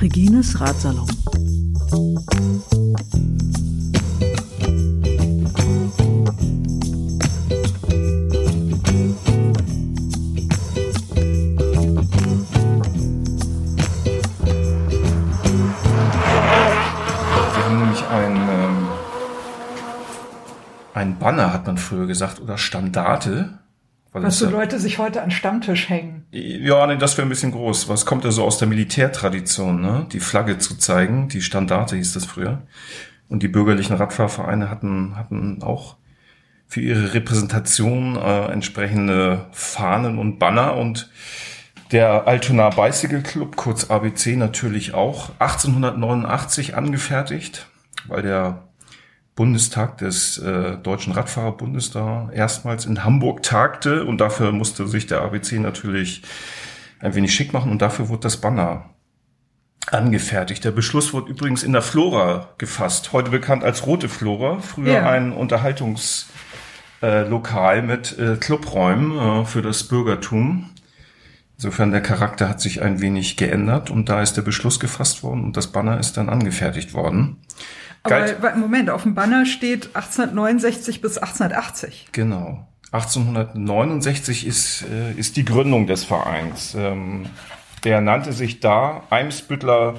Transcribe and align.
Regines 0.00 0.54
Ratsalon. 0.58 1.06
Früher 21.80 22.06
gesagt, 22.06 22.40
oder 22.40 22.58
Standarte. 22.58 23.58
Weil 24.12 24.24
Was 24.24 24.38
so 24.38 24.46
ja, 24.46 24.50
Leute 24.50 24.80
sich 24.80 24.98
heute 24.98 25.22
an 25.22 25.30
Stammtisch 25.30 25.88
hängen. 25.88 26.26
ja, 26.32 26.86
nee, 26.86 26.96
das 26.96 27.16
wäre 27.16 27.26
ein 27.26 27.30
bisschen 27.30 27.52
groß. 27.52 27.88
Was 27.88 28.06
kommt 28.06 28.24
ja 28.24 28.32
so 28.32 28.44
aus 28.44 28.58
der 28.58 28.66
Militärtradition, 28.66 29.80
ne? 29.80 30.06
Die 30.12 30.20
Flagge 30.20 30.58
zu 30.58 30.76
zeigen, 30.76 31.28
die 31.28 31.42
Standarte 31.42 31.96
hieß 31.96 32.14
das 32.14 32.24
früher. 32.24 32.62
Und 33.28 33.42
die 33.44 33.48
bürgerlichen 33.48 33.94
Radfahrvereine 33.94 34.68
hatten, 34.68 35.16
hatten 35.16 35.62
auch 35.62 35.96
für 36.66 36.80
ihre 36.80 37.14
Repräsentation 37.14 38.16
äh, 38.16 38.46
entsprechende 38.46 39.46
Fahnen 39.52 40.18
und 40.18 40.38
Banner 40.38 40.76
und 40.76 41.10
der 41.92 42.28
Altona 42.28 42.70
Bicycle 42.70 43.22
Club, 43.22 43.56
kurz 43.56 43.90
ABC 43.90 44.36
natürlich 44.36 44.94
auch, 44.94 45.30
1889 45.40 46.76
angefertigt, 46.76 47.66
weil 48.06 48.22
der 48.22 48.68
Bundestag 49.40 49.96
des 49.96 50.36
äh, 50.36 50.76
Deutschen 50.76 51.14
Radfahrerbundes 51.14 51.90
da 51.90 52.28
erstmals 52.30 52.84
in 52.84 53.04
Hamburg 53.04 53.42
tagte 53.42 54.04
und 54.04 54.20
dafür 54.20 54.52
musste 54.52 54.86
sich 54.86 55.06
der 55.06 55.22
ABC 55.22 55.60
natürlich 55.60 56.20
ein 56.98 57.14
wenig 57.14 57.34
schick 57.34 57.54
machen 57.54 57.72
und 57.72 57.80
dafür 57.80 58.10
wurde 58.10 58.20
das 58.20 58.36
Banner 58.36 58.90
angefertigt. 59.90 60.62
Der 60.62 60.72
Beschluss 60.72 61.14
wurde 61.14 61.30
übrigens 61.30 61.62
in 61.62 61.72
der 61.72 61.80
Flora 61.80 62.50
gefasst, 62.58 63.14
heute 63.14 63.30
bekannt 63.30 63.64
als 63.64 63.86
Rote 63.86 64.10
Flora, 64.10 64.58
früher 64.58 64.92
Ja. 64.92 65.08
ein 65.08 65.32
Unterhaltungslokal 65.32 67.78
äh, 67.78 67.82
mit 67.82 68.18
äh, 68.18 68.36
Clubräumen 68.36 69.16
äh, 69.16 69.46
für 69.46 69.62
das 69.62 69.84
Bürgertum. 69.84 70.68
Insofern 71.56 71.92
der 71.92 72.02
Charakter 72.02 72.46
hat 72.46 72.60
sich 72.60 72.82
ein 72.82 73.00
wenig 73.00 73.38
geändert 73.38 73.88
und 73.88 74.10
da 74.10 74.20
ist 74.20 74.36
der 74.36 74.42
Beschluss 74.42 74.80
gefasst 74.80 75.22
worden 75.22 75.44
und 75.44 75.56
das 75.56 75.68
Banner 75.68 75.98
ist 75.98 76.18
dann 76.18 76.28
angefertigt 76.28 76.92
worden. 76.92 77.38
Aber 78.02 78.54
Moment, 78.56 78.90
auf 78.90 79.02
dem 79.02 79.14
Banner 79.14 79.46
steht 79.46 79.94
1869 79.94 81.00
bis 81.00 81.18
1880. 81.18 82.08
Genau. 82.12 82.66
1869 82.92 84.46
ist, 84.46 84.84
äh, 84.90 85.12
ist 85.12 85.36
die 85.36 85.44
Gründung 85.44 85.86
des 85.86 86.04
Vereins. 86.04 86.74
Ähm, 86.74 87.26
der 87.84 88.00
nannte 88.00 88.32
sich 88.32 88.60
da 88.60 89.04
Eimsbüttler 89.10 89.94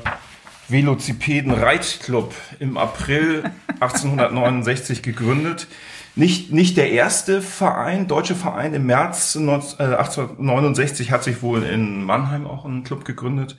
Velocipeden 0.67 1.51
Reitclub 1.51 2.33
im 2.59 2.77
April 2.77 3.43
1869 3.79 5.03
gegründet. 5.03 5.67
Nicht, 6.15 6.51
nicht 6.51 6.75
der 6.75 6.91
erste 6.91 7.41
Verein, 7.41 8.07
deutsche 8.07 8.35
Verein 8.35 8.73
im 8.73 8.85
März 8.85 9.35
19, 9.35 9.79
äh, 9.79 9.95
1869 9.95 11.11
hat 11.11 11.23
sich 11.23 11.41
wohl 11.41 11.63
in 11.63 12.03
Mannheim 12.03 12.45
auch 12.45 12.65
ein 12.65 12.83
Club 12.83 13.05
gegründet. 13.05 13.57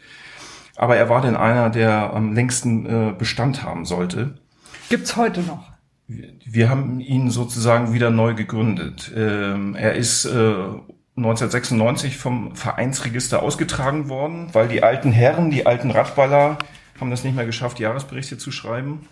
Aber 0.77 0.97
er 0.97 1.09
war 1.09 1.21
denn 1.21 1.37
einer, 1.37 1.71
der 1.71 2.13
am 2.13 2.33
längsten 2.33 2.87
äh, 2.87 3.13
Bestand 3.13 3.63
haben 3.63 3.85
sollte. 3.85 4.35
Gibt's 4.89 5.17
heute 5.17 5.41
noch. 5.43 5.71
Wir 6.07 6.69
haben 6.69 7.01
ihn 7.01 7.31
sozusagen 7.31 7.93
wieder 7.93 8.11
neu 8.11 8.35
gegründet. 8.35 9.13
Ähm, 9.15 9.75
er 9.75 9.95
ist 9.95 10.25
äh, 10.25 10.55
1996 11.17 12.17
vom 12.17 12.57
Vereinsregister 12.57 13.43
ausgetragen 13.43 14.09
worden, 14.09 14.49
weil 14.53 14.69
die 14.69 14.83
alten 14.83 15.13
Herren, 15.13 15.51
die 15.51 15.67
alten 15.67 15.91
Radballer, 15.91 16.59
haben 17.01 17.11
das 17.11 17.25
nicht 17.25 17.37
mehr 17.37 17.47
geschafft, 17.47 17.81
Jahresberichte 17.81 18.39
zu 18.39 18.51
schreiben. 18.51 19.07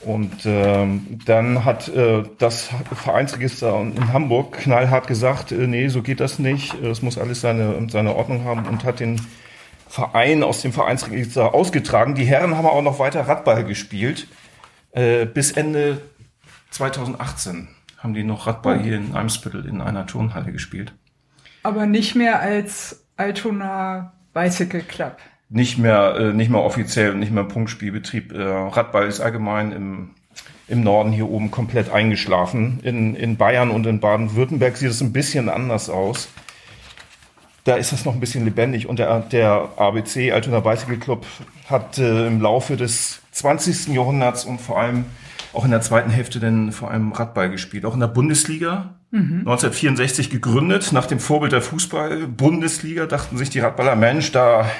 Und 0.00 0.46
ähm, 0.46 1.20
dann 1.26 1.64
hat 1.64 1.88
äh, 1.88 2.24
das 2.38 2.70
Vereinsregister 2.92 3.80
in 3.80 4.12
Hamburg 4.12 4.52
knallhart 4.52 5.06
gesagt, 5.06 5.52
äh, 5.52 5.66
nee, 5.66 5.88
so 5.88 6.02
geht 6.02 6.18
das 6.18 6.40
nicht, 6.40 6.74
es 6.74 7.02
muss 7.02 7.18
alles 7.18 7.40
seine, 7.40 7.86
seine 7.88 8.16
Ordnung 8.16 8.44
haben 8.44 8.66
und 8.66 8.82
hat 8.84 8.98
den 8.98 9.20
Verein 9.92 10.42
aus 10.42 10.62
dem 10.62 10.72
Vereinsregister 10.72 11.52
ausgetragen. 11.52 12.14
Die 12.14 12.24
Herren 12.24 12.56
haben 12.56 12.64
auch 12.64 12.80
noch 12.80 12.98
weiter 12.98 13.28
Radball 13.28 13.62
gespielt. 13.62 14.26
Äh, 14.92 15.26
bis 15.26 15.52
Ende 15.52 16.00
2018 16.70 17.68
haben 17.98 18.14
die 18.14 18.24
noch 18.24 18.46
Radball 18.46 18.80
hier 18.80 18.96
in 18.96 19.14
Eimsbüttel 19.14 19.66
in 19.66 19.82
einer 19.82 20.06
Turnhalle 20.06 20.50
gespielt. 20.50 20.94
Aber 21.62 21.84
nicht 21.84 22.14
mehr 22.14 22.40
als 22.40 23.04
Altona 23.18 24.14
Bicycle 24.32 24.80
Club. 24.80 25.18
Nicht 25.50 25.76
mehr, 25.76 26.16
äh, 26.18 26.32
nicht 26.32 26.50
mehr 26.50 26.62
offiziell 26.62 27.10
und 27.10 27.20
nicht 27.20 27.32
mehr 27.32 27.44
Punktspielbetrieb. 27.44 28.32
Äh, 28.32 28.42
Radball 28.42 29.06
ist 29.06 29.20
allgemein 29.20 29.72
im, 29.72 30.10
im 30.68 30.82
Norden 30.82 31.12
hier 31.12 31.28
oben 31.28 31.50
komplett 31.50 31.92
eingeschlafen. 31.92 32.80
In, 32.82 33.14
in 33.14 33.36
Bayern 33.36 33.70
und 33.70 33.86
in 33.86 34.00
Baden-Württemberg 34.00 34.74
sieht 34.78 34.88
es 34.88 35.02
ein 35.02 35.12
bisschen 35.12 35.50
anders 35.50 35.90
aus. 35.90 36.30
Da 37.64 37.76
ist 37.76 37.92
es 37.92 38.04
noch 38.04 38.14
ein 38.14 38.20
bisschen 38.20 38.44
lebendig 38.44 38.88
und 38.88 38.98
der, 38.98 39.20
der 39.20 39.70
ABC, 39.76 40.32
Altona 40.32 40.60
Bicycle 40.60 40.98
Club, 40.98 41.26
hat 41.68 41.98
äh, 41.98 42.26
im 42.26 42.40
Laufe 42.40 42.76
des 42.76 43.20
20. 43.30 43.88
Jahrhunderts 43.88 44.44
und 44.44 44.60
vor 44.60 44.80
allem 44.80 45.04
auch 45.52 45.64
in 45.64 45.70
der 45.70 45.80
zweiten 45.80 46.10
Hälfte 46.10 46.40
denn 46.40 46.72
vor 46.72 46.90
allem 46.90 47.12
Radball 47.12 47.50
gespielt. 47.50 47.84
Auch 47.84 47.94
in 47.94 48.00
der 48.00 48.08
Bundesliga. 48.08 48.94
1964 49.40 50.30
gegründet, 50.30 50.92
nach 50.92 51.04
dem 51.04 51.20
Vorbild 51.20 51.52
der 51.52 51.60
Fußball-Bundesliga, 51.60 53.04
dachten 53.04 53.36
sich 53.36 53.50
die 53.50 53.60
Radballer, 53.60 53.94
Mensch, 53.94 54.32
da 54.32 54.70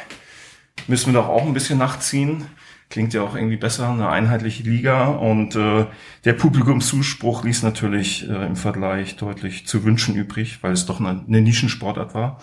müssen 0.86 1.12
wir 1.12 1.20
doch 1.20 1.28
auch 1.28 1.44
ein 1.44 1.52
bisschen 1.52 1.78
nachziehen. 1.78 2.46
Klingt 2.92 3.14
ja 3.14 3.22
auch 3.22 3.34
irgendwie 3.34 3.56
besser, 3.56 3.88
eine 3.88 4.10
einheitliche 4.10 4.64
Liga. 4.64 5.06
Und 5.06 5.56
äh, 5.56 5.86
der 6.26 6.34
Publikumszuspruch 6.34 7.42
ließ 7.42 7.62
natürlich 7.62 8.28
äh, 8.28 8.44
im 8.44 8.54
Vergleich 8.54 9.16
deutlich 9.16 9.66
zu 9.66 9.82
wünschen 9.82 10.14
übrig, 10.14 10.58
weil 10.60 10.72
es 10.72 10.84
doch 10.84 11.00
eine, 11.00 11.24
eine 11.26 11.40
Nischensportart 11.40 12.14
war. 12.14 12.38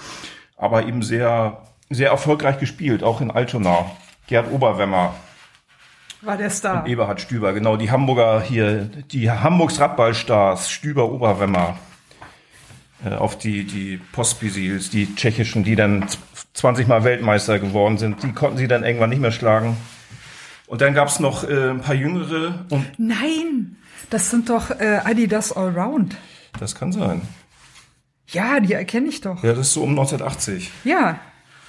Aber 0.57 0.87
eben 0.87 1.03
sehr, 1.03 1.61
sehr 1.91 2.09
erfolgreich 2.09 2.57
gespielt, 2.57 3.03
auch 3.03 3.21
in 3.21 3.29
Altona. 3.29 3.91
Gerd 4.25 4.51
Oberwemmer, 4.51 5.13
War 6.23 6.35
der 6.35 6.49
Star. 6.49 6.87
Eberhard 6.87 7.21
Stüber, 7.21 7.53
genau, 7.53 7.77
die 7.77 7.91
Hamburger 7.91 8.41
hier, 8.41 8.89
die 9.11 9.29
Hamburgs 9.29 9.79
Radballstars, 9.79 10.71
Stüber, 10.71 11.11
Oberwemmer, 11.11 11.77
äh, 13.05 13.13
auf 13.13 13.37
die, 13.37 13.65
die 13.65 14.01
Pospizils, 14.13 14.89
die 14.89 15.13
tschechischen, 15.13 15.63
die 15.63 15.75
dann 15.75 16.07
20 16.55 16.87
Mal 16.87 17.03
Weltmeister 17.03 17.59
geworden 17.59 17.99
sind, 17.99 18.23
die 18.23 18.31
konnten 18.31 18.57
sie 18.57 18.67
dann 18.67 18.83
irgendwann 18.83 19.11
nicht 19.11 19.21
mehr 19.21 19.31
schlagen. 19.31 19.77
Und 20.69 20.81
dann 20.81 20.93
gab's 20.93 21.19
noch 21.19 21.43
äh, 21.49 21.71
ein 21.71 21.81
paar 21.81 21.95
jüngere 21.95 22.63
und 22.69 22.85
Nein, 22.99 23.75
das 24.11 24.29
sind 24.29 24.49
doch 24.51 24.69
äh, 24.69 24.99
Adidas 25.03 25.51
Allround. 25.51 26.15
das 26.59 26.75
kann 26.75 26.91
sein. 26.91 27.21
Ja, 28.27 28.59
die 28.59 28.73
erkenne 28.73 29.07
ich 29.07 29.21
doch. 29.21 29.43
Ja, 29.43 29.53
das 29.53 29.69
ist 29.69 29.73
so 29.73 29.81
um 29.81 29.89
1980. 29.89 30.69
Ja, 30.83 31.19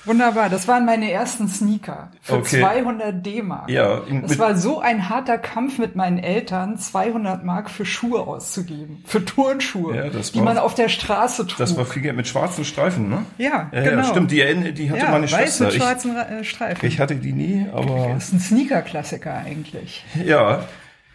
wunderbar. 0.04 0.48
Das 0.48 0.66
waren 0.68 0.84
meine 0.86 1.10
ersten 1.10 1.48
Sneaker 1.48 2.10
für 2.22 2.36
Okay. 2.36 2.60
200 2.60 3.24
D-Mark. 3.24 3.68
Ja, 3.70 4.00
das 4.22 4.30
mit- 4.30 4.38
war 4.38 4.56
so 4.56 4.80
ein 4.80 5.08
harter 5.08 5.38
Kampf 5.38 5.78
mit 5.78 5.96
meinen 5.96 6.18
Eltern, 6.18 6.78
200 6.78 7.44
Mark 7.44 7.70
für 7.70 7.84
Schuhe 7.84 8.20
auszugeben, 8.20 9.02
für 9.06 9.24
Turnschuhe, 9.24 9.96
Ja, 9.96 10.08
das 10.10 10.32
die 10.32 10.38
war- 10.38 10.44
man 10.46 10.58
auf 10.58 10.74
der 10.74 10.88
Straße 10.88 11.46
trug. 11.46 11.58
Das 11.58 11.76
war 11.76 11.84
viel 11.84 12.02
Geld 12.02 12.16
mit 12.16 12.26
schwarzen 12.28 12.64
Streifen, 12.64 13.08
ne? 13.08 13.24
ja, 13.38 13.68
Ja, 13.72 13.82
genau. 13.82 13.96
ja 13.98 14.04
stimmt, 14.04 14.30
die, 14.30 14.72
die 14.72 14.90
hatte 14.90 15.10
meine 15.10 15.24
weiß 15.24 15.38
Schwester. 15.40 15.64
mit 15.66 15.74
Ich, 15.74 15.82
schwarzen 15.82 16.16
Ra- 16.16 16.28
äh, 16.28 16.44
Streifen. 16.44 16.86
ich 16.86 16.98
hatte 17.00 17.16
die 17.16 17.32
nie, 17.32 17.66
aber 17.72 18.08
das 18.14 18.24
ist 18.28 18.32
ein 18.34 18.40
Sneaker-Klassiker 18.40 19.34
eigentlich, 19.34 20.04
ja. 20.24 20.64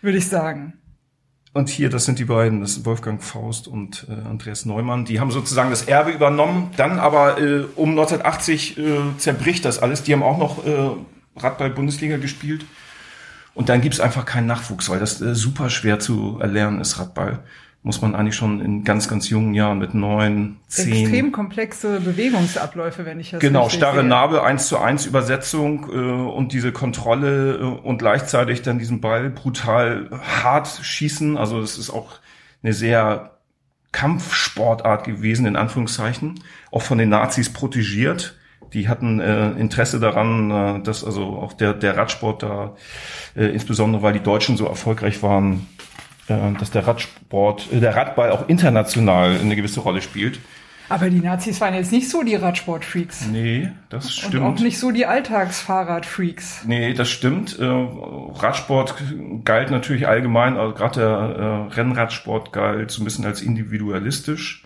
würde 0.01 0.18
ich 0.18 0.28
sagen. 0.28 0.74
Und 1.56 1.70
hier, 1.70 1.90
das 1.90 2.04
sind 2.04 2.20
die 2.20 2.25
beiden, 2.25 2.60
das 2.60 2.74
sind 2.74 2.86
Wolfgang 2.86 3.24
Faust 3.24 3.69
und 3.69 4.07
äh, 4.10 4.28
Andreas 4.28 4.66
Neumann. 4.66 5.06
Die 5.06 5.22
haben 5.22 5.31
sozusagen 5.31 5.69
das 5.69 5.84
Erbe 5.84 6.12
übernommen. 6.12 6.72
Dann 6.75 7.00
aber 7.00 7.40
äh, 7.40 7.63
um 7.78 7.92
1980 7.92 8.78
äh, 8.78 8.84
zerbricht 9.18 9.63
das 9.63 9.80
alles. 9.80 10.04
Die 10.04 10.12
haben 10.12 10.22
auch 10.22 10.38
noch 10.38 10.66
äh, 10.66 10.90
Radball-Bundesliga 11.38 12.18
gespielt. 12.18 12.66
Und 13.54 13.69
dann 13.69 13.80
gibt's 13.80 14.02
einfach 14.02 14.25
keinen 14.25 14.48
Nachwuchs, 14.48 14.90
weil 14.90 15.00
das 15.00 15.22
äh, 15.22 15.34
super 15.34 15.69
schwer 15.69 15.98
zu 15.98 16.40
erlernen 16.42 16.81
ist, 16.81 17.00
Radball. 17.00 17.40
Muss 17.86 18.02
man 18.02 18.16
eigentlich 18.16 18.36
schon 18.36 18.62
in 18.62 18.84
ganz, 18.84 19.08
ganz 19.08 19.30
jungen 19.30 19.54
Jahren 19.54 19.78
mit 19.78 19.94
neun, 19.94 20.58
zehn... 20.68 20.92
Extrem 20.92 21.32
komplexe 21.32 22.02
Bewegungsabläufe, 22.02 23.06
wenn 23.06 23.20
ich 23.20 23.30
das 23.30 23.40
Genau, 23.40 23.70
starre 23.70 24.00
sehe. 24.00 24.10
Narbe, 24.10 24.42
eins 24.42 24.68
zu 24.68 24.80
eins 24.80 25.06
Übersetzung 25.06 25.88
äh, 25.94 25.96
und 25.96 26.52
diese 26.52 26.72
Kontrolle 26.72 27.58
äh, 27.58 27.64
und 27.64 28.00
gleichzeitig 28.00 28.64
dann 28.64 28.80
diesen 28.80 29.02
Ball 29.02 29.30
brutal 29.30 30.10
hart 30.44 30.68
schießen. 30.82 31.38
Also 31.38 31.60
es 31.60 31.78
ist 31.78 31.92
auch 31.92 32.14
eine 32.64 32.74
sehr 32.74 33.38
Kampfsportart 33.92 35.04
gewesen, 35.06 35.46
in 35.46 35.56
Anführungszeichen, 35.56 36.40
auch 36.72 36.82
von 36.82 36.98
den 36.98 37.10
Nazis 37.10 37.54
protegiert. 37.54 38.36
Die 38.74 38.90
hatten 38.90 39.20
äh, 39.20 39.52
Interesse 39.52 40.00
daran, 40.00 40.50
äh, 40.50 40.82
dass 40.82 41.06
also 41.06 41.38
auch 41.38 41.54
der, 41.54 41.74
der 41.74 41.96
Radsport 41.96 42.42
da, 42.42 42.76
äh, 43.36 43.46
insbesondere 43.46 44.02
weil 44.02 44.14
die 44.14 44.24
Deutschen 44.24 44.58
so 44.58 44.66
erfolgreich 44.66 45.22
waren, 45.22 45.68
dass 46.27 46.72
der 46.72 46.88
Radsport, 46.88 47.72
äh, 47.72 47.80
der 47.80 47.95
Radball 47.95 48.31
auch 48.31 48.48
international 48.48 49.38
eine 49.39 49.56
gewisse 49.56 49.80
Rolle 49.80 50.01
spielt. 50.01 50.39
Aber 50.88 51.10
die 51.10 51.19
Nazis 51.19 51.60
waren 51.62 51.74
jetzt 51.74 51.92
nicht 51.92 52.10
so 52.10 52.22
die 52.22 52.36
Radsportfreaks. 52.36 53.27
Nee, 53.31 53.72
das 53.89 54.13
stimmt. 54.13 54.36
Und 54.36 54.44
auch 54.44 54.60
nicht 54.60 54.77
so 54.77 54.92
die 54.92 55.07
Alltagsfahrradfreaks. 55.07 56.66
Nee, 56.68 56.94
das 56.94 57.10
stimmt. 57.10 57.57
Äh, 57.60 57.66
Radsport 57.66 58.95
galt 59.44 59.72
natürlich 59.72 60.07
allgemein, 60.07 60.57
also 60.57 60.75
gerade 60.75 61.00
der 61.00 61.10
äh, 61.10 61.74
Rennradsport 61.74 62.54
galt 62.54 62.92
so 62.92 63.01
ein 63.01 63.06
bisschen 63.06 63.25
als 63.25 63.42
individualistisch. 63.42 64.63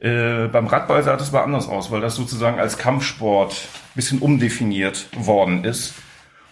Äh, 0.00 0.48
beim 0.48 0.66
Radball 0.66 1.02
sah 1.04 1.16
das 1.16 1.28
aber 1.28 1.44
anders 1.44 1.68
aus, 1.68 1.90
weil 1.92 2.00
das 2.00 2.16
sozusagen 2.16 2.58
als 2.58 2.76
Kampfsport 2.76 3.52
ein 3.52 3.94
bisschen 3.94 4.18
umdefiniert 4.18 5.06
worden 5.16 5.64
ist. 5.64 5.94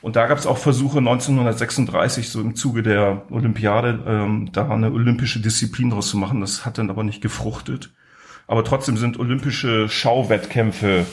Und 0.02 0.16
da 0.16 0.26
gab 0.26 0.36
es 0.36 0.46
auch 0.46 0.58
Versuche 0.58 0.98
1936, 0.98 2.28
so 2.28 2.40
im 2.40 2.56
Zuge 2.56 2.82
der 2.82 3.22
Olympiade, 3.30 4.02
ähm, 4.06 4.50
da 4.52 4.68
eine 4.68 4.90
olympische 4.90 5.40
Disziplin 5.40 5.90
draus 5.90 6.10
zu 6.10 6.16
machen. 6.16 6.40
Das 6.40 6.66
hat 6.66 6.78
dann 6.78 6.90
aber 6.90 7.04
nicht 7.04 7.22
gefruchtet. 7.22 7.90
Aber 8.48 8.64
trotzdem 8.64 8.96
sind 8.96 9.18
olympische 9.18 9.88
Schauwettkämpfe 9.88 11.06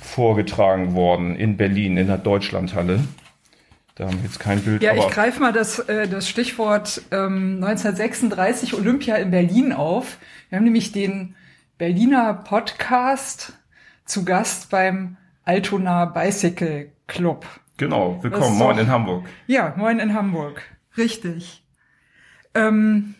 vorgetragen 0.00 0.94
worden 0.94 1.36
in 1.36 1.58
Berlin, 1.58 1.98
in 1.98 2.06
der 2.06 2.16
Deutschlandhalle. 2.16 3.00
Da 3.94 4.06
haben 4.06 4.16
wir 4.16 4.24
jetzt 4.24 4.40
kein 4.40 4.62
Bild. 4.62 4.82
Ja, 4.82 4.94
ich 4.94 5.08
greife 5.08 5.40
mal 5.40 5.52
das, 5.52 5.78
äh, 5.78 6.08
das 6.08 6.28
Stichwort 6.28 7.02
ähm, 7.10 7.62
1936 7.62 8.74
Olympia 8.74 9.16
in 9.16 9.30
Berlin 9.30 9.72
auf. 9.74 10.16
Wir 10.48 10.56
haben 10.56 10.64
nämlich 10.64 10.92
den 10.92 11.34
Berliner 11.76 12.32
Podcast 12.32 13.52
zu 14.06 14.24
Gast 14.24 14.70
beim 14.70 15.18
Altona 15.44 16.06
Bicycle 16.06 16.90
Club. 17.06 17.46
Genau, 17.78 18.18
willkommen, 18.22 18.56
moin 18.56 18.78
in 18.78 18.88
Hamburg. 18.88 19.26
Ja, 19.46 19.74
moin 19.76 19.98
in 19.98 20.14
Hamburg. 20.14 20.62
Richtig. 20.96 21.62
Ähm, 22.54 23.14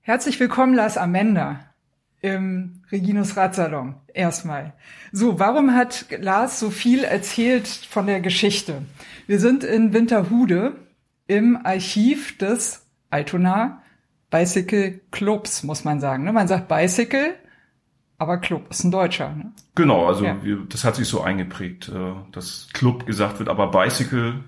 herzlich 0.00 0.40
willkommen, 0.40 0.74
Lars 0.74 0.98
Amenda 0.98 1.60
im 2.20 2.82
Reginus 2.90 3.36
Radsalon. 3.36 3.94
Erstmal. 4.12 4.72
So, 5.12 5.38
warum 5.38 5.76
hat 5.76 6.06
Lars 6.18 6.58
so 6.58 6.70
viel 6.70 7.04
erzählt 7.04 7.68
von 7.68 8.08
der 8.08 8.20
Geschichte? 8.20 8.82
Wir 9.28 9.38
sind 9.38 9.62
in 9.62 9.92
Winterhude 9.92 10.74
im 11.28 11.64
Archiv 11.64 12.36
des 12.38 12.84
Altona 13.10 13.80
Bicycle 14.30 15.00
Clubs, 15.12 15.62
muss 15.62 15.84
man 15.84 16.00
sagen. 16.00 16.24
Ne? 16.24 16.32
Man 16.32 16.48
sagt 16.48 16.66
Bicycle, 16.66 17.36
aber 18.18 18.38
Club 18.38 18.66
ist 18.70 18.84
ein 18.84 18.90
Deutscher. 18.90 19.30
Ne? 19.30 19.52
Genau, 19.74 20.06
also 20.06 20.24
ja. 20.24 20.36
das 20.68 20.84
hat 20.84 20.96
sich 20.96 21.08
so 21.08 21.20
eingeprägt, 21.22 21.88
äh, 21.88 22.12
dass 22.32 22.68
Club 22.72 23.06
gesagt 23.06 23.38
wird, 23.38 23.48
aber 23.48 23.70
Bicycle, 23.70 24.44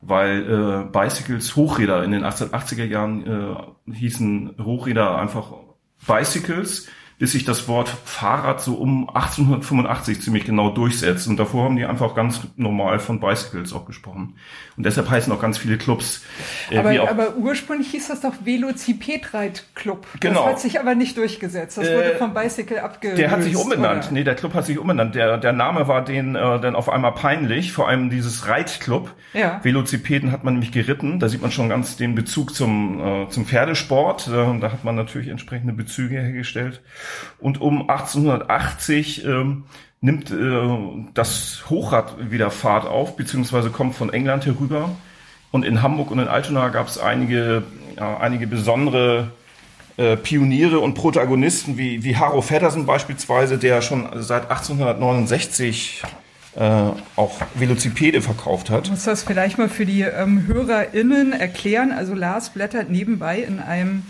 weil 0.00 0.86
äh, 0.88 0.90
Bicycles, 0.90 1.56
Hochräder 1.56 2.02
in 2.04 2.12
den 2.12 2.24
1880er 2.24 2.84
Jahren 2.84 3.26
äh, 3.26 3.92
hießen 3.92 4.56
Hochräder 4.58 5.18
einfach 5.18 5.52
Bicycles 6.06 6.88
bis 7.20 7.32
sich 7.32 7.44
das 7.44 7.68
Wort 7.68 7.90
Fahrrad 8.06 8.62
so 8.62 8.76
um 8.76 9.06
1885 9.10 10.22
ziemlich 10.22 10.46
genau 10.46 10.70
durchsetzt. 10.70 11.28
Und 11.28 11.36
davor 11.36 11.64
haben 11.64 11.76
die 11.76 11.84
einfach 11.84 12.14
ganz 12.14 12.40
normal 12.56 12.98
von 12.98 13.20
Bicycles 13.20 13.74
auch 13.74 13.84
gesprochen. 13.84 14.36
Und 14.78 14.86
deshalb 14.86 15.10
heißen 15.10 15.30
auch 15.30 15.40
ganz 15.40 15.58
viele 15.58 15.76
Clubs. 15.76 16.24
Äh, 16.70 16.78
aber, 16.78 17.10
aber, 17.10 17.36
ursprünglich 17.36 17.90
hieß 17.90 18.08
das 18.08 18.22
doch 18.22 18.32
Velocipedreit-Club. 18.42 20.06
Genau. 20.20 20.44
Das 20.44 20.52
hat 20.52 20.60
sich 20.60 20.80
aber 20.80 20.94
nicht 20.94 21.18
durchgesetzt. 21.18 21.76
Das 21.76 21.88
wurde 21.88 22.14
äh, 22.14 22.16
vom 22.16 22.32
Bicycle 22.32 22.78
abgelöst. 22.78 23.18
Der 23.18 23.30
hat 23.30 23.42
sich 23.42 23.54
umbenannt. 23.54 24.04
Oder? 24.04 24.12
Nee, 24.14 24.24
der 24.24 24.34
Club 24.34 24.54
hat 24.54 24.64
sich 24.64 24.78
umbenannt. 24.78 25.14
Der, 25.14 25.36
der 25.36 25.52
Name 25.52 25.88
war 25.88 26.02
den 26.02 26.36
äh, 26.36 26.58
dann 26.58 26.74
auf 26.74 26.88
einmal 26.88 27.12
peinlich. 27.12 27.72
Vor 27.72 27.86
allem 27.86 28.08
dieses 28.08 28.48
Reitclub. 28.48 29.12
Ja. 29.34 29.60
Velocipeden 29.62 30.32
hat 30.32 30.42
man 30.42 30.54
nämlich 30.54 30.72
geritten. 30.72 31.18
Da 31.18 31.28
sieht 31.28 31.42
man 31.42 31.52
schon 31.52 31.68
ganz 31.68 31.98
den 31.98 32.14
Bezug 32.14 32.54
zum, 32.54 33.24
äh, 33.24 33.28
zum 33.28 33.44
Pferdesport. 33.44 34.26
Äh, 34.28 34.58
da 34.58 34.72
hat 34.72 34.84
man 34.84 34.96
natürlich 34.96 35.28
entsprechende 35.28 35.74
Bezüge 35.74 36.18
hergestellt. 36.18 36.80
Und 37.38 37.60
um 37.60 37.88
1880 37.88 39.24
ähm, 39.24 39.64
nimmt 40.00 40.30
äh, 40.30 41.06
das 41.14 41.64
Hochrad 41.68 42.30
wieder 42.30 42.50
Fahrt 42.50 42.86
auf, 42.86 43.16
beziehungsweise 43.16 43.70
kommt 43.70 43.94
von 43.94 44.12
England 44.12 44.46
herüber. 44.46 44.90
Und 45.50 45.64
in 45.64 45.82
Hamburg 45.82 46.10
und 46.10 46.18
in 46.18 46.28
Altona 46.28 46.68
gab 46.68 46.88
es 46.88 46.98
einige, 46.98 47.64
äh, 47.96 48.00
einige 48.00 48.46
besondere 48.46 49.32
äh, 49.96 50.16
Pioniere 50.16 50.78
und 50.78 50.94
Protagonisten, 50.94 51.76
wie, 51.76 52.04
wie 52.04 52.16
Haro 52.16 52.40
Feddersen 52.40 52.86
beispielsweise, 52.86 53.58
der 53.58 53.82
schon 53.82 54.08
seit 54.16 54.50
1869 54.50 56.02
äh, 56.56 56.60
auch 57.16 57.40
Velocipede 57.54 58.22
verkauft 58.22 58.70
hat. 58.70 58.84
Ich 58.84 58.90
muss 58.90 59.04
das 59.04 59.22
vielleicht 59.22 59.58
mal 59.58 59.68
für 59.68 59.86
die 59.86 60.02
ähm, 60.02 60.46
HörerInnen 60.46 61.32
erklären. 61.32 61.92
Also 61.92 62.14
Lars 62.14 62.50
blättert 62.50 62.90
nebenbei 62.90 63.40
in 63.40 63.60
einem 63.60 64.04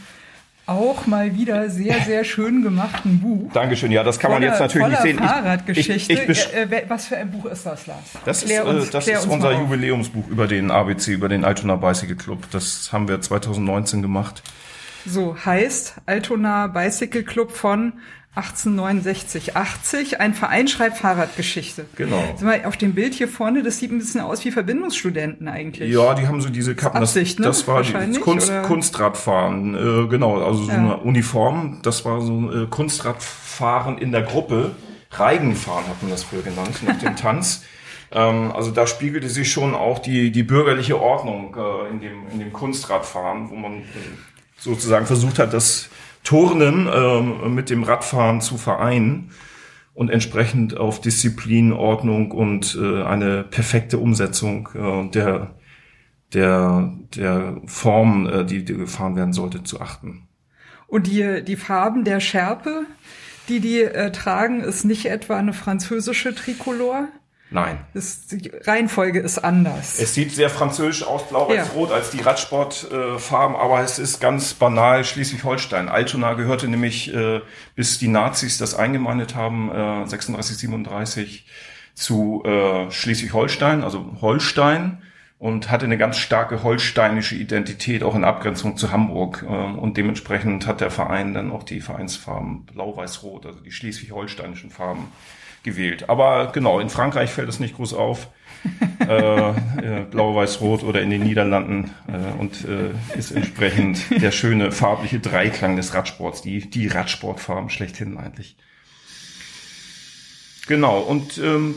auch 0.71 1.07
mal 1.07 1.35
wieder 1.35 1.69
sehr, 1.69 2.01
sehr 2.01 2.25
schön 2.25 2.63
gemachten 2.63 3.21
Buch. 3.21 3.53
Dankeschön, 3.53 3.93
ja, 3.93 4.03
das 4.03 4.19
kann 4.19 4.31
voller, 4.31 4.47
man 4.47 4.51
jetzt 4.51 4.61
natürlich 4.61 4.89
nicht 4.89 5.03
sehen. 5.03 5.19
Fahrradgeschichte. 5.19 6.13
Ich, 6.13 6.29
ich 6.29 6.55
äh, 6.55 6.63
äh, 6.63 6.85
was 6.89 7.07
für 7.07 7.17
ein 7.17 7.31
Buch 7.31 7.47
ist 7.47 7.67
das, 7.67 7.87
Lars? 7.87 7.99
Das 8.25 8.45
klär 8.45 8.63
ist, 8.63 8.69
uns, 8.69 8.89
äh, 8.89 8.93
das 8.93 9.09
ist 9.09 9.27
unser 9.27 9.53
Jubiläumsbuch 9.53 10.29
über 10.29 10.47
den 10.47 10.71
ABC, 10.71 11.13
über 11.13 11.29
den 11.29 11.45
Altona 11.45 11.77
Bicycle 11.77 12.17
Club. 12.17 12.47
Das 12.53 12.93
haben 12.93 13.09
wir 13.09 13.21
2019 13.21 14.03
gemacht. 14.03 14.43
So 15.07 15.37
heißt 15.45 15.97
Altona 16.07 16.67
Bicycle 16.67 17.25
Club 17.25 17.53
von 17.53 17.95
1869, 18.37 19.57
80. 19.57 20.21
Ein 20.21 20.35
Verein 20.35 20.69
schreibt 20.69 20.99
Fahrradgeschichte. 20.99 21.87
Genau. 21.97 22.23
Sag 22.37 22.43
mal, 22.45 22.65
auf 22.65 22.77
dem 22.77 22.95
Bild 22.95 23.13
hier 23.13 23.27
vorne, 23.27 23.65
das 23.65 23.79
sieht 23.79 23.91
ein 23.91 23.99
bisschen 23.99 24.21
aus 24.21 24.45
wie 24.45 24.53
Verbindungsstudenten 24.53 25.49
eigentlich. 25.49 25.93
Ja, 25.93 26.15
die 26.15 26.29
haben 26.29 26.41
so 26.41 26.49
diese 26.49 26.77
Kappen. 26.77 27.01
Das, 27.01 27.11
Absicht, 27.11 27.41
ne? 27.41 27.47
das 27.47 27.67
war 27.67 27.83
das 27.83 28.21
Kunst, 28.21 28.53
Kunstradfahren. 28.63 29.75
Äh, 29.75 30.09
genau, 30.09 30.41
also 30.41 30.63
so 30.63 30.71
ja. 30.71 30.79
eine 30.79 30.97
Uniform. 30.99 31.81
Das 31.83 32.05
war 32.05 32.21
so 32.21 32.53
äh, 32.53 32.67
Kunstradfahren 32.67 33.99
in 33.99 34.13
der 34.13 34.23
Gruppe. 34.23 34.77
Reigenfahren 35.11 35.89
hat 35.89 36.01
man 36.01 36.13
das 36.13 36.23
früher 36.23 36.43
genannt, 36.43 36.85
nach 36.87 36.99
dem 37.01 37.17
Tanz. 37.17 37.65
Ähm, 38.13 38.53
also 38.53 38.71
da 38.71 38.87
spiegelte 38.87 39.29
sich 39.29 39.51
schon 39.51 39.75
auch 39.75 39.99
die, 39.99 40.31
die 40.31 40.45
bürgerliche 40.45 41.01
Ordnung 41.01 41.57
äh, 41.57 41.91
in, 41.91 42.01
dem, 42.01 42.29
in 42.33 42.39
dem 42.39 42.53
Kunstradfahren, 42.53 43.51
wo 43.51 43.57
man 43.57 43.79
äh, 43.81 43.85
sozusagen 44.57 45.07
versucht 45.07 45.41
hat, 45.41 45.53
das 45.53 45.89
Turnen 46.25 46.87
äh, 46.87 47.49
mit 47.49 47.71
dem 47.71 47.83
Radfahren 47.83 48.41
zu 48.41 48.57
vereinen 48.57 49.31
und 49.95 50.11
entsprechend 50.11 50.77
auf 50.77 51.01
Disziplin, 51.01 51.73
Ordnung 51.73 52.31
und 52.31 52.79
äh, 52.81 53.03
eine 53.03 53.45
perfekte 53.45 53.99
Umsetzung 53.99 54.69
äh, 54.75 55.11
der 55.11 55.55
der 56.33 56.93
der 57.17 57.61
Form, 57.67 58.27
äh, 58.27 58.45
die, 58.45 58.65
die 58.65 58.75
gefahren 58.75 59.17
werden 59.17 59.33
sollte, 59.33 59.65
zu 59.65 59.81
achten. 59.81 60.29
Und 60.87 61.07
die 61.07 61.43
die 61.45 61.57
Farben 61.57 62.05
der 62.05 62.21
Schärpe, 62.21 62.85
die 63.49 63.61
die 63.61 63.83
äh, 63.83 64.13
tragen, 64.13 64.61
ist 64.61 64.85
nicht 64.85 65.07
etwa 65.07 65.37
eine 65.37 65.53
französische 65.53 66.35
Tricolor? 66.35 67.09
Nein. 67.51 67.79
Das, 67.95 68.27
die 68.29 68.51
Reihenfolge 68.65 69.19
ist 69.19 69.39
anders. 69.39 69.99
Es 69.99 70.15
sieht 70.15 70.33
sehr 70.33 70.51
französisch 70.51 71.03
aus, 71.03 71.29
blau-weiß-rot, 71.29 71.91
ja. 71.91 71.97
als 71.97 72.11
die 72.11 72.21
Radsportfarben, 72.21 73.57
äh, 73.57 73.59
aber 73.59 73.81
es 73.81 73.99
ist 73.99 74.21
ganz 74.21 74.55
banal 74.55 75.05
Schleswig-Holstein. 75.05 75.89
Altona 75.89 76.35
gehörte 76.35 76.69
nämlich, 76.69 77.13
äh, 77.13 77.41
bis 77.75 77.99
die 77.99 78.09
Nazis 78.09 78.59
das 78.59 78.75
eingemeindet 78.75 79.35
haben, 79.35 79.71
äh, 79.71 80.07
36, 80.07 80.59
37, 80.59 81.47
zu 81.95 82.43
äh, 82.45 82.91
Schleswig-Holstein, 82.91 83.83
also 83.83 84.17
Holstein 84.21 85.03
und 85.41 85.71
hatte 85.71 85.87
eine 85.87 85.97
ganz 85.97 86.19
starke 86.19 86.63
holsteinische 86.63 87.35
Identität, 87.35 88.03
auch 88.03 88.15
in 88.15 88.25
Abgrenzung 88.25 88.77
zu 88.77 88.93
Hamburg. 88.93 89.43
Äh, 89.43 89.47
und 89.47 89.97
dementsprechend 89.97 90.67
hat 90.67 90.83
der 90.83 90.91
Verein 90.91 91.35
dann 91.35 91.51
auch 91.51 91.63
die 91.63 91.81
Vereinsfarben 91.81 92.67
blau-weiß-rot, 92.67 93.47
also 93.47 93.61
die 93.61 93.73
schleswig-holsteinischen 93.73 94.71
Farben 94.71 95.09
gewählt. 95.63 96.09
Aber 96.09 96.53
genau, 96.53 96.81
in 96.81 96.91
Frankreich 96.91 97.31
fällt 97.31 97.49
es 97.49 97.61
nicht 97.61 97.77
groß 97.77 97.95
auf. 97.95 98.29
äh, 99.09 99.49
äh, 99.49 100.05
Blau, 100.11 100.37
Weiß, 100.37 100.61
Rot 100.61 100.83
oder 100.83 101.01
in 101.01 101.09
den 101.09 101.23
Niederlanden 101.23 101.93
äh, 102.09 102.39
und 102.39 102.67
äh, 102.67 103.19
ist 103.19 103.31
entsprechend 103.31 103.99
der 104.11 104.33
schöne 104.33 104.71
farbliche 104.71 105.19
Dreiklang 105.19 105.77
des 105.77 105.95
Radsports, 105.95 106.43
die, 106.43 106.69
die 106.69 106.87
Radsportfarben 106.89 107.71
schlechthin 107.71 108.19
eigentlich. 108.19 108.57
Genau, 110.67 111.01
und 111.01 111.39
ähm, 111.39 111.75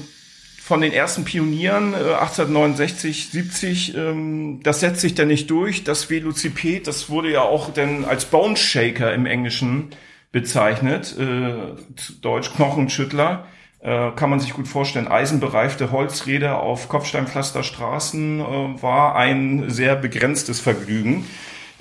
von 0.61 0.81
den 0.81 0.91
ersten 0.91 1.25
Pionieren 1.25 1.93
äh, 1.93 1.97
1869, 1.97 3.29
70, 3.29 3.95
ähm, 3.95 4.59
das 4.63 4.81
setzt 4.81 5.01
sich 5.01 5.15
dann 5.15 5.29
nicht 5.29 5.49
durch. 5.49 5.83
Das 5.83 6.09
Velociped, 6.09 6.87
das 6.87 7.09
wurde 7.09 7.31
ja 7.31 7.41
auch 7.41 7.73
dann 7.73 8.05
als 8.05 8.25
Bone 8.25 8.57
Shaker 8.57 9.13
im 9.13 9.25
Englischen 9.25 9.89
bezeichnet, 10.31 11.17
äh, 11.17 11.75
Deutsch 12.21 12.53
Knochenschüttler 12.53 13.45
äh, 13.83 14.11
kann 14.15 14.29
man 14.29 14.39
sich 14.39 14.53
gut 14.53 14.67
vorstellen, 14.67 15.07
eisenbereifte 15.07 15.91
Holzräder 15.91 16.61
auf 16.61 16.87
Kopfsteinpflasterstraßen 16.87 18.39
äh, 18.39 18.81
war 18.81 19.15
ein 19.15 19.69
sehr 19.69 19.95
begrenztes 19.95 20.61
Vergnügen. 20.61 21.25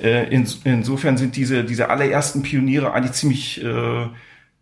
Äh, 0.01 0.29
in, 0.35 0.47
insofern 0.65 1.17
sind 1.17 1.37
diese, 1.37 1.65
diese 1.65 1.91
allerersten 1.91 2.43
Pioniere 2.43 2.93
eigentlich 2.93 3.13
ziemlich 3.13 3.65
äh, 3.65 4.09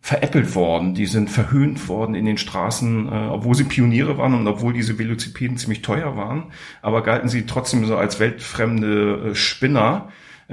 veräppelt 0.01 0.55
worden, 0.55 0.93
die 0.93 1.05
sind 1.07 1.29
verhöhnt 1.29 1.87
worden 1.87 2.15
in 2.15 2.25
den 2.25 2.37
Straßen, 2.37 3.07
äh, 3.07 3.11
obwohl 3.29 3.55
sie 3.55 3.63
Pioniere 3.63 4.17
waren 4.17 4.33
und 4.33 4.47
obwohl 4.47 4.73
diese 4.73 4.99
Velocipeden 4.99 5.57
ziemlich 5.57 5.81
teuer 5.81 6.15
waren, 6.15 6.51
aber 6.81 7.01
galten 7.03 7.29
sie 7.29 7.45
trotzdem 7.45 7.85
so 7.85 7.97
als 7.97 8.19
weltfremde 8.19 9.31
äh, 9.31 9.35
Spinner 9.35 10.09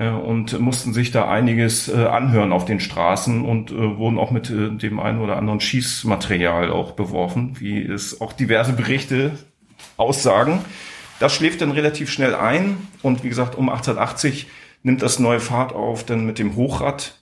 und 0.06 0.58
mussten 0.60 0.92
sich 0.92 1.10
da 1.10 1.28
einiges 1.28 1.88
äh, 1.88 2.04
anhören 2.04 2.52
auf 2.52 2.64
den 2.64 2.78
Straßen 2.78 3.44
und 3.44 3.72
äh, 3.72 3.96
wurden 3.96 4.18
auch 4.18 4.30
mit 4.30 4.50
äh, 4.50 4.70
dem 4.70 5.00
einen 5.00 5.20
oder 5.20 5.36
anderen 5.36 5.60
Schießmaterial 5.60 6.70
auch 6.70 6.92
beworfen, 6.92 7.56
wie 7.58 7.82
es 7.82 8.20
auch 8.20 8.32
diverse 8.32 8.74
Berichte 8.74 9.32
aussagen. 9.96 10.64
Das 11.18 11.34
schläft 11.34 11.60
dann 11.62 11.72
relativ 11.72 12.10
schnell 12.10 12.34
ein 12.34 12.76
und 13.02 13.24
wie 13.24 13.28
gesagt, 13.28 13.56
um 13.56 13.68
1880 13.68 14.46
nimmt 14.84 15.02
das 15.02 15.18
neue 15.18 15.40
Fahrt 15.40 15.72
auf, 15.72 16.04
dann 16.04 16.24
mit 16.24 16.38
dem 16.38 16.54
Hochrad 16.54 17.18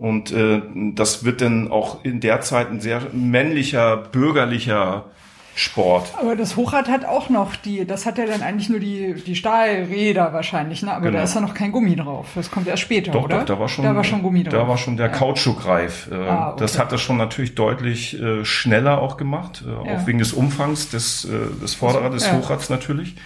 und 0.00 0.32
äh, 0.32 0.62
das 0.94 1.24
wird 1.24 1.42
dann 1.42 1.70
auch 1.70 2.02
in 2.06 2.20
der 2.20 2.40
Zeit 2.40 2.70
ein 2.70 2.80
sehr 2.80 3.02
männlicher, 3.12 3.98
bürgerlicher 3.98 5.10
Sport. 5.54 6.12
Aber 6.18 6.36
das 6.36 6.56
Hochrad 6.56 6.88
hat 6.88 7.04
auch 7.04 7.28
noch 7.28 7.56
die, 7.56 7.84
das 7.84 8.06
hat 8.06 8.18
ja 8.18 8.26
dann 8.26 8.40
eigentlich 8.42 8.68
nur 8.70 8.78
die, 8.80 9.14
die 9.14 9.34
Stahlräder 9.36 10.32
wahrscheinlich, 10.32 10.82
ne? 10.82 10.92
Aber 10.92 11.06
Genau. 11.06 11.18
da 11.18 11.24
ist 11.24 11.34
ja 11.34 11.40
noch 11.40 11.54
kein 11.54 11.72
Gummi 11.72 11.96
drauf. 11.96 12.28
Das 12.34 12.50
kommt 12.50 12.66
erst 12.68 12.82
später, 12.82 13.12
Doch, 13.12 13.24
oder? 13.24 13.38
doch, 13.40 13.44
da 13.46 13.58
war 13.58 13.68
schon, 13.68 13.84
da 13.84 13.94
war 13.94 14.04
schon 14.04 14.22
Gummi 14.22 14.44
drauf. 14.44 14.54
Da 14.54 14.68
war 14.68 14.78
schon 14.78 14.96
der 14.96 15.08
Kautschukreif. 15.10 16.08
Äh, 16.10 16.14
Ah, 16.14 16.50
okay. 16.50 16.60
Das 16.60 16.78
hat 16.78 16.92
das 16.92 17.00
schon 17.00 17.16
natürlich 17.16 17.54
deutlich 17.56 18.18
äh, 18.20 18.44
schneller 18.44 19.00
auch 19.02 19.16
gemacht, 19.16 19.64
äh, 19.66 19.70
Ja. 19.88 19.96
auch 19.96 20.06
wegen 20.06 20.18
des 20.18 20.32
Umfangs 20.32 20.88
des, 20.90 21.26
des 21.62 21.74
Vorderrads, 21.74 22.14
des 22.14 22.26
Ja. 22.26 22.38
Hochrads 22.38 22.70
natürlich. 22.70 23.16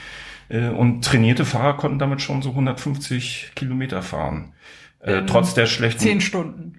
Und 0.51 1.03
trainierte 1.05 1.47
Fahrer 1.47 1.75
konnten 1.79 1.99
damit 1.99 2.21
schon 2.21 2.43
so 2.43 2.51
150 2.51 3.53
Kilometer 3.55 4.03
fahren. 4.03 4.53
Äh, 5.01 5.23
trotz 5.27 5.55
der 5.55 5.65
schlechten 5.67 6.01
Zehn 6.01 6.21
Stunden. 6.21 6.79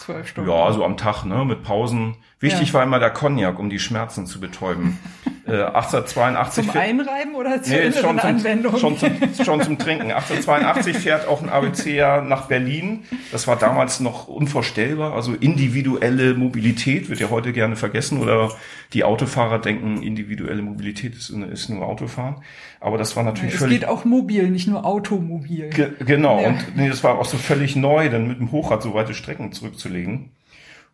Zwölf 0.00 0.26
Stunden. 0.28 0.50
Ja, 0.50 0.72
so 0.72 0.84
am 0.84 0.96
Tag, 0.96 1.24
ne, 1.24 1.44
mit 1.44 1.62
Pausen. 1.62 2.16
Wichtig 2.40 2.68
Ja. 2.68 2.74
war 2.74 2.82
immer 2.84 3.00
der 3.00 3.10
Cognac, 3.10 3.58
um 3.58 3.68
die 3.68 3.80
Schmerzen 3.80 4.26
zu 4.26 4.38
betäuben. 4.38 4.98
äh, 5.46 5.50
1882 5.62 6.64
Zum 6.64 6.72
fährt- 6.72 6.84
Einreiben 6.84 7.34
oder 7.34 7.60
zur 7.62 7.76
Nee, 7.76 7.90
schon 7.90 8.18
zum, 8.18 8.28
Anwendung? 8.28 8.76
schon, 8.78 8.96
zum, 8.96 9.10
schon 9.44 9.60
zum 9.62 9.78
Trinken. 9.78 10.12
1882 10.12 10.96
fährt 10.98 11.26
auch 11.26 11.42
ein 11.42 11.48
ABCer 11.48 12.22
nach 12.22 12.46
Berlin. 12.46 13.00
Das 13.32 13.48
war 13.48 13.56
damals 13.56 13.98
noch 13.98 14.28
unvorstellbar. 14.28 15.14
Also 15.14 15.34
individuelle 15.34 16.34
Mobilität 16.34 17.08
wird 17.08 17.18
ja 17.18 17.28
heute 17.30 17.52
gerne 17.52 17.74
vergessen. 17.74 18.20
Oder 18.20 18.52
die 18.92 19.02
Autofahrer 19.02 19.58
denken, 19.58 20.00
individuelle 20.02 20.62
Mobilität 20.62 21.16
ist, 21.16 21.30
ist 21.30 21.68
nur 21.70 21.84
Autofahren. 21.84 22.36
Aber 22.78 22.98
das 22.98 23.16
war 23.16 23.24
natürlich 23.24 23.54
es 23.54 23.58
völlig 23.60 23.80
geht 23.80 23.88
auch 23.88 24.04
mobil, 24.04 24.48
nicht 24.50 24.68
nur 24.68 24.84
automobil. 24.86 25.70
Ge 25.70 25.88
genau, 26.06 26.40
Ja. 26.40 26.48
und 26.50 26.76
nee, 26.76 26.88
das 26.88 27.02
war 27.02 27.18
auch 27.18 27.24
so 27.24 27.36
völlig 27.36 27.74
neu, 27.74 28.08
dann 28.08 28.28
mit 28.28 28.38
dem 28.38 28.52
Hochrad 28.52 28.80
so 28.82 28.94
weite 28.94 29.12
Strecken 29.14 29.50
zurückzulegen. 29.50 30.30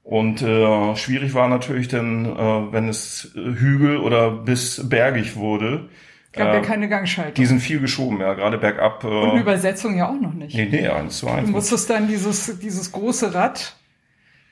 Und 0.05 0.43
äh, 0.43 0.97
schwierig 0.97 1.33
war 1.33 1.49
natürlich 1.49 1.89
dann, 1.89 2.27
äh, 2.27 2.73
wenn 2.73 2.89
es 2.89 3.33
äh, 3.35 3.41
Hügel 3.41 3.97
oder 3.97 4.31
bis 4.31 4.87
bergig 4.87 5.35
wurde. 5.35 5.89
gab 6.33 6.49
äh, 6.49 6.55
ja 6.57 6.61
keine 6.61 6.91
Gangschaltung. 6.91 7.35
Die 7.35 7.47
sind 7.47 7.61
viel 7.61 7.81
geschoben, 7.81 8.21
ja, 8.21 8.35
gerade 8.35 8.59
bergab. 8.59 9.03
Äh, 9.03 9.07
Und 9.07 9.41
Übersetzung 9.41 9.97
ja 9.97 10.11
auch 10.11 10.21
noch 10.21 10.35
nicht. 10.35 10.55
nee, 10.55 10.69
nee, 10.71 10.87
eins 10.87 11.19
zu 11.19 11.29
eins. 11.29 11.47
Du 11.47 11.53
musstest 11.53 11.89
dann 11.89 12.07
dieses, 12.07 12.59
dieses 12.59 12.93
große 12.93 13.33
Rad, 13.35 13.77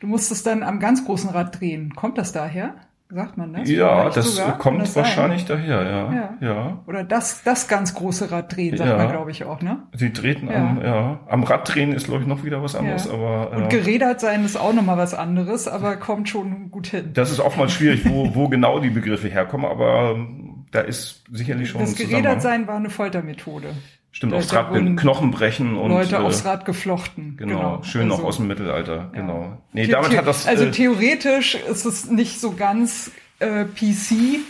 du 0.01 0.07
musstest 0.07 0.47
dann 0.47 0.63
am 0.63 0.81
ganz 0.81 1.05
großen 1.05 1.29
Rad 1.29 1.61
drehen. 1.61 1.95
Kommt 1.95 2.17
das 2.17 2.33
daher? 2.33 2.75
Sagt 3.14 3.37
man 3.37 3.52
das? 3.52 3.69
ja, 3.69 4.09
das 4.09 4.37
sogar? 4.37 4.57
Kommt 4.57 4.81
das 4.81 4.95
sein? 4.95 5.04
wahrscheinlich 5.04 5.45
daher, 5.45 5.83
ja. 5.83 6.12
Ja. 6.14 6.35
ja. 6.40 6.83
Oder 6.87 7.04
das, 7.04 7.42
das 7.42 7.69
ganz 7.69 7.95
große 7.95 8.31
Rad 8.31 8.57
drehen, 8.57 8.76
sagt 8.76 8.88
Ja. 8.88 8.97
man, 8.97 9.11
glaube 9.11 9.31
ich, 9.31 9.45
auch, 9.45 9.61
ne? 9.61 9.83
Sie 9.95 10.12
drehten 10.12 10.49
Ja. 10.49 10.54
am, 10.57 10.83
ja, 10.83 11.21
am 11.28 11.42
Rad 11.45 11.75
drehen 11.75 11.92
ist, 11.92 12.07
glaube 12.07 12.23
ich, 12.23 12.26
noch 12.26 12.42
wieder 12.42 12.62
was 12.62 12.75
anderes, 12.75 13.09
aber 13.09 13.50
Und 13.52 13.64
äh, 13.64 13.69
gerädert 13.69 14.21
sein 14.21 14.45
ist 14.47 14.57
auch 14.57 14.73
nochmal 14.73 14.97
was 14.97 15.12
anderes, 15.12 15.69
aber 15.69 15.97
kommt 15.97 16.31
schon 16.31 16.71
gut 16.71 16.87
hin. 16.87 17.11
das 17.12 17.31
ist 17.31 17.40
auch 17.40 17.57
mal 17.57 17.69
schwierig, 17.69 18.09
wo, 18.09 18.31
wo 18.35 18.49
genau 18.49 18.78
die 18.81 18.90
Begriffe 18.90 19.28
herkommen, 19.28 19.66
aber 19.66 20.12
ähm, 20.14 20.64
da 20.71 20.81
ist 20.81 21.23
sicherlich 21.31 21.69
schon 21.69 21.83
Das 21.83 21.95
gerädert 21.97 22.40
sein 22.40 22.66
war 22.66 22.76
eine 22.76 22.88
Foltermethode. 22.88 23.75
Stimmt, 24.14 24.33
Da- 24.35 24.37
aufs 24.37 24.52
Rad 24.52 24.73
Knochen 24.97 25.31
brechen 25.31 25.76
und 25.76 25.90
Leute 25.90 26.16
äh, 26.16 26.19
aufs 26.19 26.45
Rad 26.45 26.64
geflochten. 26.66 27.37
genau, 27.38 27.83
schön 27.83 28.07
noch 28.09 28.16
Also, 28.16 28.28
aus 28.28 28.37
dem 28.37 28.47
Mittelalter, 28.47 29.11
genau. 29.14 29.59
Nee, 29.73 29.87
the- 29.87 29.92
damit 29.92 30.16
hat 30.16 30.26
das 30.26 30.47
Also 30.47 30.64
äh, 30.66 30.71
theoretisch 30.71 31.54
ist 31.54 31.87
es 31.87 32.11
nicht 32.11 32.38
so 32.40 32.52
ganz 32.52 33.11
äh, 33.38 33.64
PC, 33.64 34.40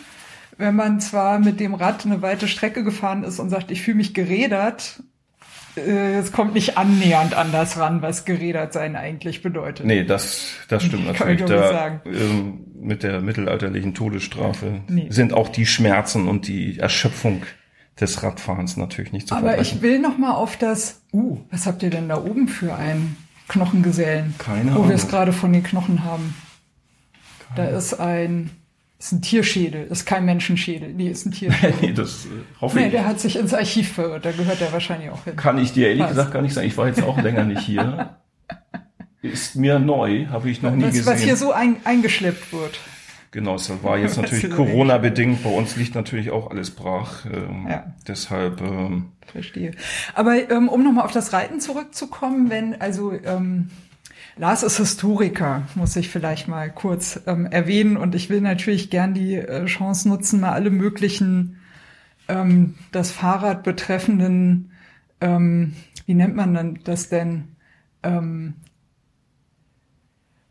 wenn 0.58 0.74
man 0.76 1.00
zwar 1.00 1.38
mit 1.38 1.60
dem 1.60 1.74
Rad 1.74 2.04
eine 2.04 2.20
weite 2.22 2.48
Strecke 2.48 2.82
gefahren 2.84 3.22
ist 3.24 3.38
und 3.38 3.50
sagt, 3.50 3.70
ich 3.70 3.82
fühle 3.82 3.96
mich 3.98 4.14
gerädert. 4.14 5.02
Äh, 5.76 6.16
es 6.18 6.32
kommt 6.32 6.52
nicht 6.54 6.76
annähernd 6.76 7.34
an 7.34 7.50
das 7.52 7.78
ran, 7.78 8.02
was 8.02 8.24
gerädert 8.26 8.72
sein 8.74 8.94
eigentlich 8.96 9.42
bedeutet. 9.42 9.86
Nee, 9.86 10.04
das, 10.04 10.50
das 10.68 10.82
stimmt 10.84 11.04
Kann 11.16 11.30
ich 11.34 11.40
natürlich. 11.40 11.62
Da, 11.62 11.72
sagen. 11.72 12.00
ähm, 12.04 12.64
mit 12.78 13.02
der 13.04 13.20
mittelalterlichen 13.22 13.94
Todesstrafe 13.94 14.82
Nee. 14.88 15.06
sind 15.08 15.32
auch 15.32 15.48
die 15.48 15.64
Schmerzen 15.66 16.28
und 16.28 16.48
die 16.48 16.78
Erschöpfung 16.78 17.42
des 18.00 18.22
Radfahrens 18.22 18.76
natürlich 18.76 19.12
nicht 19.12 19.28
zu 19.28 19.34
Aber 19.34 19.48
verbrechen. 19.48 19.76
ich 19.76 19.82
will 19.82 19.98
noch 19.98 20.18
mal 20.18 20.32
auf 20.32 20.56
das. 20.56 21.02
Uh, 21.12 21.38
was 21.50 21.66
habt 21.66 21.82
ihr 21.82 21.90
denn 21.90 22.08
da 22.08 22.16
oben 22.22 22.48
für 22.48 22.74
einen 22.74 23.16
Knochengesellen? 23.48 24.34
Keine 24.38 24.70
Wo 24.72 24.76
wir 24.76 24.82
Ahnung. 24.84 24.90
es 24.92 25.08
gerade 25.08 25.32
von 25.32 25.52
den 25.52 25.62
Knochen 25.62 26.04
haben. 26.04 26.34
Da 27.54 27.66
ist 27.66 27.94
ein, 28.00 28.50
ist 28.98 29.12
ein 29.12 29.20
Tierschädel, 29.20 29.86
ist 29.88 30.06
kein 30.06 30.24
Menschenschädel. 30.24 30.94
Nee, 30.94 31.10
ist 31.10 31.26
ein 31.26 31.32
Tierschädel. 31.32 31.74
nee, 31.82 31.92
das 31.92 32.24
äh, 32.24 32.28
hoffe 32.62 32.78
nee, 32.78 32.86
ich. 32.86 32.92
der 32.92 33.04
hat 33.06 33.20
sich 33.20 33.36
ins 33.38 33.52
Archiv 33.52 33.92
verirrt. 33.92 34.24
Da 34.24 34.32
gehört 34.32 34.60
er 34.62 34.72
wahrscheinlich 34.72 35.10
auch 35.10 35.24
hin. 35.24 35.36
Kann 35.36 35.58
ich 35.58 35.72
dir 35.72 35.88
ehrlich 35.88 36.04
Was? 36.04 36.10
gesagt 36.10 36.32
gar 36.32 36.40
nicht 36.42 36.54
sagen. 36.54 36.66
Ich 36.66 36.76
war 36.78 36.86
jetzt 36.86 37.02
auch 37.02 37.20
länger 37.20 37.44
nicht 37.44 37.60
hier. 37.60 38.16
Ist 39.22 39.54
mir 39.54 39.78
neu, 39.78 40.26
habe 40.26 40.50
ich 40.50 40.62
noch 40.62 40.72
nie 40.74 40.82
Was, 40.82 40.94
gesehen. 40.94 41.06
was 41.12 41.20
hier 41.22 41.36
so 41.36 41.52
ein, 41.52 41.76
eingeschleppt 41.84 42.52
wird. 42.52 42.80
Genau, 43.32 43.56
es 43.56 43.70
war 43.82 43.98
jetzt 43.98 44.16
natürlich 44.22 44.50
Corona-bedingt. 44.50 45.42
Bei 45.42 45.50
uns 45.50 45.76
liegt 45.76 45.94
natürlich 45.94 46.30
auch 46.30 46.50
alles 46.50 46.70
brach. 46.70 47.24
Ähm, 47.26 47.66
Ja. 47.68 47.92
Deshalb, 48.06 48.60
ähm, 48.60 49.06
Verstehe. 49.26 49.72
Aber 50.14 50.50
ähm, 50.50 50.68
um 50.68 50.84
nochmal 50.84 51.04
auf 51.04 51.12
das 51.12 51.32
Reiten 51.32 51.60
zurückzukommen, 51.60 52.50
wenn, 52.50 52.80
also 52.80 53.12
ähm, 53.12 53.70
Lars 54.36 54.62
ist 54.62 54.76
Historiker, 54.76 55.62
muss 55.74 55.96
ich 55.96 56.08
vielleicht 56.08 56.46
mal 56.46 56.70
kurz 56.70 57.20
ähm, 57.26 57.46
erwähnen. 57.46 57.96
Und 57.96 58.14
ich 58.14 58.30
will 58.30 58.40
natürlich 58.40 58.90
gern 58.90 59.14
die 59.14 59.34
äh, 59.34 59.64
Chance 59.64 60.08
nutzen, 60.08 60.40
mal 60.40 60.52
alle 60.52 60.70
möglichen 60.70 61.58
ähm, 62.28 62.74
das 62.92 63.10
Fahrrad 63.10 63.62
betreffenden, 63.62 64.72
ähm, 65.20 65.74
wie 66.06 66.14
nennt 66.14 66.36
man 66.36 66.54
dann 66.54 66.80
das 66.84 67.08
denn? 67.08 67.48
Ähm, 68.02 68.54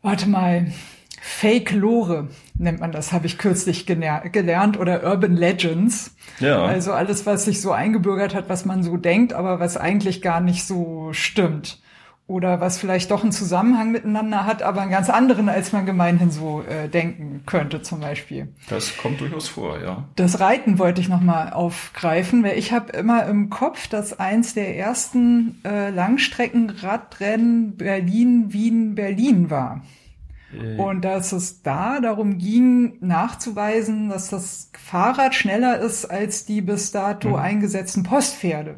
warte 0.00 0.28
mal, 0.28 0.72
Fake 1.20 1.72
Lore 1.72 2.28
nennt 2.62 2.80
man 2.80 2.92
das, 2.92 3.12
habe 3.12 3.26
ich 3.26 3.38
kürzlich 3.38 3.84
gelernt, 3.86 4.78
oder 4.78 5.04
Urban 5.04 5.36
Legends. 5.36 6.14
Ja. 6.40 6.64
Also 6.64 6.92
alles, 6.92 7.26
was 7.26 7.44
sich 7.44 7.60
so 7.60 7.72
eingebürgert 7.72 8.34
hat, 8.34 8.48
was 8.48 8.64
man 8.64 8.82
so 8.82 8.96
denkt, 8.96 9.32
aber 9.32 9.60
was 9.60 9.76
eigentlich 9.76 10.22
gar 10.22 10.40
nicht 10.40 10.64
so 10.64 11.12
stimmt. 11.12 11.80
Oder 12.28 12.60
was 12.60 12.78
vielleicht 12.78 13.10
doch 13.10 13.24
einen 13.24 13.32
Zusammenhang 13.32 13.90
miteinander 13.90 14.46
hat, 14.46 14.62
aber 14.62 14.80
einen 14.80 14.92
ganz 14.92 15.10
anderen, 15.10 15.48
als 15.48 15.72
man 15.72 15.84
gemeinhin 15.84 16.30
so 16.30 16.62
äh, 16.62 16.88
denken 16.88 17.42
könnte, 17.46 17.82
zum 17.82 18.00
Beispiel. 18.00 18.54
das 18.70 18.96
kommt 18.96 19.20
durchaus 19.20 19.48
vor, 19.48 19.82
ja. 19.82 20.04
Das 20.14 20.38
Reiten 20.40 20.78
wollte 20.78 21.00
ich 21.00 21.08
nochmal 21.08 21.52
aufgreifen, 21.52 22.44
weil 22.44 22.56
ich 22.56 22.72
habe 22.72 22.92
immer 22.92 23.26
im 23.26 23.50
Kopf, 23.50 23.88
dass 23.88 24.18
eins 24.18 24.54
der 24.54 24.78
ersten 24.78 25.60
äh, 25.64 25.90
Langstreckenradrennen 25.90 27.76
Berlin, 27.76 28.52
Wien, 28.52 28.94
Berlin 28.94 29.50
war. 29.50 29.82
Äh, 30.52 30.76
Und 30.76 31.02
dass 31.04 31.32
es 31.32 31.62
da 31.62 32.00
darum 32.00 32.38
ging, 32.38 32.98
nachzuweisen, 33.00 34.08
dass 34.08 34.28
das 34.30 34.70
Fahrrad 34.78 35.34
schneller 35.34 35.78
ist 35.80 36.04
als 36.06 36.44
die 36.44 36.60
bis 36.60 36.90
dato 36.92 37.30
Mhm. 37.30 37.34
eingesetzten 37.36 38.02
Postpferde. 38.02 38.76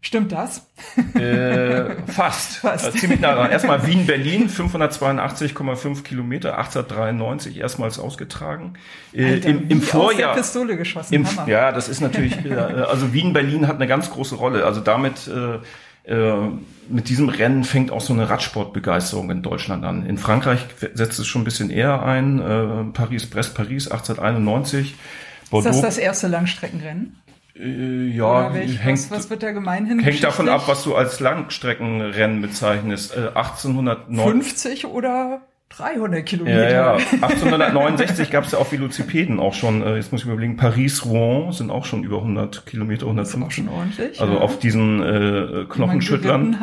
Stimmt 0.00 0.32
das? 0.32 0.66
Äh, 1.14 1.96
fast. 2.12 2.58
Fast. 2.58 2.88
Äh, 2.94 2.98
ziemlich 2.98 3.20
nah 3.20 3.34
dran. 3.34 3.50
Erstmal 3.50 3.86
Wien-Berlin, 3.86 4.50
582,5 4.50 6.02
Kilometer, 6.02 6.58
1893 6.58 7.56
erstmals 7.58 7.98
ausgetragen. 7.98 8.74
Äh, 9.14 9.24
Alter, 9.34 9.48
Im, 9.48 9.68
Im 9.70 9.80
Vorjahr. 9.80 10.34
Pistole 10.34 10.76
geschossen. 10.76 11.14
Im, 11.14 11.26
ja, 11.46 11.72
das 11.72 11.88
ist 11.88 12.00
natürlich, 12.02 12.44
äh, 12.44 12.52
also 12.54 13.14
Wien-Berlin 13.14 13.66
hat 13.66 13.76
eine 13.76 13.86
ganz 13.86 14.10
große 14.10 14.34
Rolle. 14.34 14.66
Also 14.66 14.80
damit, 14.82 15.26
äh, 15.26 15.58
äh, 16.04 16.48
mit 16.88 17.08
diesem 17.08 17.28
Rennen 17.28 17.64
fängt 17.64 17.90
auch 17.90 18.00
so 18.00 18.12
eine 18.12 18.28
Radsportbegeisterung 18.28 19.30
in 19.30 19.42
Deutschland 19.42 19.84
an. 19.84 20.06
In 20.06 20.18
Frankreich 20.18 20.66
setzt 20.94 21.18
es 21.18 21.26
schon 21.26 21.42
ein 21.42 21.44
bisschen 21.44 21.70
eher 21.70 22.02
ein. 22.02 22.38
Äh, 22.40 22.92
Paris, 22.92 23.26
Brest-Paris, 23.26 23.88
1891. 23.88 24.92
ist 24.92 25.50
Bordeaux, 25.50 25.70
das 25.70 25.80
das 25.80 25.98
erste 25.98 26.28
Langstreckenrennen? 26.28 27.16
äh, 27.56 28.06
ja, 28.08 28.52
welch, 28.52 28.78
hängt, 28.82 28.98
was, 28.98 29.10
was 29.10 29.30
wird 29.30 29.42
da 29.42 29.52
gemeinhin 29.52 30.00
hängt 30.00 30.22
davon 30.24 30.48
ab, 30.48 30.64
was 30.66 30.82
du 30.84 30.94
als 30.94 31.20
Langstreckenrennen 31.20 32.42
bezeichnest. 32.42 33.16
Äh, 33.16 33.28
1809, 33.34 34.42
50 34.42 34.86
oder 34.86 35.42
300 35.76 36.24
Kilometer? 36.26 36.70
Ja, 36.70 36.96
ja. 36.96 37.04
1869 37.22 38.30
gab 38.30 38.44
es 38.44 38.52
ja 38.52 38.58
auch 38.58 38.70
Velocipeden 38.70 39.40
auch 39.40 39.54
schon. 39.54 39.82
Äh, 39.82 39.96
Jetzt 39.96 40.12
muss 40.12 40.22
ich 40.22 40.26
überlegen, 40.28 40.56
Paris-Rouen 40.56 41.52
sind 41.52 41.70
auch 41.70 41.84
schon 41.84 42.04
über 42.04 42.18
100 42.18 42.66
Kilometer, 42.66 43.06
Das 43.14 43.28
ist 43.28 43.34
auch 43.34 43.38
150. 43.40 43.54
schon 43.64 43.68
ordentlich. 43.68 44.20
Also 44.20 44.34
ja. 44.34 44.40
auf 44.40 44.58
diesen 44.58 45.02
äh, 45.02 45.64
Knochenschüttlern 45.68 46.56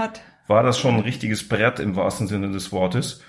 war 0.47 0.63
das 0.63 0.79
schon 0.79 0.95
ein 0.95 1.01
richtiges 1.01 1.47
Brett 1.47 1.79
im 1.79 1.95
wahrsten 1.95 2.27
Sinne 2.27 2.51
des 2.51 2.71
Wortes. 2.71 3.21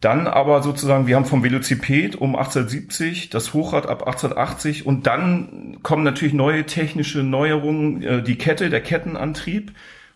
Dann 0.00 0.26
aber 0.26 0.62
sozusagen, 0.62 1.06
wir 1.06 1.16
haben 1.16 1.26
vom 1.26 1.44
Velociped 1.44 2.16
um 2.16 2.34
1870, 2.34 3.28
das 3.28 3.52
Hochrad 3.52 3.86
ab 3.86 4.06
1880 4.06 4.86
und 4.86 5.06
dann 5.06 5.76
kommen 5.82 6.04
natürlich 6.04 6.32
neue 6.32 6.64
technische 6.64 7.22
Neuerungen, 7.22 8.02
äh, 8.02 8.22
die 8.22 8.36
Kette, 8.36 8.70
der 8.70 8.80
Kettenantrieb 8.80 9.72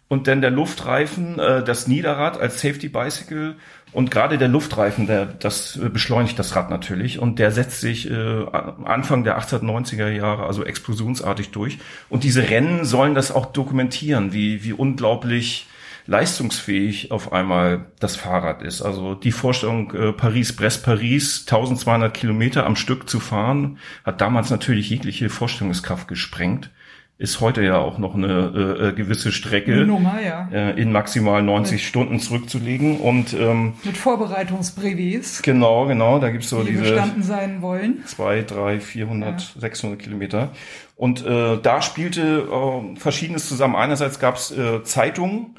und 0.08 0.26
dann 0.26 0.40
der 0.40 0.50
Luftreifen, 0.50 1.38
äh, 1.38 1.62
das 1.62 1.86
Niederrad 1.86 2.40
als 2.40 2.62
Safety 2.62 2.88
Bicycle 2.88 3.56
und 3.94 4.10
gerade 4.10 4.36
der 4.36 4.48
Luftreifen, 4.48 5.06
der, 5.06 5.24
das 5.24 5.78
beschleunigt 5.92 6.38
das 6.38 6.54
Rad 6.56 6.68
natürlich 6.68 7.18
und 7.18 7.38
der 7.38 7.52
setzt 7.52 7.80
sich 7.80 8.10
äh, 8.10 8.44
Anfang 8.84 9.24
der 9.24 9.40
1890er 9.40 10.08
Jahre 10.08 10.44
also 10.44 10.64
explosionsartig 10.64 11.50
durch 11.52 11.78
und 12.08 12.24
diese 12.24 12.50
Rennen 12.50 12.84
sollen 12.84 13.14
das 13.14 13.32
auch 13.32 13.46
dokumentieren, 13.46 14.32
wie, 14.32 14.64
wie 14.64 14.72
unglaublich 14.72 15.68
leistungsfähig 16.06 17.10
auf 17.12 17.32
einmal 17.32 17.86
das 17.98 18.16
Fahrrad 18.16 18.62
ist. 18.62 18.82
Also 18.82 19.14
die 19.14 19.32
Vorstellung 19.32 19.92
äh, 19.94 20.12
Paris-Brest-Paris, 20.12 21.46
1200 21.48 22.12
Kilometer 22.12 22.66
am 22.66 22.76
Stück 22.76 23.08
zu 23.08 23.20
fahren, 23.20 23.78
hat 24.04 24.20
damals 24.20 24.50
natürlich 24.50 24.90
jegliche 24.90 25.30
Vorstellungskraft 25.30 26.06
gesprengt. 26.08 26.70
Ist 27.16 27.40
heute 27.40 27.62
ja 27.62 27.78
auch 27.78 27.98
noch 27.98 28.16
eine 28.16 28.52
äh, 28.82 28.88
äh 28.88 28.92
gewisse 28.92 29.30
Strecke 29.30 29.86
Nummer, 29.86 30.20
ja. 30.20 30.48
äh, 30.52 30.80
in 30.80 30.90
maximal 30.90 31.42
90 31.42 31.74
mit, 31.74 31.80
Stunden 31.80 32.18
zurückzulegen 32.18 32.98
und 32.98 33.32
ähm, 33.34 33.74
mit 33.84 33.96
Vorbereitungsbrevets. 33.96 35.42
Genau, 35.42 35.86
genau. 35.86 36.18
Da 36.18 36.30
gibt's 36.30 36.48
so 36.48 36.64
die 36.64 36.72
diese 36.72 36.82
bestanden 36.82 37.22
sein 37.22 37.62
wollen. 37.62 38.02
Zwei, 38.06 38.42
drei, 38.42 38.80
400, 38.80 39.40
ja. 39.40 39.60
600 39.60 40.00
Kilometer. 40.00 40.50
Und 40.96 41.24
äh, 41.24 41.56
da 41.62 41.82
spielte 41.82 42.48
äh, 42.50 42.98
Verschiedenes 42.98 43.48
zusammen. 43.48 43.76
Einerseits 43.76 44.18
gab's 44.18 44.50
äh, 44.50 44.82
Zeitungen, 44.82 45.56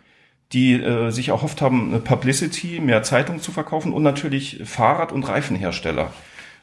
die 0.52 0.74
äh, 0.74 1.10
sich 1.12 1.30
erhofft 1.30 1.62
haben, 1.62 1.90
eine 1.90 2.00
Publicity, 2.00 2.82
mehr 2.82 3.04
Zeitung 3.04 3.40
zu 3.40 3.54
verkaufen 3.54 3.94
und 3.94 4.04
natürlich 4.04 4.62
Fahrrad- 4.66 5.14
und 5.14 5.24
Reifenhersteller. 5.24 6.12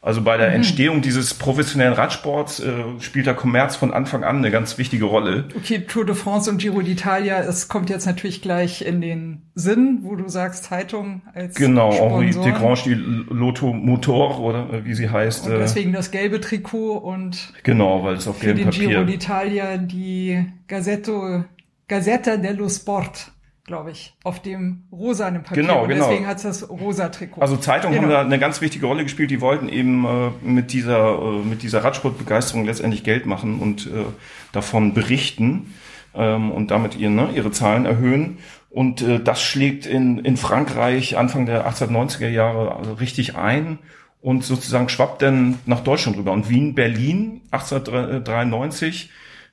Also 0.04 0.20
bei 0.20 0.36
der 0.36 0.48
mhm. 0.48 0.56
Entstehung 0.56 1.00
dieses 1.00 1.32
professionellen 1.32 1.92
Radsports 1.92 2.58
äh, 2.58 2.72
spielt 2.98 3.26
der 3.26 3.34
Kommerz 3.34 3.76
von 3.76 3.92
Anfang 3.92 4.24
an 4.24 4.38
eine 4.38 4.50
ganz 4.50 4.76
wichtige 4.76 5.04
Rolle. 5.04 5.44
Okay, 5.56 5.78
Tour 5.86 6.04
de 6.04 6.16
France 6.16 6.50
und 6.50 6.58
Giro 6.58 6.80
d'Italia, 6.80 7.38
es 7.38 7.68
kommt 7.68 7.88
jetzt 7.88 8.04
natürlich 8.04 8.42
gleich 8.42 8.82
in 8.82 9.00
den 9.00 9.42
Sinn, 9.54 10.00
wo 10.02 10.16
du 10.16 10.28
sagst 10.28 10.64
Zeitung 10.64 11.22
als 11.34 11.54
Genau, 11.54 11.92
Henri 11.92 12.30
de 12.30 12.50
Grange, 12.50 12.80
die 12.84 12.94
Lotto 12.94 13.72
Motor 13.72 14.40
oder 14.40 14.84
wie 14.84 14.94
sie 14.94 15.08
heißt. 15.08 15.46
Und 15.46 15.52
äh, 15.52 15.58
deswegen 15.58 15.92
das 15.92 16.10
gelbe 16.10 16.40
Trikot 16.40 16.96
und 16.96 17.52
genau, 17.62 18.02
weil 18.02 18.16
es 18.16 18.26
auf 18.26 18.40
gelbem 18.40 18.64
Papier. 18.64 18.88
Für 18.88 19.04
den 19.04 19.06
Giro 19.06 19.18
d'Italia 19.18 19.76
die 19.76 20.44
Gazzetto, 20.66 21.44
Gazzetta 21.86 22.38
dello 22.38 22.68
Sport 22.68 23.30
glaube 23.72 23.90
ich, 23.90 24.12
auf 24.22 24.42
dem 24.42 24.82
rosanen 24.92 25.44
Papier. 25.44 25.62
Genau, 25.62 25.86
genau. 25.86 26.06
Deswegen 26.06 26.26
hat 26.26 26.36
es 26.36 26.42
das 26.42 26.68
rosa 26.68 27.08
Trikot. 27.08 27.40
Also 27.40 27.56
Zeitungen 27.56 27.94
genau. 27.94 28.08
haben 28.08 28.12
da 28.12 28.20
eine 28.20 28.38
ganz 28.38 28.60
wichtige 28.60 28.84
Rolle 28.84 29.02
gespielt. 29.02 29.30
Die 29.30 29.40
wollten 29.40 29.70
eben 29.70 30.04
äh, 30.04 30.30
mit 30.42 30.74
dieser 30.74 31.18
äh, 31.18 31.38
mit 31.38 31.62
dieser 31.62 31.82
Radsportbegeisterung 31.82 32.66
letztendlich 32.66 33.02
Geld 33.02 33.24
machen 33.24 33.60
und 33.60 33.86
äh, 33.86 34.04
davon 34.52 34.92
berichten 34.92 35.72
ähm, 36.14 36.50
und 36.50 36.70
damit 36.70 36.96
ihr, 36.96 37.08
ne, 37.08 37.30
ihre 37.34 37.50
Zahlen 37.50 37.86
erhöhen. 37.86 38.40
Und 38.68 39.00
äh, 39.00 39.18
das 39.20 39.42
schlägt 39.42 39.86
in 39.86 40.18
in 40.18 40.36
Frankreich 40.36 41.16
Anfang 41.16 41.46
der 41.46 41.66
1890er 41.66 42.28
Jahre 42.28 42.76
also 42.76 42.92
richtig 42.92 43.36
ein 43.36 43.78
und 44.20 44.44
sozusagen 44.44 44.90
schwappt 44.90 45.22
dann 45.22 45.60
nach 45.64 45.80
Deutschland 45.80 46.18
rüber. 46.18 46.32
Und 46.32 46.50
Wien, 46.50 46.74
Berlin 46.74 47.40
1893 47.52 49.08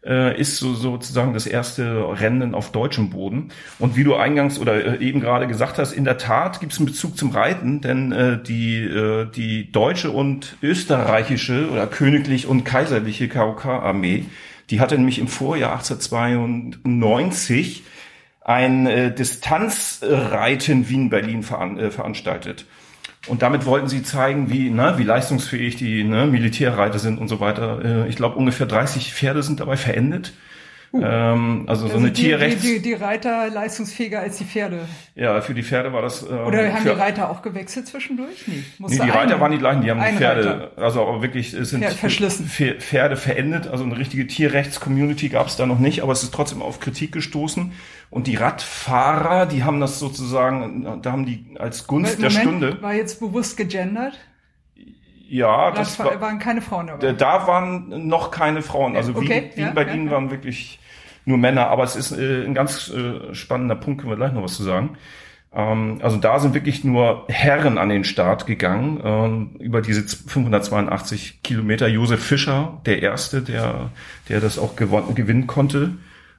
äh, 0.06 0.39
ist 0.39 0.58
so 0.58 0.74
sozusagen 0.74 1.34
das 1.34 1.46
erste 1.46 2.20
Rennen 2.20 2.56
auf 2.56 2.72
deutschem 2.72 3.10
Boden. 3.10 3.50
Und 3.79 3.98
wie 3.98 4.03
du 4.03 4.15
eingangs 4.15 4.60
oder 4.60 5.00
äh, 5.00 5.03
eben 5.03 5.20
gerade 5.20 5.48
gesagt 5.48 5.77
hast, 5.77 5.91
in 5.91 6.06
der 6.06 6.18
Tat 6.18 6.60
gibt 6.60 6.74
es 6.74 6.79
einen 6.79 6.88
Bezug 6.88 7.18
zum 7.18 7.32
Reiten, 7.32 7.82
denn 7.82 8.12
äh, 8.12 8.41
die, 8.41 8.77
äh, 8.77 9.29
die 9.29 9.72
deutsche 9.72 10.12
und 10.12 10.56
österreichische 10.62 11.70
oder 11.70 11.88
königlich 11.88 12.48
und 12.48 12.63
kaiserliche 12.63 13.27
KOK-Armee, 13.27 14.25
die 14.70 14.79
hatte 14.79 14.96
nämlich 14.96 15.20
im 15.20 15.27
Vorjahr 15.27 15.74
1892 15.74 17.84
ein 18.41 18.88
äh, 18.88 19.13
Distanzreiten 19.13 20.89
Wien-Berlin 20.89 21.44
veran 21.44 21.77
äh, 21.77 21.92
veranstaltet. 21.92 22.66
Und 23.27 23.42
damit 23.42 23.66
wollten 23.66 23.88
sie 23.88 24.01
zeigen, 24.01 24.50
wie, 24.50 24.70
ne, 24.70 24.94
wie 24.98 25.03
leistungsfähig 25.03 25.75
die 25.75 26.03
ne, 26.03 26.25
Militärreiter 26.25 27.00
sind 27.00 27.20
und 27.20 27.27
so 27.27 27.40
weiter. 27.40 28.05
Äh, 28.05 28.10
ich 28.10 28.16
glaube, 28.16 28.38
ungefähr 28.38 28.66
30 28.66 29.14
Pferde 29.14 29.44
sind 29.44 29.60
dabei 29.60 29.77
verendet. 29.77 30.34
Uh, 30.92 31.03
ähm, 31.03 31.66
also 31.68 31.88
so 31.88 31.98
eine 31.98 32.10
die, 32.10 32.24
Tierrechts... 32.24 32.64
Die, 32.64 32.75
die, 32.75 32.82
die, 32.82 32.94
Reiter 32.94 33.48
leistungsfähiger 33.50 34.22
als 34.22 34.40
die 34.40 34.44
Pferde. 34.46 34.79
Ja, 35.14 35.40
für 35.42 35.53
die 35.53 35.62
Pferde 35.62 35.94
war 35.94 36.01
das... 36.01 36.24
Äh, 36.24 36.34
Oder 36.34 36.74
haben 36.74 36.82
für, 36.82 36.96
die 36.96 37.00
Reiter 37.00 37.29
auch 37.29 37.44
gewechselt 37.44 37.86
zwischendurch? 37.86 38.48
Nee, 38.48 38.64
nee 38.79 38.98
die 38.98 39.10
Reiter 39.10 39.40
waren 39.40 39.51
die 39.51 39.60
gleichen, 39.60 39.82
die 39.84 39.92
haben 39.92 40.01
die 40.01 40.18
Pferde... 40.18 40.50
Reiter. 40.50 40.72
Also 40.77 41.05
aber 41.05 41.22
wirklich 41.22 41.53
es 41.53 41.70
sind 41.70 41.84
Pferd 41.84 41.94
verschlissen. 41.94 42.48
Pferde 42.48 43.18
verendet. 43.18 43.68
Also 43.68 43.84
eine 43.84 44.00
richtige 44.00 44.25
Tierrechts-Community 44.25 45.29
gab 45.29 45.48
es 45.48 45.58
da 45.58 45.68
noch 45.68 45.77
nicht, 45.77 46.01
aber 46.01 46.12
es 46.12 46.24
ist 46.24 46.34
trotzdem 46.34 46.64
auf 46.64 46.79
Kritik 46.79 47.12
gestoßen. 47.12 47.72
Und 48.09 48.25
die 48.27 48.35
Radfahrer, 48.35 49.45
die 49.45 49.63
haben 49.63 49.79
das 49.79 50.00
sozusagen, 50.00 51.01
da 51.01 51.11
haben 51.11 51.25
die 51.25 51.55
als 51.59 51.85
Gunst 51.85 52.17
Moment, 52.17 52.35
der 52.35 52.41
Stunde... 52.41 52.81
War 52.81 52.93
jetzt 52.93 53.19
bewusst 53.19 53.55
gegendert? 53.55 54.17
Ja, 55.27 55.69
das 55.72 56.00
war, 56.00 56.19
waren 56.19 56.39
keine 56.39 56.61
Frauen 56.61 56.87
dabei. 56.87 57.13
Da 57.13 57.45
waren 57.45 58.07
noch 58.07 58.31
keine 58.31 58.63
Frauen. 58.63 58.95
Also 58.95 59.13
okay, 59.15 59.51
Wien, 59.53 59.65
ja, 59.65 59.72
bei 59.72 59.83
ihnen 59.83 60.07
ja, 60.07 60.13
waren 60.13 60.31
wirklich 60.31 60.79
nur 61.25 61.37
Männer. 61.37 61.67
Aber 61.67 61.83
es 61.83 61.95
ist 61.95 62.11
äh, 62.11 62.43
ein 62.43 62.55
ganz 62.55 62.89
äh, 62.89 63.35
spannender 63.35 63.75
Punkt, 63.75 64.01
können 64.01 64.11
wir 64.11 64.17
gleich 64.17 64.33
noch 64.33 64.41
was 64.41 64.55
zu 64.55 64.63
sagen. 64.63 64.98
Ähm, 65.53 66.00
also 66.01 66.17
da 66.17 66.39
sind 66.39 66.55
wirklich 66.55 66.83
nur 66.83 67.25
Herren 67.29 67.77
an 67.77 67.89
den 67.89 68.05
Start 68.05 68.48
gegangen 68.48 69.01
ähm, 69.03 69.55
über 69.59 69.81
diese 69.81 70.01
582 70.01 71.43
Kilometer. 71.43 71.87
Josef 71.87 72.24
Fischer, 72.24 72.81
der 72.87 73.03
erste, 73.03 73.43
der 73.43 73.91
der 74.29 74.41
das 74.41 74.57
auch 74.57 74.75
gewinnen 74.75 75.45
konnte, 75.45 75.93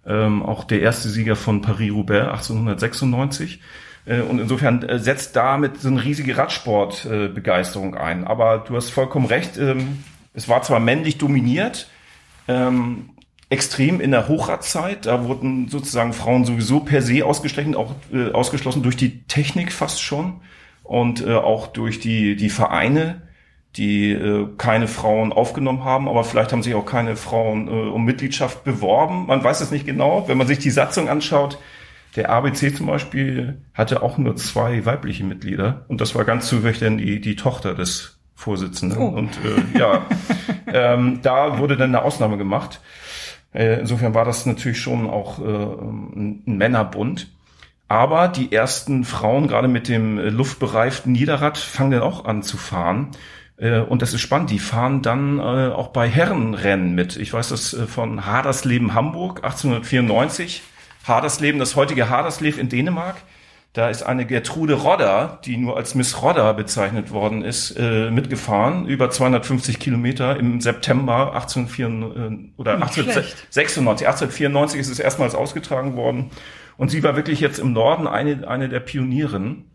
ähm, 0.07 0.43
auch 0.43 0.65
der 0.65 0.81
erste 0.81 1.09
Sieger 1.09 1.37
von 1.37 1.63
Paris-Roubaix 1.63 2.29
1896. 2.29 3.61
Äh, 4.07 4.21
und 4.21 4.39
insofern 4.39 4.83
äh, 4.83 4.99
setzt 4.99 5.37
damit 5.37 5.81
so 5.81 5.89
eine 5.89 6.03
riesige 6.03 6.37
Radsportbegeisterung 6.37 7.95
ein. 7.95 8.27
Aber 8.27 8.59
du 8.59 8.77
hast 8.77 8.91
vollkommen 8.91 9.27
recht. 9.27 9.59
Ähm, 9.59 10.05
es 10.33 10.49
war 10.49 10.63
zwar 10.63 10.81
männlich 10.81 11.19
dominiert, 11.19 11.89
ähm, 12.49 13.11
extrem 13.49 14.01
in 14.01 14.13
der 14.13 14.29
Hochradzeit. 14.29 15.07
Da 15.07 15.25
wurden 15.25 15.69
sozusagen 15.69 16.13
Frauen 16.13 16.45
sowieso 16.45 16.81
per 16.81 17.03
se 17.03 17.25
ausgeschlossen, 17.25 17.75
auch 17.75 17.95
äh, 18.13 18.31
ausgeschlossen 18.31 18.83
durch 18.83 18.97
die 18.97 19.25
Technik 19.25 19.73
fast 19.73 20.01
schon 20.03 20.41
und 20.83 21.25
äh, 21.27 21.35
auch 21.35 21.67
durch 21.67 22.01
die 22.01 22.37
die 22.37 22.51
Vereine, 22.51 23.23
die 23.77 24.13
äh, 24.13 24.49
keine 24.59 24.89
Frauen 24.89 25.33
aufgenommen 25.33 25.85
haben, 25.85 26.09
aber 26.09 26.25
vielleicht 26.25 26.53
haben 26.53 26.63
sich 26.63 26.75
auch 26.75 26.87
keine 26.87 27.17
Frauen 27.17 27.69
äh, 27.69 27.71
um 27.71 28.05
Mitgliedschaft 28.05 28.65
beworben. 28.65 29.27
Man 29.27 29.45
weiß 29.45 29.61
es 29.61 29.71
nicht 29.71 29.87
genau. 29.87 30.25
Wenn 30.27 30.39
man 30.39 30.47
sich 30.47 30.59
die 30.59 30.71
Satzung 30.71 31.09
anschaut, 31.09 31.59
der 32.17 32.31
ABC 32.31 32.75
zum 32.75 32.87
Beispiel 32.87 33.59
hatte 33.73 34.03
auch 34.03 34.19
nur 34.19 34.35
zwei 34.35 34.85
weibliche 34.85 35.23
Mitglieder 35.23 35.85
und 35.87 36.01
das 36.01 36.15
war 36.17 36.25
ganz 36.25 36.49
zufällig 36.49 36.81
die 36.81 37.21
die 37.21 37.37
Tochter 37.37 37.75
des 37.75 38.19
Vorsitzenden. 38.35 38.99
Oh. 38.99 39.09
Und 39.09 39.39
äh, 39.45 39.79
ja, 39.79 40.07
ähm, 40.67 41.21
da 41.23 41.59
wurde 41.59 41.77
dann 41.77 41.95
eine 41.95 42.03
Ausnahme 42.03 42.39
gemacht. 42.39 42.81
Äh, 43.53 43.81
insofern 43.81 44.15
war 44.15 44.25
das 44.25 44.47
natürlich 44.47 44.81
schon 44.81 45.09
auch 45.09 45.39
äh, 45.39 45.43
ein 45.45 46.43
Männerbund. 46.47 47.29
Aber 47.87 48.29
die 48.29 48.53
ersten 48.53 49.05
Frauen, 49.05 49.49
gerade 49.49 49.69
mit 49.69 49.89
dem 49.89 50.19
äh, 50.19 50.29
luftbereiften 50.31 51.13
Niederrad, 51.13 51.59
fangen 51.59 51.91
dann 51.91 52.03
auch 52.03 52.25
an 52.25 52.43
zu 52.43 52.57
fahren. 52.57 53.09
Und 53.61 54.01
das 54.01 54.15
ist 54.15 54.23
spannend. 54.23 54.51
Die 54.51 54.59
fahren 54.59 55.03
dann 55.03 55.39
auch 55.39 55.89
bei 55.89 56.09
Herrenrennen 56.09 56.95
mit. 56.95 57.17
Ich 57.17 57.33
weiß 57.33 57.51
das 57.51 57.77
von 57.89 58.25
Hadersleben 58.25 58.95
Hamburg 58.95 59.45
1894. 59.45 60.63
Hadersleben, 61.07 61.59
das 61.59 61.77
heutige 61.77 62.09
Hadersleben 62.09 62.59
in 62.59 62.69
Dänemark. 62.71 63.17
Da 63.73 63.89
ist 63.89 64.03
eine 64.03 64.27
Gertrude 64.27 64.75
Rodder, 64.75 65.39
die 65.45 65.57
nur 65.57 65.77
als 65.77 65.95
Miss 65.95 66.23
Rodder 66.23 66.53
bezeichnet 66.55 67.13
worden 67.13 67.45
ist, 67.45 67.71
äh, 67.79 68.11
mitgefahren, 68.11 68.87
über 68.87 69.11
250 69.11 69.79
Kilometer 69.79 70.37
im 70.37 70.61
September 70.61 71.35
1894 71.35 72.55
oder 72.57 72.73
1896. 72.73 74.09
1894 74.09 74.81
ist 74.81 74.89
es 74.89 74.99
erstmals 74.99 75.37
ausgetragen 75.37 75.95
worden. 75.95 76.31
Und 76.79 76.91
sie 76.91 77.05
war 77.05 77.15
wirklich 77.15 77.39
jetzt 77.39 77.61
im 77.61 77.73
Norden 77.73 78.09
eine, 78.09 78.49
eine 78.49 78.69
der 78.69 78.81
Pionierinnen. 78.81 79.70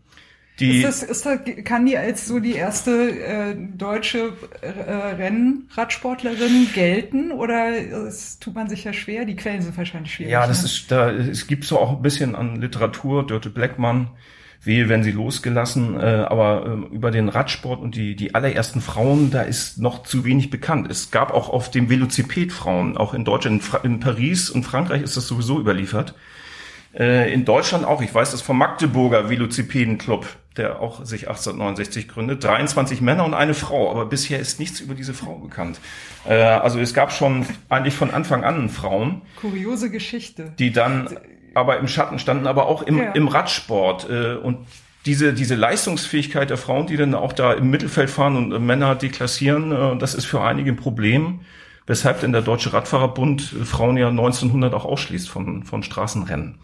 Die 0.58 0.82
ist 0.82 1.02
das, 1.02 1.02
ist 1.02 1.26
das, 1.26 1.40
kann 1.64 1.84
die 1.84 1.98
als 1.98 2.26
so 2.26 2.38
die 2.38 2.54
erste 2.54 3.10
äh, 3.10 3.54
deutsche 3.54 4.32
äh, 4.62 4.92
Rennradsportlerin 5.16 6.68
gelten 6.72 7.30
oder 7.30 7.76
es 8.06 8.38
tut 8.38 8.54
man 8.54 8.68
sich 8.68 8.84
ja 8.84 8.94
schwer? 8.94 9.26
Die 9.26 9.36
Quellen 9.36 9.60
sind 9.60 9.76
wahrscheinlich 9.76 10.14
schwierig. 10.14 10.32
Ja, 10.32 10.46
das 10.46 10.62
ne? 10.62 10.66
ist 10.66 10.90
da. 10.90 11.10
Es 11.10 11.46
gibt 11.46 11.64
so 11.64 11.78
auch 11.78 11.96
ein 11.96 12.02
bisschen 12.02 12.34
an 12.34 12.58
Literatur. 12.58 13.26
Dörte 13.26 13.50
Blackman, 13.50 14.08
wehe, 14.62 14.88
wenn 14.88 15.02
sie 15.02 15.12
losgelassen. 15.12 16.00
Äh, 16.00 16.24
aber 16.26 16.64
äh, 16.90 16.94
über 16.94 17.10
den 17.10 17.28
Radsport 17.28 17.82
und 17.82 17.94
die 17.94 18.16
die 18.16 18.34
allerersten 18.34 18.80
Frauen, 18.80 19.30
da 19.30 19.42
ist 19.42 19.76
noch 19.76 20.04
zu 20.04 20.24
wenig 20.24 20.48
bekannt. 20.48 20.90
Es 20.90 21.10
gab 21.10 21.34
auch 21.34 21.50
auf 21.50 21.70
dem 21.70 21.90
Velociped 21.90 22.50
Frauen, 22.50 22.96
auch 22.96 23.12
in 23.12 23.26
Deutschland, 23.26 23.62
in, 23.82 23.92
in 23.92 24.00
Paris 24.00 24.48
und 24.48 24.64
Frankreich 24.64 25.02
ist 25.02 25.18
das 25.18 25.26
sowieso 25.26 25.60
überliefert. 25.60 26.14
Äh, 26.98 27.32
in 27.32 27.44
Deutschland 27.44 27.84
auch. 27.84 28.00
Ich 28.00 28.14
weiß 28.14 28.30
das 28.30 28.40
vom 28.40 28.58
Magdeburger 28.58 29.28
Velocipedenclub, 29.28 30.26
der 30.56 30.80
auch 30.80 31.04
sich 31.04 31.28
1869 31.28 32.08
gründet. 32.08 32.42
23 32.44 33.00
Männer 33.00 33.24
und 33.24 33.34
eine 33.34 33.54
Frau. 33.54 33.90
Aber 33.90 34.06
bisher 34.06 34.38
ist 34.38 34.58
nichts 34.58 34.80
über 34.80 34.94
diese 34.94 35.12
Frau 35.12 35.34
bekannt. 35.36 35.78
Äh, 36.26 36.34
also 36.40 36.78
es 36.80 36.94
gab 36.94 37.12
schon 37.12 37.44
eigentlich 37.68 37.94
von 37.94 38.10
Anfang 38.10 38.44
an 38.44 38.68
Frauen. 38.68 39.22
Kuriose 39.40 39.90
Geschichte. 39.90 40.52
Die 40.58 40.72
dann 40.72 41.16
aber 41.54 41.78
im 41.78 41.88
Schatten 41.88 42.18
standen, 42.18 42.46
aber 42.46 42.66
auch 42.66 42.82
im, 42.82 42.98
Ja. 42.98 43.12
im 43.12 43.28
Radsport. 43.28 44.08
Äh, 44.10 44.34
und 44.36 44.58
diese, 45.04 45.32
diese 45.32 45.54
Leistungsfähigkeit 45.54 46.50
der 46.50 46.56
Frauen, 46.56 46.86
die 46.86 46.96
dann 46.96 47.14
auch 47.14 47.32
da 47.32 47.52
im 47.52 47.70
Mittelfeld 47.70 48.10
fahren 48.10 48.36
und 48.36 48.52
äh, 48.52 48.58
Männer 48.58 48.94
deklassieren, 48.94 49.72
äh, 49.72 49.98
das 49.98 50.14
ist 50.14 50.24
für 50.24 50.40
einige 50.42 50.72
ein 50.72 50.76
Problem. 50.76 51.40
Weshalb 51.86 52.20
denn 52.20 52.32
der 52.32 52.42
Deutsche 52.42 52.72
Radfahrerbund 52.72 53.54
äh, 53.60 53.64
Frauen 53.64 53.96
ja 53.96 54.08
1900 54.08 54.74
auch 54.74 54.84
ausschließt 54.84 55.28
von, 55.28 55.62
von 55.62 55.82
Straßenrennen. 55.82 56.58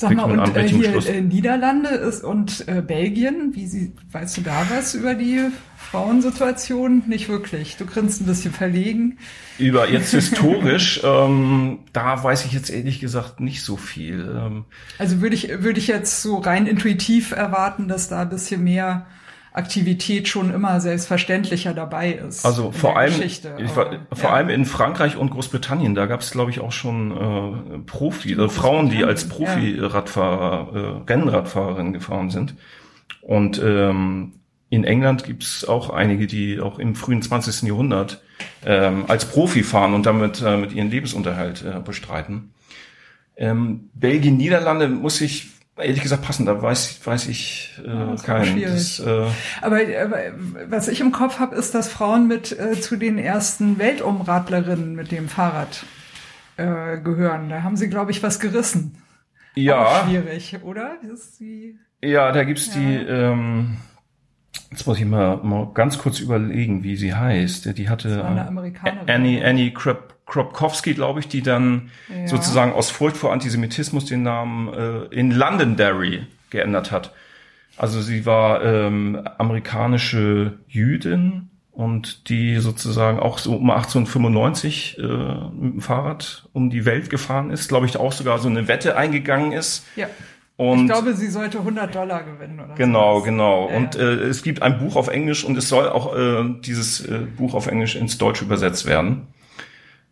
Sag 0.00 0.16
mal, 0.16 0.30
und 0.30 0.56
äh, 0.56 0.66
hier 0.66 0.92
Schluss? 0.92 1.10
Niederlande 1.10 1.90
ist 1.90 2.24
und 2.24 2.66
äh, 2.66 2.80
Belgien, 2.80 3.54
wie 3.54 3.66
sie, 3.66 3.92
weißt 4.12 4.38
du 4.38 4.40
da 4.40 4.64
was 4.70 4.94
über 4.94 5.14
die 5.14 5.50
Frauensituation? 5.76 7.02
Nicht 7.06 7.28
wirklich. 7.28 7.76
Du 7.76 7.84
grinst 7.84 8.22
ein 8.22 8.24
bisschen 8.24 8.50
verlegen. 8.50 9.18
Über 9.58 9.90
jetzt 9.90 10.10
historisch, 10.12 11.02
ähm, 11.04 11.80
da 11.92 12.24
weiß 12.24 12.46
ich 12.46 12.52
jetzt 12.54 12.70
ehrlich 12.70 13.00
gesagt 13.00 13.40
nicht 13.40 13.62
so 13.62 13.76
viel. 13.76 14.20
Ähm, 14.34 14.64
Also 14.96 15.20
würde 15.20 15.34
ich, 15.34 15.50
würde 15.62 15.78
ich 15.78 15.88
jetzt 15.88 16.22
so 16.22 16.38
rein 16.38 16.66
intuitiv 16.66 17.32
erwarten, 17.32 17.86
dass 17.86 18.08
da 18.08 18.22
ein 18.22 18.30
bisschen 18.30 18.64
mehr 18.64 19.04
Aktivität 19.52 20.28
schon 20.28 20.52
immer 20.52 20.80
selbstverständlicher 20.80 21.74
dabei 21.74 22.12
ist. 22.12 22.46
Also 22.46 22.70
vor 22.70 22.96
allem, 22.96 23.14
war- 23.20 23.96
vor 24.12 24.30
ja. 24.30 24.30
allem 24.30 24.48
in 24.48 24.64
Frankreich 24.64 25.16
und 25.16 25.30
Großbritannien, 25.30 25.94
da 25.94 26.06
gab 26.06 26.20
es 26.20 26.30
glaube 26.30 26.50
ich 26.50 26.60
auch 26.60 26.72
schon 26.72 27.10
äh, 27.10 27.78
Profi, 27.80 28.32
äh, 28.34 28.48
Frauen, 28.48 28.90
die 28.90 29.04
als 29.04 29.28
Profi-Radfahrer, 29.28 31.02
äh, 31.06 31.12
Rennradfahrerinnen 31.12 31.92
gefahren 31.92 32.30
sind. 32.30 32.54
Und 33.22 33.60
ähm, 33.62 34.34
in 34.70 34.84
England 34.84 35.24
gibt 35.24 35.42
es 35.42 35.64
auch 35.68 35.90
einige, 35.90 36.26
die 36.28 36.60
auch 36.60 36.78
im 36.78 36.94
frühen 36.94 37.20
20. 37.22 37.62
Jahrhundert 37.68 38.22
ähm, 38.64 39.04
als 39.08 39.24
Profi 39.24 39.64
fahren 39.64 39.94
und 39.94 40.06
damit 40.06 40.40
äh, 40.42 40.56
mit 40.56 40.72
ihren 40.72 40.90
Lebensunterhalt 40.90 41.64
äh, 41.64 41.80
bestreiten. 41.80 42.54
Ähm, 43.36 43.90
Belgien, 43.94 44.36
Niederlande 44.36 44.88
muss 44.88 45.20
ich 45.20 45.48
ehrlich 45.82 46.02
gesagt 46.02 46.22
passen, 46.22 46.46
da 46.46 46.60
weiß, 46.60 47.00
weiß 47.04 47.28
ich 47.28 47.80
äh, 47.86 48.14
ist 48.14 48.24
keinen. 48.24 48.60
Das, 48.62 49.00
äh, 49.00 49.26
Aber, 49.60 49.78
aber 49.78 50.18
was 50.68 50.88
ich 50.88 51.00
im 51.00 51.12
Kopf 51.12 51.38
habe, 51.38 51.56
ist, 51.56 51.74
dass 51.74 51.88
Frauen 51.88 52.28
mit 52.28 52.58
äh, 52.58 52.80
zu 52.80 52.96
den 52.96 53.18
ersten 53.18 53.78
Weltumradlerinnen 53.78 54.94
mit 54.94 55.10
dem 55.10 55.28
Fahrrad 55.28 55.84
äh, 56.56 56.98
gehören. 56.98 57.48
Da 57.48 57.62
haben 57.62 57.76
sie, 57.76 57.88
glaube 57.88 58.10
ich, 58.10 58.22
was 58.22 58.40
gerissen. 58.40 58.96
ja, 59.54 59.84
Auch 59.84 60.06
schwierig, 60.06 60.58
oder? 60.62 60.96
Die, 61.38 61.78
Ja, 62.02 62.32
da 62.32 62.44
gibt's 62.44 62.70
die, 62.70 62.94
ähm, 62.94 63.78
jetzt 64.70 64.86
muss 64.86 64.98
ich 64.98 65.04
mal, 65.06 65.38
mal 65.38 65.70
ganz 65.74 65.98
kurz 65.98 66.20
überlegen, 66.20 66.82
wie 66.82 66.96
sie 66.96 67.14
heißt. 67.14 67.76
Die 67.76 67.88
hatte 67.88 68.08
äh, 68.20 68.40
Amerikanerin. 68.40 69.08
Annie, 69.08 69.44
Annie 69.44 69.72
Krop, 69.72 70.14
Kropkowski, 70.30 70.94
glaube 70.94 71.20
ich, 71.20 71.28
die 71.28 71.42
dann 71.42 71.90
Ja. 72.08 72.26
sozusagen 72.28 72.72
aus 72.72 72.90
Furcht 72.90 73.16
vor 73.16 73.32
Antisemitismus 73.32 74.04
den 74.06 74.22
Namen 74.22 74.72
äh, 74.72 75.02
in 75.14 75.30
Londonderry 75.32 76.22
geändert 76.50 76.90
hat. 76.90 77.12
Also 77.76 78.00
sie 78.00 78.24
war 78.26 78.62
ähm, 78.64 79.20
amerikanische 79.38 80.58
Jüdin 80.68 81.48
und 81.72 82.28
die 82.28 82.56
sozusagen 82.58 83.18
auch 83.20 83.38
so 83.38 83.56
um 83.56 83.70
1895 83.70 84.98
äh, 84.98 85.02
mit 85.02 85.74
dem 85.74 85.80
Fahrrad 85.80 86.48
um 86.52 86.70
die 86.70 86.84
Welt 86.84 87.10
gefahren 87.10 87.50
ist, 87.50 87.68
glaube 87.68 87.86
ich, 87.86 87.96
auch 87.96 88.12
sogar 88.12 88.38
so 88.38 88.48
eine 88.48 88.68
Wette 88.68 88.96
eingegangen 88.96 89.52
ist. 89.52 89.84
ja. 89.96 90.06
Und 90.56 90.80
ich 90.80 90.86
glaube, 90.92 91.14
sie 91.14 91.28
sollte 91.28 91.56
100 91.60 91.94
Dollar 91.94 92.22
gewinnen 92.22 92.60
oder 92.60 92.74
Genau, 92.74 93.14
sowas. 93.14 93.24
genau. 93.24 93.70
Ja, 93.70 93.76
und 93.78 93.96
äh, 93.96 94.02
es 94.24 94.42
gibt 94.42 94.60
ein 94.60 94.76
Buch 94.78 94.94
auf 94.94 95.08
Englisch 95.08 95.42
und 95.42 95.56
es 95.56 95.70
soll 95.70 95.88
auch 95.88 96.14
äh, 96.14 96.44
dieses 96.60 97.00
äh, 97.06 97.20
Buch 97.34 97.54
auf 97.54 97.66
Englisch 97.66 97.96
ins 97.96 98.18
Deutsche 98.18 98.44
übersetzt 98.44 98.84
werden, 98.84 99.26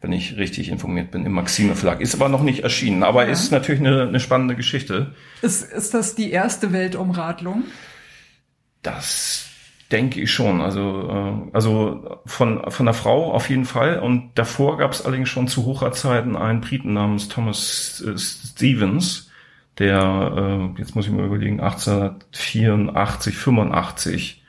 wenn 0.01 0.13
ich 0.13 0.37
richtig 0.37 0.69
informiert 0.69 1.11
bin, 1.11 1.27
im 1.27 1.33
Maxime 1.33 1.75
Verlag. 1.75 2.01
Ist 2.01 2.15
aber 2.15 2.29
noch 2.29 2.43
nicht 2.43 2.61
erschienen, 2.61 3.03
aber 3.03 3.27
ist 3.27 3.51
natürlich 3.51 3.81
eine, 3.81 4.03
eine 4.03 4.21
spannende 4.21 4.55
Geschichte. 4.55 5.15
Ist, 5.43 5.73
ist 5.73 5.95
das 5.95 6.15
die 6.15 6.31
erste 6.31 6.73
Weltumradlung? 6.73 7.65
Das 8.83 9.49
denke 9.91 10.21
ich 10.21 10.31
schon. 10.33 10.61
Also, 10.61 11.09
äh, 11.11 11.51
also 11.53 12.21
von, 12.27 12.71
von 12.71 12.87
der 12.87 12.95
Frau 12.95 13.33
auf 13.33 13.51
jeden 13.51 13.65
Fall. 13.65 13.99
Und 13.99 14.31
davor 14.37 14.79
gab 14.79 14.93
es 14.93 15.05
allerdings 15.05 15.29
schon 15.29 15.49
zu 15.49 15.67
Hochzeiten 15.67 16.37
einen 16.37 16.61
Briten 16.61 16.93
namens 16.93 17.29
Thomas 17.29 18.03
äh, 18.07 18.17
Stevens, 18.17 19.31
der, 19.79 20.71
äh, 20.77 20.81
jetzt 20.81 20.95
muss 20.95 21.07
ich 21.07 21.13
mal 21.13 21.27
überlegen, 21.27 21.61
1884, 21.61 23.37
85 23.37 24.45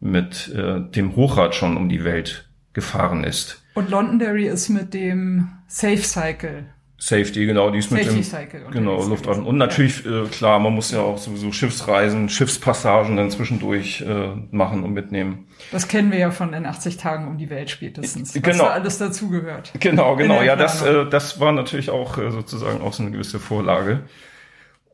mit 0.00 0.52
äh, 0.54 0.80
dem 0.80 1.16
Hochrad 1.16 1.54
schon 1.54 1.76
um 1.76 1.88
die 1.88 2.04
Welt 2.04 2.48
gefahren 2.72 3.24
ist. 3.24 3.63
Und 3.74 3.90
Londonderry 3.90 4.46
ist 4.46 4.68
mit 4.68 4.94
dem 4.94 5.48
Safe 5.66 5.98
Cycle. 5.98 6.66
Safety, 6.96 7.44
genau, 7.44 7.70
die 7.70 7.80
ist 7.80 7.90
mit 7.90 8.04
Safety 8.04 8.20
dem 8.20 8.24
Cycle 8.24 8.64
genau 8.70 8.96
gewesen. 9.06 9.44
Und 9.44 9.58
natürlich 9.58 10.06
äh, 10.06 10.24
klar, 10.30 10.58
man 10.58 10.72
muss 10.72 10.90
ja 10.90 11.00
auch 11.00 11.18
sowieso 11.18 11.52
Schiffsreisen, 11.52 12.28
Schiffspassagen 12.30 13.16
dann 13.16 13.30
zwischendurch 13.30 14.00
äh, 14.00 14.28
machen 14.52 14.84
und 14.84 14.92
mitnehmen. 14.94 15.48
Das 15.70 15.88
kennen 15.88 16.10
wir 16.12 16.18
ja 16.18 16.30
von 16.30 16.54
in 16.54 16.64
80 16.64 16.96
Tagen 16.96 17.26
um 17.26 17.36
die 17.36 17.50
Welt 17.50 17.68
spätestens. 17.68 18.34
Was 18.34 18.42
Genau. 18.42 18.64
da 18.64 18.70
alles 18.70 18.96
dazugehört. 18.98 19.72
Genau, 19.80 20.16
genau. 20.16 20.40
Ja, 20.42 20.56
das, 20.56 20.82
äh, 20.82 21.04
das 21.10 21.40
war 21.40 21.52
natürlich 21.52 21.90
auch 21.90 22.16
äh, 22.16 22.30
sozusagen 22.30 22.80
auch 22.80 22.92
so 22.94 23.02
eine 23.02 23.10
gewisse 23.12 23.38
Vorlage. 23.40 24.02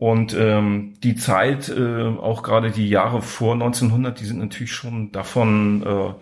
Und 0.00 0.32
ähm, 0.32 0.94
die 1.02 1.14
Zeit, 1.14 1.68
äh, 1.68 2.06
auch 2.06 2.42
gerade 2.42 2.70
die 2.70 2.88
Jahre 2.88 3.20
vor 3.20 3.52
1900, 3.52 4.18
die 4.18 4.24
sind 4.24 4.38
natürlich 4.38 4.72
schon 4.72 5.12
davon 5.12 5.82
äh, 5.82 6.14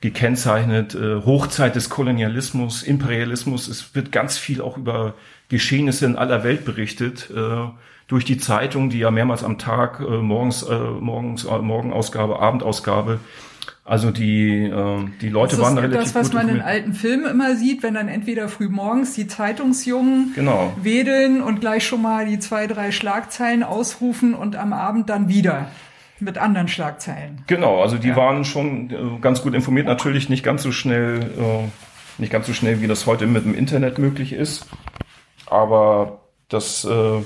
gekennzeichnet. 0.00 0.94
Äh, 0.94 1.16
Hochzeit 1.16 1.76
des 1.76 1.90
Kolonialismus, 1.90 2.82
Imperialismus. 2.82 3.68
Es 3.68 3.94
wird 3.94 4.10
ganz 4.10 4.38
viel 4.38 4.62
auch 4.62 4.78
über 4.78 5.12
Geschehnisse 5.50 6.06
in 6.06 6.16
aller 6.16 6.44
Welt 6.44 6.64
berichtet. 6.64 7.30
Äh, 7.30 7.66
durch 8.08 8.24
die 8.24 8.38
Zeitung, 8.38 8.88
die 8.88 9.00
ja 9.00 9.10
mehrmals 9.10 9.44
am 9.44 9.58
Tag, 9.58 10.00
äh, 10.00 10.04
morgens, 10.04 10.62
äh, 10.62 10.74
morgens, 10.74 11.44
äh, 11.44 11.58
Morgenausgabe, 11.58 12.38
Abendausgabe. 12.38 13.20
Also 13.88 14.10
die, 14.10 14.64
äh, 14.64 15.04
die 15.20 15.28
Leute 15.28 15.54
Das 15.54 15.64
waren 15.64 15.78
relativ 15.78 16.12
das, 16.12 16.14
was 16.16 16.30
gut 16.32 16.34
man 16.34 16.48
in 16.48 16.60
alten 16.60 16.92
Filmen 16.92 17.24
immer 17.24 17.54
sieht, 17.54 17.84
wenn 17.84 17.94
dann 17.94 18.08
entweder 18.08 18.48
früh 18.48 18.68
morgens 18.68 19.14
die 19.14 19.28
Zeitungsjungen 19.28 20.32
Genau. 20.34 20.72
wedeln 20.82 21.40
und 21.40 21.60
gleich 21.60 21.86
schon 21.86 22.02
mal 22.02 22.26
die 22.26 22.40
zwei, 22.40 22.66
drei 22.66 22.90
Schlagzeilen 22.90 23.62
ausrufen 23.62 24.34
und 24.34 24.56
am 24.56 24.72
Abend 24.72 25.08
dann 25.08 25.28
wieder 25.28 25.68
mit 26.18 26.36
anderen 26.36 26.66
Schlagzeilen. 26.66 27.42
Genau, 27.46 27.80
also 27.80 27.96
die 27.96 28.16
waren 28.16 28.44
schon 28.44 28.90
äh, 28.90 29.20
ganz 29.20 29.42
gut 29.42 29.54
informiert, 29.54 29.86
natürlich 29.86 30.28
nicht 30.28 30.42
ganz 30.42 30.64
so 30.64 30.72
schnell, 30.72 31.20
äh, 31.38 31.68
nicht 32.18 32.32
ganz 32.32 32.48
so 32.48 32.54
schnell, 32.54 32.80
wie 32.80 32.88
das 32.88 33.06
heute 33.06 33.28
mit 33.28 33.44
dem 33.44 33.54
Internet 33.54 33.98
möglich 33.98 34.32
ist. 34.32 34.66
Aber 35.46 36.22
das, 36.48 36.84
äh, 36.84 37.22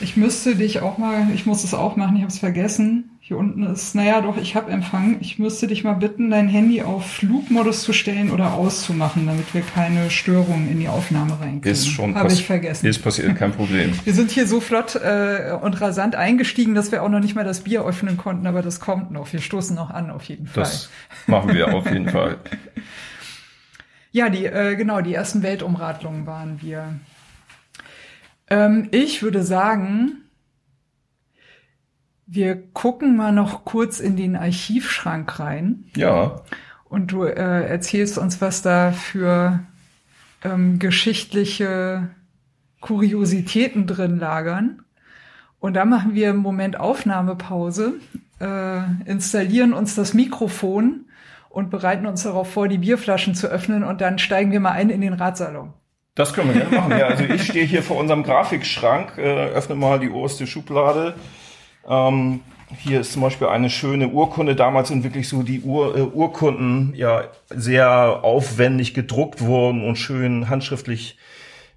Ich 0.00 0.16
müsste 0.16 0.54
dich 0.54 0.80
auch 0.80 0.98
mal, 0.98 1.26
ich 1.34 1.46
muss 1.46 1.64
es 1.64 1.74
auch 1.74 1.96
machen, 1.96 2.16
ich 2.16 2.22
habe 2.22 2.32
es 2.32 2.38
vergessen. 2.38 3.10
Hier 3.20 3.36
unten 3.36 3.64
ist, 3.64 3.94
naja 3.94 4.22
doch, 4.22 4.38
ich 4.38 4.54
habe 4.54 4.70
Empfang. 4.70 5.18
Ich 5.20 5.38
müsste 5.38 5.66
dich 5.66 5.84
mal 5.84 5.94
bitten, 5.94 6.30
dein 6.30 6.48
Handy 6.48 6.82
auf 6.82 7.04
Flugmodus 7.04 7.82
zu 7.82 7.92
stellen 7.92 8.30
oder 8.30 8.54
auszumachen, 8.54 9.26
damit 9.26 9.52
wir 9.52 9.60
keine 9.60 10.10
Störungen 10.10 10.70
in 10.70 10.80
die 10.80 10.88
Aufnahme 10.88 11.38
reinkriegen. 11.38 11.70
ist 11.70 11.88
schon 11.88 12.14
Habe 12.14 12.32
ich 12.32 12.46
vergessen. 12.46 12.86
Ist 12.86 13.02
passiert, 13.02 13.36
kein 13.36 13.52
Problem. 13.52 13.92
Wir 14.04 14.14
sind 14.14 14.30
hier 14.30 14.46
so 14.46 14.60
flott 14.60 14.94
äh, 14.94 15.52
und 15.60 15.78
rasant 15.80 16.14
eingestiegen, 16.14 16.74
dass 16.74 16.90
wir 16.90 17.02
auch 17.02 17.10
noch 17.10 17.20
nicht 17.20 17.34
mal 17.34 17.44
das 17.44 17.60
Bier 17.60 17.84
öffnen 17.84 18.16
konnten, 18.16 18.46
aber 18.46 18.62
das 18.62 18.80
kommt 18.80 19.10
noch. 19.10 19.30
Wir 19.32 19.40
stoßen 19.40 19.76
noch 19.76 19.90
an, 19.90 20.10
auf 20.10 20.24
jeden 20.24 20.46
Fall. 20.46 20.62
Das 20.62 20.88
machen 21.26 21.52
wir 21.54 21.74
auf 21.74 21.90
jeden 21.90 22.08
Fall. 22.08 22.38
Ja, 24.10 24.30
die, 24.30 24.46
äh, 24.46 24.74
genau, 24.74 25.02
die 25.02 25.12
ersten 25.12 25.42
Weltumradlungen 25.42 26.26
waren 26.26 26.62
wir. 26.62 26.94
Ähm, 28.50 28.88
ich 28.90 29.22
würde 29.22 29.42
sagen, 29.42 30.24
wir 32.26 32.56
gucken 32.72 33.16
mal 33.16 33.32
noch 33.32 33.64
kurz 33.64 34.00
in 34.00 34.16
den 34.16 34.36
Archivschrank 34.36 35.40
rein 35.40 35.84
Ja, 35.96 36.42
und 36.88 37.12
du 37.12 37.24
äh, 37.24 37.68
erzählst 37.68 38.18
uns, 38.18 38.40
was 38.40 38.62
da 38.62 38.92
für 38.92 39.60
ähm, 40.42 40.78
geschichtliche 40.78 42.08
Kuriositäten 42.80 43.86
drin 43.86 44.18
lagern. 44.18 44.82
Und 45.60 45.74
da 45.74 45.84
machen 45.84 46.14
wir 46.14 46.30
im 46.30 46.36
Moment 46.36 46.78
Aufnahmepause, 46.78 47.94
äh, 48.40 48.80
installieren 49.04 49.72
uns 49.72 49.94
das 49.94 50.14
Mikrofon 50.14 51.06
und 51.50 51.70
bereiten 51.70 52.06
uns 52.06 52.22
darauf 52.22 52.52
vor, 52.52 52.68
die 52.68 52.78
Bierflaschen 52.78 53.34
zu 53.34 53.48
öffnen 53.48 53.82
und 53.82 54.00
dann 54.00 54.18
steigen 54.18 54.52
wir 54.52 54.60
mal 54.60 54.72
ein 54.72 54.90
in 54.90 55.00
den 55.00 55.14
Radsalon. 55.14 55.72
Das 56.18 56.34
können 56.34 56.52
wir 56.52 56.60
gerne 56.60 56.76
machen. 56.76 56.98
Ja, 56.98 57.06
also 57.06 57.22
ich 57.22 57.44
stehe 57.44 57.64
hier 57.64 57.82
vor 57.82 57.96
unserem 57.96 58.24
Grafikschrank, 58.24 59.18
äh, 59.18 59.46
öffne 59.50 59.76
mal 59.76 60.00
die 60.00 60.10
oberste 60.10 60.48
Schublade. 60.48 61.14
Ähm, 61.88 62.40
hier 62.76 63.00
ist 63.00 63.12
zum 63.12 63.22
Beispiel 63.22 63.46
eine 63.46 63.70
schöne 63.70 64.08
Urkunde. 64.08 64.56
Damals 64.56 64.88
sind 64.88 65.04
wirklich 65.04 65.28
so 65.28 65.44
die 65.44 65.62
Ur, 65.62 65.96
äh, 65.96 66.00
Urkunden 66.02 66.92
ja 66.96 67.22
sehr 67.50 68.24
aufwendig 68.24 68.94
gedruckt 68.94 69.46
worden 69.46 69.86
und 69.86 69.94
schön 69.94 70.48
handschriftlich 70.50 71.16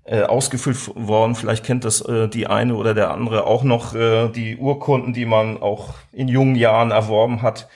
äh, 0.05 0.23
ausgefüllt 0.23 0.89
worden. 0.95 1.35
Vielleicht 1.35 1.63
kennt 1.63 1.85
das 1.85 2.01
äh, 2.01 2.27
die 2.27 2.47
eine 2.47 2.73
oder 2.73 2.95
der 2.95 3.11
andere 3.11 3.45
auch 3.45 3.61
noch 3.61 3.93
äh, 3.93 4.27
die 4.29 4.57
Urkunden, 4.57 5.13
die 5.13 5.25
man 5.25 5.61
auch 5.61 5.93
in 6.11 6.27
jungen 6.27 6.55
Jahren 6.55 6.89
erworben 6.89 7.43
hat. 7.43 7.69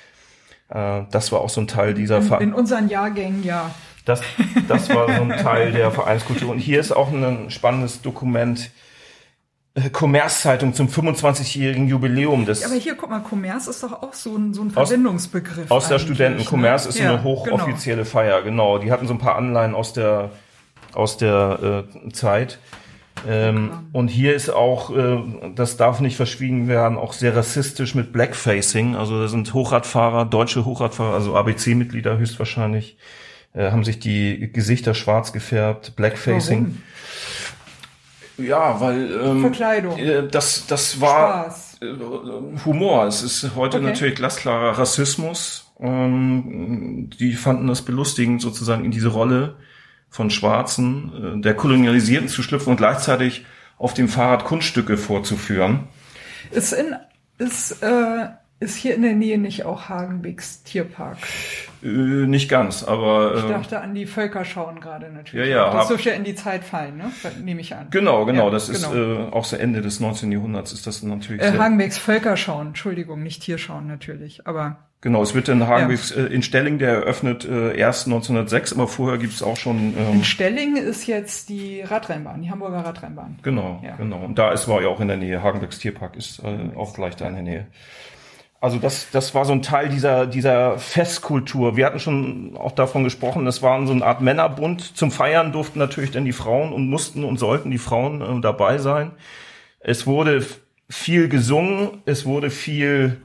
Äh, 0.70 1.04
das 1.12 1.32
war 1.32 1.42
auch 1.42 1.50
so 1.50 1.62
ein 1.62 1.68
Teil 1.68 1.94
dieser 1.94 2.18
in, 2.18 2.50
in 2.50 2.54
unseren 2.56 2.90
Jahrgängen, 2.90 3.44
ja. 3.44 3.70
Das, 4.06 4.22
das 4.68 4.90
war 4.90 5.08
so 5.08 5.22
ein 5.22 5.30
Teil 5.30 5.72
der 5.72 5.92
Vereinskultur. 5.92 6.52
Und 6.52 6.60
hier 6.60 6.80
ist 6.80 6.92
auch 6.92 7.12
ein 7.12 7.50
spannendes 7.50 8.02
Dokument. 8.02 8.72
Äh, 9.74 9.90
Kommerzzeitung 9.90 10.74
zum 10.74 10.88
25-jährigen 10.88 11.88
Jubiläum 11.88 12.46
des. 12.46 12.64
Aber 12.64 12.76
hier, 12.76 12.96
guck 12.96 13.10
mal, 13.10 13.20
Kommerz 13.20 13.68
ist 13.68 13.84
doch 13.84 14.02
auch 14.04 14.14
so 14.14 14.38
ein, 14.38 14.54
so 14.54 14.62
ein 14.62 14.72
Verbindungsbegriff. 14.72 15.70
Aus, 15.70 15.84
aus 15.84 15.90
der 15.90 16.00
Studenten. 16.00 16.46
Kommerz 16.46 16.86
ne? 16.86 16.90
ist 16.90 17.00
ja, 17.00 17.14
eine 17.14 17.24
hochoffizielle 17.24 18.04
genau. 18.04 18.10
Feier, 18.10 18.42
genau. 18.42 18.78
Die 18.78 18.92
hatten 18.92 19.08
so 19.08 19.14
ein 19.14 19.20
paar 19.20 19.36
Anleihen 19.36 19.76
aus 19.76 19.92
der, 19.92 20.30
aus 20.94 21.18
der 21.18 21.84
äh, 22.06 22.12
Zeit. 22.14 22.60
Ähm, 23.28 23.72
und 23.92 24.10
hier 24.10 24.36
ist 24.36 24.50
auch, 24.50 24.96
äh, 24.96 25.18
das 25.56 25.78
darf 25.78 26.00
nicht 26.00 26.16
verschwiegen 26.16 26.68
werden, 26.68 26.98
auch 26.98 27.14
sehr 27.14 27.36
rassistisch 27.36 27.96
mit 27.96 28.14
Blackfacing. 28.14 28.96
Also 28.96 29.20
da 29.20 29.28
sind 29.28 29.54
Hochradfahrer, 29.54 30.26
deutsche 30.26 30.66
Hochradfahrer, 30.66 31.14
also 31.14 31.36
ABC-Mitglieder 31.36 32.18
höchstwahrscheinlich, 32.18 32.98
äh, 33.56 33.72
haben 33.72 33.84
sich 33.84 34.00
die 34.00 34.52
Gesichter 34.52 34.94
schwarz 34.94 35.34
gefärbt, 35.34 35.96
Blackfacing. 35.96 36.82
Warum? 38.38 38.48
Ja, 38.48 38.82
weil 38.82 39.12
ähm, 39.12 39.42
Verkleidung. 39.42 39.98
Äh, 39.98 40.28
das 40.28 40.68
das 40.68 41.00
war 41.00 41.44
Spaß. 41.46 41.78
Äh, 41.82 42.66
Humor. 42.66 43.06
Es 43.06 43.24
ist 43.24 43.56
heute 43.56 43.78
okay. 43.78 43.86
natürlich 43.86 44.16
glasklarer 44.16 44.78
Rassismus. 44.78 45.72
Ähm, 45.80 47.10
die 47.20 47.34
fanden 47.34 47.68
das 47.68 47.82
belustigend, 47.84 48.42
sozusagen 48.42 48.84
in 48.84 48.92
diese 48.92 49.10
Rolle 49.10 49.56
von 50.10 50.30
Schwarzen, 50.30 51.42
der 51.42 51.56
Kolonialisierten 51.56 52.30
zu 52.30 52.42
schlüpfen 52.42 52.72
und 52.72 52.78
gleichzeitig 52.78 53.46
auf 53.78 53.94
dem 53.94 54.08
Fahrrad 54.08 54.46
Kunststücke 54.46 54.96
vorzuführen. 54.96 55.90
Ist 56.52 56.72
in 56.72 56.96
ist 57.38 57.84
äh, 57.84 58.28
ist 58.60 58.76
hier 58.76 58.96
in 58.96 59.02
der 59.02 59.14
Nähe 59.14 59.38
nicht 59.38 59.66
auch 59.66 59.90
Hagenbecks 59.90 60.64
Tierpark? 60.64 61.18
Äh, 61.84 61.88
nicht 61.88 62.50
ganz, 62.50 62.84
aber. 62.84 63.36
Äh, 63.36 63.40
ich 63.40 63.46
dachte 63.46 63.82
an 63.82 63.94
die 63.94 64.06
Völkerschauen 64.06 64.80
gerade 64.80 65.12
natürlich. 65.12 65.50
Ja, 65.50 65.68
ja. 65.68 65.74
Das 65.74 65.90
dürfte 65.90 66.10
ja 66.10 66.16
in 66.16 66.24
die 66.24 66.36
Zeit 66.36 66.64
fallen, 66.64 66.98
ne? 66.98 67.12
Nehme 67.44 67.62
ich 67.62 67.76
an. 67.76 67.88
Genau, 67.92 68.26
genau. 68.26 68.46
Ja, 68.46 68.52
das 68.52 68.72
genau. 68.72 68.94
ist 68.94 68.96
äh, 68.96 69.32
auch 69.32 69.44
so 69.44 69.58
Ende 69.58 69.82
des 69.82 70.00
19. 70.00 70.32
Jahrhunderts 70.32 70.72
ist 70.72 70.88
das 70.88 71.04
natürlich. 71.04 71.42
Äh, 71.42 71.58
Hagenbecks 71.58 71.98
Völkerschauen, 71.98 72.68
Entschuldigung, 72.68 73.24
nicht 73.24 73.44
Tierschauen 73.44 73.88
natürlich, 73.88 74.48
aber. 74.48 74.78
Genau, 75.02 75.22
es 75.22 75.36
wird 75.36 75.50
in 75.50 75.68
Hagenbecks 75.68 76.16
ja. 76.16 76.24
äh, 76.24 76.34
in 76.34 76.42
Stelling, 76.42 76.80
der 76.80 76.94
eröffnet 76.94 77.46
äh, 77.46 77.78
erst 77.78 78.08
1906, 78.08 78.74
aber 78.74 78.88
vorher 78.88 79.20
gibt 79.20 79.34
es 79.34 79.44
auch 79.44 79.58
schon. 79.58 79.94
Ähm, 79.96 80.14
in 80.14 80.24
Stelling 80.24 80.78
ist 80.78 81.06
jetzt 81.06 81.50
die 81.50 81.82
Radrennbahn, 81.82 82.42
die 82.42 82.50
Hamburger 82.50 82.86
Radrennbahn. 82.86 83.38
Genau, 83.44 83.82
ja. 83.84 83.98
genau. 83.98 84.24
Und 84.24 84.40
da 84.40 84.52
ist 84.52 84.68
war 84.68 84.82
ja 84.82 84.88
auch 84.88 85.02
in 85.02 85.10
der 85.10 85.18
Nähe. 85.18 85.44
Hagenbecks 85.44 85.78
Tierpark 85.78 86.16
ist 86.16 86.42
äh, 86.44 86.76
auch 86.76 86.96
gleich 86.96 87.16
da 87.18 87.28
in 87.28 87.36
der 87.36 87.44
Nähe. 87.44 87.68
Also 88.66 88.80
das, 88.80 89.12
das 89.12 89.36
war 89.36 89.46
so 89.46 89.54
ein 89.54 89.62
Teil 89.62 89.90
dieser, 89.90 90.26
dieser 90.26 90.80
Festkultur. 90.80 91.78
Wir 91.78 91.86
hatten 91.86 92.00
schon 92.00 92.58
auch 92.58 92.72
davon 92.72 93.04
gesprochen, 93.04 93.46
das 93.46 93.62
war 93.62 93.86
so 93.86 93.94
eine 93.94 94.04
Art 94.04 94.22
Männerbund. 94.22 94.98
Zum 94.98 95.12
Feiern 95.12 95.52
durften 95.52 95.78
natürlich 95.78 96.10
dann 96.10 96.26
die 96.26 96.32
Frauen 96.32 96.74
und 96.74 96.90
mussten 96.90 97.26
und 97.26 97.38
sollten 97.38 97.70
die 97.70 97.78
Frauen 97.78 98.22
äh, 98.22 98.42
dabei 98.42 98.80
sein. 98.80 99.12
Es 99.80 100.08
wurde 100.08 100.44
viel 100.90 101.30
gesungen, 101.30 102.02
es 102.06 102.26
wurde 102.26 102.50
viel 102.50 103.18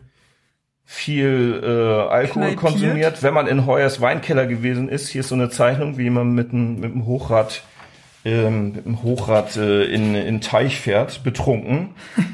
viel 0.85 1.63
äh, 1.65 1.67
Alkohol 1.67 2.43
Kneipiert. 2.43 2.57
konsumiert. 2.61 3.23
Wenn 3.23 3.33
man 3.33 3.47
in 3.47 3.65
Heuers 3.65 4.03
Weinkeller 4.03 4.47
gewesen 4.47 4.91
ist, 4.91 5.09
hier 5.09 5.21
ist 5.23 5.29
so 5.29 5.37
eine 5.37 5.49
Zeichnung, 5.49 5.97
wie 5.97 6.11
man 6.11 6.35
mit 6.35 6.53
einem 6.53 6.81
mit 6.81 6.93
dem 6.93 7.07
Hochrad 7.07 7.63
ähm, 8.25 8.75
dem 8.75 9.03
Hochrad 9.03 9.57
äh, 9.57 9.85
in, 9.85 10.15
in 10.15 10.41
Teich 10.41 10.79
fährt, 10.79 11.23
betrunken. 11.23 11.95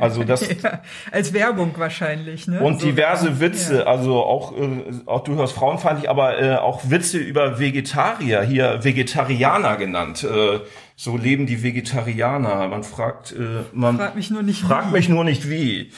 Also 0.00 0.24
das 0.24 0.48
ja, 0.62 0.82
als 1.12 1.32
Werbung 1.32 1.74
wahrscheinlich. 1.76 2.48
Ne? 2.48 2.60
Und 2.60 2.80
so, 2.80 2.86
diverse 2.86 3.38
Witze, 3.38 3.80
ja. 3.80 3.82
also 3.84 4.24
auch 4.24 4.52
äh, 4.56 4.82
auch 5.06 5.22
durchaus 5.22 5.52
frauenfeindlich, 5.52 6.10
aber 6.10 6.42
äh, 6.42 6.56
auch 6.56 6.90
Witze 6.90 7.18
über 7.18 7.60
Vegetarier, 7.60 8.42
hier 8.42 8.82
Vegetarianer 8.82 9.76
genannt. 9.76 10.24
Äh, 10.24 10.58
so 10.96 11.16
leben 11.16 11.46
die 11.46 11.62
Vegetarianer. 11.62 12.66
Man 12.66 12.82
fragt, 12.82 13.30
äh, 13.32 13.62
man 13.72 13.96
fragt 13.96 14.16
mich 14.16 14.30
nur 14.30 14.42
nicht 14.42 14.62
fragt 14.62 14.88
wie. 14.88 14.92
mich 14.92 15.08
nur 15.08 15.22
nicht 15.22 15.48
wie. 15.48 15.92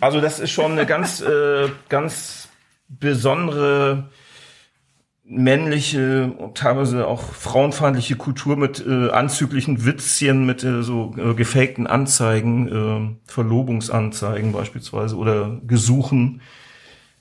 Also 0.00 0.20
das 0.20 0.38
ist 0.38 0.52
schon 0.52 0.72
eine 0.72 0.86
ganz 0.86 1.20
äh, 1.20 1.68
ganz 1.88 2.48
besondere 2.88 4.08
männliche, 5.32 6.32
teilweise 6.54 7.06
auch 7.06 7.22
frauenfeindliche 7.22 8.16
Kultur 8.16 8.56
mit 8.56 8.84
äh, 8.86 9.10
anzüglichen 9.10 9.84
Witzchen, 9.86 10.44
mit 10.44 10.62
äh, 10.62 10.82
so 10.82 11.14
äh, 11.16 11.34
gefakten 11.34 11.86
Anzeigen, 11.86 12.68
äh, 12.68 13.30
Verlobungsanzeigen 13.30 14.52
beispielsweise 14.52 15.16
oder 15.16 15.58
Gesuchen. 15.66 16.42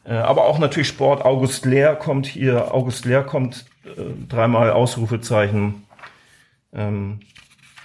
Äh, 0.03 0.13
aber 0.13 0.45
auch 0.45 0.59
natürlich 0.59 0.89
Sport. 0.89 1.23
August 1.23 1.65
Lehr 1.65 1.95
kommt 1.95 2.27
hier, 2.27 2.73
August 2.73 3.05
Lehr 3.05 3.23
kommt 3.23 3.65
äh, 3.85 4.01
dreimal 4.27 4.71
Ausrufezeichen. 4.71 5.83
Ähm, 6.73 7.21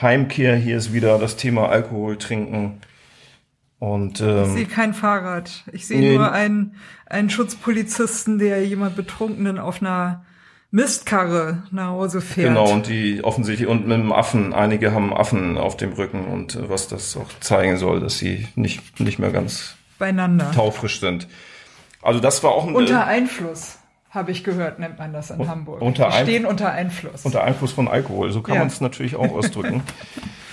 Heimkehr, 0.03 0.57
hier 0.57 0.77
ist 0.77 0.93
wieder 0.93 1.19
das 1.19 1.37
Thema 1.37 1.69
Alkohol 1.69 2.19
trinken. 2.19 2.81
Und, 3.79 4.21
ähm, 4.21 4.45
ich 4.45 4.53
sehe 4.53 4.67
kein 4.67 4.95
Fahrrad. 4.95 5.65
Ich 5.73 5.87
sehe 5.87 6.01
nee, 6.01 6.17
nur 6.17 6.33
einen, 6.33 6.77
einen 7.07 7.29
Schutzpolizisten, 7.29 8.39
der 8.39 8.67
jemand 8.67 8.97
Betrunkenen 8.97 9.59
auf 9.59 9.83
einer 9.83 10.25
Mistkarre 10.71 11.63
nach 11.71 11.89
Hause 11.89 12.21
fährt. 12.21 12.49
Genau, 12.49 12.71
und 12.71 12.87
die 12.89 13.23
offensichtlich, 13.23 13.69
und 13.69 13.87
mit 13.87 13.99
dem 13.99 14.13
Affen, 14.13 14.53
einige 14.53 14.93
haben 14.93 15.15
Affen 15.15 15.59
auf 15.59 15.77
dem 15.77 15.93
Rücken 15.93 16.27
und 16.27 16.55
äh, 16.55 16.69
was 16.69 16.89
das 16.89 17.17
auch 17.17 17.29
zeigen 17.41 17.77
soll, 17.77 18.01
dass 18.01 18.19
sie 18.19 18.49
nicht, 18.57 19.01
nicht 19.01 19.19
mehr 19.19 19.31
ganz 19.31 19.77
beieinander 19.99 20.51
taufrisch 20.53 21.01
sind. 21.01 21.29
Also 22.03 22.21
das 22.21 22.43
war 22.43 22.53
auch 22.53 22.67
ein, 22.67 22.75
Unter 22.75 23.01
äh, 23.01 23.05
Einfluss, 23.05 23.79
habe 24.11 24.31
ich 24.31 24.43
gehört, 24.43 24.79
nennt 24.79 24.99
man 24.99 25.13
das 25.13 25.31
in 25.31 25.47
Hamburg. 25.49 25.83
Unter 25.83 26.09
die 26.09 26.23
stehen 26.23 26.47
unter 26.47 26.73
Einfluss. 26.73 27.25
Unter 27.25 27.45
Einfluss 27.45 27.73
von 27.73 27.89
Alkohol, 27.89 28.33
so 28.33 28.43
kann 28.43 28.55
ja. 28.55 28.61
man 28.61 28.69
es 28.69 28.81
natürlich 28.81 29.17
auch 29.17 29.33
ausdrücken. 29.33 29.83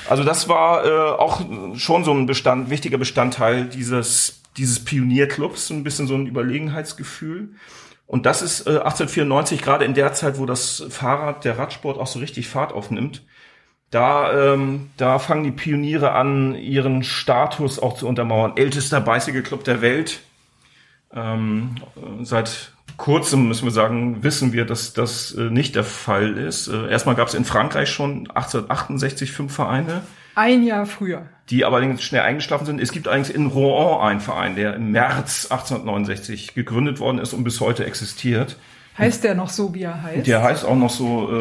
Also 0.09 0.23
das 0.23 0.49
war 0.49 0.85
äh, 0.85 1.11
auch 1.17 1.41
schon 1.75 2.03
so 2.03 2.13
ein 2.13 2.25
Bestand, 2.25 2.69
wichtiger 2.69 2.97
Bestandteil 2.97 3.65
dieses, 3.65 4.41
dieses 4.57 4.83
Pionierclubs, 4.83 5.69
ein 5.69 5.83
bisschen 5.83 6.07
so 6.07 6.15
ein 6.15 6.27
Überlegenheitsgefühl. 6.27 7.49
Und 8.05 8.25
das 8.25 8.41
ist 8.41 8.67
äh, 8.67 8.77
1894, 8.77 9.61
gerade 9.61 9.85
in 9.85 9.93
der 9.93 10.13
Zeit, 10.13 10.37
wo 10.37 10.45
das 10.45 10.85
Fahrrad, 10.89 11.45
der 11.45 11.57
Radsport 11.57 11.97
auch 11.97 12.07
so 12.07 12.19
richtig 12.19 12.47
Fahrt 12.47 12.73
aufnimmt. 12.73 13.23
Da, 13.89 14.53
ähm, 14.53 14.89
da 14.97 15.19
fangen 15.19 15.43
die 15.43 15.51
Pioniere 15.51 16.13
an, 16.13 16.55
ihren 16.55 17.03
Status 17.03 17.79
auch 17.79 17.95
zu 17.95 18.07
untermauern. 18.07 18.53
Ältester 18.55 18.99
Bicycle 18.99 19.43
Club 19.43 19.63
der 19.63 19.81
Welt. 19.81 20.21
Ähm, 21.13 21.75
seit 22.23 22.73
kurzem 22.97 23.47
müssen 23.47 23.65
wir 23.65 23.71
sagen, 23.71 24.23
wissen 24.23 24.53
wir, 24.53 24.65
dass 24.65 24.93
das 24.93 25.33
äh, 25.33 25.49
nicht 25.49 25.75
der 25.75 25.83
Fall 25.83 26.37
ist. 26.37 26.67
Äh, 26.67 26.89
erstmal 26.89 27.15
gab 27.15 27.27
es 27.27 27.33
in 27.33 27.45
Frankreich 27.45 27.89
schon 27.89 28.29
1868 28.29 29.31
fünf 29.31 29.53
Vereine. 29.53 30.01
Ein 30.35 30.63
Jahr 30.63 30.85
früher. 30.85 31.27
Die 31.49 31.65
allerdings 31.65 32.01
schnell 32.03 32.21
eingeschlafen 32.21 32.65
sind. 32.65 32.81
Es 32.81 32.91
gibt 32.91 33.07
allerdings 33.07 33.29
in 33.29 33.47
Rouen 33.47 34.01
einen 34.01 34.19
Verein, 34.19 34.55
der 34.55 34.75
im 34.75 34.91
März 34.91 35.47
1869 35.49 36.55
gegründet 36.55 36.99
worden 36.99 37.19
ist 37.19 37.33
und 37.33 37.43
bis 37.43 37.59
heute 37.59 37.85
existiert. 37.85 38.57
Heißt 38.97 39.23
der 39.23 39.35
noch 39.35 39.49
so, 39.49 39.73
wie 39.73 39.83
er 39.83 40.03
heißt? 40.03 40.27
Der 40.27 40.43
heißt 40.43 40.65
auch 40.65 40.75
noch 40.75 40.89
so 40.89 41.29
äh, 41.29 41.33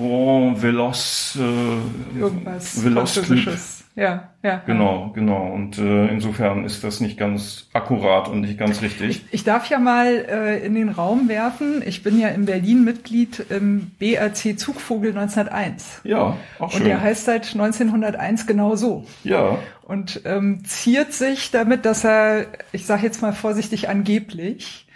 Rouen 0.00 0.60
Veloz, 0.62 1.38
äh, 1.38 2.18
Irgendwas 2.18 2.82
Veloz 2.82 3.20
Club. 3.22 3.58
Ja, 3.98 4.28
ja. 4.44 4.62
Genau, 4.64 5.10
genau. 5.12 5.52
Und 5.52 5.76
äh, 5.76 6.06
insofern 6.06 6.64
ist 6.64 6.84
das 6.84 7.00
nicht 7.00 7.18
ganz 7.18 7.68
akkurat 7.72 8.28
und 8.28 8.42
nicht 8.42 8.56
ganz 8.56 8.80
richtig. 8.80 9.10
Ich, 9.10 9.24
ich 9.32 9.44
darf 9.44 9.68
ja 9.68 9.80
mal 9.80 10.06
äh, 10.06 10.64
in 10.64 10.76
den 10.76 10.88
Raum 10.88 11.28
werfen. 11.28 11.82
Ich 11.84 12.04
bin 12.04 12.20
ja 12.20 12.28
in 12.28 12.44
Berlin 12.44 12.84
Mitglied 12.84 13.44
im 13.50 13.90
BRC 13.98 14.56
Zugvogel 14.56 15.10
1901. 15.10 16.02
Ja, 16.04 16.36
auch 16.60 16.70
schön. 16.70 16.82
Und 16.82 16.86
der 16.86 17.00
heißt 17.00 17.24
seit 17.24 17.46
1901 17.46 18.46
genau 18.46 18.76
so. 18.76 19.04
Ja. 19.24 19.58
Und 19.82 20.20
ähm, 20.26 20.64
ziert 20.64 21.12
sich 21.12 21.50
damit, 21.50 21.84
dass 21.84 22.04
er, 22.04 22.46
ich 22.70 22.86
sage 22.86 23.02
jetzt 23.02 23.20
mal 23.20 23.32
vorsichtig 23.32 23.88
angeblich, 23.88 24.86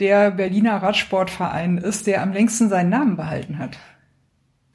der 0.00 0.32
Berliner 0.32 0.82
Radsportverein 0.82 1.78
ist, 1.78 2.08
der 2.08 2.22
am 2.22 2.32
längsten 2.32 2.68
seinen 2.68 2.90
Namen 2.90 3.16
behalten 3.16 3.60
hat. 3.60 3.78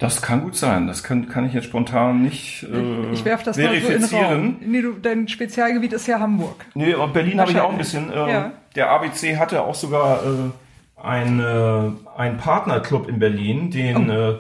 Das 0.04 0.22
kann 0.22 0.42
gut 0.42 0.58
sein. 0.58 0.86
Das 0.86 1.02
kann, 1.02 1.30
kann 1.30 1.46
ich 1.46 1.54
jetzt 1.54 1.63
spontan 1.63 2.22
nicht 2.22 2.63
äh, 2.63 3.13
Ich 3.13 3.24
werf 3.24 3.42
das 3.44 3.56
verifizieren. 3.56 4.02
Mal 4.02 4.08
so 4.10 4.18
in 4.18 4.24
Raum. 4.26 4.56
Nee, 4.60 4.82
du, 4.82 4.92
dein 5.02 5.30
Spezialgebiet 5.30 5.94
ist 5.94 6.08
ja 6.08 6.20
Hamburg. 6.20 6.66
Nee, 6.74 6.94
aber 6.94 7.08
Berlin 7.08 7.39
habe 7.39 7.52
ich 7.52 7.60
auch 7.62 7.72
ein 7.72 7.78
bisschen. 7.78 8.12
Äh, 8.12 8.30
ja. 8.30 8.52
Der 8.76 8.92
ABC 8.92 9.38
hatte 9.38 9.63
auch 9.63 9.76
sogar 9.76 10.20
äh, 10.26 11.02
ein, 11.02 11.39
äh, 11.39 11.92
ein 12.18 12.36
Partnerclub 12.36 13.08
in 13.08 13.20
Berlin, 13.20 13.72
den, 13.72 14.10
oh. 14.10 14.32
äh, 14.32 14.39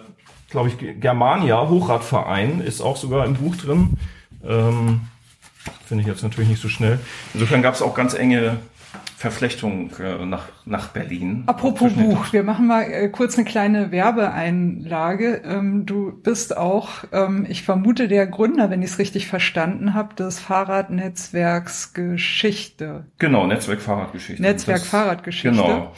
glaube 0.49 0.67
ich, 0.67 0.99
Germania, 0.99 1.69
Hochradverein, 1.69 2.59
ist 2.59 2.81
auch 2.81 2.97
sogar 2.97 3.25
im 3.25 3.35
Buch 3.35 3.55
drin. 3.55 3.93
Ähm, 4.45 4.99
finde 5.85 6.01
ich 6.01 6.07
jetzt 6.09 6.23
natürlich 6.23 6.49
nicht 6.49 6.61
so 6.61 6.67
schnell. 6.67 6.99
Insofern 7.33 7.61
gab 7.61 7.73
es 7.73 7.81
auch 7.81 7.95
ganz 7.95 8.15
enge 8.15 8.57
Verflechtung 9.17 9.91
äh, 9.99 10.25
nach, 10.25 10.49
nach 10.65 10.89
Berlin. 10.89 11.43
Apropos 11.45 11.93
Buch, 11.93 12.33
wir 12.33 12.43
machen 12.43 12.67
mal 12.67 12.81
äh, 12.83 13.09
kurz 13.09 13.37
eine 13.37 13.45
kleine 13.45 13.91
Werbeeinlage. 13.91 15.41
Ähm, 15.45 15.85
du 15.85 16.11
bist 16.11 16.57
auch, 16.57 17.05
ähm, 17.11 17.45
ich 17.47 17.63
vermute, 17.63 18.07
der 18.07 18.27
Gründer, 18.27 18.69
wenn 18.69 18.81
ich 18.81 18.91
es 18.91 18.99
richtig 18.99 19.27
verstanden 19.27 19.93
habe, 19.93 20.13
des 20.15 20.39
Fahrradnetzwerks 20.39 21.93
Geschichte. 21.93 23.05
Genau, 23.17 23.47
Netzwerk 23.47 23.81
Fahrradgeschichte. 23.81 24.41
Netzwerk 24.41 24.79
das, 24.79 24.87
Fahrradgeschichte. 24.89 25.49
Genau. 25.51 25.93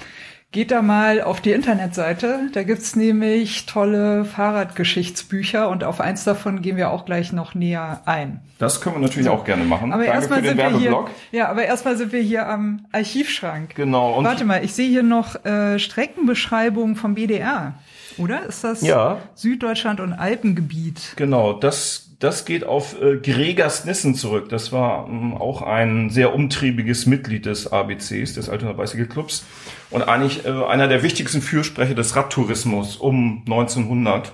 Geht 0.55 0.71
da 0.71 0.81
mal 0.81 1.19
auf 1.19 1.41
die 1.41 1.51
Internetseite. 1.51 2.49
Da 2.53 2.63
gibt's 2.63 2.95
nämlich 2.95 3.65
tolle 3.65 4.23
Fahrradgeschichtsbücher 4.23 5.67
und 5.67 5.83
auf 5.83 5.99
eins 5.99 6.23
davon 6.23 6.61
gehen 6.61 6.77
wir 6.77 6.91
auch 6.91 7.03
gleich 7.03 7.33
noch 7.33 7.55
näher 7.55 8.03
ein. 8.05 8.39
Das 8.57 8.79
können 8.79 8.95
wir 8.95 9.01
natürlich 9.01 9.27
auch 9.27 9.43
gerne 9.43 9.65
machen. 9.65 9.91
Aber 9.91 10.05
erstmal 10.05 10.41
sind 10.41 10.55
wir 10.55 10.69
hier, 10.77 11.05
ja, 11.33 11.49
aber 11.49 11.65
erstmal 11.65 11.97
sind 11.97 12.13
wir 12.13 12.21
hier 12.21 12.47
am 12.47 12.85
Archivschrank. 12.93 13.75
Genau. 13.75 14.13
Und 14.13 14.23
Warte 14.23 14.45
mal, 14.45 14.63
ich 14.63 14.73
sehe 14.73 14.87
hier 14.87 15.03
noch 15.03 15.43
äh, 15.43 15.77
Streckenbeschreibung 15.77 16.95
vom 16.95 17.15
BDR. 17.15 17.73
Oder 18.17 18.45
ist 18.45 18.63
das 18.63 18.81
ja. 18.81 19.17
Süddeutschland 19.33 19.99
und 19.99 20.13
Alpengebiet? 20.13 21.15
Genau, 21.17 21.51
das 21.51 22.04
das 22.25 22.43
geht 22.43 22.63
auf 22.63 22.99
äh, 22.99 23.17
Gregers 23.17 23.85
Nissen 23.85 24.15
zurück. 24.15 24.49
Das 24.49 24.71
war 24.71 25.07
ähm, 25.07 25.37
auch 25.37 25.61
ein 25.61 26.09
sehr 26.09 26.33
umtriebiges 26.33 27.05
Mitglied 27.05 27.45
des 27.45 27.71
ABCs, 27.71 28.33
des 28.33 28.49
Altonaer 28.49 28.73
Bicycle 28.73 29.05
Clubs 29.05 29.45
und 29.91 30.01
eigentlich 30.01 30.43
äh, 30.43 30.49
einer 30.49 30.87
der 30.87 31.03
wichtigsten 31.03 31.43
Fürsprecher 31.43 31.93
des 31.93 32.15
Radtourismus 32.15 32.95
um 32.95 33.43
1900. 33.45 34.31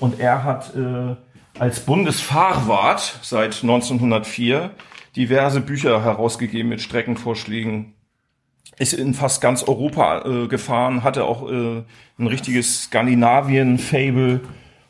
Und 0.00 0.18
er 0.18 0.42
hat 0.42 0.74
äh, 0.74 1.14
als 1.56 1.80
Bundesfahrwart 1.80 3.20
seit 3.22 3.62
1904 3.62 4.72
diverse 5.14 5.60
Bücher 5.60 6.02
herausgegeben 6.02 6.68
mit 6.68 6.80
Streckenvorschlägen. 6.80 7.94
Ist 8.76 8.92
in 8.92 9.14
fast 9.14 9.40
ganz 9.40 9.62
Europa 9.62 10.24
äh, 10.24 10.48
gefahren, 10.48 11.04
hatte 11.04 11.24
auch 11.24 11.48
äh, 11.48 11.84
ein 12.18 12.26
richtiges 12.26 12.84
Skandinavien-Fable 12.84 14.40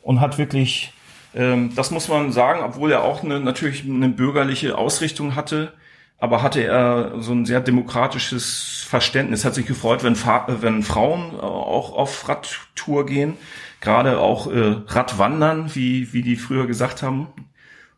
und 0.01 0.21
hat 0.21 0.39
wirklich 0.39 0.93
das 1.33 1.91
muss 1.91 2.09
man 2.09 2.31
sagen, 2.31 2.61
obwohl 2.63 2.91
er 2.91 3.03
auch 3.03 3.23
eine, 3.23 3.39
natürlich 3.39 3.85
eine 3.85 4.09
bürgerliche 4.09 4.77
Ausrichtung 4.77 5.35
hatte, 5.35 5.73
aber 6.21 6.43
hatte 6.43 6.63
er 6.63 7.19
so 7.19 7.33
ein 7.33 7.45
sehr 7.45 7.61
demokratisches 7.61 8.85
Verständnis, 8.87 9.43
hat 9.43 9.55
sich 9.55 9.65
gefreut, 9.65 10.03
wenn, 10.03 10.15
wenn 10.61 10.83
Frauen 10.83 11.33
äh, 11.33 11.41
auch 11.41 11.93
auf 11.93 12.29
Radtour 12.29 13.07
gehen, 13.07 13.37
gerade 13.81 14.19
auch 14.19 14.45
äh, 14.51 14.75
Radwandern, 14.85 15.73
wie, 15.73 16.13
wie 16.13 16.21
die 16.21 16.35
früher 16.35 16.67
gesagt 16.67 17.01
haben, 17.01 17.27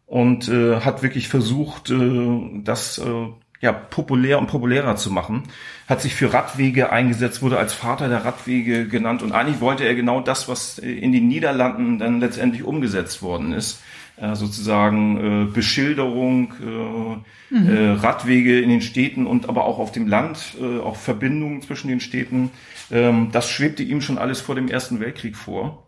und 0.05 0.47
äh, 0.47 0.79
hat 0.79 1.03
wirklich 1.03 1.27
versucht, 1.27 1.89
äh, 1.89 2.61
das 2.63 2.97
äh, 2.97 3.27
ja, 3.63 3.71
populär 3.71 4.39
und 4.39 4.47
populärer 4.47 4.97
zu 4.97 5.09
machen. 5.09 5.43
Hat 5.87 6.01
sich 6.01 6.13
für 6.13 6.33
Radwege 6.33 6.91
eingesetzt, 6.91 7.41
wurde 7.41 7.57
als 7.57 7.73
Vater 7.73 8.09
der 8.09 8.25
Radwege 8.25 8.89
genannt 8.89 9.23
und 9.23 9.31
eigentlich 9.31 9.61
wollte 9.61 9.85
er 9.85 9.95
genau 9.95 10.19
das, 10.19 10.49
was 10.49 10.79
in 10.79 11.13
den 11.13 11.29
Niederlanden 11.29 11.97
dann 11.97 12.19
letztendlich 12.19 12.63
umgesetzt 12.63 13.21
worden 13.21 13.53
ist. 13.53 13.81
Äh, 14.17 14.35
sozusagen 14.35 15.47
äh, 15.47 15.51
Beschilderung, 15.51 16.53
äh, 16.61 17.55
mhm. 17.55 17.69
äh, 17.69 17.91
Radwege 17.91 18.59
in 18.59 18.69
den 18.69 18.81
Städten 18.81 19.25
und 19.25 19.47
aber 19.47 19.63
auch 19.63 19.79
auf 19.79 19.93
dem 19.93 20.07
Land, 20.07 20.55
äh, 20.61 20.81
auch 20.81 20.97
Verbindungen 20.97 21.61
zwischen 21.61 21.87
den 21.87 22.01
Städten. 22.01 22.51
Ähm, 22.91 23.29
das 23.31 23.49
schwebte 23.49 23.81
ihm 23.81 24.01
schon 24.01 24.17
alles 24.17 24.41
vor 24.41 24.55
dem 24.55 24.67
Ersten 24.67 24.99
Weltkrieg 24.99 25.37
vor. 25.37 25.82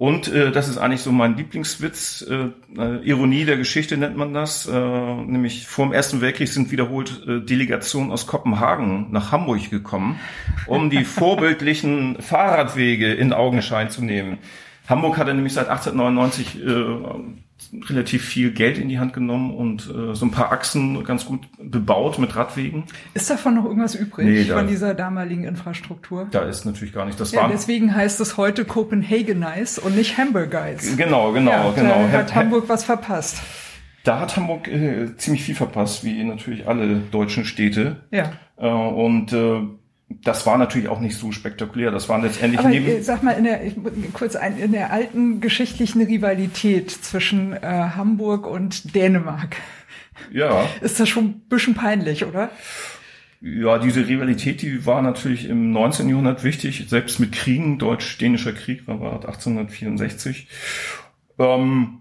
Und 0.00 0.32
äh, 0.32 0.50
das 0.50 0.66
ist 0.66 0.78
eigentlich 0.78 1.02
so 1.02 1.12
mein 1.12 1.36
Lieblingswitz, 1.36 2.26
äh, 2.26 2.48
äh, 2.80 3.06
Ironie 3.06 3.44
der 3.44 3.58
Geschichte 3.58 3.98
nennt 3.98 4.16
man 4.16 4.32
das. 4.32 4.66
Äh, 4.66 4.72
nämlich 4.72 5.66
vor 5.66 5.84
dem 5.84 5.92
Ersten 5.92 6.22
Weltkrieg 6.22 6.48
sind 6.48 6.70
wiederholt 6.70 7.22
äh, 7.28 7.40
Delegationen 7.40 8.10
aus 8.10 8.26
Kopenhagen 8.26 9.08
nach 9.12 9.30
Hamburg 9.30 9.68
gekommen, 9.68 10.18
um 10.66 10.88
die 10.88 11.04
vorbildlichen 11.04 12.16
Fahrradwege 12.18 13.12
in 13.12 13.34
Augenschein 13.34 13.90
zu 13.90 14.02
nehmen. 14.02 14.38
Hamburg 14.88 15.18
hatte 15.18 15.34
nämlich 15.34 15.52
seit 15.52 15.68
1899 15.68 16.64
äh, 16.64 17.49
relativ 17.88 18.24
viel 18.24 18.52
Geld 18.52 18.78
in 18.78 18.88
die 18.88 18.98
Hand 18.98 19.12
genommen 19.12 19.54
und 19.54 19.88
äh, 19.88 20.14
so 20.14 20.26
ein 20.26 20.30
paar 20.30 20.52
Achsen 20.52 21.04
ganz 21.04 21.24
gut 21.24 21.40
bebaut 21.58 22.18
mit 22.18 22.34
Radwegen. 22.34 22.84
Ist 23.14 23.30
davon 23.30 23.54
noch 23.54 23.64
irgendwas 23.64 23.94
übrig 23.94 24.26
nee, 24.26 24.44
da, 24.44 24.58
von 24.58 24.66
dieser 24.66 24.94
damaligen 24.94 25.44
Infrastruktur? 25.44 26.28
Da 26.30 26.42
ist 26.42 26.64
natürlich 26.64 26.92
gar 26.92 27.06
nicht. 27.06 27.20
Das 27.20 27.32
ja, 27.32 27.48
deswegen 27.48 27.94
heißt 27.94 28.20
es 28.20 28.36
heute 28.36 28.64
Copenhagenize 28.64 29.80
und 29.80 29.96
nicht 29.96 30.18
Hamburgize. 30.18 30.96
Genau, 30.96 31.32
genau, 31.32 31.50
ja, 31.50 31.70
genau. 31.72 32.08
Da 32.10 32.18
hat 32.18 32.34
Hamburg 32.34 32.68
was 32.68 32.84
verpasst. 32.84 33.40
Da 34.02 34.20
hat 34.20 34.36
Hamburg 34.36 34.66
äh, 34.66 35.16
ziemlich 35.16 35.44
viel 35.44 35.54
verpasst, 35.54 36.04
wie 36.04 36.24
natürlich 36.24 36.66
alle 36.66 37.00
deutschen 37.10 37.44
Städte. 37.44 37.96
Ja. 38.10 38.32
Äh, 38.56 38.68
und 38.68 39.32
äh, 39.32 39.60
das 40.10 40.44
war 40.44 40.58
natürlich 40.58 40.88
auch 40.88 41.00
nicht 41.00 41.16
so 41.16 41.32
spektakulär. 41.32 41.90
Das 41.90 42.08
waren 42.08 42.22
letztendlich 42.22 42.60
Aber, 42.60 42.68
neben. 42.68 42.86
Äh, 42.86 43.02
sag 43.02 43.22
mal, 43.22 43.32
in 43.32 43.44
der, 43.44 43.60
kurz 44.12 44.36
ein, 44.36 44.58
in 44.58 44.72
der 44.72 44.92
alten 44.92 45.40
geschichtlichen 45.40 46.02
Rivalität 46.02 46.90
zwischen 46.90 47.52
äh, 47.52 47.60
Hamburg 47.96 48.46
und 48.46 48.94
Dänemark. 48.94 49.56
Ja. 50.32 50.68
Ist 50.80 50.98
das 51.00 51.08
schon 51.08 51.24
ein 51.24 51.40
bisschen 51.48 51.74
peinlich, 51.74 52.24
oder? 52.24 52.50
Ja, 53.40 53.78
diese 53.78 54.06
Rivalität, 54.06 54.60
die 54.60 54.84
war 54.84 55.00
natürlich 55.00 55.48
im 55.48 55.72
19. 55.72 56.08
Jahrhundert 56.08 56.44
wichtig, 56.44 56.84
selbst 56.88 57.20
mit 57.20 57.32
Kriegen, 57.32 57.78
deutsch-dänischer 57.78 58.52
Krieg 58.52 58.86
war 58.86 59.00
1864. 59.24 60.46
Ähm, 61.38 62.00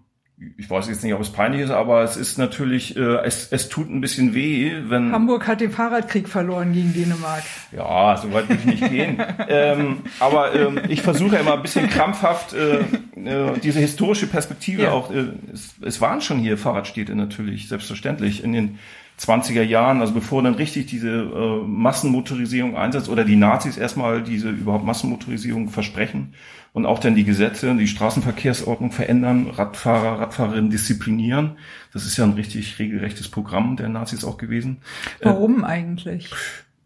ich 0.58 0.70
weiß 0.70 0.88
jetzt 0.88 1.04
nicht, 1.04 1.14
ob 1.14 1.22
es 1.22 1.32
peinlich 1.32 1.62
ist, 1.62 1.72
aber 1.72 2.04
es 2.04 2.16
ist 2.16 2.38
natürlich, 2.38 2.96
äh, 2.96 3.26
es, 3.26 3.52
es 3.52 3.68
tut 3.68 3.90
ein 3.90 4.00
bisschen 4.00 4.34
weh, 4.34 4.72
wenn. 4.88 5.12
Hamburg 5.12 5.48
hat 5.48 5.60
den 5.60 5.72
Fahrradkrieg 5.72 6.30
verloren 6.30 6.72
gegen 6.72 6.94
Dänemark. 6.94 7.44
Ja, 7.72 8.16
so 8.16 8.32
weit 8.32 8.48
will 8.48 8.58
ich 8.58 8.66
nicht 8.66 8.90
gehen. 8.90 9.22
ähm, 9.50 10.02
aber 10.20 10.56
ähm, 10.56 10.80
ich 10.88 11.02
versuche 11.02 11.36
immer 11.38 11.54
ein 11.54 11.62
bisschen 11.62 11.90
krampfhaft 11.90 12.54
äh, 12.54 12.80
äh, 12.80 13.60
diese 13.62 13.80
historische 13.80 14.28
Perspektive 14.28 14.84
ja. 14.84 14.92
auch. 14.92 15.12
Äh, 15.12 15.34
es, 15.52 15.76
es 15.82 16.00
waren 16.00 16.22
schon 16.22 16.40
hier 16.40 16.58
Fahrradstädte 16.58 17.16
natürlich, 17.16 17.68
selbstverständlich 17.68 18.44
in 18.44 18.54
den 18.54 18.80
20er 19.20 19.64
Jahren, 19.64 20.02
also 20.02 20.14
bevor 20.14 20.42
dann 20.42 20.56
richtig 20.56 20.86
diese 20.86 21.10
äh, 21.10 21.68
Massenmotorisierung 21.68 22.78
einsetzt 22.78 23.10
oder 23.10 23.26
die 23.26 23.36
Nazis 23.36 23.78
erstmal 23.78 24.24
diese 24.24 24.50
überhaupt 24.50 24.86
Massenmotorisierung 24.86 25.70
versprechen 25.70 26.34
und 26.72 26.86
auch 26.86 27.00
dann 27.00 27.16
die 27.16 27.26
Gesetze, 27.26 27.76
die 27.76 27.88
Straßenverkehrsordnung 27.88 28.92
verändern, 28.92 29.50
Radfahrer, 29.50 30.20
Radfahrerinnen 30.20 30.70
disziplinieren. 30.70 31.58
Das 31.94 32.06
ist 32.06 32.18
ja 32.18 32.24
ein 32.24 32.34
richtig 32.34 32.80
regelrechtes 32.80 33.28
Programm 33.28 33.76
der 33.76 33.90
Nazis 33.90 34.24
auch 34.24 34.38
gewesen. 34.38 34.78
Warum 35.22 35.64
äh, 35.64 35.68
eigentlich? 35.68 36.30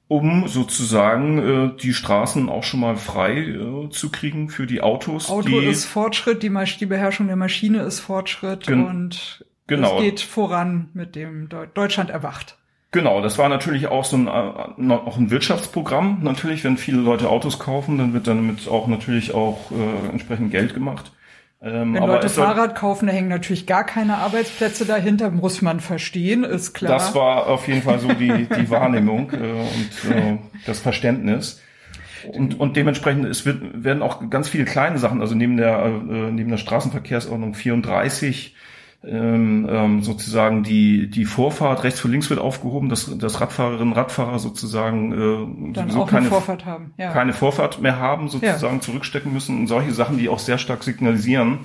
um 0.10 0.48
sozusagen 0.48 1.40
äh, 1.40 1.78
die 1.82 1.94
Straßen 1.94 2.48
auch 2.50 2.64
schon 2.64 2.82
mal 2.82 2.98
frei 2.98 3.40
äh, 3.40 3.90
zu 3.90 4.12
kriegen 4.12 4.50
für 4.50 4.68
die 4.68 4.82
Autos. 4.82 5.30
Auto 5.30 5.60
die, 5.60 5.66
ist 5.66 5.86
Fortschritt, 5.86 6.44
die, 6.44 6.52
die 6.80 6.86
Beherrschung 6.86 7.28
der 7.28 7.36
Maschine 7.36 7.82
ist 7.82 8.00
Fortschritt 8.00 8.68
und 8.70 9.44
Genau. 9.68 9.98
Es 9.98 10.04
geht 10.04 10.22
voran 10.22 10.90
mit 10.94 11.16
dem 11.16 11.50
Deutschland 11.74 12.10
erwacht. 12.10 12.58
Genau, 12.92 13.22
das 13.22 13.40
war 13.40 13.50
natürlich 13.50 13.88
auch 13.88 14.06
so 14.06 14.18
ein, 14.18 14.28
äh, 14.28 14.94
auch 14.94 15.18
ein 15.18 15.32
Wirtschaftsprogramm. 15.32 16.20
Natürlich, 16.22 16.64
wenn 16.64 16.78
viele 16.78 17.00
Leute 17.00 17.30
Autos 17.30 17.58
kaufen, 17.58 17.98
dann 17.98 18.14
wird 18.14 18.28
damit 18.28 18.68
auch 18.68 18.88
natürlich 18.88 19.34
auch 19.34 19.72
äh, 19.72 20.10
entsprechend 20.12 20.52
Geld 20.52 20.76
gemacht. 20.76 21.12
Ähm, 21.60 21.96
wenn 21.96 22.04
Leute 22.04 22.30
Fahrrad 22.30 22.76
kaufen, 22.76 23.08
da 23.08 23.14
hängen 23.14 23.30
natürlich 23.30 23.66
gar 23.66 23.86
keine 23.86 24.18
Arbeitsplätze 24.18 24.86
dahinter, 24.86 25.32
muss 25.32 25.62
man 25.62 25.80
verstehen, 25.80 26.44
ist 26.44 26.74
klar. 26.74 26.92
Das 26.92 27.16
war 27.16 27.48
auf 27.48 27.68
jeden 27.68 27.82
Fall 27.82 28.00
so 28.00 28.10
die, 28.10 28.48
die 28.48 28.70
Wahrnehmung 28.70 29.32
äh, 29.32 29.38
und 29.38 30.12
äh, 30.12 30.38
das 30.68 30.80
Verständnis. 30.80 31.62
Und, 32.32 32.60
und 32.60 32.78
dementsprechend 32.78 33.26
es 33.26 33.46
wird, 33.46 33.84
werden 33.84 34.04
auch 34.04 34.30
ganz 34.30 34.50
viele 34.50 34.66
kleine 34.66 34.98
Sachen, 34.98 35.22
also 35.22 35.36
neben 35.36 35.58
der, 35.58 35.86
äh, 35.86 36.32
neben 36.32 36.50
der 36.50 36.58
Straßenverkehrsordnung 36.58 37.56
34 37.56 38.56
ähm, 39.06 39.68
ähm, 39.70 40.02
sozusagen 40.02 40.64
die 40.64 41.10
die 41.10 41.26
Vorfahrt 41.26 41.84
rechts 41.84 42.00
vor 42.00 42.10
links 42.10 42.30
wird 42.30 42.40
aufgehoben, 42.40 42.88
dass, 42.88 43.18
dass 43.18 43.42
Radfahrerinnen 43.42 43.94
Radfahrer 43.94 44.40
sozusagen 44.40 45.12
äh, 45.12 45.74
Dann 45.74 45.92
auch 45.92 46.10
keine 46.10 46.28
Vorfahrt 46.28 46.66
haben, 46.66 46.94
ja. 46.98 47.12
keine 47.12 47.34
Vorfahrt 47.34 47.82
mehr 47.82 48.00
haben, 48.00 48.30
sozusagen 48.30 48.76
ja. 48.76 48.82
zurückstecken 48.82 49.34
müssen 49.34 49.60
und 49.60 49.68
solche 49.68 49.92
Sachen, 49.92 50.18
die 50.18 50.30
auch 50.30 50.40
sehr 50.40 50.58
stark 50.58 50.84
signalisieren, 50.84 51.60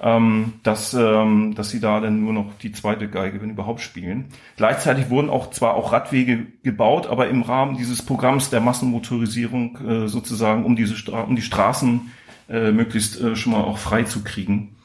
ähm, 0.00 0.52
dass 0.62 0.94
ähm, 0.94 1.56
dass 1.56 1.70
sie 1.70 1.80
da 1.80 1.98
dann 1.98 2.22
nur 2.22 2.32
noch 2.32 2.46
die 2.62 2.70
zweite 2.70 3.08
Geige, 3.08 3.42
wenn 3.42 3.50
überhaupt, 3.50 3.80
spielen. 3.80 4.26
Gleichzeitig 4.56 5.10
wurden 5.10 5.30
auch 5.30 5.50
zwar 5.50 5.74
auch 5.74 5.92
Radwege 5.92 6.46
gebaut, 6.62 7.08
aber 7.08 7.28
im 7.28 7.42
Rahmen 7.42 7.76
dieses 7.76 8.02
Programms 8.02 8.50
der 8.50 8.60
Massenmotorisierung 8.60 9.78
äh, 9.84 10.08
sozusagen 10.08 10.64
um 10.64 10.76
diese 10.76 10.94
Stra 10.94 11.22
um 11.22 11.34
die 11.34 11.42
Straßen 11.42 12.12
äh, 12.48 12.70
möglichst 12.70 13.20
äh, 13.20 13.34
schon 13.34 13.50
mal 13.50 13.64
auch 13.64 13.78
frei 13.78 14.04
zu 14.04 14.22
kriegen 14.22 14.76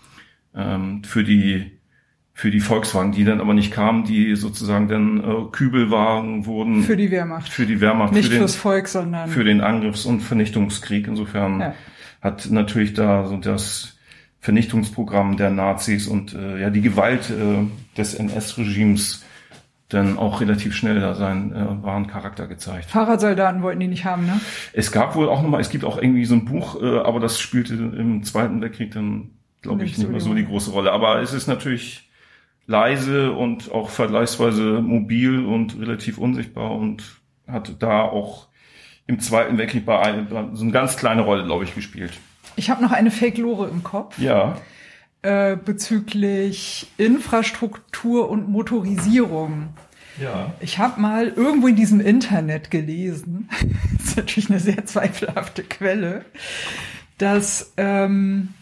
ähm, 0.56 1.04
für 1.04 1.24
die 1.24 1.72
für 2.36 2.50
die 2.50 2.60
Volkswagen, 2.60 3.12
die 3.12 3.26
dann 3.26 3.40
aber 3.40 3.54
nicht 3.54 3.72
kamen, 3.72 4.06
die 4.06 4.36
sozusagen 4.36 4.88
dann 4.88 5.24
äh, 5.24 5.52
Kübelwagen 5.52 6.46
wurden. 6.46 6.84
Für 6.84 6.98
die 6.98 7.12
Wehrmacht. 7.12 7.48
Für 7.50 7.68
die 7.68 7.80
Wehrmacht. 7.80 8.14
Nicht 8.14 8.26
für 8.26 8.32
den, 8.32 8.40
fürs 8.40 8.56
Volk, 8.56 8.88
sondern. 8.88 9.30
Für 9.30 9.44
den 9.44 9.62
Angriffs- 9.62 10.06
und 10.06 10.22
Vernichtungskrieg. 10.22 11.08
Insofern 11.08 11.60
ja. 11.60 11.76
hat 12.22 12.50
natürlich 12.50 12.94
da 12.94 13.28
so 13.28 13.38
das 13.38 13.98
Vernichtungsprogramm 14.40 15.38
der 15.38 15.52
Nazis 15.52 16.08
und 16.08 16.34
äh, 16.34 16.60
ja 16.60 16.70
die 16.70 16.82
Gewalt 16.82 17.30
äh, 17.30 17.66
des 17.98 18.16
NS-Regimes 18.16 19.24
dann 19.90 20.18
auch 20.18 20.42
relativ 20.42 20.76
schnell 20.76 21.00
da 21.00 21.14
seinen 21.14 21.54
äh, 21.54 21.84
wahren 21.84 22.08
Charakter 22.08 22.48
gezeigt. 22.48 22.90
Fahrradsoldaten 22.90 23.62
wollten 23.62 23.80
die 23.80 23.88
nicht 23.88 24.06
haben, 24.06 24.26
ne? 24.26 24.42
Es 24.74 24.92
gab 24.92 25.16
wohl 25.16 25.30
auch 25.30 25.42
nochmal, 25.44 25.62
es 25.62 25.70
gibt 25.70 25.86
auch 25.86 25.98
irgendwie 25.98 26.26
so 26.26 26.34
ein 26.34 26.46
Buch, 26.46 26.82
äh, 26.82 27.00
aber 27.00 27.20
das 27.20 27.40
spielte 27.40 27.76
im 27.76 28.24
Zweiten 28.24 28.60
Weltkrieg 28.60 28.92
dann, 28.92 29.30
glaube 29.62 29.84
ich, 29.84 29.98
nicht 29.98 30.10
mehr 30.10 30.20
so 30.20 30.34
die 30.34 30.46
große 30.46 30.72
Rolle. 30.72 30.92
Aber 30.92 31.22
es 31.22 31.32
ist 31.32 31.48
natürlich 31.48 32.10
leise 32.66 33.32
und 33.32 33.72
auch 33.72 33.90
vergleichsweise 33.90 34.82
mobil 34.82 35.46
und 35.46 35.80
relativ 35.80 36.18
unsichtbar 36.18 36.72
und 36.72 37.04
hat 37.48 37.82
da 37.82 38.04
auch 38.04 38.48
im 39.06 39.20
Zweiten 39.20 39.58
Weltkrieg 39.58 39.86
bei, 39.86 40.00
ein, 40.00 40.28
so 40.54 40.64
eine 40.64 40.72
ganz 40.72 40.96
kleine 40.96 41.24
Rolle, 41.24 41.44
glaube 41.44 41.66
ich, 41.66 41.76
gespielt. 41.76 42.14
Ich 42.56 42.70
habe 42.70 42.82
noch 42.82 42.92
eine 42.92 43.12
Fake-Lore 43.12 43.68
im 43.68 43.84
Kopf. 43.84 44.18
Ja. 44.18 44.58
Äh, 45.22 45.58
bezüglich 45.58 46.88
Infrastruktur 46.98 48.30
und 48.30 48.50
Motorisierung. 48.50 49.70
Ja. 50.22 50.54
Ich 50.60 50.78
habe 50.78 51.02
mal 51.02 51.28
irgendwo 51.30 51.68
in 51.68 51.76
diesem 51.76 52.00
Internet 52.00 52.72
gelesen, 52.72 53.50
das 53.98 54.10
ist 54.10 54.18
natürlich 54.18 54.50
eine 54.50 54.60
sehr 54.60 54.86
zweifelhafte 54.86 55.64
Quelle, 55.64 56.26
dass 57.18 57.74
ähm, 57.78 58.54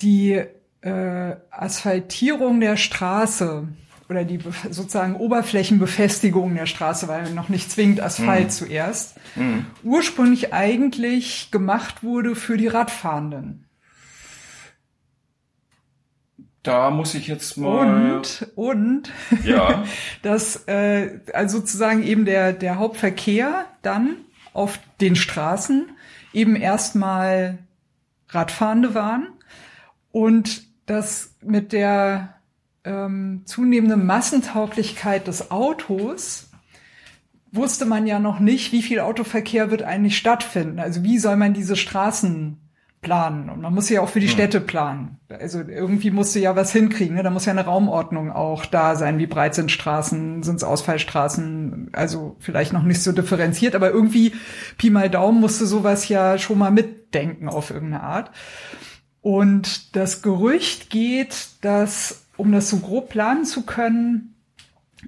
die 0.00 0.44
äh, 0.80 1.36
Asphaltierung 1.50 2.60
der 2.60 2.76
Straße 2.76 3.68
oder 4.08 4.24
die 4.24 4.38
sozusagen 4.70 5.16
Oberflächenbefestigung 5.16 6.54
der 6.54 6.66
Straße, 6.66 7.08
weil 7.08 7.30
noch 7.32 7.48
nicht 7.48 7.70
zwingend 7.70 8.00
Asphalt 8.00 8.46
mhm. 8.46 8.50
zuerst, 8.50 9.16
mhm. 9.36 9.66
ursprünglich 9.82 10.52
eigentlich 10.54 11.50
gemacht 11.50 12.02
wurde 12.02 12.34
für 12.34 12.56
die 12.56 12.68
Radfahrenden. 12.68 13.64
Da 16.62 16.90
muss 16.90 17.14
ich 17.14 17.28
jetzt 17.28 17.56
mal. 17.56 18.14
Und, 18.16 18.48
und, 18.54 19.12
ja. 19.44 19.84
dass 20.22 20.66
äh, 20.68 21.20
also 21.32 21.58
sozusagen 21.58 22.02
eben 22.02 22.24
der, 22.24 22.52
der 22.52 22.78
Hauptverkehr 22.78 23.66
dann 23.82 24.16
auf 24.52 24.78
den 25.00 25.16
Straßen 25.16 25.90
eben 26.32 26.56
erstmal 26.56 27.58
Radfahrende 28.28 28.94
waren 28.94 29.28
und 30.10 30.67
das 30.90 31.36
mit 31.42 31.72
der 31.72 32.34
ähm, 32.84 33.42
zunehmenden 33.44 34.06
Massentauglichkeit 34.06 35.26
des 35.26 35.50
Autos 35.50 36.50
wusste 37.52 37.86
man 37.86 38.06
ja 38.06 38.18
noch 38.18 38.40
nicht, 38.40 38.72
wie 38.72 38.82
viel 38.82 39.00
Autoverkehr 39.00 39.70
wird 39.70 39.82
eigentlich 39.82 40.16
stattfinden. 40.16 40.78
Also 40.78 41.02
wie 41.02 41.18
soll 41.18 41.36
man 41.36 41.54
diese 41.54 41.76
Straßen 41.76 42.58
planen? 43.00 43.48
Und 43.48 43.60
man 43.60 43.74
muss 43.74 43.88
ja 43.88 44.00
auch 44.00 44.08
für 44.08 44.20
die 44.20 44.26
hm. 44.26 44.32
Städte 44.32 44.60
planen. 44.60 45.18
Also 45.28 45.60
irgendwie 45.60 46.10
musste 46.10 46.40
ja 46.40 46.56
was 46.56 46.72
hinkriegen. 46.72 47.16
Ne? 47.16 47.22
Da 47.22 47.30
muss 47.30 47.46
ja 47.46 47.52
eine 47.52 47.64
Raumordnung 47.64 48.32
auch 48.32 48.66
da 48.66 48.96
sein. 48.96 49.18
Wie 49.18 49.26
breit 49.26 49.54
sind 49.54 49.70
Straßen? 49.70 50.42
Sind 50.42 50.56
es 50.56 50.64
Ausfallstraßen? 50.64 51.90
Also 51.92 52.36
vielleicht 52.38 52.72
noch 52.72 52.82
nicht 52.82 53.02
so 53.02 53.12
differenziert, 53.12 53.74
aber 53.74 53.90
irgendwie 53.90 54.32
Pi 54.76 54.90
mal 54.90 55.08
Daumen 55.08 55.40
musste 55.40 55.66
sowas 55.66 56.08
ja 56.08 56.38
schon 56.38 56.58
mal 56.58 56.70
mitdenken 56.70 57.48
auf 57.48 57.70
irgendeine 57.70 58.02
Art. 58.02 58.30
Und 59.22 59.96
das 59.96 60.22
Gerücht 60.22 60.90
geht, 60.90 61.48
dass, 61.60 62.24
um 62.36 62.52
das 62.52 62.70
so 62.70 62.78
grob 62.78 63.10
planen 63.10 63.44
zu 63.44 63.62
können, 63.66 64.34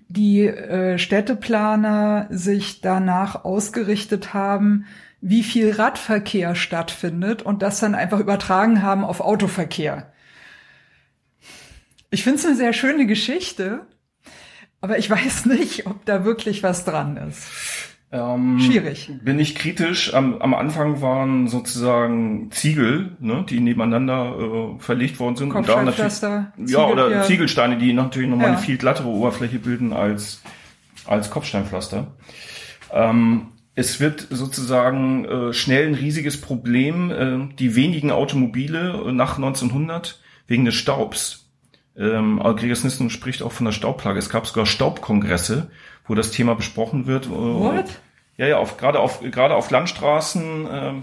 die 0.08 0.46
äh, 0.46 0.98
Städteplaner 0.98 2.26
sich 2.30 2.80
danach 2.80 3.44
ausgerichtet 3.44 4.34
haben, 4.34 4.86
wie 5.20 5.42
viel 5.42 5.72
Radverkehr 5.72 6.54
stattfindet 6.54 7.42
und 7.42 7.62
das 7.62 7.80
dann 7.80 7.94
einfach 7.94 8.20
übertragen 8.20 8.82
haben 8.82 9.04
auf 9.04 9.20
Autoverkehr. 9.20 10.12
Ich 12.10 12.24
finde 12.24 12.38
es 12.38 12.46
eine 12.46 12.56
sehr 12.56 12.72
schöne 12.72 13.06
Geschichte, 13.06 13.86
aber 14.80 14.98
ich 14.98 15.10
weiß 15.10 15.46
nicht, 15.46 15.86
ob 15.86 16.04
da 16.04 16.24
wirklich 16.24 16.62
was 16.62 16.84
dran 16.84 17.16
ist. 17.16 17.42
Ähm, 18.12 18.58
Schwierig. 18.58 19.10
Bin 19.22 19.38
ich 19.38 19.54
kritisch. 19.54 20.14
Am, 20.14 20.42
am 20.42 20.52
Anfang 20.54 21.00
waren 21.00 21.46
sozusagen 21.46 22.50
Ziegel, 22.50 23.16
ne, 23.20 23.46
die 23.48 23.60
nebeneinander 23.60 24.36
äh, 24.36 24.80
verlegt 24.80 25.20
worden 25.20 25.36
sind. 25.36 25.52
Und 25.52 25.68
da 25.68 25.82
natürlich, 25.82 26.14
Ziegel, 26.14 26.52
ja, 26.66 26.86
oder 26.86 27.10
ja. 27.10 27.22
Ziegelsteine, 27.22 27.78
die 27.78 27.92
natürlich 27.92 28.28
nochmal 28.28 28.48
ja. 28.48 28.52
eine 28.54 28.62
viel 28.62 28.78
glattere 28.78 29.08
Oberfläche 29.08 29.60
bilden 29.60 29.92
als, 29.92 30.42
als 31.06 31.30
Kopfsteinpflaster. 31.30 32.08
Ähm, 32.92 33.52
es 33.76 34.00
wird 34.00 34.26
sozusagen 34.30 35.24
äh, 35.24 35.52
schnell 35.52 35.86
ein 35.86 35.94
riesiges 35.94 36.40
Problem. 36.40 37.10
Äh, 37.12 37.54
die 37.56 37.76
wenigen 37.76 38.10
Automobile 38.10 39.04
äh, 39.06 39.12
nach 39.12 39.36
1900 39.36 40.20
wegen 40.48 40.64
des 40.64 40.74
Staubs. 40.74 41.48
Ähm, 41.96 42.40
Gregers 42.56 42.82
Nissen 42.82 43.10
spricht 43.10 43.42
auch 43.42 43.52
von 43.52 43.66
der 43.66 43.72
Staubplage. 43.72 44.18
Es 44.18 44.30
gab 44.30 44.46
sogar 44.46 44.66
Staubkongresse, 44.66 45.70
wo 46.10 46.16
das 46.16 46.32
Thema 46.32 46.56
besprochen 46.56 47.06
wird. 47.06 47.26
Äh, 47.26 47.30
What? 47.30 48.00
Ja, 48.36 48.48
ja, 48.48 48.58
auf, 48.58 48.76
gerade 48.76 48.98
auf, 48.98 49.20
gerade 49.20 49.54
auf 49.54 49.70
Landstraßen. 49.70 50.68
Ähm, 50.68 51.02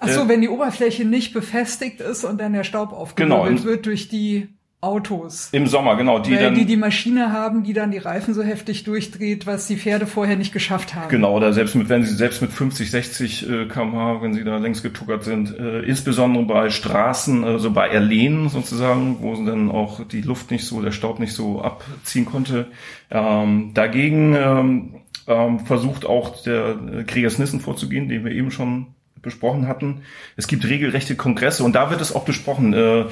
Ach 0.00 0.08
so, 0.08 0.22
äh, 0.22 0.28
wenn 0.28 0.40
die 0.40 0.48
Oberfläche 0.48 1.04
nicht 1.04 1.32
befestigt 1.32 2.00
ist 2.00 2.24
und 2.24 2.40
dann 2.40 2.54
der 2.54 2.64
Staub 2.64 2.92
aufgewirbelt 2.92 3.58
genau, 3.58 3.64
wird 3.64 3.86
durch 3.86 4.08
die 4.08 4.48
Autos. 4.80 5.48
Im 5.50 5.66
Sommer, 5.66 5.96
genau. 5.96 6.20
Die 6.20 6.36
dann, 6.36 6.54
die 6.54 6.64
die 6.64 6.76
Maschine 6.76 7.32
haben, 7.32 7.64
die 7.64 7.72
dann 7.72 7.90
die 7.90 7.98
Reifen 7.98 8.32
so 8.32 8.44
heftig 8.44 8.84
durchdreht, 8.84 9.44
was 9.44 9.66
die 9.66 9.76
Pferde 9.76 10.06
vorher 10.06 10.36
nicht 10.36 10.52
geschafft 10.52 10.94
haben. 10.94 11.08
Genau, 11.08 11.36
oder 11.36 11.52
selbst 11.52 11.74
mit, 11.74 11.88
wenn 11.88 12.04
sie 12.04 12.14
selbst 12.14 12.40
mit 12.42 12.52
50, 12.52 12.88
60 12.88 13.50
äh, 13.50 13.66
kmh, 13.66 14.22
wenn 14.22 14.34
sie 14.34 14.44
da 14.44 14.58
längst 14.58 14.84
getuckert 14.84 15.24
sind, 15.24 15.58
äh, 15.58 15.80
insbesondere 15.80 16.44
bei 16.44 16.70
Straßen, 16.70 17.42
also 17.42 17.72
bei 17.72 17.88
Erlehnen 17.88 18.50
sozusagen, 18.50 19.16
wo 19.20 19.34
dann 19.44 19.68
auch 19.68 20.06
die 20.06 20.22
Luft 20.22 20.52
nicht 20.52 20.64
so, 20.64 20.80
der 20.80 20.92
Staub 20.92 21.18
nicht 21.18 21.32
so 21.32 21.60
abziehen 21.60 22.24
konnte. 22.24 22.68
Ähm, 23.10 23.72
dagegen 23.74 24.36
ähm, 24.36 24.94
ähm, 25.26 25.58
versucht 25.60 26.06
auch 26.06 26.40
der 26.42 26.76
äh, 26.92 27.02
Kriegersnissen 27.02 27.58
vorzugehen, 27.58 28.08
den 28.08 28.24
wir 28.24 28.30
eben 28.30 28.52
schon 28.52 28.94
besprochen 29.22 29.66
hatten. 29.66 30.02
Es 30.36 30.46
gibt 30.46 30.64
regelrechte 30.64 31.16
Kongresse 31.16 31.64
und 31.64 31.74
da 31.74 31.90
wird 31.90 32.00
es 32.00 32.14
auch 32.14 32.24
besprochen. 32.24 32.72
Äh, 32.72 33.06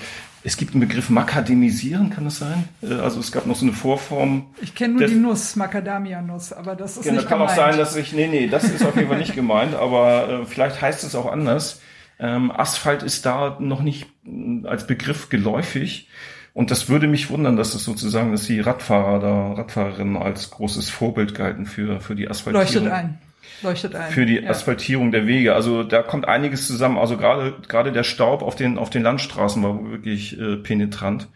es 0.47 0.57
gibt 0.57 0.75
einen 0.75 0.81
Begriff 0.81 1.11
Makademisieren, 1.11 2.11
kann 2.11 2.25
das 2.25 2.39
sein? 2.39 2.69
Äh, 2.81 2.95
also 2.95 3.19
es 3.19 3.33
gab 3.33 3.47
noch 3.47 3.57
so 3.57 3.67
eine 3.67 3.75
Vorform. 3.75 4.47
Ich 4.63 4.77
kenne 4.77 4.95
nur 4.95 5.07
die 5.09 5.17
Nuss, 5.17 5.57
Macadamia-Nuss, 5.57 6.53
aber 6.53 6.77
das 6.77 6.97
ist 6.97 7.03
genau, 7.03 7.17
nicht 7.17 7.29
kann 7.29 7.41
gemeint. 7.41 7.51
auch 7.51 7.57
sein, 7.57 7.77
dass 7.77 7.97
ich, 7.97 8.13
nee, 8.13 8.29
nee, 8.29 8.47
das 8.47 8.63
ist 8.63 8.87
auf 8.87 8.95
jeden 8.95 9.09
Fall 9.09 9.19
nicht 9.19 9.35
gemeint, 9.35 9.75
aber 9.75 10.29
äh, 10.29 10.47
vielleicht 10.47 10.81
heißt 10.81 11.03
es 11.03 11.17
auch 11.17 11.27
anders. 11.31 11.81
Ähm, 12.21 12.53
Asphalt 12.53 13.03
ist 13.03 13.27
da 13.27 13.57
noch 13.59 13.83
nicht 13.83 14.07
äh, 14.25 14.67
als 14.69 14.87
Begriff 14.87 15.31
geläufig. 15.31 16.09
Und 16.55 16.71
das 16.71 16.89
würde 16.89 17.09
mich 17.09 17.29
wundern, 17.29 17.57
dass 17.57 17.75
es 17.75 17.85
sozusagen, 17.85 18.31
dass 18.31 18.47
die 18.47 18.61
Radfahrer 18.61 19.19
da, 19.19 19.53
Radfahrerinnen 19.55 20.17
als 20.17 20.53
großes 20.53 20.89
Vorbild 20.89 21.35
galten 21.35 21.67
für, 21.67 22.01
für 22.01 22.15
die 22.15 22.31
Asphaltierung. 22.31 22.85
Leuchtet 22.85 22.93
ein 22.93 23.19
leuchtet 23.63 23.95
ein. 23.95 24.11
Für 24.11 24.27
die 24.27 24.37
ja. 24.41 24.51
Asphaltierung 24.51 25.13
der 25.13 25.27
Wege. 25.27 25.55
Also 25.55 25.83
da 25.83 26.03
kommt 26.03 26.27
einiges 26.29 26.67
zusammen. 26.67 26.99
Also 26.99 27.17
gerade 27.17 27.55
gerade 27.69 27.93
der 27.93 28.05
Staub 28.05 28.43
auf 28.43 28.57
den 28.57 28.79
auf 28.79 28.91
den 28.91 29.03
Landstraßen 29.03 29.63
war 29.63 29.91
wirklich 29.91 30.39
äh, 30.39 30.57
penetrant. 30.57 31.29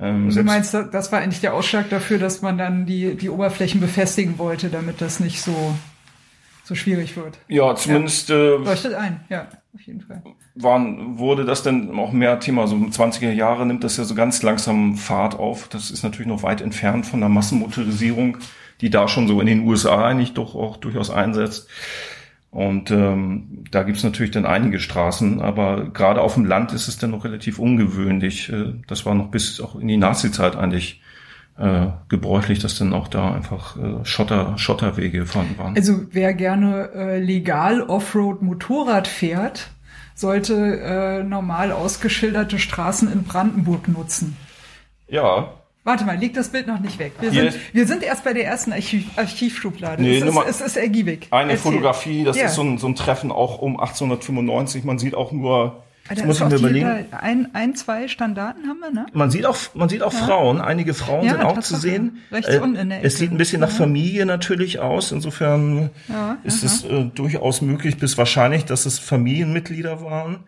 Ähm, 0.00 0.30
du 0.30 0.42
meinst, 0.42 0.74
das 0.74 1.12
war 1.12 1.20
eigentlich 1.20 1.40
der 1.40 1.54
Ausschlag 1.54 1.88
dafür, 1.90 2.18
dass 2.18 2.42
man 2.42 2.58
dann 2.58 2.86
die 2.86 3.14
die 3.16 3.30
Oberflächen 3.30 3.80
befestigen 3.80 4.38
wollte, 4.38 4.68
damit 4.68 5.00
das 5.00 5.20
nicht 5.20 5.40
so 5.40 5.74
so 6.64 6.74
schwierig 6.74 7.16
wird. 7.16 7.38
Ja, 7.48 7.74
zumindest 7.74 8.28
ja. 8.28 8.36
Äh, 8.36 8.56
leuchtet 8.56 8.94
ein. 8.94 9.20
Ja, 9.28 9.48
auf 9.74 9.80
jeden 9.80 10.00
Fall. 10.00 10.22
Waren, 10.54 11.18
wurde 11.18 11.44
das 11.44 11.62
denn 11.62 11.98
auch 11.98 12.12
mehr 12.12 12.38
Thema? 12.40 12.66
So 12.66 12.76
20er 12.76 13.32
Jahre 13.32 13.66
nimmt 13.66 13.84
das 13.84 13.96
ja 13.96 14.04
so 14.04 14.14
ganz 14.14 14.42
langsam 14.42 14.96
Fahrt 14.96 15.38
auf. 15.38 15.68
Das 15.68 15.90
ist 15.90 16.02
natürlich 16.02 16.28
noch 16.28 16.42
weit 16.42 16.60
entfernt 16.60 17.06
von 17.06 17.20
der 17.20 17.28
Massenmotorisierung 17.28 18.38
die 18.82 18.90
da 18.90 19.08
schon 19.08 19.28
so 19.28 19.40
in 19.40 19.46
den 19.46 19.66
USA 19.66 20.04
eigentlich 20.04 20.34
doch 20.34 20.54
auch 20.54 20.76
durchaus 20.76 21.10
einsetzt. 21.10 21.68
Und 22.50 22.90
ähm, 22.90 23.64
da 23.70 23.82
gibt's 23.82 24.04
natürlich 24.04 24.32
dann 24.32 24.44
einige 24.44 24.78
Straßen, 24.78 25.40
aber 25.40 25.88
gerade 25.88 26.20
auf 26.20 26.34
dem 26.34 26.44
Land 26.44 26.72
ist 26.72 26.86
es 26.86 26.98
dann 26.98 27.12
noch 27.12 27.24
relativ 27.24 27.58
ungewöhnlich. 27.58 28.52
Äh, 28.52 28.74
das 28.86 29.06
war 29.06 29.14
noch 29.14 29.28
bis 29.28 29.58
auch 29.58 29.76
in 29.76 29.88
die 29.88 29.96
Nazi-Zeit 29.96 30.54
eigentlich 30.56 31.00
äh, 31.56 31.86
gebräuchlich, 32.10 32.58
dass 32.58 32.76
dann 32.76 32.92
auch 32.92 33.08
da 33.08 33.32
einfach 33.32 33.78
äh, 33.78 34.04
Schotter, 34.04 34.58
Schotterwege 34.58 35.24
vorhanden 35.24 35.56
waren. 35.56 35.76
Also 35.76 36.02
wer 36.10 36.34
gerne 36.34 36.90
äh, 36.94 37.18
legal 37.20 37.80
Offroad 37.82 38.42
Motorrad 38.42 39.08
fährt, 39.08 39.70
sollte 40.14 40.78
äh, 40.80 41.22
normal 41.22 41.72
ausgeschilderte 41.72 42.58
Straßen 42.58 43.10
in 43.10 43.22
Brandenburg 43.22 43.88
nutzen. 43.88 44.36
Ja, 45.08 45.54
Warte 45.84 46.04
mal, 46.04 46.16
liegt 46.16 46.36
das 46.36 46.50
Bild 46.50 46.68
noch 46.68 46.78
nicht 46.78 46.98
weg? 47.00 47.12
Wir, 47.18 47.32
sind, 47.32 47.54
wir 47.72 47.86
sind 47.88 48.04
erst 48.04 48.22
bei 48.22 48.32
der 48.32 48.46
ersten 48.46 48.72
Archiv, 48.72 49.06
Archivschublade. 49.16 50.00
Nee, 50.00 50.18
es, 50.18 50.24
ist, 50.24 50.46
es 50.46 50.60
ist 50.60 50.76
ergiebig. 50.76 51.26
Eine 51.30 51.52
Erzähl. 51.52 51.72
Fotografie, 51.72 52.22
das 52.22 52.36
ja. 52.36 52.46
ist 52.46 52.54
so 52.54 52.62
ein, 52.62 52.78
so 52.78 52.86
ein 52.86 52.94
Treffen 52.94 53.32
auch 53.32 53.58
um 53.58 53.80
1895. 53.80 54.84
Man 54.84 54.98
sieht 54.98 55.16
auch 55.16 55.32
nur 55.32 55.82
Jetzt 56.10 56.26
muss 56.26 56.40
ich 56.40 56.46
mir 56.48 56.56
überlegen. 56.56 57.06
Ein, 57.12 57.48
ein, 57.54 57.74
zwei 57.76 58.08
Standarten 58.08 58.66
haben 58.68 58.80
wir, 58.80 58.90
ne? 58.90 59.06
Man 59.12 59.30
sieht 59.30 59.46
auch, 59.46 59.56
man 59.74 59.88
sieht 59.88 60.02
auch 60.02 60.12
Frauen. 60.12 60.60
Einige 60.60 60.94
Frauen 60.94 61.24
Ja, 61.24 61.32
sind 61.32 61.42
auch 61.42 61.60
zu 61.60 61.76
sehen. 61.76 62.18
Äh, 62.30 62.34
Rechts 62.36 62.56
unten 62.58 62.76
in 62.76 62.88
der 62.90 62.98
Es 63.04 63.14
Ecke. 63.14 63.16
sieht 63.20 63.30
ein 63.32 63.38
bisschen 63.38 63.60
nach 63.60 63.70
Ja. 63.70 63.76
Familie 63.76 64.26
natürlich 64.26 64.80
aus. 64.80 65.12
Insofern 65.12 65.90
Ja, 66.08 66.38
ist 66.44 66.64
es 66.64 66.84
äh, 66.84 67.04
durchaus 67.14 67.62
möglich 67.62 67.98
bis 67.98 68.18
wahrscheinlich, 68.18 68.64
dass 68.64 68.84
es 68.84 68.98
Familienmitglieder 68.98 70.02
waren. 70.02 70.40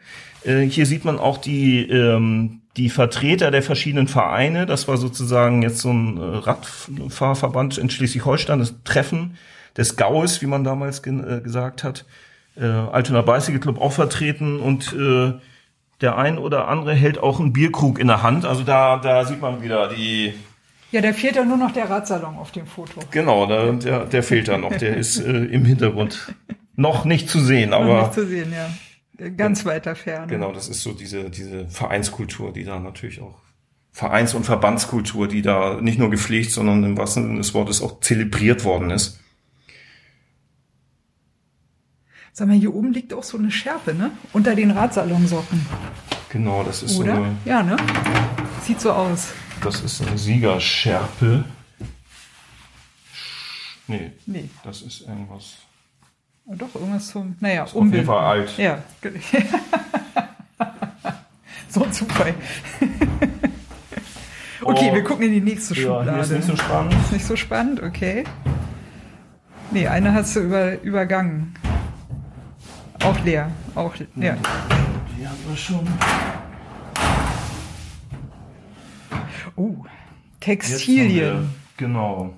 Äh, 0.45 0.63
hier 0.63 0.87
sieht 0.87 1.05
man 1.05 1.19
auch 1.19 1.39
die, 1.39 1.89
ähm, 1.89 2.61
die 2.77 2.91
Vertreter 2.91 3.51
der 3.53 3.63
verschiedenen 3.63 4.09
Vereine. 4.09 4.67
Das 4.67 4.89
war 4.89 4.97
sozusagen 4.97 5.63
jetzt 5.63 5.79
so 5.79 5.93
ein 5.93 6.19
äh, 6.19 6.21
Radfahrverband 6.21 7.79
in 7.79 7.91
Schleswig-Holstein, 7.91 8.59
das 8.59 8.75
Treffen 8.85 9.37
des 9.77 9.97
Gaues, 9.97 10.43
wie 10.43 10.47
man 10.47 10.65
damals 10.65 11.03
gen- 11.03 11.25
äh, 11.27 11.41
gesagt 11.41 11.85
hat. 11.85 12.05
Äh, 12.57 12.65
Altona 12.65 13.23
Bicycle 13.23 13.61
Club 13.61 13.81
auch 13.81 13.93
vertreten 13.93 14.61
und 14.61 14.93
äh, 14.93 15.33
der 16.01 16.17
ein 16.19 16.39
oder 16.39 16.69
andere 16.69 16.93
hält 16.95 17.19
auch 17.19 17.41
einen 17.41 17.53
Bierkrug 17.53 17.99
in 17.99 18.07
der 18.09 18.23
Hand. 18.23 18.45
Also 18.45 18.63
da, 18.63 18.99
da 18.99 19.25
sieht 19.25 19.41
man 19.41 19.63
wieder 19.63 19.89
die, 19.89 20.35
Ja, 20.93 21.01
da 21.01 21.13
fehlt 21.13 21.37
ja 21.37 21.45
nur 21.45 21.57
noch 21.57 21.73
der 21.73 21.89
Radsalon 21.89 22.37
auf 22.37 22.53
dem 22.53 22.67
Foto. 22.67 23.01
genau, 23.11 23.47
da, 23.47 23.73
der, 23.73 24.05
der 24.07 24.23
fehlt 24.23 24.49
da 24.49 24.59
noch. 24.59 24.77
Der 24.77 24.97
ist 24.97 25.19
äh, 25.19 25.31
im 25.31 25.65
Hintergrund 25.65 26.35
noch 26.77 27.05
nicht 27.05 27.29
zu 27.31 27.41
sehen, 27.41 27.71
Noch 27.71 27.81
aber 27.81 28.01
nicht 28.03 28.15
zu 28.15 28.27
sehen, 28.27 28.53
ja. 28.53 29.29
Ganz 29.37 29.65
weiter 29.65 29.95
Ferne. 29.95 30.27
genau, 30.27 30.51
das 30.53 30.69
ist 30.69 30.83
so 30.83 30.93
diese, 30.93 31.31
diese 31.31 31.69
Vereinskultur, 31.69 32.53
die 32.53 32.65
da 32.65 32.81
natürlich 32.81 33.21
auch 33.21 33.37
Vereins- 33.93 34.35
und 34.35 34.43
Verbandskultur, 34.45 35.29
die 35.29 35.41
da 35.41 35.81
nicht 35.81 36.01
nur 36.01 36.11
gepflegt, 36.11 36.51
sondern 36.51 36.83
im 36.83 36.99
wahrsten 36.99 37.23
Sinne 37.23 37.39
des 37.39 37.55
Wortes 37.55 37.81
auch 37.81 38.01
zelebriert 38.01 38.65
worden 38.65 38.91
ist. 38.91 39.21
Sag 42.37 42.49
mal, 42.49 42.57
hier 42.57 42.75
oben 42.75 42.93
liegt 42.93 43.15
auch 43.15 43.23
so 43.23 43.39
eine 43.39 43.49
Schärpe, 43.53 43.95
ne? 43.95 44.11
Unter 44.33 44.57
den 44.57 44.73
Radsalonsocken, 44.73 45.65
Genau, 46.31 46.65
das 46.65 46.83
ist 46.83 46.95
so 46.97 47.03
oder? 47.03 47.15
eine, 47.15 47.37
Ja, 47.45 47.63
ne? 47.63 47.77
Sieht 48.63 48.81
so 48.81 48.91
aus. 48.93 49.29
das 49.63 49.81
ist 49.83 50.03
eine 50.03 50.19
Siegerschärpe. 50.19 51.45
Nee, 53.87 54.11
Nee, 54.27 54.49
das 54.65 54.83
ist 54.83 55.03
irgendwas. 55.03 55.59
oh, 56.47 56.55
doch, 56.57 56.75
irgendwas 56.75 57.07
zum, 57.09 57.37
naja, 57.39 57.63
Auf 57.65 57.69
jeden 57.75 57.83
Umbild. 57.87 58.07
Fall 58.07 58.19
alt. 58.25 58.59
Ja. 58.59 58.83
so 61.69 61.85
ein 61.85 61.93
Zufall. 61.93 62.35
okay, 64.63 64.89
Oh. 64.91 64.95
wir 64.95 65.05
gucken 65.05 65.27
in 65.27 65.33
die 65.35 65.41
nächste 65.41 65.75
Ja, 65.75 65.83
Schublade. 65.83 66.13
hier 66.15 66.23
ist 66.23 66.31
nicht 66.33 66.47
so 66.47 66.57
spannend. 66.57 66.95
Ist 66.95 67.13
nicht 67.13 67.27
so 67.27 67.37
spannend, 67.37 67.81
okay. 67.83 68.25
Nee, 69.71 69.87
eine 69.87 70.15
hast 70.15 70.35
du 70.35 70.41
über, 70.41 70.81
übergangen. 70.83 71.55
Auch 73.05 73.23
leer. 73.25 73.51
Auch 73.75 73.95
leer. 74.17 74.39
Die 75.19 75.27
haben 75.27 75.39
wir 75.47 75.57
schon. 75.57 75.87
Oh, 79.57 79.77
Textilien. 80.41 81.51
Genau. 81.77 82.35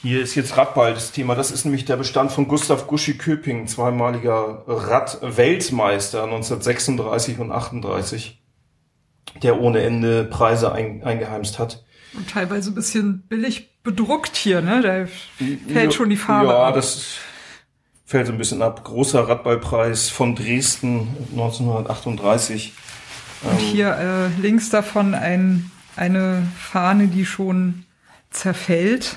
Hier 0.00 0.22
ist 0.22 0.34
jetzt 0.34 0.56
Radball 0.56 0.94
das 0.94 1.12
Thema. 1.12 1.34
Das 1.34 1.50
ist 1.50 1.64
nämlich 1.64 1.84
der 1.84 1.96
Bestand 1.96 2.32
von 2.32 2.48
Gustav 2.48 2.86
Guschi-Köping, 2.88 3.66
zweimaliger 3.68 4.64
Rad-Weltmeister 4.66 6.24
1936 6.24 7.38
und 7.38 7.52
38, 7.52 8.42
der 9.42 9.60
ohne 9.60 9.80
Ende 9.82 10.24
Preise 10.24 10.72
ein, 10.72 11.04
eingeheimst 11.04 11.58
hat. 11.58 11.84
Und 12.14 12.28
teilweise 12.28 12.70
ein 12.70 12.74
bisschen 12.74 13.22
billig 13.28 13.70
bedruckt 13.82 14.36
hier, 14.36 14.60
ne? 14.60 14.80
Da 14.82 15.06
fällt 15.72 15.94
schon 15.94 16.10
die 16.10 16.16
Farbe 16.16 16.48
Ja, 16.48 16.68
ab. 16.68 16.74
das 16.74 17.16
fällt 18.12 18.26
so 18.26 18.32
ein 18.32 18.38
bisschen 18.38 18.60
ab. 18.60 18.84
Großer 18.84 19.26
Radballpreis 19.26 20.10
von 20.10 20.34
Dresden 20.34 21.08
1938. 21.30 22.74
Und 23.42 23.58
hier 23.58 23.96
äh, 23.96 24.40
links 24.40 24.68
davon 24.68 25.14
ein, 25.14 25.70
eine 25.96 26.46
Fahne, 26.58 27.06
die 27.06 27.24
schon 27.24 27.84
zerfällt. 28.28 29.16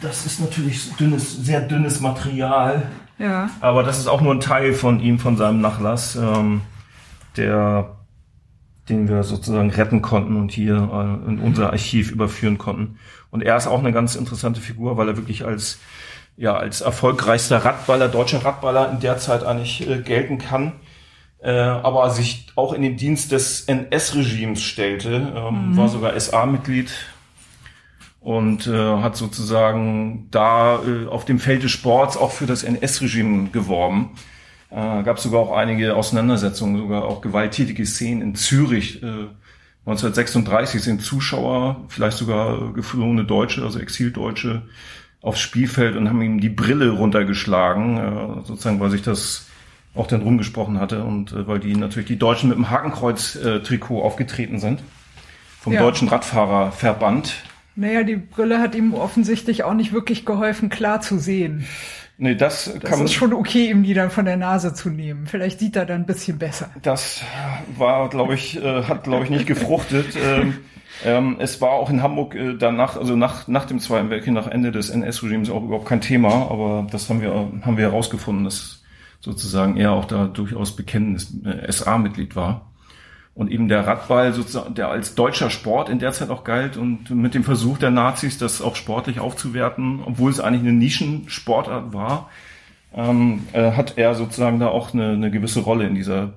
Das 0.00 0.24
ist 0.24 0.38
natürlich 0.38 0.94
dünnes, 0.94 1.44
sehr 1.44 1.60
dünnes 1.60 2.00
Material. 2.00 2.86
Ja. 3.18 3.50
Aber 3.60 3.82
das 3.82 3.98
ist 3.98 4.06
auch 4.06 4.20
nur 4.20 4.34
ein 4.34 4.40
Teil 4.40 4.72
von 4.72 5.00
ihm, 5.00 5.18
von 5.18 5.36
seinem 5.36 5.60
Nachlass, 5.60 6.14
ähm, 6.14 6.60
der, 7.36 7.96
den 8.88 9.08
wir 9.08 9.24
sozusagen 9.24 9.70
retten 9.70 10.00
konnten 10.00 10.36
und 10.36 10.52
hier 10.52 10.76
äh, 10.76 11.28
in 11.28 11.40
unser 11.40 11.72
Archiv 11.72 12.12
überführen 12.12 12.56
konnten. 12.56 13.00
Und 13.32 13.42
er 13.42 13.56
ist 13.56 13.66
auch 13.66 13.80
eine 13.80 13.90
ganz 13.90 14.14
interessante 14.14 14.60
Figur, 14.60 14.96
weil 14.96 15.08
er 15.08 15.16
wirklich 15.16 15.44
als, 15.44 15.80
ja, 16.38 16.56
als 16.56 16.80
erfolgreichster 16.80 17.64
Radballer, 17.64 18.08
deutscher 18.08 18.44
Radballer 18.44 18.92
in 18.92 19.00
der 19.00 19.18
Zeit 19.18 19.42
eigentlich 19.42 19.86
äh, 19.88 19.98
gelten 19.98 20.38
kann. 20.38 20.74
Äh, 21.40 21.50
aber 21.50 22.10
sich 22.10 22.46
auch 22.56 22.72
in 22.72 22.82
den 22.82 22.96
Dienst 22.96 23.30
des 23.32 23.62
NS-Regimes 23.62 24.62
stellte, 24.62 25.32
ähm, 25.36 25.76
war 25.76 25.88
sogar 25.88 26.18
SA-Mitglied 26.18 26.90
und 28.20 28.66
äh, 28.66 28.72
hat 28.72 29.16
sozusagen 29.16 30.28
da 30.30 30.80
äh, 30.82 31.06
auf 31.06 31.24
dem 31.24 31.38
Feld 31.38 31.62
des 31.62 31.70
Sports 31.70 32.16
auch 32.16 32.32
für 32.32 32.46
das 32.46 32.64
NS-Regime 32.64 33.50
geworben. 33.50 34.16
Äh, 34.70 35.02
gab 35.02 35.20
sogar 35.20 35.40
auch 35.40 35.56
einige 35.56 35.94
Auseinandersetzungen, 35.94 36.76
sogar 36.76 37.04
auch 37.04 37.20
gewalttätige 37.20 37.86
Szenen 37.86 38.22
in 38.22 38.34
Zürich. 38.34 39.02
Äh, 39.02 39.28
1936 39.86 40.82
sind 40.82 41.02
Zuschauer, 41.02 41.84
vielleicht 41.88 42.18
sogar 42.18 42.70
äh, 42.70 42.72
geflohene 42.72 43.24
Deutsche, 43.24 43.62
also 43.62 43.78
Exildeutsche, 43.78 44.62
aufs 45.20 45.40
Spielfeld 45.40 45.96
und 45.96 46.08
haben 46.08 46.22
ihm 46.22 46.40
die 46.40 46.48
Brille 46.48 46.90
runtergeschlagen, 46.90 47.96
äh, 47.98 48.46
sozusagen, 48.46 48.80
weil 48.80 48.90
sich 48.90 49.02
das 49.02 49.46
auch 49.94 50.06
dann 50.06 50.22
rumgesprochen 50.22 50.78
hatte 50.78 51.02
und 51.02 51.32
äh, 51.32 51.46
weil 51.46 51.58
die 51.58 51.74
natürlich 51.74 52.06
die 52.08 52.18
Deutschen 52.18 52.48
mit 52.50 52.58
dem 52.58 52.70
Hakenkreuz-Trikot 52.70 54.02
aufgetreten 54.02 54.58
sind 54.60 54.80
vom 55.60 55.72
Ja. 55.72 55.80
Deutschen 55.80 56.08
Radfahrerverband. 56.08 57.34
Naja, 57.74 58.02
die 58.02 58.16
Brille 58.16 58.60
hat 58.60 58.74
ihm 58.74 58.94
offensichtlich 58.94 59.64
auch 59.64 59.74
nicht 59.74 59.92
wirklich 59.92 60.24
geholfen, 60.24 60.68
klar 60.68 61.00
zu 61.00 61.18
sehen. 61.18 61.64
Nee, 62.20 62.34
das, 62.34 62.64
Das 62.64 62.80
kann 62.82 62.98
man, 62.98 63.04
ist 63.06 63.14
schon 63.14 63.32
okay, 63.32 63.70
ihm 63.70 63.84
die 63.84 63.94
dann 63.94 64.10
von 64.10 64.24
der 64.24 64.36
Nase 64.36 64.74
zu 64.74 64.90
nehmen. 64.90 65.26
Vielleicht 65.28 65.60
sieht 65.60 65.76
er 65.76 65.86
dann 65.86 66.00
ein 66.02 66.06
bisschen 66.06 66.38
besser. 66.38 66.70
das 66.82 67.22
war, 67.76 68.08
glaube 68.08 68.34
ich, 68.34 68.60
äh, 68.60 68.82
hat, 68.84 69.04
glaube 69.04 69.24
ich, 69.24 69.30
nicht 69.30 69.46
gefruchtet. 69.46 70.16
ähm, 70.20 70.56
ähm, 71.04 71.36
es 71.38 71.60
war 71.60 71.70
auch 71.70 71.90
in 71.90 72.02
Hamburg 72.02 72.34
äh, 72.34 72.54
danach, 72.54 72.96
also 72.96 73.16
nach, 73.16 73.46
nach 73.46 73.66
dem 73.66 73.78
Zweiten 73.78 74.10
Weltkrieg, 74.10 74.34
nach 74.34 74.48
Ende 74.48 74.72
des 74.72 74.90
NS-Regimes 74.90 75.50
auch 75.50 75.62
überhaupt 75.62 75.86
kein 75.86 76.00
Thema, 76.00 76.50
aber 76.50 76.86
das 76.90 77.08
haben 77.08 77.20
wir, 77.20 77.32
haben 77.32 77.76
wir 77.76 77.84
herausgefunden, 77.84 78.44
dass 78.44 78.82
sozusagen 79.20 79.76
er 79.76 79.92
auch 79.92 80.04
da 80.04 80.26
durchaus 80.26 80.74
bekennendes 80.74 81.34
äh, 81.44 81.70
SA-Mitglied 81.70 82.36
war. 82.36 82.72
Und 83.34 83.52
eben 83.52 83.68
der 83.68 83.86
Radball 83.86 84.32
sozusagen, 84.32 84.74
der 84.74 84.88
als 84.88 85.14
deutscher 85.14 85.48
Sport 85.48 85.88
in 85.88 86.00
der 86.00 86.10
Zeit 86.10 86.30
auch 86.30 86.42
galt 86.42 86.76
und 86.76 87.10
mit 87.10 87.34
dem 87.34 87.44
Versuch 87.44 87.78
der 87.78 87.92
Nazis, 87.92 88.36
das 88.36 88.60
auch 88.60 88.74
sportlich 88.74 89.20
aufzuwerten, 89.20 90.00
obwohl 90.04 90.32
es 90.32 90.40
eigentlich 90.40 90.62
eine 90.62 90.72
Nischensportart 90.72 91.92
war, 91.92 92.30
ähm, 92.92 93.46
äh, 93.52 93.72
hat 93.72 93.96
er 93.96 94.16
sozusagen 94.16 94.58
da 94.58 94.66
auch 94.66 94.92
eine, 94.92 95.10
eine 95.10 95.30
gewisse 95.30 95.60
Rolle 95.60 95.86
in 95.86 95.94
dieser 95.94 96.32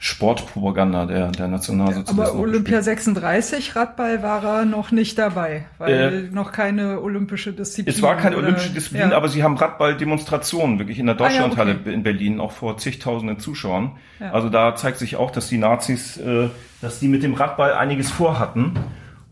Sportpropaganda 0.00 1.06
der, 1.06 1.32
der 1.32 1.48
Nationalsozialisten. 1.48 2.20
Aber 2.20 2.34
Olympia 2.38 2.78
gespielt. 2.78 2.98
36 2.98 3.74
Radball 3.74 4.22
war 4.22 4.44
er 4.44 4.64
noch 4.64 4.92
nicht 4.92 5.18
dabei, 5.18 5.66
weil 5.78 6.28
Äh, 6.28 6.34
noch 6.34 6.52
keine 6.52 7.00
olympische 7.00 7.52
Disziplin. 7.52 7.92
Es 7.94 8.00
war 8.00 8.16
keine 8.16 8.36
oder- 8.36 8.46
olympische 8.46 8.70
Disziplin, 8.70 9.10
ja. 9.10 9.16
aber 9.16 9.28
sie 9.28 9.42
haben 9.42 9.56
Radball-Demonstrationen 9.56 10.78
wirklich 10.78 11.00
in 11.00 11.06
der 11.06 11.16
Ah, 11.16 11.18
ja, 11.22 11.28
Deutschlandhalle 11.28 11.78
okay. 11.80 11.92
in 11.92 12.02
Berlin 12.04 12.38
auch 12.38 12.52
vor 12.52 12.76
zigtausenden 12.78 13.40
Zuschauern. 13.40 13.96
Ja. 14.20 14.30
Also 14.30 14.48
da 14.50 14.76
zeigt 14.76 14.98
sich 14.98 15.16
auch, 15.16 15.32
dass 15.32 15.48
die 15.48 15.58
Nazis, 15.58 16.16
äh, 16.16 16.48
dass 16.80 17.00
die 17.00 17.08
mit 17.08 17.24
dem 17.24 17.34
Radball 17.34 17.72
einiges 17.72 18.08
vorhatten. 18.10 18.78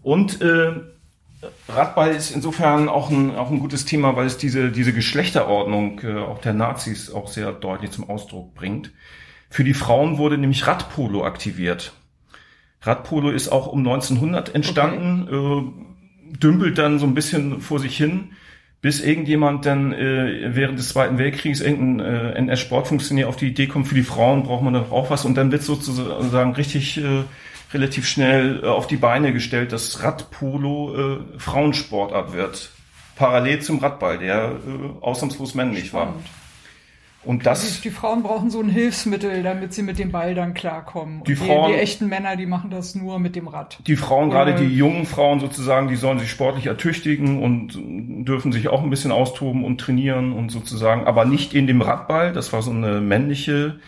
Und 0.02 0.40
äh, 0.42 0.72
Radball 1.68 2.10
ist 2.10 2.30
insofern 2.32 2.88
auch 2.88 3.08
ein, 3.10 3.36
auch 3.36 3.50
ein 3.52 3.60
gutes 3.60 3.84
Thema, 3.84 4.16
weil 4.16 4.26
es 4.26 4.36
diese, 4.36 4.70
diese 4.72 4.92
Geschlechterordnung 4.92 6.00
äh, 6.02 6.18
auch 6.18 6.40
der 6.40 6.54
Nazis 6.54 7.12
auch 7.12 7.28
sehr 7.28 7.52
deutlich 7.52 7.92
zum 7.92 8.10
Ausdruck 8.10 8.54
bringt. 8.54 8.90
Für 9.50 9.64
die 9.64 9.74
Frauen 9.74 10.18
wurde 10.18 10.38
nämlich 10.38 10.66
Radpolo 10.66 11.24
aktiviert. 11.24 11.92
Radpolo 12.82 13.30
ist 13.30 13.48
auch 13.48 13.66
um 13.66 13.80
1900 13.80 14.54
entstanden, 14.54 15.28
äh, 15.28 16.36
dümpelt 16.38 16.78
dann 16.78 16.98
so 16.98 17.06
ein 17.06 17.14
bisschen 17.14 17.60
vor 17.60 17.78
sich 17.78 17.96
hin, 17.96 18.32
bis 18.80 19.00
irgendjemand 19.00 19.66
dann 19.66 19.92
äh, 19.92 20.54
während 20.54 20.78
des 20.78 20.90
Zweiten 20.90 21.18
Weltkriegs 21.18 21.60
irgendein 21.60 22.06
äh, 22.06 22.32
NS-Sportfunktionär 22.38 23.28
auf 23.28 23.36
die 23.36 23.48
Idee 23.48 23.66
kommt, 23.66 23.88
für 23.88 23.94
die 23.94 24.02
Frauen 24.02 24.42
braucht 24.44 24.62
man 24.62 24.74
doch 24.74 24.92
auch 24.92 25.10
was 25.10 25.24
und 25.24 25.36
dann 25.36 25.50
wird 25.50 25.62
sozusagen 25.62 26.52
richtig 26.52 26.98
äh, 26.98 27.24
relativ 27.72 28.06
schnell 28.06 28.60
äh, 28.62 28.66
auf 28.66 28.86
die 28.86 28.96
Beine 28.96 29.32
gestellt, 29.32 29.72
dass 29.72 30.02
Radpolo 30.02 31.16
äh, 31.16 31.38
Frauensportart 31.38 32.32
wird. 32.32 32.70
Parallel 33.16 33.60
zum 33.60 33.78
Radball, 33.78 34.18
der 34.18 34.52
äh, 34.52 35.02
ausnahmslos 35.04 35.54
männlich 35.54 35.92
war. 35.92 36.14
Und 37.26 37.44
das 37.44 37.76
Die, 37.76 37.82
die 37.82 37.90
Frauen 37.90 38.22
brauchen 38.22 38.50
so 38.50 38.60
ein 38.60 38.68
Hilfsmittel, 38.68 39.42
damit 39.42 39.74
sie 39.74 39.82
mit 39.82 39.98
dem 39.98 40.12
Ball 40.12 40.34
dann 40.34 40.54
klarkommen. 40.54 41.24
Die 41.24 41.34
Frauen- 41.34 41.72
die 41.72 41.78
echten 41.78 42.08
Männer, 42.08 42.36
die 42.36 42.46
machen 42.46 42.70
das 42.70 42.94
nur 42.94 43.18
mit 43.18 43.34
dem 43.34 43.48
Rad. 43.48 43.78
Die 43.86 43.96
Frauen, 43.96 44.30
gerade 44.30 44.54
die 44.54 44.74
jungen 44.74 45.06
Frauen 45.06 45.40
sozusagen, 45.40 45.88
die 45.88 45.96
sollen 45.96 46.18
sich 46.18 46.30
sportlich 46.30 46.66
ertüchtigen 46.66 47.42
und 47.42 47.78
dürfen 48.26 48.52
sich 48.52 48.68
auch 48.68 48.82
ein 48.82 48.90
bisschen 48.90 49.12
austoben 49.12 49.64
und 49.64 49.80
trainieren 49.80 50.32
und 50.32 50.50
sozusagen, 50.50 51.04
aber 51.04 51.24
nicht 51.24 51.52
in 51.52 51.66
dem 51.66 51.82
Radball. 51.82 52.32
Das 52.32 52.52
war 52.52 52.62
so 52.62 52.70
eine 52.70 53.00
männliche 53.00 53.80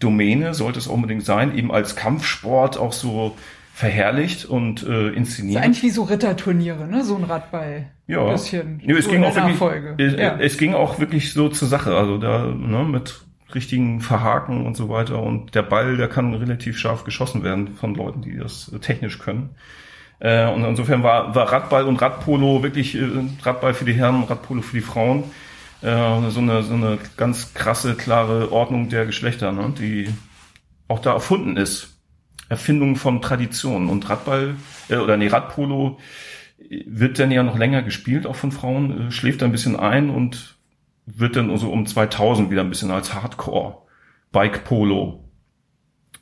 Domäne, 0.00 0.54
sollte 0.54 0.78
es 0.78 0.86
unbedingt 0.86 1.24
sein, 1.24 1.56
eben 1.56 1.70
als 1.70 1.94
Kampfsport 1.94 2.78
auch 2.78 2.92
so 2.92 3.36
verherrlicht 3.80 4.44
und 4.44 4.82
äh, 4.82 5.08
inszeniert. 5.08 5.56
ist 5.56 5.64
eigentlich 5.64 5.82
wie 5.82 5.88
so 5.88 6.02
Ritterturniere, 6.02 6.86
ne? 6.86 7.02
So 7.02 7.16
ein 7.16 7.24
Radball. 7.24 7.86
Ja. 8.06 8.26
Ein 8.26 8.32
bisschen. 8.32 8.82
Ja, 8.84 8.94
es 8.94 9.06
so 9.06 9.10
ging 9.10 9.22
in 9.22 9.24
auch 9.24 9.32
der 9.32 9.44
wirklich, 9.44 9.60
Nachfolge. 9.60 9.94
äh, 9.98 10.22
ja. 10.22 10.36
es 10.38 10.58
ging 10.58 10.74
auch 10.74 11.00
wirklich 11.00 11.32
so 11.32 11.48
zur 11.48 11.66
Sache, 11.66 11.96
also 11.96 12.18
da 12.18 12.44
ne, 12.44 12.84
mit 12.84 13.22
richtigen 13.54 14.02
Verhaken 14.02 14.66
und 14.66 14.76
so 14.76 14.90
weiter 14.90 15.22
und 15.22 15.54
der 15.54 15.62
Ball, 15.62 15.96
der 15.96 16.08
kann 16.08 16.34
relativ 16.34 16.78
scharf 16.78 17.04
geschossen 17.04 17.42
werden 17.42 17.74
von 17.74 17.94
Leuten, 17.94 18.20
die 18.20 18.36
das 18.36 18.70
äh, 18.70 18.80
technisch 18.80 19.18
können. 19.18 19.48
Äh, 20.18 20.46
und 20.52 20.62
insofern 20.62 21.02
war, 21.02 21.34
war 21.34 21.50
Radball 21.50 21.84
und 21.84 22.02
Radpolo 22.02 22.62
wirklich 22.62 22.94
äh, 22.96 23.08
Radball 23.42 23.72
für 23.72 23.86
die 23.86 23.94
Herren, 23.94 24.24
Radpolo 24.24 24.60
für 24.60 24.76
die 24.76 24.82
Frauen. 24.82 25.24
Äh, 25.80 25.86
so 26.28 26.40
eine 26.40 26.62
so 26.62 26.74
eine 26.74 26.98
ganz 27.16 27.54
krasse 27.54 27.94
klare 27.94 28.52
Ordnung 28.52 28.90
der 28.90 29.06
Geschlechter, 29.06 29.52
ne, 29.52 29.72
die 29.78 30.10
auch 30.86 30.98
da 30.98 31.14
erfunden 31.14 31.56
ist. 31.56 31.96
Erfindung 32.50 32.96
von 32.96 33.22
Tradition 33.22 33.88
und 33.88 34.10
Radball 34.10 34.56
äh, 34.88 34.96
oder 34.96 35.16
nee 35.16 35.28
Radpolo 35.28 35.98
wird 36.84 37.18
dann 37.18 37.30
ja 37.30 37.42
noch 37.42 37.56
länger 37.56 37.82
gespielt, 37.82 38.26
auch 38.26 38.36
von 38.36 38.52
Frauen, 38.52 39.08
äh, 39.08 39.10
schläft 39.12 39.42
ein 39.42 39.52
bisschen 39.52 39.76
ein 39.76 40.10
und 40.10 40.58
wird 41.06 41.36
dann 41.36 41.56
so 41.56 41.72
um 41.72 41.86
2000 41.86 42.50
wieder 42.50 42.60
ein 42.60 42.68
bisschen 42.68 42.90
als 42.90 43.14
Hardcore 43.14 43.78
Bike 44.32 44.64
Polo 44.64 45.24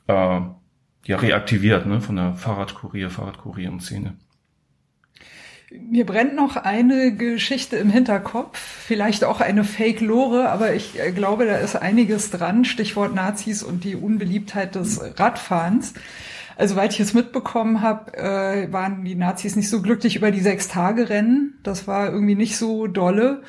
äh, 0.07 0.13
ja 0.13 1.17
reaktiviert, 1.17 1.87
ne, 1.87 1.99
von 1.99 2.15
der 2.15 2.35
Fahrradkurier, 2.35 3.09
Fahrradkurierenszene. 3.09 4.15
Mir 5.71 6.03
brennt 6.03 6.35
noch 6.35 6.55
eine 6.55 7.15
Geschichte 7.15 7.75
im 7.75 7.91
Hinterkopf, 7.91 8.57
vielleicht 8.57 9.23
auch 9.23 9.39
eine 9.39 9.63
Fake-Lore, 9.63 10.49
aber 10.49 10.73
ich 10.73 10.99
äh, 10.99 11.11
glaube, 11.11 11.45
da 11.45 11.57
ist 11.57 11.75
einiges 11.75 12.31
dran. 12.31 12.65
Stichwort 12.65 13.13
Nazis 13.13 13.61
und 13.61 13.83
die 13.83 13.95
Unbeliebtheit 13.95 14.73
des 14.73 14.99
Radfahrens. 15.19 15.93
Also, 16.55 16.75
weil 16.75 16.89
ich 16.89 16.99
es 16.99 17.13
mitbekommen 17.13 17.81
habe, 17.81 18.17
äh, 18.17 18.73
waren 18.73 19.05
die 19.05 19.13
Nazis 19.13 19.55
nicht 19.55 19.69
so 19.69 19.83
glücklich 19.83 20.15
über 20.15 20.31
die 20.31 20.41
Sechs-Tage-Rennen. 20.41 21.59
Das 21.61 21.87
war 21.87 22.11
irgendwie 22.11 22.35
nicht 22.35 22.57
so 22.57 22.87
dolle. 22.87 23.43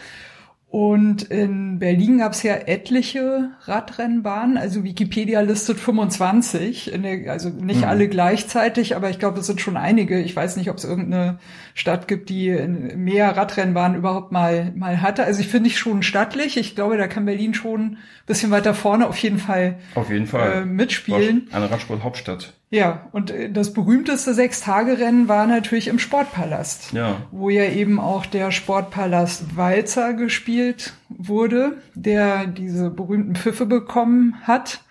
Und 0.72 1.24
in 1.24 1.80
Berlin 1.80 2.18
gab 2.18 2.30
es 2.30 2.44
ja 2.44 2.54
etliche 2.54 3.50
Radrennbahnen. 3.64 4.56
Also 4.56 4.84
Wikipedia 4.84 5.40
listet 5.40 5.80
25, 5.80 6.92
in 6.92 7.02
der, 7.02 7.32
also 7.32 7.48
nicht 7.48 7.78
Mhm. 7.78 7.84
alle 7.88 8.08
gleichzeitig, 8.08 8.94
aber 8.94 9.10
ich 9.10 9.18
glaube, 9.18 9.40
es 9.40 9.46
sind 9.48 9.60
schon 9.60 9.76
einige. 9.76 10.20
Ich 10.20 10.36
weiß 10.36 10.56
nicht, 10.56 10.70
ob 10.70 10.76
es 10.76 10.84
irgendeine 10.84 11.40
Stadt 11.74 12.06
gibt, 12.06 12.28
die 12.28 12.50
mehr 12.94 13.36
Radrennbahnen 13.36 13.98
überhaupt 13.98 14.30
mal 14.30 14.70
mal 14.76 15.02
hatte. 15.02 15.24
Also 15.24 15.40
ich 15.40 15.48
finde 15.48 15.68
ich 15.70 15.76
schon 15.78 16.04
stattlich. 16.04 16.56
Ich 16.56 16.76
glaube, 16.76 16.96
da 16.96 17.08
kann 17.08 17.24
Berlin 17.26 17.52
schon 17.52 17.80
ein 17.80 17.96
bisschen 18.26 18.52
weiter 18.52 18.72
vorne 18.72 19.08
auf 19.08 19.16
jeden 19.18 19.38
Fall 19.38 19.74
Auf 19.96 20.08
jeden 20.08 20.28
Fall. 20.28 20.62
äh, 20.62 20.64
mitspielen. 20.66 21.48
Eine 21.50 21.68
Radsport-Hauptstadt. 21.68 22.52
Ja, 22.72 23.08
und 23.10 23.30
äh, 23.32 23.50
das 23.50 23.72
berühmteste 23.72 24.32
Sechstagerennen 24.32 25.28
war 25.28 25.46
natürlich 25.46 25.88
im 25.88 25.98
Sportpalast 25.98 26.92
Ja. 26.92 27.16
wo 27.32 27.50
ja 27.50 27.64
eben 27.64 27.98
auch 27.98 28.26
der 28.26 28.52
Sportpalast 28.52 29.56
Walzer 29.56 30.14
gespielt 30.14 30.94
wurde, 31.08 31.78
der 31.94 32.46
diese 32.46 32.90
berühmten 32.90 33.34
Pfiffe 33.34 33.66
bekommen 33.66 34.36
hat 34.42 34.84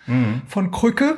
von 0.46 0.70
Krücke. 0.70 1.16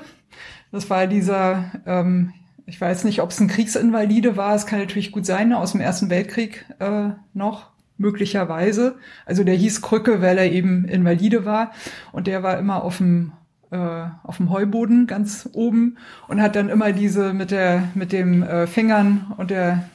Das 0.71 0.89
war 0.89 1.07
dieser, 1.07 1.73
ähm, 1.85 2.33
ich 2.67 2.81
weiß 2.81 3.05
nicht, 3.05 3.21
ob 3.23 3.31
es 3.31 3.41
ein 3.41 3.49
Kriegsinvalide 3.49 4.37
war, 4.37 4.55
es 4.55 4.67
kann 4.67 4.79
natürlich 4.79 5.11
gut 5.13 5.27
sein, 5.27 5.53
aus 5.53 5.73
dem 5.73 5.81
Ersten 5.81 6.11
Weltkrieg 6.11 6.65
äh, 6.79 7.11
noch, 7.35 7.71
möglicherweise. 7.99 8.97
Also 9.27 9.45
der 9.45 9.55
hieß 9.55 9.83
Krücke, 9.83 10.23
weil 10.23 10.39
er 10.39 10.51
eben 10.51 10.85
Invalide 10.87 11.45
war 11.45 11.73
und 12.13 12.27
der 12.27 12.43
war 12.43 12.59
immer 12.59 12.83
auf 12.85 12.99
dem 12.99 13.33
äh, 13.73 14.05
auf 14.23 14.37
dem 14.37 14.51
Heuboden 14.51 15.07
ganz 15.07 15.49
oben 15.53 15.97
und 16.29 16.41
hat 16.41 16.57
dann 16.57 16.69
immer 16.69 16.93
diese 16.93 17.33
mit 17.33 17.51
der 17.51 17.85
mit 17.95 18.13
dem 18.13 18.43
äh, 18.43 18.67
Fingern 18.67 19.33
und 19.37 19.51
der 19.51 19.89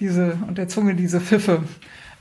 diese 0.00 0.38
und 0.46 0.58
der 0.58 0.68
Zunge 0.68 0.94
diese 0.94 1.20
Pfiffe 1.20 1.62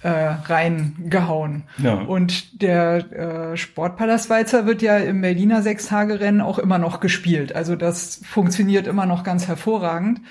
äh, 0.03 0.09
reingehauen. 0.09 1.63
Ja. 1.77 1.95
Und 1.95 2.61
der 2.61 3.53
äh, 3.53 3.57
Sportpalastwalzer 3.57 4.65
wird 4.65 4.81
ja 4.81 4.97
im 4.97 5.21
Berliner 5.21 5.61
Sechstagerennen 5.61 6.41
auch 6.41 6.59
immer 6.59 6.77
noch 6.77 6.99
gespielt. 6.99 7.55
Also 7.55 7.75
das 7.75 8.21
funktioniert 8.25 8.87
immer 8.87 9.05
noch 9.05 9.23
ganz 9.23 9.47
hervorragend. 9.47 10.21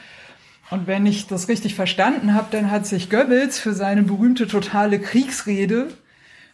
Und 0.70 0.86
wenn 0.86 1.04
ich 1.04 1.26
das 1.26 1.48
richtig 1.48 1.74
verstanden 1.74 2.34
habe, 2.34 2.46
dann 2.50 2.70
hat 2.70 2.86
sich 2.86 3.10
Goebbels 3.10 3.58
für 3.58 3.74
seine 3.74 4.02
berühmte 4.02 4.46
totale 4.46 4.98
Kriegsrede 4.98 5.88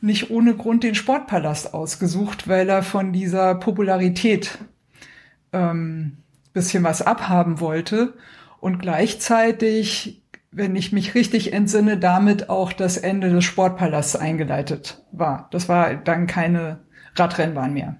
nicht 0.01 0.31
ohne 0.31 0.55
Grund 0.55 0.85
den 0.85 0.95
Sportpalast 0.95 1.75
ausgesucht, 1.75 2.49
weil 2.49 2.69
er 2.69 2.83
von 2.83 3.13
dieser 3.13 3.55
Popularität 3.55 4.59
ähm, 5.53 6.19
bisschen 6.53 6.85
was 6.85 7.03
abhaben 7.03 7.61
wollte 7.61 8.15
und 8.61 8.79
gleichzeitig, 8.79 10.23
wenn 10.51 10.77
ich 10.77 10.93
mich 10.93 11.15
richtig 11.15 11.53
entsinne, 11.53 11.99
damit 11.99 12.51
auch 12.51 12.73
das 12.73 12.97
Ende 12.97 13.31
des 13.31 13.45
Sportpalasts 13.45 14.17
eingeleitet 14.17 15.05
war. 15.13 15.49
Das 15.51 15.69
war 15.69 15.95
dann 15.95 16.27
keine 16.27 16.81
Radrennbahn 17.15 17.73
mehr, 17.73 17.97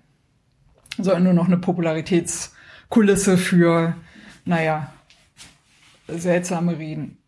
sondern 0.97 1.25
nur 1.25 1.33
noch 1.35 1.47
eine 1.47 1.59
Popularitätskulisse 1.59 3.39
für, 3.39 3.97
naja, 4.45 4.93
seltsame 6.09 6.79
Reden. 6.79 7.19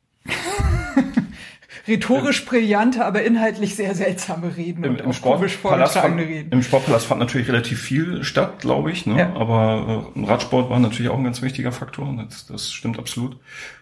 Rhetorisch 1.91 2.45
brillante, 2.45 3.05
aber 3.05 3.23
inhaltlich 3.23 3.75
sehr 3.75 3.95
seltsame 3.95 4.57
Reden 4.57 4.85
Im, 4.85 4.97
im, 4.97 5.13
Sportpalast 5.13 5.99
fand, 5.99 6.19
Reden. 6.19 6.53
Im 6.53 6.63
Sportpalast 6.63 7.07
fand 7.07 7.21
natürlich 7.21 7.49
relativ 7.49 7.83
viel 7.83 8.23
statt, 8.25 8.61
glaube 8.61 8.93
ich. 8.93 9.07
Ne? 9.07 9.19
Ja. 9.19 9.35
Aber 9.35 10.05
äh, 10.17 10.25
Radsport 10.25 10.71
war 10.71 10.79
natürlich 10.79 11.11
auch 11.11 11.19
ein 11.19 11.25
ganz 11.25 11.43
wichtiger 11.43 11.73
Faktor. 11.73 12.17
Das, 12.29 12.47
das 12.47 12.73
stimmt 12.73 12.99
absolut. 12.99 13.39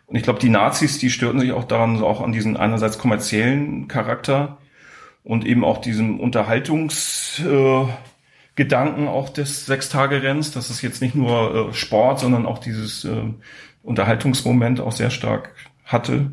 Und 0.07 0.17
ich 0.17 0.23
glaube, 0.23 0.41
die 0.41 0.49
Nazis, 0.49 0.99
die 0.99 1.11
störten 1.11 1.39
sich 1.39 1.53
auch 1.53 1.65
daran, 1.65 1.99
so 1.99 2.07
auch 2.07 2.23
an 2.23 2.33
diesen 2.33 2.57
einerseits 2.57 2.99
kommerziellen 2.99 3.87
Charakter 3.89 4.59
und 5.23 5.45
eben 5.45 5.63
auch 5.63 5.79
diesem 5.79 6.19
Unterhaltungsgedanken 6.19 7.89
äh, 7.89 7.93
Gedanken 8.57 9.07
auch 9.07 9.29
des 9.29 9.67
Sechstagerenns. 9.67 10.51
Das 10.51 10.69
ist 10.69 10.83
jetzt 10.83 11.01
nicht 11.01 11.15
nur 11.15 11.71
äh, 11.71 11.75
Sport, 11.75 12.19
sondern 12.19 12.45
auch 12.45 12.59
dieses 12.59 13.05
äh, 13.05 13.23
Unterhaltungsmoment 13.85 14.81
auch 14.81 14.91
sehr 14.91 15.11
stark 15.11 15.55
hatte. 15.85 16.33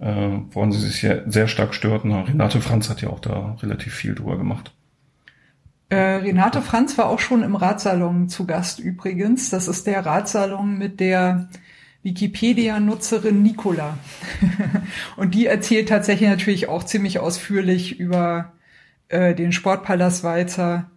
Äh, 0.00 0.40
woran 0.52 0.72
sie 0.72 0.80
sich 0.80 1.00
sehr, 1.00 1.30
sehr 1.30 1.46
stark 1.46 1.74
störten. 1.74 2.12
Renate 2.12 2.62
Franz 2.62 2.88
hat 2.88 3.02
ja 3.02 3.10
auch 3.10 3.20
da 3.20 3.56
relativ 3.62 3.94
viel 3.94 4.14
drüber 4.14 4.38
gemacht. 4.38 4.72
Äh, 5.90 5.96
Renate 5.96 6.62
Franz 6.62 6.96
war 6.96 7.10
auch 7.10 7.18
schon 7.18 7.42
im 7.42 7.54
Ratsalon 7.54 8.28
zu 8.28 8.46
Gast 8.46 8.78
übrigens. 8.78 9.50
Das 9.50 9.68
ist 9.68 9.86
der 9.86 10.06
Ratsalon 10.06 10.78
mit 10.78 11.00
der 11.00 11.50
Wikipedia-Nutzerin 12.02 13.42
Nicola. 13.42 13.98
Und 15.16 15.34
die 15.34 15.46
erzählt 15.46 15.90
tatsächlich 15.90 16.30
natürlich 16.30 16.68
auch 16.68 16.84
ziemlich 16.84 17.18
ausführlich 17.18 18.00
über 18.00 18.54
äh, 19.08 19.34
den 19.34 19.52
Sportpalast 19.52 20.24
Walzer. 20.24 20.90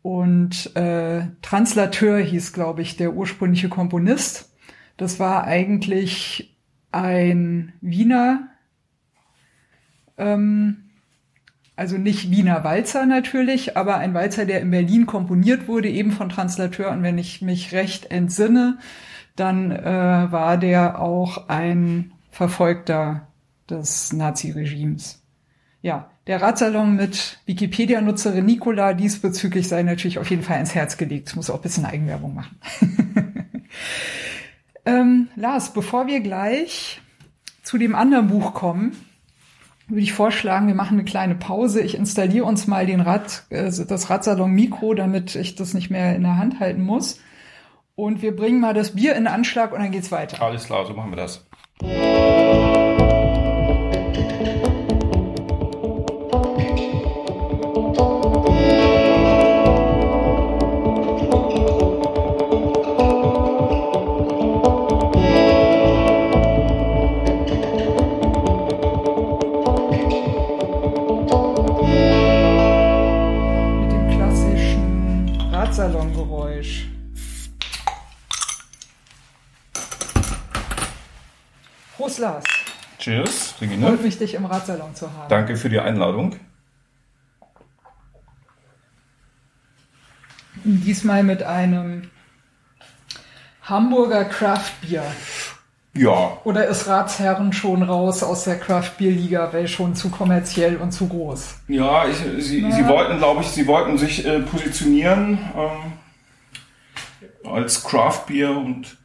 Und 0.00 0.74
äh, 0.76 1.26
Translateur 1.42 2.20
hieß, 2.20 2.54
glaube 2.54 2.80
ich, 2.80 2.96
der 2.96 3.12
ursprüngliche 3.12 3.68
Komponist. 3.68 4.50
Das 4.96 5.20
war 5.20 5.44
eigentlich 5.44 6.56
ein 6.92 7.72
Wiener, 7.80 8.48
ähm, 10.18 10.90
also 11.76 11.96
nicht 11.96 12.30
Wiener 12.30 12.62
Walzer 12.62 13.06
natürlich, 13.06 13.76
aber 13.76 13.96
ein 13.96 14.12
Walzer, 14.12 14.44
der 14.44 14.60
in 14.60 14.70
Berlin 14.70 15.06
komponiert 15.06 15.66
wurde, 15.66 15.88
eben 15.88 16.12
von 16.12 16.28
Translateur. 16.28 16.90
Und 16.90 17.02
wenn 17.02 17.16
ich 17.16 17.40
mich 17.40 17.72
recht 17.72 18.10
entsinne, 18.10 18.78
dann 19.34 19.70
äh, 19.70 19.84
war 19.84 20.58
der 20.58 21.00
auch 21.00 21.48
ein 21.48 22.12
Verfolgter 22.30 23.28
des 23.70 24.12
Naziregimes. 24.12 25.22
Ja, 25.80 26.10
der 26.26 26.42
Radsalon 26.42 26.96
mit 26.96 27.38
Wikipedia-Nutzerin 27.46 28.44
Nicola 28.44 28.92
diesbezüglich 28.92 29.66
sei 29.66 29.82
natürlich 29.82 30.18
auf 30.18 30.28
jeden 30.28 30.42
Fall 30.42 30.60
ins 30.60 30.74
Herz 30.74 30.98
gelegt. 30.98 31.30
Ich 31.30 31.36
muss 31.36 31.48
auch 31.48 31.56
ein 31.56 31.62
bisschen 31.62 31.86
Eigenwerbung 31.86 32.34
machen. 32.34 32.58
ähm, 34.84 35.28
Lars, 35.36 35.72
bevor 35.72 36.06
wir 36.06 36.20
gleich 36.20 37.00
zu 37.62 37.78
dem 37.78 37.94
anderen 37.94 38.28
Buch 38.28 38.54
kommen, 38.54 38.96
würde 39.88 40.02
ich 40.02 40.12
vorschlagen, 40.12 40.68
wir 40.68 40.74
machen 40.74 40.98
eine 40.98 41.04
kleine 41.04 41.34
Pause. 41.34 41.80
Ich 41.80 41.96
installiere 41.96 42.44
uns 42.44 42.66
mal 42.66 42.86
den 42.86 43.00
Rad, 43.00 43.44
äh, 43.50 43.70
das 43.86 44.08
Radsalon 44.08 44.52
Mikro, 44.52 44.94
damit 44.94 45.34
ich 45.34 45.56
das 45.56 45.74
nicht 45.74 45.90
mehr 45.90 46.14
in 46.14 46.22
der 46.22 46.36
Hand 46.36 46.60
halten 46.60 46.82
muss. 46.82 47.20
Und 47.96 48.22
wir 48.22 48.34
bringen 48.34 48.60
mal 48.60 48.72
das 48.72 48.94
Bier 48.94 49.14
in 49.16 49.26
Anschlag 49.26 49.72
und 49.72 49.80
dann 49.80 49.90
geht's 49.90 50.10
weiter. 50.12 50.40
Alles 50.42 50.64
klar, 50.64 50.86
so 50.86 50.94
machen 50.94 51.10
wir 51.10 51.16
das. 51.16 51.44
Cheers, 83.00 83.54
Regina. 83.60 83.88
Freut 83.88 84.02
mich, 84.02 84.18
dich 84.18 84.34
im 84.34 84.44
Radsalon 84.44 84.94
zu 84.94 85.10
haben. 85.12 85.28
Danke 85.28 85.56
für 85.56 85.70
die 85.70 85.80
Einladung. 85.80 86.36
Diesmal 90.64 91.22
mit 91.22 91.42
einem 91.42 92.10
Hamburger 93.62 94.24
Craft 94.26 94.72
Beer. 94.82 95.04
Ja, 95.92 96.38
Oder 96.44 96.66
ist 96.68 96.86
Ratsherren 96.86 97.52
schon 97.52 97.82
raus 97.82 98.22
aus 98.22 98.44
der 98.44 98.58
Craft 98.58 98.92
Beer 98.98 99.10
Liga, 99.10 99.52
weil 99.52 99.66
schon 99.66 99.94
zu 99.96 100.08
kommerziell 100.10 100.76
und 100.76 100.92
zu 100.92 101.08
groß? 101.08 101.56
ja, 101.68 102.06
ich, 102.06 102.16
sie, 102.44 102.70
sie 102.70 102.86
wollten, 102.86 103.18
glaube 103.18 103.40
ich, 103.40 103.48
sie 103.48 103.66
wollten 103.66 103.98
sich 103.98 104.24
äh, 104.24 104.38
positionieren 104.40 105.38
ähm, 105.56 107.50
als 107.50 107.82
Craft 107.82 108.26
Beer 108.28 108.50
und 108.50 108.98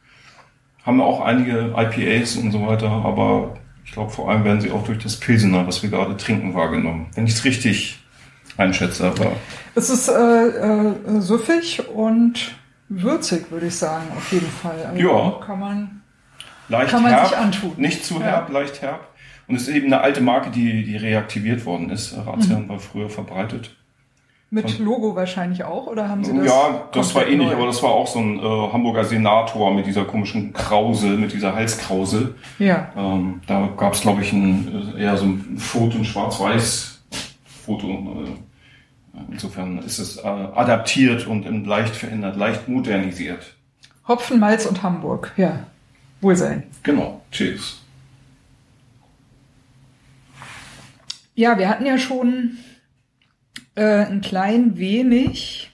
haben 0.84 1.00
auch 1.00 1.20
einige 1.22 1.74
IPAs 1.76 2.36
und 2.36 2.52
so 2.52 2.64
weiter, 2.64 2.88
aber 2.88 3.56
ich 3.86 3.92
glaube, 3.92 4.10
vor 4.10 4.30
allem 4.30 4.44
werden 4.44 4.60
sie 4.60 4.70
auch 4.70 4.84
durch 4.84 4.98
das 4.98 5.16
Pilsener, 5.18 5.66
was 5.66 5.82
wir 5.82 5.88
gerade 5.88 6.16
trinken, 6.18 6.54
wahrgenommen. 6.54 7.06
Wenn 7.14 7.26
ich 7.26 7.32
es 7.32 7.44
richtig 7.44 7.98
einschätze, 8.58 9.06
aber 9.06 9.32
Es 9.74 9.88
ist 9.88 10.08
äh, 10.08 10.12
äh, 10.48 11.20
süffig 11.20 11.88
und 11.88 12.54
würzig, 12.88 13.50
würde 13.50 13.66
ich 13.66 13.76
sagen, 13.76 14.04
auf 14.16 14.30
jeden 14.32 14.48
Fall. 14.50 14.84
Also 14.86 15.00
Ja. 15.02 15.40
Kann 15.44 15.60
man. 15.60 16.02
leicht 16.68 16.90
Kann 16.90 17.02
man 17.02 17.12
herb, 17.12 17.28
sich 17.28 17.36
antun. 17.36 17.72
nicht 17.76 18.04
zu 18.04 18.14
Ja. 18.14 18.20
herb, 18.26 18.50
leicht 18.52 18.82
herb. 18.82 19.08
Und 19.48 19.54
es 19.56 19.68
ist 19.68 19.74
eben 19.74 19.86
eine 19.86 20.00
alte 20.00 20.20
Marke, 20.20 20.50
die, 20.50 20.82
die 20.84 20.96
reaktiviert 20.96 21.64
worden 21.64 21.90
ist. 21.90 22.16
Ratsherren 22.16 22.68
war 22.68 22.80
früher 22.80 23.08
verbreitet. 23.08 23.76
Mit 24.48 24.78
Logo 24.78 25.16
wahrscheinlich 25.16 25.64
auch, 25.64 25.88
oder 25.88 26.08
haben 26.08 26.22
Sie 26.22 26.32
das? 26.32 26.46
ja, 26.46 26.88
das 26.92 27.12
war 27.16 27.26
ähnlich, 27.26 27.48
neu? 27.48 27.56
aber 27.56 27.66
das 27.66 27.82
war 27.82 27.90
auch 27.90 28.06
so 28.06 28.20
ein 28.20 28.38
äh, 28.38 28.42
Hamburger 28.42 29.04
Senator 29.04 29.74
mit 29.74 29.86
dieser 29.86 30.04
komischen 30.04 30.52
Krause, 30.52 31.08
mit 31.08 31.32
dieser 31.32 31.52
Halskrause. 31.54 32.36
Ja. 32.60 32.92
Ähm, 32.96 33.40
da 33.48 33.68
gab 33.76 33.94
es, 33.94 34.02
glaube 34.02 34.22
ich, 34.22 34.32
ein, 34.32 34.94
äh, 34.96 35.02
eher 35.02 35.16
so 35.16 35.24
ein 35.26 35.58
Foto, 35.58 35.98
ein 35.98 36.04
Schwarz-Weiß-Foto. 36.04 37.88
Äh, 37.88 39.22
insofern 39.32 39.78
ist 39.78 39.98
es 39.98 40.18
äh, 40.18 40.22
adaptiert 40.28 41.26
und 41.26 41.66
leicht 41.66 41.96
verändert, 41.96 42.36
leicht 42.36 42.68
modernisiert. 42.68 43.56
Hopfen, 44.06 44.38
Malz 44.38 44.64
und 44.66 44.84
Hamburg. 44.84 45.32
Ja. 45.36 45.64
Wohlsein. 46.20 46.62
Genau. 46.84 47.20
Cheers. 47.32 47.82
Ja, 51.34 51.58
wir 51.58 51.68
hatten 51.68 51.84
ja 51.84 51.98
schon 51.98 52.56
äh, 53.76 54.04
ein 54.06 54.20
klein 54.20 54.76
wenig 54.76 55.70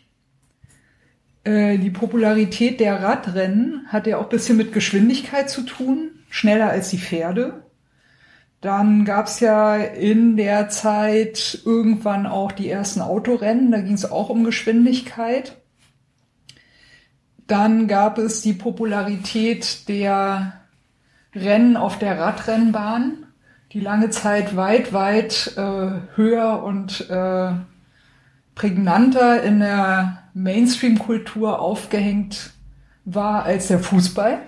äh, 1.44 1.78
die 1.78 1.90
Popularität 1.90 2.78
der 2.80 3.02
Radrennen 3.02 3.86
hat 3.88 4.06
ja 4.06 4.18
auch 4.18 4.24
ein 4.24 4.28
bisschen 4.28 4.56
mit 4.56 4.72
Geschwindigkeit 4.72 5.50
zu 5.50 5.62
tun, 5.62 6.10
schneller 6.30 6.70
als 6.70 6.90
die 6.90 6.98
Pferde. 6.98 7.64
Dann 8.60 9.04
gab's 9.04 9.40
ja 9.40 9.76
in 9.76 10.36
der 10.36 10.68
Zeit 10.68 11.60
irgendwann 11.64 12.26
auch 12.26 12.52
die 12.52 12.70
ersten 12.70 13.00
Autorennen, 13.00 13.72
da 13.72 13.80
ging 13.80 13.94
es 13.94 14.10
auch 14.10 14.28
um 14.28 14.44
Geschwindigkeit. 14.44 15.56
Dann 17.48 17.88
gab 17.88 18.18
es 18.18 18.40
die 18.40 18.52
Popularität 18.52 19.88
der 19.88 20.60
Rennen 21.34 21.76
auf 21.76 21.98
der 21.98 22.20
Radrennbahn, 22.20 23.26
die 23.72 23.80
lange 23.80 24.10
Zeit 24.10 24.54
weit, 24.54 24.92
weit 24.92 25.54
äh, 25.56 25.90
höher 26.14 26.62
und 26.62 27.10
äh, 27.10 27.52
prägnanter 28.54 29.42
in 29.42 29.60
der 29.60 30.18
Mainstream-Kultur 30.34 31.60
aufgehängt 31.60 32.52
war 33.04 33.44
als 33.44 33.68
der 33.68 33.80
Fußball. 33.80 34.42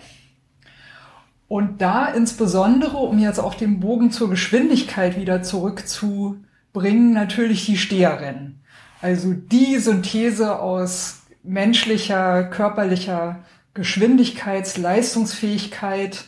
Und 1.49 1.83
da 1.83 2.07
insbesondere, 2.07 2.97
um 2.97 3.19
jetzt 3.19 3.39
auch 3.39 3.55
den 3.55 3.81
Bogen 3.81 4.11
zur 4.11 4.31
Geschwindigkeit 4.31 5.19
wieder 5.19 5.43
zurückzubringen, 5.43 7.13
natürlich 7.13 7.67
die 7.67 7.77
Steherrennen. 7.77 8.61
Also 9.03 9.35
die 9.35 9.79
Synthese 9.79 10.59
aus 10.59 11.23
menschlicher, 11.43 12.45
körperlicher 12.45 13.45
Geschwindigkeits-, 13.75 14.81
Leistungsfähigkeit, 14.81 16.25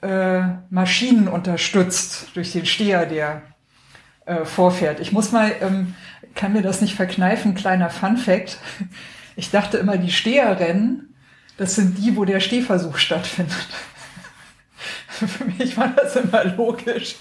äh, 0.00 0.42
Maschinen 0.70 1.28
unterstützt 1.28 2.28
durch 2.34 2.52
den 2.52 2.64
Steher, 2.64 3.06
der 3.06 3.42
äh, 4.24 4.44
vorfährt. 4.44 5.00
Ich 5.00 5.12
muss 5.12 5.32
mal, 5.32 5.52
ähm, 5.60 5.94
kann 6.36 6.52
mir 6.52 6.62
das 6.62 6.80
nicht 6.80 6.94
verkneifen, 6.94 7.54
kleiner 7.54 7.90
Fun 7.90 8.16
Fact. 8.16 8.58
Ich 9.34 9.50
dachte 9.50 9.78
immer, 9.78 9.98
die 9.98 10.12
Steherrennen, 10.12 11.14
das 11.56 11.74
sind 11.74 11.98
die, 11.98 12.16
wo 12.16 12.24
der 12.24 12.40
Stehversuch 12.40 12.96
stattfindet. 12.98 13.68
Für 15.26 15.44
mich 15.44 15.76
war 15.76 15.88
das 15.96 16.16
immer 16.16 16.44
logisch, 16.56 17.16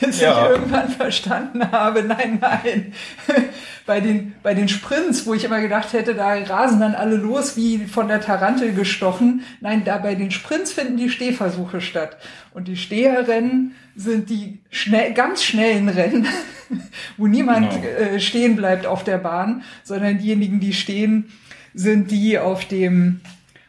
bis 0.00 0.20
Ja. 0.20 0.44
ich 0.46 0.50
irgendwann 0.50 0.88
verstanden 0.88 1.70
habe, 1.70 2.02
nein, 2.02 2.38
nein. 2.40 2.92
Bei 3.86 4.00
den, 4.00 4.34
bei 4.42 4.52
den 4.52 4.68
Sprints, 4.68 5.24
wo 5.24 5.32
ich 5.32 5.44
immer 5.44 5.62
gedacht 5.62 5.94
hätte, 5.94 6.14
da 6.14 6.34
rasen 6.34 6.78
dann 6.80 6.94
alle 6.94 7.16
los 7.16 7.56
wie 7.56 7.86
von 7.86 8.06
der 8.06 8.20
Tarantel 8.20 8.74
gestochen. 8.74 9.42
Nein, 9.62 9.82
da 9.82 9.96
bei 9.96 10.14
den 10.14 10.30
Sprints 10.30 10.72
finden 10.74 10.98
die 10.98 11.08
Stehversuche 11.08 11.80
statt. 11.80 12.18
Und 12.52 12.68
die 12.68 12.76
Steherrennen 12.76 13.74
sind 13.96 14.28
die 14.28 14.58
schnell, 14.70 15.14
ganz 15.14 15.42
schnellen 15.42 15.88
Rennen, 15.88 16.26
wo 17.16 17.26
niemand 17.26 17.70
Genau. 17.70 17.86
äh, 17.86 18.20
stehen 18.20 18.56
bleibt 18.56 18.84
auf 18.84 19.04
der 19.04 19.16
Bahn, 19.16 19.62
sondern 19.84 20.18
diejenigen, 20.18 20.60
die 20.60 20.74
stehen, 20.74 21.32
sind 21.72 22.10
die 22.10 22.38
auf 22.38 22.66
dem 22.66 23.20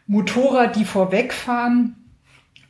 Motorrad, 0.05 0.75
die 0.75 0.83
vorwegfahren. 0.83 1.95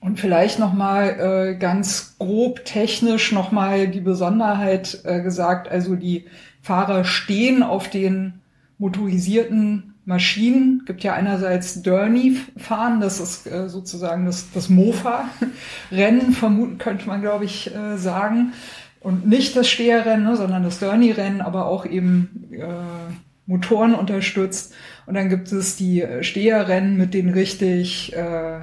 Und 0.01 0.19
vielleicht 0.19 0.59
nochmal 0.59 1.19
äh, 1.19 1.55
ganz 1.55 2.15
grob 2.19 2.63
technisch 2.63 3.31
nochmal 3.31 3.87
die 3.89 3.99
Besonderheit 3.99 5.01
äh, 5.03 5.21
gesagt, 5.21 5.69
also 5.69 5.95
die 5.95 6.25
Fahrer 6.61 7.03
stehen 7.03 7.63
auf 7.63 7.89
den 7.89 8.41
motorisierten 8.77 9.95
Maschinen. 10.05 10.83
Gibt 10.85 11.03
ja 11.03 11.13
einerseits 11.13 11.81
Derny-Fahren, 11.83 13.01
das 13.01 13.19
ist 13.19 13.45
äh, 13.45 13.67
sozusagen 13.67 14.25
das, 14.25 14.51
das 14.53 14.69
Mofa-Rennen, 14.69 16.31
vermuten 16.31 16.77
könnte 16.77 17.05
man, 17.07 17.21
glaube 17.21 17.45
ich, 17.45 17.73
äh, 17.75 17.97
sagen. 17.97 18.53
Und 19.01 19.27
nicht 19.27 19.55
das 19.55 19.69
Steherrennen, 19.69 20.25
ne, 20.25 20.35
sondern 20.35 20.63
das 20.63 20.79
Derny-Rennen, 20.79 21.41
aber 21.41 21.67
auch 21.67 21.85
eben 21.85 22.49
äh, 22.51 23.13
Motoren 23.45 23.95
unterstützt. 23.95 24.73
Und 25.05 25.15
dann 25.15 25.29
gibt 25.29 25.51
es 25.51 25.75
die 25.75 26.01
äh, 26.01 26.23
Steherrennen 26.23 26.97
mit 26.97 27.13
den 27.13 27.29
richtig 27.29 28.13
äh, 28.15 28.59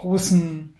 großen 0.00 0.74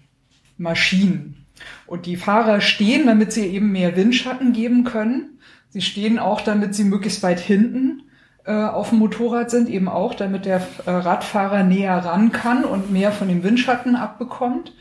Maschinen. 0.57 1.47
Und 1.87 2.07
die 2.07 2.17
Fahrer 2.17 2.61
stehen, 2.61 3.07
damit 3.07 3.33
sie 3.33 3.47
eben 3.47 3.73
mehr 3.73 3.97
Windschatten 3.97 4.53
geben 4.53 4.85
können. 4.85 5.39
Sie 5.69 5.83
stehen 5.83 6.19
auch, 6.19 6.41
damit 6.41 6.75
sie 6.75 6.85
möglichst 6.85 7.23
weit 7.23 7.41
hinten 7.41 8.03
äh, 8.45 8.53
auf 8.53 8.91
dem 8.91 8.99
Motorrad 8.99 9.51
sind, 9.51 9.69
eben 9.69 9.89
auch, 9.89 10.15
damit 10.15 10.47
der 10.47 10.63
äh, 10.87 10.91
Radfahrer 10.91 11.63
näher 11.63 11.99
ran 11.99 12.33
kann 12.33 12.65
und 12.65 12.91
mehr 12.91 13.13
von 13.13 13.29
dem 13.29 13.43
Windschatten 13.43 13.97
abbekommt. 13.97 14.73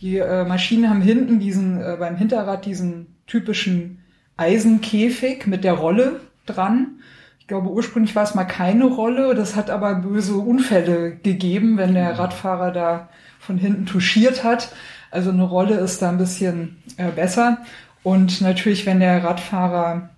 Die 0.00 0.18
äh, 0.18 0.44
Maschinen 0.44 0.90
haben 0.90 1.00
hinten 1.00 1.40
diesen, 1.40 1.80
äh, 1.80 1.96
beim 1.98 2.16
Hinterrad 2.16 2.66
diesen 2.66 3.16
typischen 3.26 4.02
Eisenkäfig 4.36 5.46
mit 5.46 5.64
der 5.64 5.72
Rolle 5.72 6.20
dran. 6.44 7.00
Ich 7.40 7.46
glaube, 7.46 7.70
ursprünglich 7.70 8.14
war 8.14 8.24
es 8.24 8.34
mal 8.34 8.44
keine 8.44 8.84
Rolle. 8.84 9.34
Das 9.34 9.56
hat 9.56 9.70
aber 9.70 9.94
böse 9.94 10.34
Unfälle 10.34 11.16
gegeben, 11.16 11.78
wenn 11.78 11.94
der 11.94 12.18
Radfahrer 12.18 12.72
da 12.72 13.08
von 13.46 13.58
hinten 13.58 13.86
touchiert 13.86 14.44
hat. 14.44 14.72
Also 15.10 15.30
eine 15.30 15.44
Rolle 15.44 15.76
ist 15.76 16.02
da 16.02 16.10
ein 16.10 16.18
bisschen 16.18 16.82
äh, 16.96 17.10
besser. 17.10 17.58
Und 18.02 18.40
natürlich, 18.40 18.86
wenn 18.86 19.00
der 19.00 19.22
Radfahrer 19.24 20.10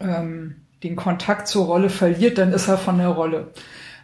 ähm, 0.00 0.56
den 0.82 0.96
Kontakt 0.96 1.48
zur 1.48 1.66
Rolle 1.66 1.90
verliert, 1.90 2.38
dann 2.38 2.52
ist 2.52 2.68
er 2.68 2.78
von 2.78 2.98
der 2.98 3.08
Rolle. 3.08 3.52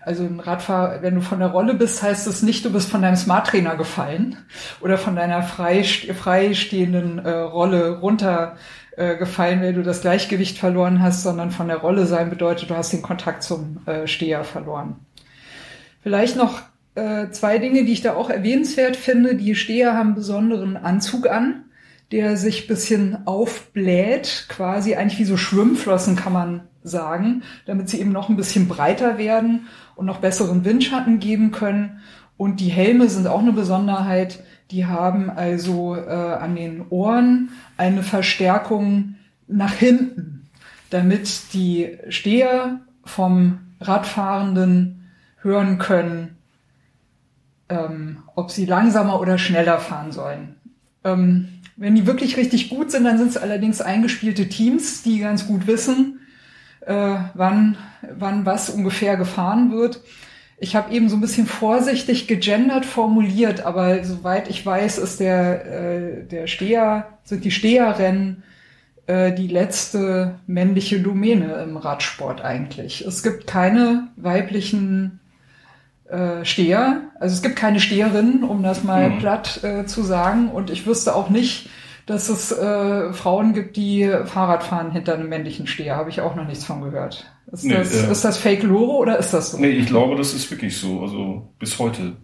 Also 0.00 0.24
ein 0.24 0.40
Radfahrer, 0.40 1.02
wenn 1.02 1.16
du 1.16 1.20
von 1.20 1.38
der 1.38 1.48
Rolle 1.48 1.74
bist, 1.74 2.02
heißt 2.02 2.26
es 2.26 2.42
nicht, 2.42 2.64
du 2.64 2.72
bist 2.72 2.88
von 2.90 3.02
deinem 3.02 3.16
Smart-Trainer 3.16 3.76
gefallen 3.76 4.36
oder 4.80 4.96
von 4.96 5.16
deiner 5.16 5.42
frei, 5.42 5.82
freistehenden 5.82 7.18
äh, 7.18 7.30
Rolle 7.30 7.98
runter 7.98 8.56
äh, 8.98 9.16
weil 9.36 9.74
du 9.74 9.82
das 9.82 10.00
Gleichgewicht 10.00 10.58
verloren 10.58 11.00
hast, 11.00 11.22
sondern 11.22 11.52
von 11.52 11.68
der 11.68 11.76
Rolle 11.76 12.06
sein 12.06 12.30
bedeutet, 12.30 12.68
du 12.68 12.76
hast 12.76 12.92
den 12.92 13.02
Kontakt 13.02 13.44
zum 13.44 13.80
äh, 13.86 14.08
Steher 14.08 14.42
verloren. 14.42 14.96
Vielleicht 16.02 16.36
noch 16.36 16.62
äh, 16.98 17.30
zwei 17.30 17.58
Dinge, 17.58 17.84
die 17.84 17.92
ich 17.92 18.02
da 18.02 18.14
auch 18.14 18.28
erwähnenswert 18.28 18.96
finde. 18.96 19.36
Die 19.36 19.54
Steher 19.54 19.94
haben 19.94 20.16
besonderen 20.16 20.76
Anzug 20.76 21.30
an, 21.30 21.64
der 22.10 22.36
sich 22.36 22.66
bisschen 22.66 23.26
aufbläht, 23.26 24.46
quasi 24.48 24.96
eigentlich 24.96 25.20
wie 25.20 25.24
so 25.24 25.36
Schwimmflossen 25.36 26.16
kann 26.16 26.32
man 26.32 26.60
sagen, 26.82 27.42
damit 27.66 27.88
sie 27.88 28.00
eben 28.00 28.12
noch 28.12 28.28
ein 28.28 28.36
bisschen 28.36 28.66
breiter 28.66 29.16
werden 29.16 29.66
und 29.94 30.06
noch 30.06 30.18
besseren 30.18 30.64
Windschatten 30.64 31.20
geben 31.20 31.52
können. 31.52 32.00
Und 32.36 32.60
die 32.60 32.70
Helme 32.70 33.08
sind 33.08 33.26
auch 33.26 33.40
eine 33.40 33.52
Besonderheit. 33.52 34.42
Die 34.70 34.86
haben 34.86 35.30
also 35.30 35.96
äh, 35.96 36.00
an 36.00 36.56
den 36.56 36.88
Ohren 36.88 37.50
eine 37.76 38.02
Verstärkung 38.02 39.14
nach 39.46 39.74
hinten, 39.74 40.48
damit 40.90 41.52
die 41.52 41.98
Steher 42.08 42.80
vom 43.04 43.60
Radfahrenden 43.80 45.10
hören 45.40 45.78
können, 45.78 46.37
ähm, 47.68 48.18
ob 48.34 48.50
sie 48.50 48.66
langsamer 48.66 49.20
oder 49.20 49.38
schneller 49.38 49.78
fahren 49.78 50.12
sollen. 50.12 50.56
Ähm, 51.04 51.48
wenn 51.76 51.94
die 51.94 52.06
wirklich 52.06 52.36
richtig 52.36 52.70
gut 52.70 52.90
sind, 52.90 53.04
dann 53.04 53.18
sind 53.18 53.28
es 53.28 53.36
allerdings 53.36 53.80
eingespielte 53.80 54.48
Teams, 54.48 55.02
die 55.02 55.20
ganz 55.20 55.46
gut 55.46 55.66
wissen, 55.66 56.20
äh, 56.80 57.16
wann, 57.34 57.76
wann 58.18 58.44
was 58.44 58.70
ungefähr 58.70 59.16
gefahren 59.16 59.70
wird. 59.70 60.00
Ich 60.60 60.74
habe 60.74 60.92
eben 60.92 61.08
so 61.08 61.16
ein 61.16 61.20
bisschen 61.20 61.46
vorsichtig 61.46 62.26
gegendert 62.26 62.84
formuliert, 62.84 63.64
aber 63.64 64.02
soweit 64.02 64.50
ich 64.50 64.66
weiß, 64.66 64.98
ist 64.98 65.20
der, 65.20 65.66
äh, 65.66 66.24
der 66.24 66.48
Steher, 66.48 67.18
sind 67.22 67.44
die 67.44 67.52
Steherrennen 67.52 68.42
äh, 69.06 69.32
die 69.32 69.46
letzte 69.46 70.40
männliche 70.48 70.98
Domäne 70.98 71.62
im 71.62 71.76
Radsport 71.76 72.40
eigentlich. 72.40 73.06
Es 73.06 73.22
gibt 73.22 73.46
keine 73.46 74.08
weiblichen 74.16 75.20
äh, 76.10 76.44
Steher, 76.44 77.02
also 77.20 77.34
es 77.34 77.42
gibt 77.42 77.56
keine 77.56 77.80
Steherinnen, 77.80 78.44
um 78.44 78.62
das 78.62 78.84
mal 78.84 79.10
mhm. 79.10 79.18
platt 79.18 79.62
äh, 79.62 79.86
zu 79.86 80.02
sagen. 80.02 80.50
Und 80.50 80.70
ich 80.70 80.86
wüsste 80.86 81.14
auch 81.14 81.28
nicht, 81.28 81.68
dass 82.06 82.30
es 82.30 82.50
äh, 82.52 83.12
Frauen 83.12 83.52
gibt, 83.52 83.76
die 83.76 84.10
Fahrrad 84.24 84.64
fahren 84.64 84.90
hinter 84.92 85.14
einem 85.14 85.28
männlichen 85.28 85.66
Steher. 85.66 85.96
Habe 85.96 86.08
ich 86.08 86.22
auch 86.22 86.34
noch 86.34 86.46
nichts 86.46 86.64
von 86.64 86.80
gehört. 86.80 87.30
Ist, 87.52 87.64
nee, 87.64 87.74
das, 87.74 87.94
äh, 87.94 88.10
ist 88.10 88.24
das 88.24 88.38
Fake 88.38 88.62
Lore 88.62 88.98
oder 88.98 89.18
ist 89.18 89.32
das 89.32 89.52
so? 89.52 89.58
Nee, 89.58 89.70
ich 89.70 89.86
glaube, 89.86 90.16
das 90.16 90.32
ist 90.32 90.50
wirklich 90.50 90.76
so. 90.76 91.00
Also 91.02 91.48
bis 91.58 91.78
heute, 91.78 92.16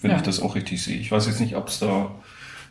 wenn 0.00 0.10
ja. 0.10 0.16
ich 0.16 0.22
das 0.22 0.40
auch 0.40 0.54
richtig 0.54 0.82
sehe. 0.82 0.96
Ich 0.96 1.12
weiß 1.12 1.26
jetzt 1.26 1.40
nicht, 1.40 1.56
ob 1.56 1.68
es 1.68 1.78
da. 1.78 2.10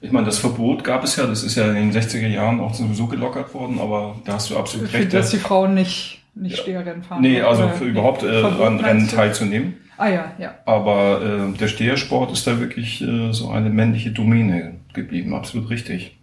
Ich 0.02 0.12
meine, 0.12 0.26
das 0.26 0.40
Verbot 0.40 0.84
gab 0.84 1.04
es 1.04 1.16
ja, 1.16 1.28
das 1.28 1.44
ist 1.44 1.56
ja 1.56 1.68
in 1.68 1.92
den 1.92 1.92
60er 1.92 2.28
Jahren 2.28 2.60
auch 2.60 2.74
sowieso 2.74 3.06
gelockert 3.06 3.54
worden, 3.54 3.80
aber 3.80 4.16
da 4.26 4.34
hast 4.34 4.50
du 4.50 4.58
absolut 4.58 4.90
Für, 4.90 4.98
recht. 4.98 5.14
Dass 5.14 5.30
die 5.30 5.38
Frauen 5.38 5.76
nicht, 5.76 6.24
nicht 6.34 6.58
ja. 6.58 6.64
Steherrennen 6.64 7.04
fahren. 7.04 7.22
Nee, 7.22 7.42
also 7.42 7.70
für 7.70 7.86
überhaupt 7.86 8.24
äh, 8.24 8.44
an 8.44 8.80
Rennen 8.80 9.08
teilzunehmen. 9.08 9.78
Ah 10.02 10.10
ja, 10.10 10.34
ja. 10.40 10.56
Aber 10.66 11.22
äh, 11.22 11.58
der 11.60 11.68
Stehersport 11.68 12.32
ist 12.32 12.48
da 12.48 12.60
wirklich 12.60 13.04
äh, 13.04 13.32
so 13.34 13.52
eine 13.52 13.70
männliche 13.70 14.10
Domäne 14.10 14.78
geblieben, 14.94 15.36
absolut 15.36 15.70
richtig. 15.70 16.18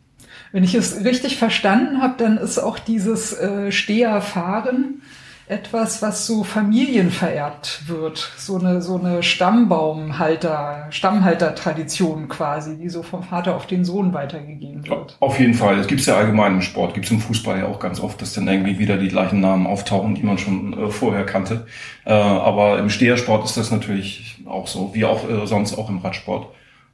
Wenn 0.51 0.65
ich 0.65 0.75
es 0.75 1.05
richtig 1.05 1.37
verstanden 1.37 2.03
habe, 2.03 2.15
dann 2.19 2.39
ist 2.39 2.59
auch 2.59 2.81
dieses 2.81 3.35
äh, 3.35 3.71
Steherfahren 3.71 5.03
etwas, 5.49 6.03
was 6.03 6.27
so 6.27 6.45
Familien 6.45 7.11
vererbt 7.11 7.83
wird. 7.87 8.33
So 8.37 8.59
eine, 8.59 8.83
so 8.83 8.99
eine 8.99 9.23
Stammbaumhalter, 9.23 10.87
Stammhalter-Tradition 10.91 12.29
quasi, 12.29 12.77
die 12.77 12.89
so 12.89 13.03
vom 13.03 13.23
Vater 13.23 13.57
auf 13.57 13.67
den 13.67 13.85
Sohn 13.85 14.13
weitergegeben 14.13 14.87
wird. 14.87 15.17
Auf 15.21 15.39
jeden 15.39 15.55
Fall. 15.55 15.77
Das 15.77 15.87
gibt 15.87 16.01
es 16.01 16.07
ja 16.07 16.17
allgemein 16.17 16.55
im 16.55 16.63
Sport. 16.63 16.95
Gibt 16.95 17.07
es 17.07 17.13
im 17.13 17.21
Fußball 17.21 17.59
ja 17.59 17.67
auch 17.67 17.81
ganz 17.81 18.01
oft, 18.01 18.21
dass 18.21 18.35
dann 18.35 18.49
irgendwie 18.49 18.79
wieder 18.79 18.97
die 18.97 19.09
gleichen 19.09 19.41
Namen 19.41 19.67
auftauchen, 19.67 20.15
die 20.15 20.23
man 20.23 20.39
schon 20.39 20.73
äh, 20.73 20.91
vorher 20.91 21.25
kannte. 21.25 21.67
Äh, 22.05 22.13
aber 22.13 22.79
im 22.79 22.91
Stehersport 22.91 23.45
ist 23.45 23.57
das 23.57 23.71
natürlich 23.71 24.43
auch 24.47 24.67
so, 24.67 24.95
wie 24.95 25.05
auch 25.05 25.29
äh, 25.29 25.47
sonst 25.47 25.77
auch 25.77 25.89
im 25.89 25.99
Radsport. 25.99 26.49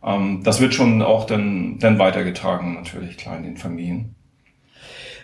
Ähm, 0.05 0.43
das 0.45 0.61
wird 0.61 0.75
schon 0.75 1.03
auch 1.03 1.27
dann, 1.27 1.79
dann 1.79 1.99
weitergetragen, 1.99 2.75
natürlich, 2.75 3.17
klar, 3.17 3.37
in 3.37 3.45
den 3.45 3.57
Familien. 3.57 4.15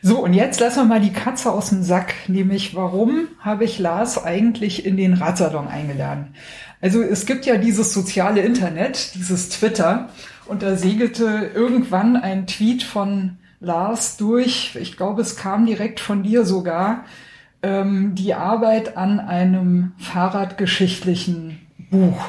So, 0.02 0.24
und 0.24 0.32
jetzt 0.32 0.60
lassen 0.60 0.80
wir 0.80 0.84
mal 0.84 1.00
die 1.00 1.12
Katze 1.12 1.52
aus 1.52 1.68
dem 1.68 1.82
Sack, 1.82 2.14
nämlich 2.26 2.74
warum 2.74 3.28
habe 3.38 3.64
ich 3.64 3.78
Lars 3.78 4.22
eigentlich 4.22 4.86
in 4.86 4.96
den 4.96 5.12
Radsalon 5.12 5.68
eingeladen? 5.68 6.34
Also 6.80 7.02
es 7.02 7.26
gibt 7.26 7.44
ja 7.44 7.58
dieses 7.58 7.92
soziale 7.92 8.40
Internet, 8.40 9.14
dieses 9.14 9.50
Twitter, 9.50 10.08
und 10.46 10.62
da 10.62 10.74
segelte 10.76 11.50
irgendwann 11.54 12.16
ein 12.16 12.46
Tweet 12.46 12.82
von 12.82 13.36
Lars 13.60 14.16
durch, 14.16 14.74
ich 14.80 14.96
glaube, 14.96 15.20
es 15.20 15.36
kam 15.36 15.66
direkt 15.66 16.00
von 16.00 16.22
dir 16.22 16.46
sogar, 16.46 17.04
ähm, 17.62 18.14
die 18.14 18.32
Arbeit 18.32 18.96
an 18.96 19.20
einem 19.20 19.92
fahrradgeschichtlichen 19.98 21.58
Buch. 21.90 22.24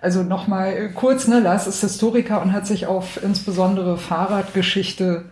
Also 0.00 0.22
nochmal 0.22 0.90
kurz, 0.92 1.26
ne, 1.26 1.40
Lars 1.40 1.66
ist 1.66 1.80
Historiker 1.80 2.40
und 2.40 2.52
hat 2.52 2.68
sich 2.68 2.86
auf 2.86 3.20
insbesondere 3.20 3.98
Fahrradgeschichte 3.98 5.24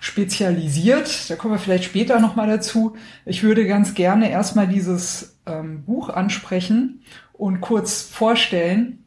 spezialisiert. 0.00 1.30
Da 1.30 1.36
kommen 1.36 1.54
wir 1.54 1.58
vielleicht 1.58 1.84
später 1.84 2.20
nochmal 2.20 2.46
dazu. 2.46 2.96
Ich 3.24 3.42
würde 3.42 3.66
ganz 3.66 3.94
gerne 3.94 4.30
erstmal 4.30 4.68
dieses 4.68 5.38
ähm, 5.46 5.84
Buch 5.84 6.08
ansprechen 6.08 7.02
und 7.32 7.60
kurz 7.60 8.02
vorstellen. 8.02 9.04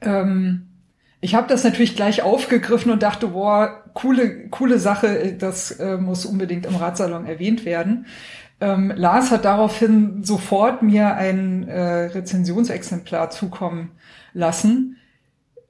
Ähm, 0.00 0.68
ich 1.20 1.34
habe 1.34 1.46
das 1.46 1.62
natürlich 1.62 1.94
gleich 1.94 2.22
aufgegriffen 2.22 2.90
und 2.90 3.02
dachte, 3.02 3.28
boah, 3.28 3.84
coole, 3.94 4.48
coole 4.48 4.78
Sache, 4.78 5.36
das 5.38 5.70
äh, 5.72 5.96
muss 5.96 6.26
unbedingt 6.26 6.66
im 6.66 6.74
Ratsalon 6.74 7.26
erwähnt 7.26 7.64
werden. 7.64 8.06
Ähm, 8.60 8.92
Lars 8.94 9.30
hat 9.30 9.44
daraufhin 9.44 10.24
sofort 10.24 10.82
mir 10.82 11.14
ein 11.14 11.68
äh, 11.68 12.04
Rezensionsexemplar 12.06 13.30
zukommen 13.30 13.92
lassen 14.34 14.96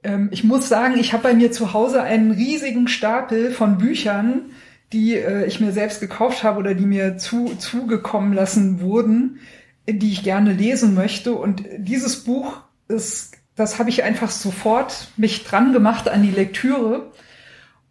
ähm, 0.03 0.29
ich 0.31 0.43
muss 0.43 0.69
sagen, 0.69 0.97
ich 0.97 1.13
habe 1.13 1.23
bei 1.23 1.33
mir 1.33 1.51
zu 1.51 1.73
Hause 1.73 2.01
einen 2.01 2.31
riesigen 2.31 2.87
Stapel 2.87 3.51
von 3.51 3.77
Büchern, 3.77 4.51
die 4.91 5.15
äh, 5.15 5.45
ich 5.45 5.59
mir 5.59 5.71
selbst 5.71 5.99
gekauft 5.99 6.43
habe 6.43 6.59
oder 6.59 6.73
die 6.73 6.85
mir 6.85 7.17
zu, 7.17 7.55
zugekommen 7.57 8.33
lassen 8.33 8.81
wurden, 8.81 9.39
die 9.87 10.11
ich 10.11 10.23
gerne 10.23 10.53
lesen 10.53 10.93
möchte. 10.93 11.33
Und 11.33 11.63
dieses 11.77 12.23
Buch 12.23 12.61
ist, 12.87 13.37
das 13.55 13.79
habe 13.79 13.89
ich 13.89 14.03
einfach 14.03 14.29
sofort 14.29 15.09
mich 15.17 15.43
dran 15.43 15.73
gemacht 15.73 16.07
an 16.09 16.21
die 16.21 16.31
Lektüre. 16.31 17.11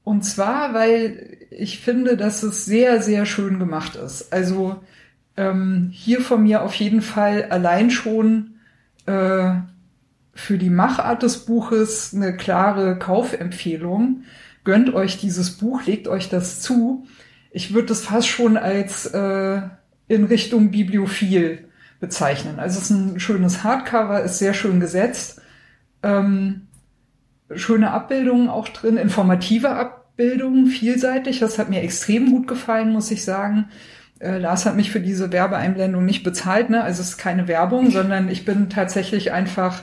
Und 0.04 0.24
zwar, 0.24 0.74
weil 0.74 1.38
ich 1.50 1.80
finde, 1.80 2.16
dass 2.16 2.42
es 2.42 2.64
sehr, 2.64 3.02
sehr 3.02 3.26
schön 3.26 3.58
gemacht 3.58 3.96
ist. 3.96 4.32
Also 4.32 4.80
ähm, 5.36 5.90
hier 5.92 6.20
von 6.20 6.42
mir 6.42 6.62
auf 6.62 6.74
jeden 6.74 7.02
Fall 7.02 7.44
allein 7.50 7.90
schon 7.90 8.54
äh, 9.06 9.54
für 10.34 10.58
die 10.58 10.70
Machart 10.70 11.22
des 11.22 11.44
Buches 11.44 12.14
eine 12.14 12.36
klare 12.36 12.98
Kaufempfehlung. 12.98 14.24
Gönnt 14.64 14.94
euch 14.94 15.18
dieses 15.18 15.52
Buch, 15.52 15.84
legt 15.84 16.08
euch 16.08 16.28
das 16.28 16.60
zu. 16.60 17.06
Ich 17.50 17.74
würde 17.74 17.88
das 17.88 18.02
fast 18.02 18.28
schon 18.28 18.56
als 18.56 19.06
äh, 19.06 19.60
in 20.08 20.24
Richtung 20.24 20.70
Bibliophil 20.70 21.68
bezeichnen. 22.00 22.58
Also 22.58 22.78
es 22.78 22.84
ist 22.84 22.90
ein 22.90 23.20
schönes 23.20 23.62
Hardcover, 23.62 24.22
ist 24.22 24.38
sehr 24.38 24.54
schön 24.54 24.80
gesetzt. 24.80 25.40
Ähm, 26.02 26.68
schöne 27.54 27.90
Abbildungen 27.90 28.48
auch 28.48 28.68
drin, 28.68 28.96
informative 28.96 29.70
Abbildungen, 29.70 30.66
vielseitig. 30.66 31.38
Das 31.38 31.58
hat 31.58 31.68
mir 31.68 31.82
extrem 31.82 32.30
gut 32.30 32.48
gefallen, 32.48 32.92
muss 32.92 33.10
ich 33.10 33.24
sagen. 33.24 33.68
Äh, 34.18 34.38
Lars 34.38 34.64
hat 34.66 34.76
mich 34.76 34.90
für 34.90 35.00
diese 35.00 35.32
Werbeeinblendung 35.32 36.04
nicht 36.04 36.24
bezahlt, 36.24 36.70
ne? 36.70 36.82
Also 36.82 37.02
es 37.02 37.10
ist 37.10 37.18
keine 37.18 37.48
Werbung, 37.48 37.90
sondern 37.90 38.28
ich 38.28 38.44
bin 38.44 38.70
tatsächlich 38.70 39.32
einfach 39.32 39.82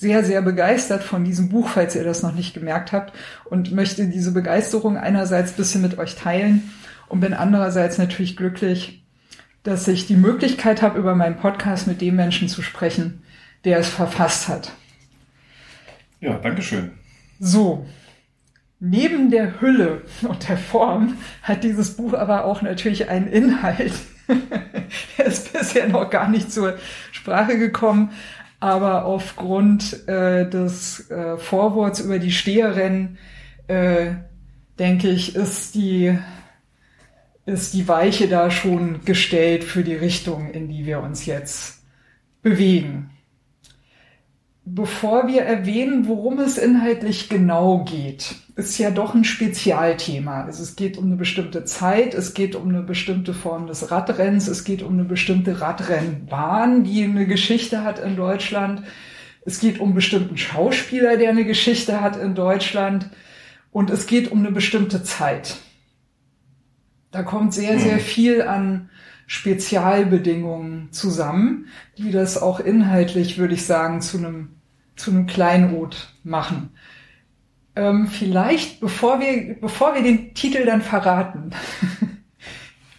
sehr, 0.00 0.24
sehr 0.24 0.40
begeistert 0.40 1.04
von 1.04 1.24
diesem 1.24 1.50
Buch, 1.50 1.68
falls 1.68 1.94
ihr 1.94 2.04
das 2.04 2.22
noch 2.22 2.34
nicht 2.34 2.54
gemerkt 2.54 2.92
habt, 2.92 3.12
und 3.44 3.70
möchte 3.72 4.08
diese 4.08 4.32
Begeisterung 4.32 4.96
einerseits 4.96 5.52
bisschen 5.52 5.82
mit 5.82 5.98
euch 5.98 6.16
teilen 6.16 6.70
und 7.08 7.20
bin 7.20 7.34
andererseits 7.34 7.98
natürlich 7.98 8.34
glücklich, 8.34 9.04
dass 9.62 9.86
ich 9.88 10.06
die 10.06 10.16
Möglichkeit 10.16 10.80
habe, 10.80 10.98
über 10.98 11.14
meinen 11.14 11.36
Podcast 11.36 11.86
mit 11.86 12.00
dem 12.00 12.16
Menschen 12.16 12.48
zu 12.48 12.62
sprechen, 12.62 13.22
der 13.64 13.78
es 13.78 13.90
verfasst 13.90 14.48
hat. 14.48 14.72
Ja, 16.20 16.38
Dankeschön. 16.38 16.92
So. 17.38 17.86
Neben 18.78 19.30
der 19.30 19.60
Hülle 19.60 20.00
und 20.22 20.48
der 20.48 20.56
Form 20.56 21.18
hat 21.42 21.62
dieses 21.62 21.96
Buch 21.98 22.14
aber 22.14 22.46
auch 22.46 22.62
natürlich 22.62 23.10
einen 23.10 23.26
Inhalt. 23.26 23.92
der 25.18 25.26
ist 25.26 25.52
bisher 25.52 25.88
noch 25.88 26.08
gar 26.08 26.30
nicht 26.30 26.50
zur 26.50 26.78
Sprache 27.12 27.58
gekommen, 27.58 28.12
aber 28.60 29.06
aufgrund 29.06 30.06
äh, 30.06 30.48
des 30.48 31.10
äh, 31.10 31.38
Vorworts 31.38 32.00
über 32.00 32.18
die 32.18 32.30
Steherrennen, 32.30 33.18
äh, 33.68 34.12
denke 34.78 35.08
ich, 35.08 35.34
ist 35.34 35.74
die, 35.74 36.16
ist 37.46 37.72
die 37.72 37.88
Weiche 37.88 38.28
da 38.28 38.50
schon 38.50 39.04
gestellt 39.04 39.64
für 39.64 39.82
die 39.82 39.94
Richtung, 39.94 40.50
in 40.50 40.68
die 40.68 40.84
wir 40.84 41.00
uns 41.00 41.24
jetzt 41.24 41.82
bewegen. 42.42 43.10
Bevor 44.72 45.26
wir 45.26 45.42
erwähnen, 45.42 46.06
worum 46.06 46.38
es 46.38 46.56
inhaltlich 46.56 47.28
genau 47.28 47.82
geht, 47.82 48.36
ist 48.54 48.78
ja 48.78 48.92
doch 48.92 49.16
ein 49.16 49.24
Spezialthema. 49.24 50.44
Also 50.44 50.62
es 50.62 50.76
geht 50.76 50.96
um 50.96 51.06
eine 51.06 51.16
bestimmte 51.16 51.64
Zeit, 51.64 52.14
es 52.14 52.34
geht 52.34 52.54
um 52.54 52.68
eine 52.68 52.82
bestimmte 52.82 53.34
Form 53.34 53.66
des 53.66 53.90
Radrenns, 53.90 54.46
es 54.46 54.62
geht 54.62 54.84
um 54.84 54.92
eine 54.92 55.02
bestimmte 55.02 55.60
Radrennbahn, 55.60 56.84
die 56.84 57.02
eine 57.02 57.26
Geschichte 57.26 57.82
hat 57.82 57.98
in 57.98 58.14
Deutschland. 58.14 58.84
Es 59.44 59.58
geht 59.58 59.80
um 59.80 59.86
einen 59.86 59.94
bestimmten 59.96 60.36
Schauspieler, 60.36 61.16
der 61.16 61.30
eine 61.30 61.44
Geschichte 61.44 62.00
hat 62.00 62.16
in 62.16 62.36
Deutschland. 62.36 63.10
Und 63.72 63.90
es 63.90 64.06
geht 64.06 64.30
um 64.30 64.38
eine 64.38 64.52
bestimmte 64.52 65.02
Zeit. 65.02 65.56
Da 67.10 67.24
kommt 67.24 67.54
sehr, 67.54 67.76
sehr 67.80 67.96
mhm. 67.96 68.00
viel 68.00 68.42
an 68.42 68.88
Spezialbedingungen 69.26 70.92
zusammen, 70.92 71.66
die 71.98 72.12
das 72.12 72.40
auch 72.40 72.60
inhaltlich, 72.60 73.36
würde 73.36 73.54
ich 73.54 73.66
sagen, 73.66 74.00
zu 74.00 74.18
einem 74.18 74.59
zu 75.00 75.10
einem 75.10 75.26
Kleinod 75.26 76.14
machen. 76.22 76.70
Ähm, 77.76 78.08
vielleicht, 78.08 78.80
bevor 78.80 79.20
wir, 79.20 79.56
bevor 79.60 79.94
wir 79.94 80.02
den 80.02 80.34
Titel 80.34 80.64
dann 80.64 80.82
verraten, 80.82 81.50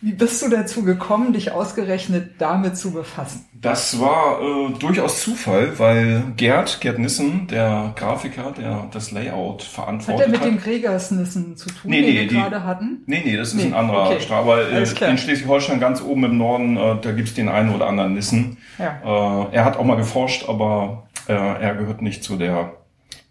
Wie 0.04 0.14
bist 0.14 0.42
du 0.42 0.50
dazu 0.50 0.84
gekommen, 0.84 1.32
dich 1.32 1.52
ausgerechnet 1.52 2.32
damit 2.40 2.76
zu 2.76 2.92
befassen? 2.92 3.46
Das 3.54 4.00
war 4.00 4.40
äh, 4.42 4.74
durchaus 4.80 5.22
Zufall, 5.22 5.78
weil 5.78 6.24
Gerd, 6.38 6.82
Gerd 6.82 6.98
Nissen, 6.98 7.46
der 7.46 7.94
Grafiker, 7.96 8.52
der 8.52 8.88
das 8.92 9.12
Layout 9.12 9.62
verantwortet 9.62 10.26
hat. 10.26 10.34
Hat 10.34 10.42
er 10.42 10.50
mit 10.50 10.60
dem 10.60 10.64
Gregers-Nissen 10.64 11.56
zu 11.56 11.70
tun, 11.70 11.92
nee, 11.92 12.02
nee, 12.02 12.08
den 12.08 12.16
wir 12.16 12.28
die, 12.30 12.36
gerade 12.36 12.64
hatten? 12.64 13.04
Nee, 13.06 13.22
nee, 13.24 13.38
das 13.38 13.50
ist 13.50 13.58
nee, 13.58 13.66
ein 13.66 13.76
anderer 13.76 14.08
okay. 14.08 14.22
Star. 14.22 14.40
Aber 14.40 14.68
äh, 14.72 14.80
in 14.80 15.18
Schleswig-Holstein 15.20 15.80
ganz 15.80 16.02
oben 16.02 16.24
im 16.24 16.38
Norden, 16.40 16.78
äh, 16.78 16.96
da 17.00 17.12
gibt's 17.12 17.36
den 17.36 17.48
einen 17.48 17.72
oder 17.72 17.86
anderen 17.86 18.16
Nissen. 18.16 18.58
Ja. 18.80 19.50
Äh, 19.52 19.56
er 19.56 19.66
hat 19.66 19.78
auch 19.78 19.86
mal 19.86 19.98
geforscht, 19.98 20.50
aber 20.50 21.04
äh, 21.28 21.34
er 21.34 21.76
gehört 21.76 22.02
nicht 22.02 22.24
zu 22.24 22.38
der 22.38 22.74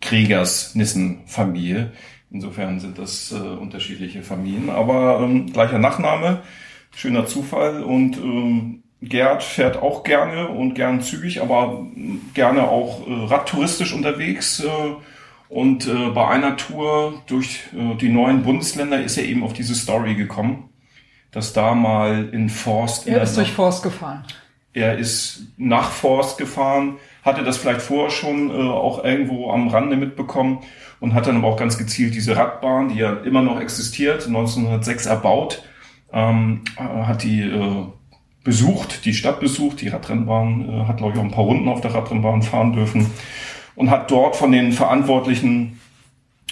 Gregers-Nissen-Familie. 0.01 1.93
Insofern 2.31 2.81
sind 2.81 2.99
das 2.99 3.33
äh, 3.33 3.37
unterschiedliche 3.37 4.23
Familien, 4.23 4.71
aber 4.71 5.21
ähm, 5.21 5.53
gleicher 5.53 5.79
Nachname, 5.79 6.43
schöner 6.95 7.27
Zufall 7.27 7.83
und 7.83 8.17
ähm, 8.19 8.83
Gerd 9.03 9.43
fährt 9.43 9.79
auch 9.79 10.05
gerne 10.05 10.49
und 10.49 10.75
gern 10.75 11.01
zügig, 11.01 11.41
aber 11.41 11.87
gerne 12.35 12.69
auch 12.69 13.07
äh, 13.07 13.13
radtouristisch 13.13 13.95
unterwegs. 13.95 14.61
Äh, 14.61 14.69
und 15.49 15.89
äh, 15.89 16.11
bei 16.11 16.29
einer 16.29 16.57
Tour 16.57 17.23
durch 17.27 17.63
äh, 17.75 17.97
die 17.97 18.11
neuen 18.11 18.43
Bundesländer 18.43 19.03
ist 19.03 19.17
er 19.17 19.25
eben 19.25 19.43
auf 19.43 19.55
diese 19.55 19.75
Story 19.75 20.15
gekommen, 20.15 20.69
dass 21.33 21.55
da 21.55 21.75
mal 21.75 22.29
in 22.33 22.51
Forst. 22.51 23.09
Er 23.09 23.23
ist 23.23 23.37
durch 23.37 23.53
Forst 23.53 23.83
gefahren. 23.83 24.25
Er 24.75 24.99
ist 24.99 25.47
nach 25.57 25.91
Forst 25.91 26.39
gefahren, 26.39 26.99
hatte 27.23 27.45
das 27.45 27.59
vielleicht 27.59 27.83
vorher 27.83 28.11
schon 28.11 28.51
äh, 28.51 28.55
auch 28.55 29.05
irgendwo 29.05 29.51
am 29.51 29.69
Rande 29.69 29.97
mitbekommen 29.97 30.61
und 31.01 31.15
hat 31.15 31.27
dann 31.27 31.37
aber 31.37 31.49
auch 31.49 31.57
ganz 31.57 31.79
gezielt 31.79 32.15
diese 32.15 32.37
Radbahn, 32.37 32.91
die 32.91 32.97
ja 32.97 33.13
immer 33.13 33.43
noch 33.43 33.61
existiert, 33.61 34.27
1906 34.27 35.07
erbaut, 35.07 35.63
ähm, 36.13 36.63
äh, 36.77 36.83
hat 36.83 37.23
die 37.23 37.43
äh, 37.43 37.87
besucht, 38.43 39.05
die 39.05 39.15
Stadt 39.15 39.41
besucht, 39.41 39.81
die 39.81 39.89
Radrennbahn, 39.89 40.69
äh, 40.69 40.85
hat 40.87 40.99
glaube 40.99 41.13
ich 41.13 41.19
auch 41.19 41.25
ein 41.25 41.31
paar 41.31 41.45
Runden 41.45 41.69
auf 41.69 41.81
der 41.81 41.95
Radrennbahn 41.95 42.43
fahren 42.43 42.73
dürfen 42.73 43.11
und 43.75 43.91
hat 43.91 44.11
dort 44.11 44.37
von 44.37 44.53
den 44.53 44.73
Verantwortlichen 44.73 45.81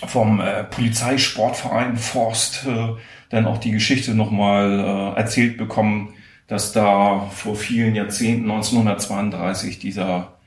vom 0.07 0.41
äh, 0.41 0.64
Polizeisportverein 0.64 1.97
Forst 1.97 2.66
äh, 2.66 2.95
dann 3.31 3.47
auch 3.47 3.59
die 3.59 3.73
Geschichte 3.73 4.14
nochmal 4.14 5.14
äh, 5.14 5.19
erzählt 5.19 5.59
bekommen, 5.59 6.14
dass 6.47 6.73
da 6.73 7.29
vor 7.31 7.57
vielen 7.57 7.95
Jahrzehnten, 7.95 8.51
1932, 8.51 9.79
dieser 9.79 10.38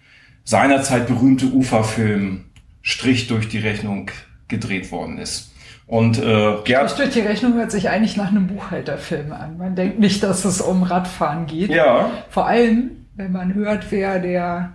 seinerzeit 0.44 1.08
berühmte 1.08 1.48
Uferfilm 1.48 2.46
Strich 2.82 3.28
durch 3.28 3.48
die 3.48 3.60
Rechnung 3.60 4.10
gedreht 4.48 4.92
worden 4.92 5.18
ist. 5.18 5.52
Und 5.88 6.18
äh, 6.20 6.56
Gerd, 6.64 6.92
Strich 6.92 7.12
durch 7.12 7.24
die 7.24 7.28
Rechnung 7.28 7.54
hört 7.56 7.72
sich 7.72 7.90
eigentlich 7.90 8.16
nach 8.16 8.30
einem 8.30 8.48
Buchhalterfilm 8.48 9.34
an. 9.34 9.58
Man 9.58 9.76
denkt 9.76 10.00
nicht, 10.00 10.24
dass 10.24 10.46
es 10.46 10.62
um 10.62 10.84
Radfahren 10.84 11.48
geht. 11.48 11.70
Ja. 11.70 12.10
Vor 12.30 12.48
allem, 12.48 13.06
wenn 13.16 13.32
man 13.32 13.54
hört, 13.54 13.92
wer 13.92 14.20
der 14.20 14.74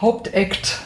Hauptakt 0.00 0.82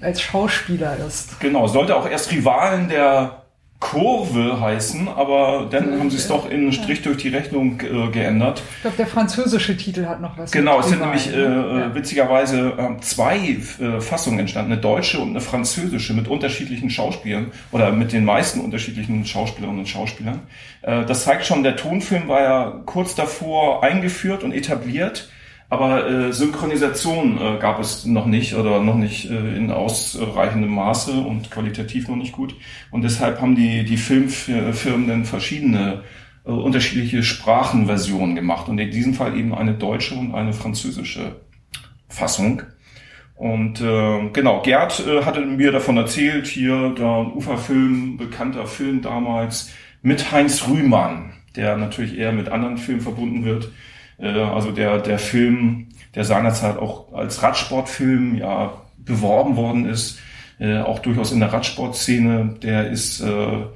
als 0.00 0.22
Schauspieler 0.22 0.96
ist. 1.06 1.40
Genau, 1.40 1.66
sollte 1.66 1.96
auch 1.96 2.08
erst 2.08 2.30
Rivalen 2.30 2.88
der 2.88 3.37
Kurve 3.80 4.60
heißen, 4.60 5.06
aber 5.06 5.68
dann 5.70 6.00
haben 6.00 6.10
sie 6.10 6.16
es 6.16 6.26
doch 6.26 6.50
in 6.50 6.72
Strich 6.72 7.02
durch 7.02 7.18
die 7.18 7.28
Rechnung 7.28 7.80
äh, 7.80 8.10
geändert. 8.10 8.60
Ich 8.76 8.80
glaube, 8.82 8.96
der 8.96 9.06
französische 9.06 9.76
Titel 9.76 10.06
hat 10.06 10.20
noch 10.20 10.36
was. 10.36 10.50
Genau, 10.50 10.80
es 10.80 10.88
sind 10.88 11.00
nämlich 11.00 11.32
äh, 11.32 11.40
ja. 11.40 11.94
witzigerweise 11.94 12.72
äh, 12.76 13.00
zwei 13.00 13.38
äh, 13.38 14.00
Fassungen 14.00 14.40
entstanden, 14.40 14.72
eine 14.72 14.80
deutsche 14.80 15.20
und 15.20 15.30
eine 15.30 15.40
französische 15.40 16.12
mit 16.12 16.26
unterschiedlichen 16.26 16.90
Schauspielern 16.90 17.52
oder 17.70 17.92
mit 17.92 18.12
den 18.12 18.24
meisten 18.24 18.60
unterschiedlichen 18.60 19.24
Schauspielerinnen 19.24 19.80
und 19.80 19.88
Schauspielern. 19.88 20.40
Äh, 20.82 21.04
das 21.04 21.22
zeigt 21.22 21.46
schon, 21.46 21.62
der 21.62 21.76
Tonfilm 21.76 22.26
war 22.26 22.42
ja 22.42 22.80
kurz 22.84 23.14
davor 23.14 23.84
eingeführt 23.84 24.42
und 24.42 24.52
etabliert 24.52 25.30
aber 25.70 26.08
äh, 26.08 26.32
Synchronisation 26.32 27.38
äh, 27.38 27.58
gab 27.58 27.78
es 27.78 28.06
noch 28.06 28.24
nicht 28.24 28.54
oder 28.54 28.82
noch 28.82 28.94
nicht 28.94 29.30
äh, 29.30 29.56
in 29.56 29.70
ausreichendem 29.70 30.74
Maße 30.74 31.12
und 31.12 31.50
qualitativ 31.50 32.08
noch 32.08 32.16
nicht 32.16 32.32
gut. 32.32 32.56
Und 32.90 33.02
deshalb 33.02 33.40
haben 33.40 33.54
die, 33.54 33.84
die 33.84 33.98
Filmfirmen 33.98 35.08
dann 35.08 35.24
verschiedene 35.26 36.04
äh, 36.46 36.50
unterschiedliche 36.50 37.22
Sprachenversionen 37.22 38.34
gemacht. 38.34 38.68
Und 38.68 38.78
in 38.78 38.90
diesem 38.90 39.12
Fall 39.12 39.36
eben 39.36 39.54
eine 39.54 39.74
deutsche 39.74 40.14
und 40.14 40.34
eine 40.34 40.54
französische 40.54 41.36
Fassung. 42.08 42.62
Und 43.34 43.82
äh, 43.82 44.30
genau, 44.32 44.62
Gerd 44.62 45.06
äh, 45.06 45.22
hatte 45.24 45.42
mir 45.42 45.70
davon 45.70 45.98
erzählt, 45.98 46.46
hier 46.46 46.94
der 46.96 47.30
Uferfilm, 47.36 48.16
bekannter 48.16 48.66
Film 48.66 49.02
damals, 49.02 49.70
mit 50.00 50.32
Heinz 50.32 50.66
Rühmann, 50.66 51.34
der 51.54 51.76
natürlich 51.76 52.16
eher 52.16 52.32
mit 52.32 52.48
anderen 52.48 52.78
Filmen 52.78 53.02
verbunden 53.02 53.44
wird. 53.44 53.70
Äh, 54.18 54.28
also 54.28 54.70
der, 54.72 54.98
der 54.98 55.18
Film, 55.18 55.88
der 56.14 56.24
seinerzeit 56.24 56.76
auch 56.76 57.12
als 57.12 57.42
Radsportfilm 57.42 58.36
ja 58.36 58.72
beworben 58.98 59.56
worden 59.56 59.86
ist, 59.86 60.18
äh, 60.58 60.78
auch 60.78 60.98
durchaus 60.98 61.32
in 61.32 61.40
der 61.40 61.52
Radsportszene, 61.52 62.56
der 62.62 62.90
ist 62.90 63.20
äh, 63.20 63.66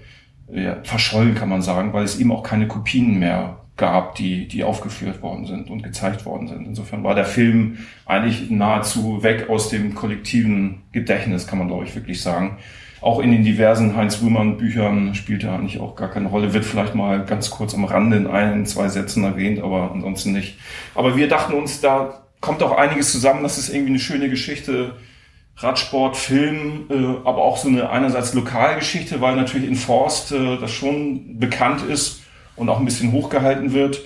ja, 0.52 0.76
verschollen, 0.82 1.34
kann 1.34 1.48
man 1.48 1.62
sagen, 1.62 1.92
weil 1.92 2.04
es 2.04 2.18
ihm 2.18 2.32
auch 2.32 2.42
keine 2.42 2.68
Kopien 2.68 3.18
mehr 3.18 3.58
gab, 3.76 4.16
die, 4.16 4.46
die 4.48 4.64
aufgeführt 4.64 5.22
worden 5.22 5.46
sind 5.46 5.70
und 5.70 5.82
gezeigt 5.82 6.26
worden 6.26 6.46
sind. 6.48 6.66
Insofern 6.66 7.02
war 7.04 7.14
der 7.14 7.24
Film 7.24 7.78
eigentlich 8.04 8.50
nahezu 8.50 9.22
weg 9.22 9.48
aus 9.48 9.70
dem 9.70 9.94
kollektiven 9.94 10.82
Gedächtnis, 10.92 11.46
kann 11.46 11.58
man 11.58 11.68
glaube 11.68 11.84
ich 11.84 11.94
wirklich 11.94 12.20
sagen 12.20 12.58
auch 13.02 13.18
in 13.18 13.32
den 13.32 13.42
diversen 13.42 13.96
Heinz 13.96 14.22
Rühmann 14.22 14.56
Büchern 14.56 15.14
spielt 15.14 15.42
er 15.42 15.54
eigentlich 15.54 15.80
auch 15.80 15.96
gar 15.96 16.08
keine 16.08 16.28
Rolle. 16.28 16.54
Wird 16.54 16.64
vielleicht 16.64 16.94
mal 16.94 17.24
ganz 17.24 17.50
kurz 17.50 17.74
am 17.74 17.84
Rande 17.84 18.16
in 18.16 18.28
ein, 18.28 18.64
zwei 18.64 18.88
Sätzen 18.88 19.24
erwähnt, 19.24 19.60
aber 19.60 19.90
ansonsten 19.92 20.32
nicht. 20.32 20.56
Aber 20.94 21.16
wir 21.16 21.28
dachten 21.28 21.54
uns, 21.54 21.80
da 21.80 22.22
kommt 22.40 22.62
auch 22.62 22.76
einiges 22.76 23.10
zusammen. 23.10 23.42
Das 23.42 23.58
ist 23.58 23.70
irgendwie 23.70 23.90
eine 23.90 23.98
schöne 23.98 24.30
Geschichte. 24.30 24.92
Radsport, 25.56 26.16
Film, 26.16 26.86
äh, 26.90 26.94
aber 27.28 27.42
auch 27.42 27.56
so 27.58 27.68
eine 27.68 27.90
einerseits 27.90 28.34
Lokalgeschichte, 28.34 29.20
weil 29.20 29.36
natürlich 29.36 29.68
in 29.68 29.74
Forst 29.74 30.32
äh, 30.32 30.56
das 30.56 30.70
schon 30.70 31.38
bekannt 31.38 31.82
ist 31.82 32.22
und 32.56 32.68
auch 32.68 32.78
ein 32.78 32.84
bisschen 32.84 33.12
hochgehalten 33.12 33.72
wird. 33.72 34.00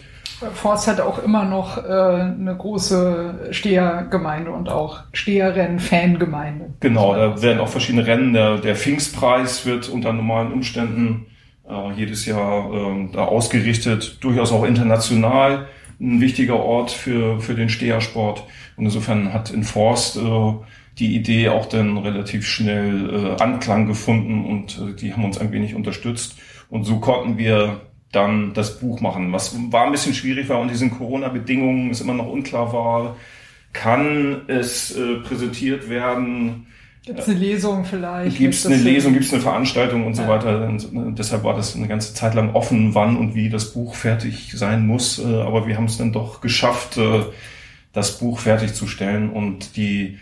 Forst 0.55 0.87
hat 0.87 1.01
auch 1.01 1.23
immer 1.23 1.45
noch 1.45 1.79
äh, 1.79 1.91
eine 1.91 2.55
große 2.57 3.49
Stehergemeinde 3.53 4.51
und 4.51 4.69
auch 4.69 5.01
Steherrennen-Fangemeinde. 5.13 6.75
Genau, 6.81 7.15
da 7.15 7.41
werden 7.43 7.61
auch 7.61 7.69
verschiedene 7.69 8.07
Rennen. 8.07 8.33
Der, 8.33 8.59
der 8.59 8.77
Pfingstpreis 8.77 9.65
wird 9.67 9.89
unter 9.89 10.13
normalen 10.13 10.53
Umständen 10.53 11.27
äh, 11.69 11.93
jedes 11.93 12.27
Jahr 12.27 12.73
äh, 12.73 13.09
da 13.13 13.25
ausgerichtet, 13.25 14.19
durchaus 14.21 14.53
auch 14.53 14.65
international 14.65 15.67
ein 16.01 16.21
wichtiger 16.21 16.57
Ort 16.57 16.91
für, 16.91 17.41
für 17.41 17.55
den 17.55 17.69
Stehersport. 17.69 18.45
Und 18.77 18.85
insofern 18.85 19.33
hat 19.33 19.51
in 19.51 19.63
Forst 19.63 20.17
äh, 20.17 20.53
die 20.99 21.15
Idee 21.15 21.49
auch 21.49 21.67
dann 21.67 21.99
relativ 21.99 22.47
schnell 22.47 23.11
äh, 23.39 23.43
Anklang 23.43 23.87
gefunden 23.87 24.45
und 24.45 24.79
äh, 24.79 24.95
die 24.95 25.13
haben 25.13 25.25
uns 25.25 25.39
ein 25.39 25.53
wenig 25.53 25.75
unterstützt. 25.75 26.37
Und 26.69 26.85
so 26.85 26.99
konnten 26.99 27.39
wir 27.39 27.81
dann 28.13 28.55
das 28.55 28.79
Buch 28.79 29.01
machen. 29.01 29.33
Was 29.33 29.55
war 29.71 29.85
ein 29.85 29.93
bisschen 29.93 30.15
schwierig 30.15 30.49
war 30.49 30.61
und 30.61 30.71
diesen 30.71 30.97
Corona-Bedingungen 30.97 31.91
es 31.91 32.01
immer 32.01 32.15
noch 32.15 32.29
unklar 32.29 32.73
war, 32.73 33.17
kann 33.73 34.43
es 34.49 34.97
äh, 34.97 35.17
präsentiert 35.17 35.89
werden? 35.89 36.67
Gibt 37.05 37.21
es 37.21 37.29
eine 37.29 37.39
Lesung 37.39 37.85
vielleicht? 37.85 38.39
Gibt 38.39 38.55
es 38.55 38.67
eine 38.67 38.77
Lesung, 38.77 39.13
gibt 39.13 39.27
es 39.27 39.33
eine 39.33 39.43
Veranstaltung 39.43 40.07
und 40.07 40.17
ja. 40.17 40.25
so 40.25 40.29
weiter. 40.29 40.67
Und, 40.67 40.85
und 40.93 41.19
deshalb 41.19 41.45
war 41.45 41.55
das 41.55 41.77
eine 41.77 41.87
ganze 41.87 42.15
Zeit 42.15 42.35
lang 42.35 42.55
offen, 42.55 42.95
wann 42.95 43.17
und 43.17 43.35
wie 43.35 43.49
das 43.49 43.73
Buch 43.73 43.95
fertig 43.95 44.53
sein 44.57 44.87
muss. 44.87 45.19
Äh, 45.19 45.25
aber 45.25 45.67
wir 45.67 45.77
haben 45.77 45.85
es 45.85 45.99
dann 45.99 46.13
doch 46.13 46.41
geschafft, 46.41 46.97
äh, 46.97 47.21
das 47.93 48.19
Buch 48.19 48.41
fertigzustellen 48.41 49.31
und 49.31 49.77
die 49.77 50.19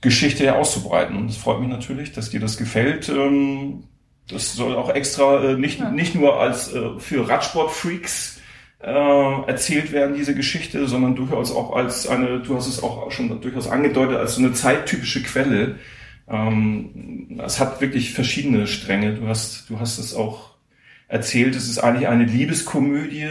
Geschichte 0.00 0.54
auszubreiten. 0.54 1.16
Und 1.16 1.30
es 1.30 1.36
freut 1.36 1.60
mich 1.60 1.70
natürlich, 1.70 2.12
dass 2.12 2.30
dir 2.30 2.40
das 2.40 2.58
gefällt. 2.58 3.08
Ähm, 3.08 3.84
das 4.30 4.54
soll 4.54 4.74
auch 4.74 4.90
extra 4.90 5.42
äh, 5.42 5.56
nicht, 5.56 5.80
ja. 5.80 5.90
nicht 5.90 6.14
nur 6.14 6.40
als 6.40 6.72
äh, 6.72 6.98
für 6.98 7.28
Radsportfreaks 7.28 8.40
äh, 8.80 8.90
erzählt 9.46 9.92
werden, 9.92 10.16
diese 10.16 10.34
Geschichte, 10.34 10.86
sondern 10.88 11.14
durchaus 11.14 11.54
auch 11.54 11.74
als 11.74 12.08
eine, 12.08 12.40
du 12.40 12.56
hast 12.56 12.66
es 12.66 12.82
auch 12.82 13.10
schon 13.10 13.40
durchaus 13.40 13.68
angedeutet, 13.68 14.16
als 14.16 14.34
so 14.34 14.42
eine 14.42 14.52
zeittypische 14.52 15.22
Quelle. 15.22 15.76
Ähm, 16.28 17.40
es 17.44 17.60
hat 17.60 17.80
wirklich 17.80 18.14
verschiedene 18.14 18.66
Stränge. 18.66 19.14
Du 19.14 19.28
hast, 19.28 19.70
du 19.70 19.78
hast 19.78 19.98
es 19.98 20.14
auch 20.14 20.50
erzählt, 21.08 21.54
es 21.54 21.68
ist 21.68 21.78
eigentlich 21.78 22.08
eine 22.08 22.24
Liebeskomödie. 22.24 23.30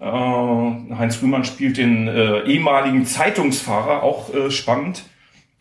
Äh, 0.00 0.04
Heinz 0.04 1.22
Rühmann 1.22 1.44
spielt 1.44 1.76
den 1.76 2.08
äh, 2.08 2.42
ehemaligen 2.42 3.06
Zeitungsfahrer, 3.06 4.02
auch 4.02 4.34
äh, 4.34 4.50
spannend 4.50 5.04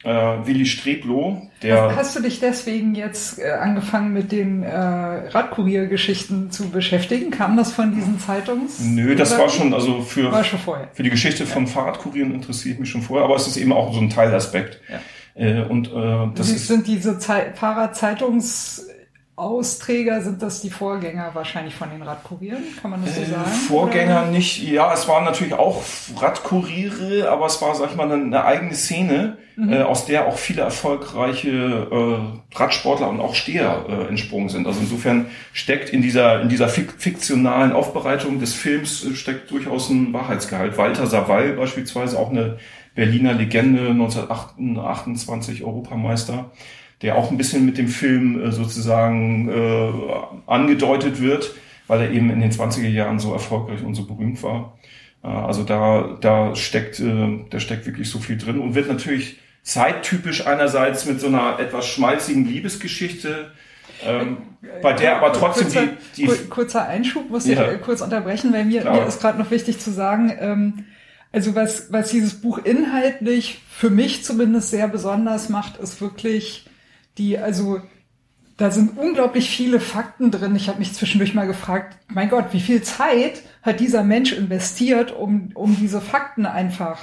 äh, 0.03 0.09
Willi 0.09 0.65
Streblow, 0.65 1.41
der. 1.63 1.95
Hast 1.95 2.15
du 2.15 2.21
dich 2.21 2.39
deswegen 2.39 2.95
jetzt 2.95 3.39
äh, 3.39 3.51
angefangen 3.51 4.13
mit 4.13 4.31
den 4.31 4.63
äh, 4.63 4.69
Radkuriergeschichten 4.69 6.51
zu 6.51 6.69
beschäftigen? 6.69 7.31
Kam 7.31 7.57
das 7.57 7.71
von 7.71 7.95
diesen 7.95 8.19
Zeitungs? 8.19 8.79
Nö, 8.79 9.15
das 9.15 9.37
war 9.37 9.49
schon, 9.49 9.73
also 9.73 10.01
für, 10.01 10.31
war 10.31 10.43
schon 10.43 10.59
vorher. 10.59 10.89
für 10.93 11.03
die 11.03 11.09
Geschichte 11.09 11.45
von 11.45 11.65
ja. 11.65 11.71
Fahrradkurieren 11.71 12.33
interessiere 12.33 12.75
ich 12.75 12.79
mich 12.79 12.89
schon 12.89 13.01
vorher, 13.01 13.25
aber 13.25 13.35
es 13.35 13.47
ist 13.47 13.57
eben 13.57 13.73
auch 13.73 13.93
so 13.93 13.99
ein 13.99 14.09
Teilaspekt. 14.09 14.81
Ja. 14.89 14.99
Äh, 15.35 15.63
und 15.63 15.87
äh, 15.87 16.27
das 16.35 16.53
Wie 16.53 16.57
sind 16.57 16.87
diese 16.87 17.19
Ze 17.19 17.53
Fahrradzeitungs 17.55 18.87
Austräger 19.37 20.21
sind 20.23 20.41
das 20.41 20.61
die 20.61 20.71
Vorgänger 20.71 21.29
wahrscheinlich 21.33 21.75
von 21.75 21.91
den 21.91 22.01
Radkurieren, 22.01 22.63
kann 22.81 22.89
man 22.91 23.05
das 23.05 23.15
so 23.15 23.21
Äh, 23.21 23.25
sagen? 23.25 23.51
Vorgänger 23.51 24.23
Oder? 24.23 24.31
nicht, 24.31 24.63
ja, 24.67 24.91
es 24.93 25.07
waren 25.07 25.23
natürlich 25.25 25.53
auch 25.53 25.83
Radkuriere, 26.17 27.29
aber 27.29 27.45
es 27.45 27.61
war, 27.61 27.75
sag 27.75 27.91
ich 27.91 27.95
mal, 27.95 28.11
eine, 28.11 28.15
eine 28.23 28.43
eigene 28.43 28.73
Szene, 28.73 29.37
Mhm. 29.55 29.73
äh, 29.73 29.81
aus 29.81 30.05
der 30.05 30.27
auch 30.27 30.37
viele 30.37 30.61
erfolgreiche 30.61 31.49
äh, 31.51 32.55
Radsportler 32.55 33.09
und 33.09 33.19
auch 33.19 33.33
Steher 33.33 33.85
äh, 33.89 34.07
entsprungen 34.07 34.49
sind. 34.49 34.67
Also 34.67 34.79
insofern 34.81 35.27
steckt 35.51 35.89
in 35.89 36.03
dieser, 36.03 36.41
in 36.41 36.49
dieser 36.49 36.67
fik 36.69 36.93
fiktionalen 36.99 37.71
Aufbereitung 37.73 38.39
des 38.39 38.53
Films 38.53 39.03
äh, 39.03 39.15
steckt 39.15 39.49
durchaus 39.49 39.89
ein 39.89 40.13
Wahrheitsgehalt. 40.13 40.77
Walter 40.77 41.07
Sawall 41.07 41.53
beispielsweise, 41.53 42.19
auch 42.19 42.29
eine 42.29 42.57
Berliner 42.93 43.33
Legende, 43.33 43.89
1928 43.89 45.63
Europameister, 45.63 46.51
der 47.01 47.15
auch 47.17 47.29
ein 47.31 47.37
bisschen 47.37 47.65
mit 47.65 47.77
dem 47.77 47.87
Film 47.87 48.43
äh, 48.43 48.51
sozusagen 48.51 49.49
äh, 49.49 49.91
angedeutet 50.47 51.21
wird, 51.21 51.53
weil 51.87 52.01
er 52.01 52.11
eben 52.11 52.29
in 52.29 52.39
den 52.41 52.51
20er 52.51 52.87
Jahren 52.87 53.19
so 53.19 53.33
erfolgreich 53.33 53.83
und 53.83 53.95
so 53.95 54.05
berühmt 54.05 54.41
war. 54.43 54.77
Äh, 55.23 55.27
also 55.27 55.63
da, 55.63 56.17
da 56.21 56.55
steckt, 56.55 56.99
äh, 56.99 57.39
da 57.49 57.59
steckt 57.59 57.85
wirklich 57.85 58.09
so 58.09 58.19
viel 58.19 58.37
drin 58.37 58.59
und 58.59 58.75
wird 58.75 58.87
natürlich 58.89 59.37
zeittypisch 59.63 60.47
einerseits 60.47 61.05
mit 61.05 61.19
so 61.19 61.27
einer 61.27 61.59
etwas 61.59 61.87
schmalzigen 61.87 62.45
Liebesgeschichte, 62.45 63.51
ähm, 64.05 64.37
bei 64.81 64.93
der 64.93 65.17
aber 65.17 65.33
trotzdem 65.33 65.65
kurzer, 65.65 65.87
die, 66.15 66.21
die 66.21 66.25
kur- 66.27 66.49
kurzer 66.49 66.87
Einschub 66.87 67.29
muss 67.29 67.45
ich 67.45 67.57
Ja. 67.57 67.71
äh, 67.71 67.77
kurz 67.77 68.01
unterbrechen, 68.01 68.53
weil 68.53 68.65
mir, 68.65 68.83
mir 68.83 69.05
ist 69.05 69.19
gerade 69.21 69.37
noch 69.39 69.51
wichtig 69.51 69.79
zu 69.79 69.91
sagen, 69.91 70.31
ähm, 70.39 70.85
also 71.33 71.53
was, 71.55 71.91
was 71.91 72.09
dieses 72.11 72.35
Buch 72.41 72.59
inhaltlich 72.63 73.59
für 73.69 73.89
mich 73.89 74.23
zumindest 74.23 74.69
sehr 74.69 74.87
besonders 74.87 75.49
macht, 75.49 75.77
ist 75.77 75.99
wirklich 75.99 76.65
die, 77.17 77.37
also 77.37 77.81
da 78.57 78.71
sind 78.71 78.97
unglaublich 78.97 79.49
viele 79.49 79.79
Fakten 79.79 80.31
drin. 80.31 80.55
Ich 80.55 80.67
habe 80.67 80.79
mich 80.79 80.93
zwischendurch 80.93 81.33
mal 81.35 81.45
gefragt, 81.45 81.97
mein 82.07 82.29
Gott, 82.29 82.53
wie 82.53 82.59
viel 82.59 82.81
Zeit 82.81 83.43
hat 83.61 83.79
dieser 83.79 84.03
Mensch 84.03 84.33
investiert, 84.33 85.11
um, 85.11 85.51
um 85.53 85.77
diese 85.77 86.01
Fakten 86.01 86.45
einfach 86.45 86.99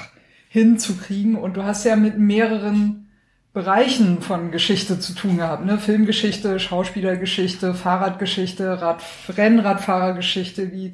hinzukriegen? 0.48 1.36
Und 1.36 1.56
du 1.56 1.64
hast 1.64 1.84
ja 1.84 1.96
mit 1.96 2.18
mehreren 2.18 3.08
Bereichen 3.52 4.20
von 4.20 4.50
Geschichte 4.50 4.98
zu 4.98 5.14
tun 5.14 5.36
gehabt, 5.36 5.64
ne? 5.64 5.78
Filmgeschichte, 5.78 6.58
Schauspielergeschichte, 6.58 7.72
Fahrradgeschichte, 7.72 8.82
Rad 8.82 9.00
Rennradfahrergeschichte, 9.28 10.72
wie 10.72 10.92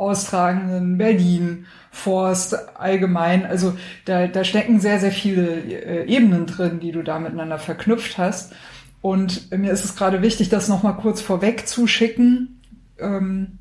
Zeitungsaustragenden, 0.00 0.98
Berlin, 0.98 1.66
Forst, 1.90 2.78
allgemein. 2.78 3.44
Also 3.44 3.76
da, 4.04 4.26
da 4.26 4.44
stecken 4.44 4.80
sehr, 4.80 4.98
sehr 4.98 5.12
viele 5.12 5.60
äh, 5.60 6.06
Ebenen 6.06 6.46
drin, 6.46 6.80
die 6.80 6.92
du 6.92 7.02
da 7.02 7.18
miteinander 7.18 7.58
verknüpft 7.58 8.16
hast. 8.16 8.54
Und 9.02 9.50
mir 9.50 9.72
ist 9.72 9.84
es 9.84 9.96
gerade 9.96 10.22
wichtig, 10.22 10.48
das 10.48 10.68
nochmal 10.68 10.96
kurz 10.96 11.20
vorweg 11.20 11.68
zu 11.68 11.86
schicken, 11.86 12.62
ähm, 12.98 13.58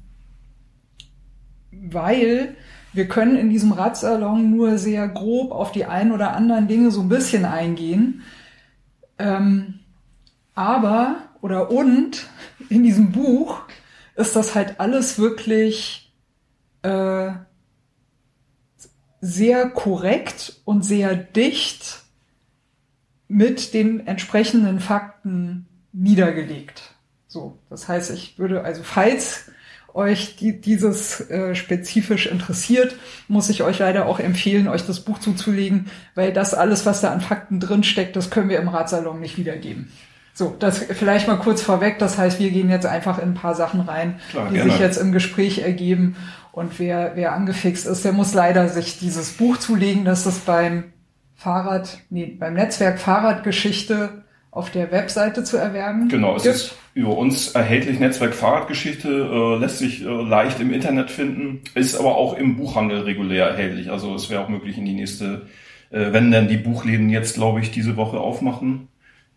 weil 1.72 2.56
wir 2.92 3.08
können 3.08 3.38
in 3.38 3.50
diesem 3.50 3.72
Radsalon 3.72 4.50
nur 4.50 4.78
sehr 4.78 5.08
grob 5.08 5.52
auf 5.52 5.72
die 5.72 5.86
ein 5.86 6.12
oder 6.12 6.36
anderen 6.36 6.68
Dinge 6.68 6.92
so 6.92 7.02
ein 7.02 7.10
bisschen 7.10 7.46
eingehen. 7.46 8.22
Ähm, 9.18 9.80
aber 10.56 11.18
oder 11.42 11.72
und 11.72 12.28
in 12.70 12.84
diesem 12.84 13.12
Buch 13.12 13.62
ist 14.16 14.36
das 14.36 14.56
halt 14.56 14.80
alles 14.80 15.20
wirklich 15.20 16.09
äh, 16.82 17.32
sehr 19.22 19.70
korrekt 19.70 20.62
und 20.66 20.84
sehr 20.84 21.16
dicht 21.16 22.04
mit 23.28 23.74
den 23.74 24.08
entsprechenden 24.08 24.80
Fakten 24.80 25.68
niedergelegt. 25.92 26.96
So, 27.28 27.60
das 27.70 27.88
heißt, 27.88 28.12
ich 28.12 28.40
würde 28.40 28.64
also, 28.64 28.82
falls 28.84 29.52
euch 29.94 30.36
die, 30.36 30.60
dieses 30.62 31.30
äh, 31.30 31.56
spezifisch 31.56 32.28
interessiert, 32.28 32.96
muss 33.28 33.50
ich 33.50 33.64
euch 33.64 33.80
leider 33.80 34.06
auch 34.06 34.20
empfehlen, 34.20 34.68
euch 34.68 34.86
das 34.86 35.02
Buch 35.02 35.20
zuzulegen, 35.20 35.88
weil 36.16 36.32
das 36.32 36.54
alles, 36.54 36.86
was 36.86 37.02
da 37.02 37.12
an 37.12 37.22
Fakten 37.22 37.60
drin 37.60 37.84
steckt, 37.84 38.16
das 38.16 38.30
können 38.30 38.50
wir 38.50 38.60
im 38.60 38.68
Ratsalon 38.68 39.20
nicht 39.20 39.38
wiedergeben. 39.38 39.92
So, 40.34 40.56
das 40.58 40.80
vielleicht 40.80 41.28
mal 41.28 41.36
kurz 41.38 41.62
vorweg. 41.62 42.00
Das 42.00 42.18
heißt, 42.18 42.40
wir 42.40 42.50
gehen 42.52 42.70
jetzt 42.70 42.86
einfach 42.86 43.20
in 43.20 43.32
ein 43.32 43.34
paar 43.34 43.56
Sachen 43.56 43.82
rein, 43.82 44.22
Klar, 44.30 44.48
die 44.48 44.56
gerne. 44.56 44.72
sich 44.72 44.80
jetzt 44.80 44.96
im 44.96 45.12
Gespräch 45.12 45.60
ergeben. 45.60 46.16
Und 46.60 46.78
wer, 46.78 47.14
wer 47.16 47.32
angefixt 47.32 47.88
ist, 47.88 48.04
der 48.04 48.12
muss 48.12 48.34
leider 48.34 48.68
sich 48.68 49.00
dieses 49.00 49.32
Buch 49.32 49.56
zulegen. 49.56 50.04
Das 50.04 50.26
ist 50.26 50.46
beim 50.46 50.92
Fahrrad, 51.34 52.00
nee, 52.10 52.36
beim 52.38 52.56
Netzwerk 52.56 53.00
Fahrradgeschichte 53.00 54.26
auf 54.52 54.70
der 54.70 54.92
Webseite 54.92 55.46
zu 55.46 55.56
erwerben. 55.56 56.10
Genau, 56.10 56.36
es 56.36 56.44
gibt. 56.44 56.56
ist 56.56 56.76
über 56.96 57.18
uns 57.18 57.52
erhältlich 57.52 58.02
Netzwerk 58.02 58.34
Fahrradgeschichte, 58.34 59.08
äh, 59.08 59.58
lässt 59.58 59.78
sich 59.78 60.04
äh, 60.04 60.08
leicht 60.08 60.60
im 60.60 60.74
Internet 60.74 61.12
finden, 61.12 61.62
ist 61.76 61.98
aber 61.98 62.18
auch 62.18 62.38
im 62.38 62.58
Buchhandel 62.58 63.04
regulär 63.04 63.46
erhältlich. 63.46 63.90
Also 63.90 64.14
es 64.14 64.30
wäre 64.30 64.44
auch 64.44 64.50
möglich 64.50 64.78
in 64.78 64.84
die 64.84 64.96
nächste, 64.96 65.44
äh, 65.92 66.12
wenn 66.12 66.30
dann 66.30 66.50
die 66.50 66.58
Buchläden 66.58 67.10
jetzt, 67.10 67.36
glaube 67.36 67.62
ich, 67.62 67.72
diese 67.72 67.96
Woche 67.96 68.20
aufmachen. 68.20 68.90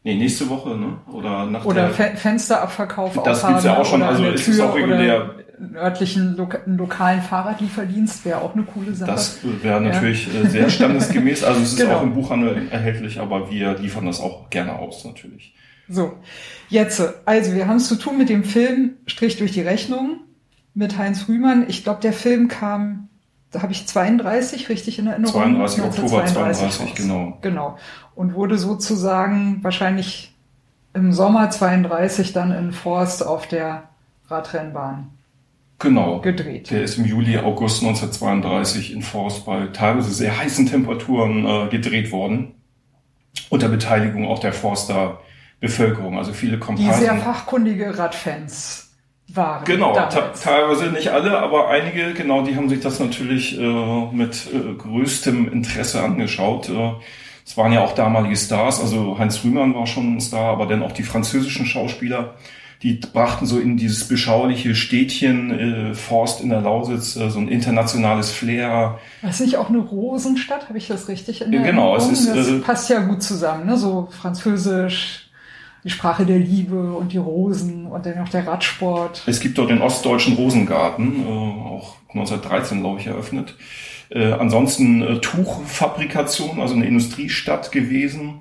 Nee, 0.04 0.16
nächste 0.16 0.48
Woche, 0.48 0.76
ne? 0.76 0.96
Oder 1.12 1.46
nach 1.46 1.64
Oder 1.64 1.82
der, 1.86 1.90
Fe 1.90 2.12
Fensterabverkauf 2.16 3.16
Das 3.24 3.46
gibt's 3.46 3.64
ja 3.64 3.78
auch 3.78 3.84
schon, 3.84 4.02
also 4.02 4.24
es 4.26 4.48
ist 4.48 4.60
auch 4.60 4.74
regulär. 4.74 5.36
Örtlichen, 5.76 6.36
einen 6.66 6.76
lokalen 6.76 7.22
Fahrradlieferdienst 7.22 8.24
wäre 8.24 8.40
auch 8.40 8.54
eine 8.54 8.64
coole 8.64 8.92
Sache. 8.94 9.12
das 9.12 9.38
wäre 9.62 9.80
natürlich 9.80 10.28
äh, 10.34 10.48
sehr 10.48 10.68
standesgemäß. 10.76 11.44
Also 11.44 11.60
es 11.60 11.74
ist 11.74 11.78
Genau. 11.78 11.98
auch 11.98 12.02
im 12.02 12.14
Buchhandel 12.14 12.66
erhältlich, 12.72 13.20
aber 13.20 13.48
wir 13.48 13.78
liefern 13.78 14.06
das 14.06 14.18
auch 14.18 14.50
gerne 14.50 14.76
aus, 14.76 15.04
natürlich. 15.04 15.54
So, 15.88 16.14
jetzt, 16.68 17.00
also 17.26 17.54
wir 17.54 17.68
haben 17.68 17.76
es 17.76 17.86
zu 17.86 17.94
tun 17.96 18.18
mit 18.18 18.28
dem 18.28 18.42
Film 18.42 18.94
Strich 19.06 19.36
durch 19.36 19.52
die 19.52 19.60
Rechnung 19.60 20.20
mit 20.74 20.98
Heinz 20.98 21.28
Rühmann. 21.28 21.66
Ich 21.68 21.84
glaube, 21.84 22.00
der 22.00 22.12
Film 22.12 22.48
kam, 22.48 23.08
da 23.52 23.62
habe 23.62 23.72
ich 23.72 23.86
32 23.86 24.68
richtig 24.68 24.98
in 24.98 25.06
Erinnerung. 25.06 25.34
32 25.34 25.84
Oktober 25.84 26.24
32, 26.26 26.80
raus. 26.80 26.90
genau. 26.96 27.38
Genau. 27.42 27.76
Und 28.14 28.34
wurde 28.34 28.58
sozusagen 28.58 29.58
wahrscheinlich 29.62 30.34
im 30.94 31.12
Sommer 31.12 31.50
32 31.50 32.32
dann 32.32 32.50
in 32.52 32.72
Forst 32.72 33.24
auf 33.26 33.46
der 33.46 33.84
Radrennbahn 34.28 35.10
Genau. 35.78 36.20
gedreht. 36.20 36.70
Der 36.70 36.82
ist 36.82 36.96
im 36.98 37.04
Juli, 37.04 37.38
August 37.38 37.82
1932 37.82 38.92
in 38.92 39.02
Forst 39.02 39.44
bei 39.46 39.66
teilweise 39.72 40.10
sehr 40.12 40.36
heißen 40.38 40.66
Temperaturen 40.66 41.44
äh, 41.44 41.68
gedreht 41.70 42.12
worden. 42.12 42.54
Unter 43.50 43.68
Beteiligung 43.68 44.26
auch 44.28 44.38
der 44.38 44.52
Forster 44.52 45.20
Bevölkerung, 45.60 46.18
also 46.18 46.32
viele 46.32 46.58
Die 46.58 46.62
sehr 46.84 46.86
Komparsen. 47.08 47.20
fachkundige 47.20 47.96
Radfans 47.98 48.91
waren. 49.36 49.64
Genau, 49.64 49.92
teilweise 49.94 50.86
nicht 50.86 51.08
alle, 51.08 51.38
aber 51.38 51.68
einige, 51.68 52.12
genau, 52.14 52.42
die 52.42 52.56
haben 52.56 52.68
sich 52.68 52.80
das 52.80 53.00
natürlich 53.00 53.58
äh, 53.58 54.06
mit 54.12 54.46
äh, 54.52 54.74
größtem 54.74 55.50
Interesse 55.52 56.02
angeschaut. 56.02 56.68
Äh, 56.68 56.92
es 57.44 57.56
waren 57.56 57.72
ja 57.72 57.82
auch 57.82 57.94
damalige 57.94 58.36
Stars, 58.36 58.80
also 58.80 59.18
Heinz 59.18 59.42
Rühmann 59.44 59.74
war 59.74 59.86
schon 59.86 60.16
ein 60.16 60.20
Star, 60.20 60.52
aber 60.52 60.66
dann 60.66 60.82
auch 60.82 60.92
die 60.92 61.02
französischen 61.02 61.66
Schauspieler, 61.66 62.34
die 62.82 62.94
brachten 62.94 63.46
so 63.46 63.60
in 63.60 63.76
dieses 63.76 64.08
beschauliche 64.08 64.74
Städtchen 64.74 65.90
äh, 65.90 65.94
Forst 65.94 66.40
in 66.40 66.48
der 66.48 66.60
Lausitz 66.60 67.16
äh, 67.16 67.30
so 67.30 67.38
ein 67.38 67.48
internationales 67.48 68.32
Flair. 68.32 68.98
Das 69.22 69.36
ist 69.36 69.46
nicht 69.46 69.56
auch 69.56 69.68
eine 69.68 69.78
Rosenstadt? 69.78 70.68
Habe 70.68 70.78
ich 70.78 70.88
das 70.88 71.08
richtig 71.08 71.42
in 71.42 71.52
Ja, 71.52 71.62
genau, 71.62 71.96
es 71.96 72.08
ist, 72.08 72.28
Das 72.28 72.48
äh, 72.48 72.58
passt 72.58 72.90
ja 72.90 73.00
gut 73.00 73.22
zusammen, 73.22 73.66
ne? 73.66 73.76
So 73.76 74.08
französisch, 74.10 75.21
die 75.84 75.90
Sprache 75.90 76.24
der 76.24 76.38
Liebe 76.38 76.92
und 76.92 77.12
die 77.12 77.18
Rosen 77.18 77.86
und 77.86 78.06
dann 78.06 78.18
noch 78.18 78.28
der 78.28 78.46
Radsport. 78.46 79.22
Es 79.26 79.40
gibt 79.40 79.58
dort 79.58 79.70
den 79.70 79.82
Ostdeutschen 79.82 80.34
Rosengarten, 80.34 81.24
äh, 81.24 81.28
auch 81.28 81.96
1913, 82.10 82.80
glaube 82.80 83.00
ich, 83.00 83.06
eröffnet. 83.06 83.56
Äh, 84.10 84.32
ansonsten 84.32 85.02
äh, 85.02 85.18
Tuchfabrikation, 85.20 86.60
also 86.60 86.74
eine 86.74 86.86
Industriestadt 86.86 87.72
gewesen 87.72 88.40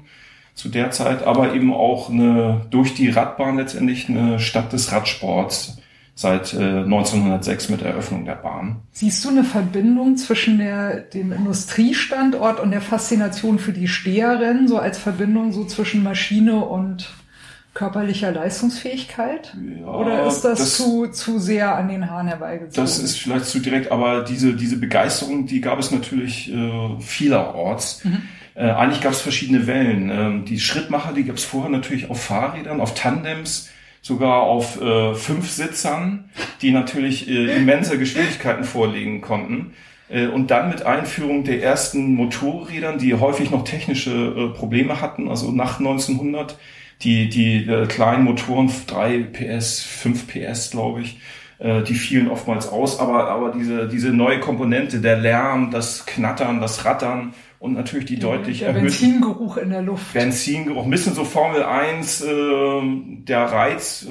zu 0.53 0.69
der 0.69 0.91
Zeit, 0.91 1.23
aber 1.23 1.53
eben 1.53 1.73
auch 1.73 2.09
eine 2.09 2.67
durch 2.69 2.93
die 2.93 3.09
Radbahn 3.09 3.57
letztendlich 3.57 4.09
eine 4.09 4.39
Stadt 4.39 4.73
des 4.73 4.91
Radsports 4.91 5.77
seit 6.13 6.53
äh, 6.53 6.57
1906 6.57 7.69
mit 7.69 7.81
Eröffnung 7.81 8.25
der 8.25 8.35
Bahn. 8.35 8.81
Siehst 8.91 9.23
du 9.23 9.29
eine 9.29 9.45
Verbindung 9.45 10.17
zwischen 10.17 10.59
der, 10.59 10.99
dem 10.99 11.31
Industriestandort 11.31 12.59
und 12.59 12.71
der 12.71 12.81
Faszination 12.81 13.57
für 13.57 13.71
die 13.71 13.87
Steherennen, 13.87 14.67
so 14.67 14.77
als 14.77 14.97
Verbindung 14.97 15.53
so 15.53 15.63
zwischen 15.65 16.03
Maschine 16.03 16.65
und 16.65 17.09
körperlicher 17.73 18.31
Leistungsfähigkeit? 18.31 19.55
Ja, 19.79 19.87
Oder 19.87 20.27
ist 20.27 20.41
das, 20.41 20.59
das- 20.59 20.77
zu, 20.77 21.07
zu 21.07 21.39
sehr 21.39 21.75
an 21.75 21.87
den 21.87 22.09
Haaren 22.09 22.27
herbeigezogen? 22.27 22.83
Das 22.83 22.99
ist 22.99 23.17
vielleicht 23.17 23.45
zu 23.45 23.59
direkt, 23.59 23.91
aber 23.91 24.23
diese, 24.23 24.53
diese 24.53 24.77
Begeisterung, 24.77 25.45
die 25.45 25.61
gab 25.61 25.79
es 25.79 25.91
natürlich 25.91 26.51
äh, 26.53 26.99
vielerorts. 26.99 28.03
Äh, 28.55 28.69
eigentlich 28.71 29.01
gab 29.01 29.13
es 29.13 29.21
verschiedene 29.21 29.67
Wellen. 29.67 30.09
Ähm, 30.09 30.45
die 30.45 30.59
Schrittmacher, 30.59 31.13
die 31.13 31.23
gab 31.23 31.37
es 31.37 31.45
vorher 31.45 31.69
natürlich 31.71 32.09
auf 32.09 32.21
Fahrrädern, 32.21 32.81
auf 32.81 32.93
Tandems, 32.93 33.69
sogar 34.01 34.41
auf 34.41 34.81
äh, 34.81 35.13
Fünfsitzern, 35.13 36.29
die 36.61 36.71
natürlich 36.71 37.29
äh, 37.29 37.55
immense 37.55 37.97
Geschwindigkeiten 37.97 38.63
vorlegen 38.65 39.21
konnten. 39.21 39.73
Äh, 40.09 40.27
und 40.27 40.51
dann 40.51 40.69
mit 40.69 40.83
Einführung 40.85 41.43
der 41.45 41.63
ersten 41.63 42.15
Motorrädern, 42.15 42.97
die 42.97 43.13
häufig 43.13 43.51
noch 43.51 43.63
technische 43.63 44.11
äh, 44.11 44.57
Probleme 44.57 44.99
hatten, 44.99 45.29
also 45.29 45.51
nach 45.51 45.79
1900, 45.79 46.57
die, 47.03 47.29
die 47.29 47.65
äh, 47.65 47.87
kleinen 47.87 48.23
Motoren, 48.23 48.71
3 48.87 49.23
PS, 49.23 49.81
5 49.81 50.27
PS, 50.27 50.71
glaube 50.71 51.01
ich, 51.01 51.19
äh, 51.59 51.83
die 51.83 51.95
fielen 51.95 52.29
oftmals 52.29 52.67
aus, 52.67 52.99
aber, 52.99 53.29
aber 53.29 53.51
diese, 53.51 53.87
diese 53.87 54.09
neue 54.09 54.39
Komponente, 54.39 54.99
der 54.99 55.17
Lärm, 55.17 55.71
das 55.71 56.05
Knattern, 56.05 56.61
das 56.61 56.85
Rattern 56.85 57.33
und 57.59 57.73
natürlich 57.73 58.05
die 58.05 58.19
deutlich 58.19 58.59
der 58.59 58.69
erhöhten 58.69 58.85
Benzingeruch 58.87 59.57
in 59.57 59.69
der 59.69 59.81
Luft. 59.81 60.13
Benzingeruch, 60.13 60.83
ein 60.85 60.89
bisschen 60.89 61.13
so 61.13 61.23
Formel 61.23 61.63
1, 61.63 62.21
äh, 62.21 62.27
der 63.27 63.43
Reiz, 63.45 64.07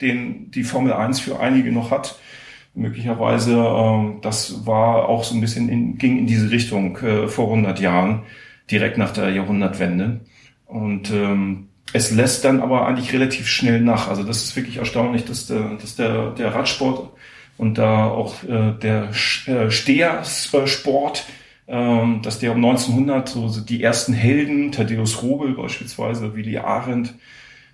den 0.00 0.50
die 0.50 0.64
Formel 0.64 0.92
1 0.92 1.20
für 1.20 1.38
einige 1.40 1.72
noch 1.72 1.90
hat, 1.90 2.18
möglicherweise, 2.74 3.56
äh, 3.56 4.20
das 4.22 4.66
war 4.66 5.08
auch 5.08 5.24
so 5.24 5.34
ein 5.34 5.40
bisschen 5.40 5.68
in, 5.68 5.98
ging 5.98 6.18
in 6.18 6.26
diese 6.26 6.50
Richtung 6.50 6.96
äh, 6.98 7.28
vor 7.28 7.46
100 7.46 7.80
Jahren, 7.80 8.22
direkt 8.70 8.98
nach 8.98 9.12
der 9.12 9.30
Jahrhundertwende. 9.30 10.20
Und 10.66 11.10
ähm, 11.10 11.69
es 11.92 12.10
lässt 12.10 12.44
dann 12.44 12.60
aber 12.60 12.86
eigentlich 12.86 13.12
relativ 13.12 13.48
schnell 13.48 13.80
nach. 13.80 14.08
Also 14.08 14.22
das 14.22 14.42
ist 14.42 14.56
wirklich 14.56 14.76
erstaunlich, 14.76 15.24
dass 15.24 15.46
der, 15.46 15.74
dass 15.80 15.96
der, 15.96 16.30
der 16.30 16.54
Radsport 16.54 17.10
und 17.58 17.78
da 17.78 18.06
auch 18.06 18.42
äh, 18.44 18.72
der 18.80 19.10
äh, 19.46 19.70
Stehersport, 19.70 21.24
äh, 21.66 22.02
dass 22.22 22.38
der 22.38 22.52
um 22.52 22.64
1900 22.64 23.28
so 23.28 23.60
die 23.60 23.82
ersten 23.82 24.12
Helden, 24.12 24.72
Thaddeus 24.72 25.22
Robel 25.22 25.54
beispielsweise, 25.54 26.34
Willi 26.34 26.58
Arendt, 26.58 27.14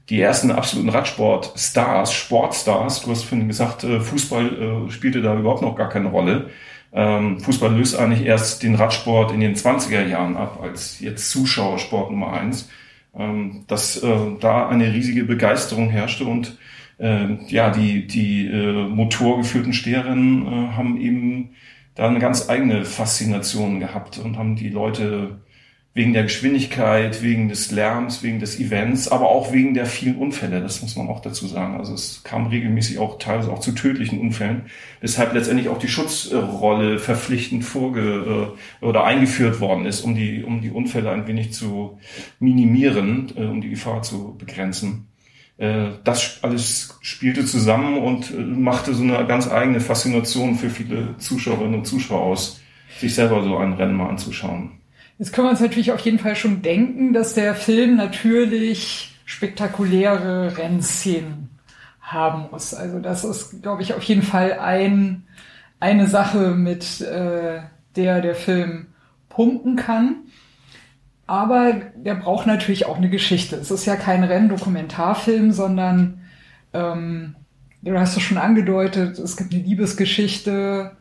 die 0.08 0.20
ersten 0.20 0.50
absoluten 0.52 0.88
Radsport-Stars, 0.88 2.12
Sportstars, 2.12 3.02
du 3.02 3.10
hast 3.10 3.24
vorhin 3.24 3.48
gesagt, 3.48 3.84
äh, 3.84 4.00
Fußball 4.00 4.86
äh, 4.86 4.90
spielte 4.90 5.20
da 5.20 5.36
überhaupt 5.36 5.62
noch 5.62 5.76
gar 5.76 5.88
keine 5.88 6.08
Rolle. 6.08 6.50
Ähm, 6.92 7.40
Fußball 7.40 7.76
löst 7.76 7.98
eigentlich 7.98 8.24
erst 8.24 8.62
den 8.62 8.76
Radsport 8.76 9.32
in 9.32 9.40
den 9.40 9.56
20er 9.56 10.06
Jahren 10.06 10.36
ab, 10.36 10.60
als 10.62 11.00
jetzt 11.00 11.30
Zuschauersport 11.30 12.10
Nummer 12.10 12.32
eins 12.32 12.68
ähm, 13.18 13.64
dass 13.66 14.02
äh, 14.02 14.16
da 14.40 14.68
eine 14.68 14.92
riesige 14.92 15.24
Begeisterung 15.24 15.88
herrschte 15.90 16.24
und 16.24 16.58
äh, 16.98 17.34
ja, 17.48 17.70
die, 17.70 18.06
die 18.06 18.46
äh, 18.46 18.88
motorgeführten 18.88 19.72
Steherinnen 19.72 20.46
äh, 20.46 20.72
haben 20.72 21.00
eben 21.00 21.50
da 21.94 22.08
eine 22.08 22.18
ganz 22.18 22.48
eigene 22.48 22.84
Faszination 22.84 23.80
gehabt 23.80 24.18
und 24.18 24.36
haben 24.36 24.56
die 24.56 24.68
Leute 24.68 25.40
wegen 25.96 26.12
der 26.12 26.24
Geschwindigkeit, 26.24 27.22
wegen 27.22 27.48
des 27.48 27.70
Lärms, 27.70 28.22
wegen 28.22 28.38
des 28.38 28.60
Events, 28.60 29.08
aber 29.08 29.30
auch 29.30 29.54
wegen 29.54 29.72
der 29.72 29.86
vielen 29.86 30.16
Unfälle. 30.16 30.60
Das 30.60 30.82
muss 30.82 30.94
man 30.94 31.08
auch 31.08 31.20
dazu 31.20 31.46
sagen. 31.46 31.78
Also 31.78 31.94
es 31.94 32.20
kam 32.22 32.48
regelmäßig 32.48 32.98
auch 32.98 33.18
teilweise 33.18 33.50
auch 33.50 33.60
zu 33.60 33.72
tödlichen 33.72 34.20
Unfällen, 34.20 34.66
weshalb 35.00 35.32
letztendlich 35.32 35.70
auch 35.70 35.78
die 35.78 35.88
Schutzrolle 35.88 36.98
verpflichtend 36.98 37.64
vorge 37.64 38.52
äh, 38.82 38.84
oder 38.84 39.04
eingeführt 39.04 39.58
worden 39.60 39.86
ist, 39.86 40.02
um 40.02 40.14
die 40.14 40.44
um 40.44 40.60
die 40.60 40.70
Unfälle 40.70 41.10
ein 41.10 41.26
wenig 41.26 41.54
zu 41.54 41.98
minimieren, 42.40 43.32
äh, 43.34 43.44
um 43.44 43.62
die 43.62 43.70
Gefahr 43.70 44.02
zu 44.02 44.36
begrenzen. 44.36 45.08
Äh, 45.56 45.92
das 46.04 46.40
alles 46.42 46.98
spielte 47.00 47.46
zusammen 47.46 47.96
und 47.96 48.60
machte 48.60 48.92
so 48.92 49.02
eine 49.02 49.26
ganz 49.26 49.50
eigene 49.50 49.80
Faszination 49.80 50.56
für 50.56 50.68
viele 50.68 51.16
Zuschauerinnen 51.16 51.76
und 51.76 51.86
Zuschauer 51.86 52.20
aus, 52.20 52.60
sich 52.98 53.14
selber 53.14 53.42
so 53.42 53.56
ein 53.56 53.72
Rennen 53.72 53.94
mal 53.94 54.10
anzuschauen. 54.10 54.72
Jetzt 55.18 55.32
können 55.32 55.46
wir 55.46 55.50
uns 55.50 55.60
natürlich 55.60 55.92
auf 55.92 56.00
jeden 56.00 56.18
Fall 56.18 56.36
schon 56.36 56.62
denken, 56.62 57.12
dass 57.12 57.34
der 57.34 57.54
Film 57.54 57.96
natürlich 57.96 59.14
spektakuläre 59.24 60.56
Rennszenen 60.58 61.50
haben 62.00 62.48
muss. 62.50 62.74
Also 62.74 63.00
das 63.00 63.24
ist, 63.24 63.62
glaube 63.62 63.82
ich, 63.82 63.94
auf 63.94 64.02
jeden 64.04 64.22
Fall 64.22 64.58
ein, 64.60 65.24
eine 65.80 66.06
Sache, 66.06 66.50
mit 66.50 67.00
äh, 67.00 67.60
der 67.96 68.20
der 68.20 68.34
Film 68.34 68.86
punkten 69.28 69.76
kann. 69.76 70.16
Aber 71.26 71.72
der 71.96 72.14
braucht 72.14 72.46
natürlich 72.46 72.86
auch 72.86 72.98
eine 72.98 73.10
Geschichte. 73.10 73.56
Es 73.56 73.70
ist 73.70 73.84
ja 73.84 73.96
kein 73.96 74.22
Renndokumentarfilm, 74.22 75.50
sondern 75.50 76.20
ähm, 76.72 77.34
du 77.82 77.98
hast 77.98 78.16
es 78.16 78.22
schon 78.22 78.38
angedeutet, 78.38 79.18
es 79.18 79.36
gibt 79.36 79.52
eine 79.52 79.62
Liebesgeschichte, 79.62 80.92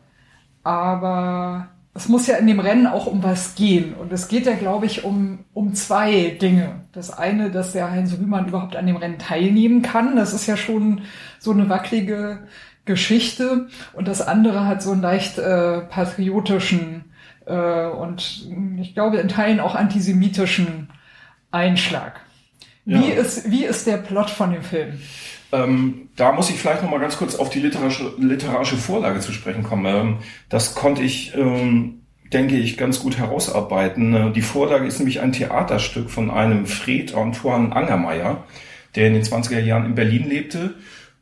aber 0.64 1.68
es 1.96 2.08
muss 2.08 2.26
ja 2.26 2.36
in 2.36 2.46
dem 2.46 2.60
Rennen 2.60 2.86
auch 2.86 3.06
um 3.06 3.22
was 3.22 3.54
gehen. 3.54 3.94
Und 3.94 4.12
es 4.12 4.28
geht 4.28 4.46
ja, 4.46 4.54
glaube 4.54 4.86
ich, 4.86 5.04
um, 5.04 5.40
um 5.54 5.74
zwei 5.74 6.36
Dinge. 6.40 6.82
Das 6.92 7.10
eine, 7.10 7.50
dass 7.50 7.72
der 7.72 7.90
Heinz 7.90 8.12
Rühmann 8.18 8.48
überhaupt 8.48 8.76
an 8.76 8.86
dem 8.86 8.96
Rennen 8.96 9.18
teilnehmen 9.18 9.82
kann. 9.82 10.16
Das 10.16 10.32
ist 10.32 10.46
ja 10.46 10.56
schon 10.56 11.02
so 11.38 11.52
eine 11.52 11.68
wackelige 11.68 12.46
Geschichte. 12.84 13.68
Und 13.94 14.08
das 14.08 14.20
andere 14.20 14.66
hat 14.66 14.82
so 14.82 14.92
einen 14.92 15.02
leicht 15.02 15.38
äh, 15.38 15.80
patriotischen 15.80 17.06
äh, 17.46 17.86
und 17.86 18.48
ich 18.80 18.94
glaube 18.94 19.18
in 19.18 19.28
Teilen 19.28 19.60
auch 19.60 19.74
antisemitischen 19.74 20.90
Einschlag. 21.50 22.20
Wie, 22.84 23.08
ja. 23.08 23.14
ist, 23.14 23.50
wie 23.50 23.64
ist 23.64 23.86
der 23.86 23.96
Plot 23.96 24.30
von 24.30 24.52
dem 24.52 24.62
Film? 24.62 25.00
Ähm, 25.52 26.08
da 26.16 26.32
muss 26.32 26.50
ich 26.50 26.56
vielleicht 26.56 26.82
noch 26.82 26.90
mal 26.90 27.00
ganz 27.00 27.16
kurz 27.16 27.36
auf 27.36 27.50
die 27.50 27.60
literarische, 27.60 28.12
literarische 28.18 28.76
Vorlage 28.76 29.20
zu 29.20 29.32
sprechen 29.32 29.62
kommen. 29.62 29.86
Ähm, 29.86 30.16
das 30.48 30.74
konnte 30.74 31.02
ich, 31.02 31.34
ähm, 31.36 32.02
denke 32.32 32.56
ich, 32.56 32.76
ganz 32.76 33.00
gut 33.00 33.18
herausarbeiten. 33.18 34.14
Äh, 34.14 34.32
die 34.32 34.42
Vorlage 34.42 34.86
ist 34.86 34.98
nämlich 34.98 35.20
ein 35.20 35.32
Theaterstück 35.32 36.10
von 36.10 36.30
einem 36.30 36.66
Fred 36.66 37.14
Antoine 37.14 37.74
Angermeier, 37.74 38.44
der 38.96 39.08
in 39.08 39.14
den 39.14 39.22
20er 39.22 39.60
Jahren 39.60 39.86
in 39.86 39.94
Berlin 39.94 40.28
lebte, 40.28 40.74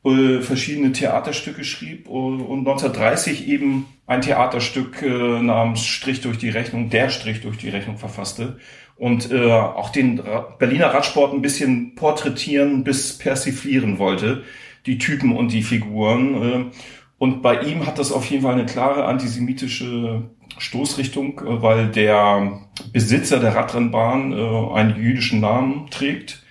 äh, 0.04 0.40
verschiedene 0.40 0.92
Theaterstücke 0.92 1.64
schrieb 1.64 2.08
und 2.08 2.40
1930 2.40 3.48
eben 3.48 3.86
ein 4.06 4.20
Theaterstück 4.20 5.02
äh, 5.02 5.08
namens 5.42 5.84
Strich 5.84 6.20
durch 6.20 6.38
die 6.38 6.50
Rechnung, 6.50 6.90
der 6.90 7.08
Strich 7.10 7.40
durch 7.40 7.56
die 7.56 7.70
Rechnung 7.70 7.98
verfasste 7.98 8.58
und 9.04 9.30
äh, 9.30 9.50
auch 9.50 9.90
den 9.90 10.22
Berliner 10.58 10.86
Radsport 10.86 11.34
ein 11.34 11.42
bisschen 11.42 11.94
porträtieren 11.94 12.84
bis 12.84 13.18
persiflieren 13.18 13.98
wollte, 13.98 14.44
die 14.86 14.96
Typen 14.96 15.36
und 15.36 15.52
die 15.52 15.62
Figuren. 15.62 16.42
Äh, 16.42 16.64
und 17.18 17.42
bei 17.42 17.60
ihm 17.60 17.84
hat 17.84 17.98
das 17.98 18.12
auf 18.12 18.24
jeden 18.30 18.44
Fall 18.44 18.54
eine 18.54 18.64
klare 18.64 19.04
antisemitische 19.04 20.22
Stoßrichtung, 20.56 21.38
äh, 21.40 21.60
weil 21.60 21.88
der 21.88 22.62
Besitzer 22.94 23.40
der 23.40 23.54
Radrennbahn 23.54 24.32
äh, 24.32 24.72
einen 24.72 24.96
jüdischen 24.96 25.40
Namen 25.40 25.90
trägt. 25.90 26.42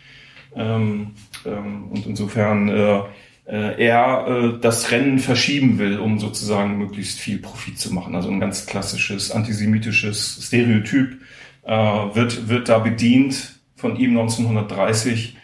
Ähm, 0.55 1.15
ähm, 1.47 1.87
und 1.89 2.05
insofern 2.05 2.69
äh, 2.69 2.99
äh, 3.47 3.83
er 3.83 4.27
äh, 4.27 4.59
das 4.61 4.91
Rennen 4.91 5.17
verschieben 5.17 5.79
will, 5.79 5.97
um 5.97 6.19
sozusagen 6.19 6.77
möglichst 6.77 7.19
viel 7.19 7.39
Profit 7.39 7.79
zu 7.79 7.91
machen. 7.95 8.13
Also 8.13 8.29
ein 8.29 8.39
ganz 8.39 8.67
klassisches 8.67 9.31
antisemitisches 9.31 10.39
Stereotyp 10.45 11.17
äh, 11.63 11.73
wird, 11.73 12.49
wird 12.49 12.69
da 12.69 12.79
bedient 12.79 13.59
von 13.75 13.95
ihm 13.95 14.11
1930. 14.11 15.37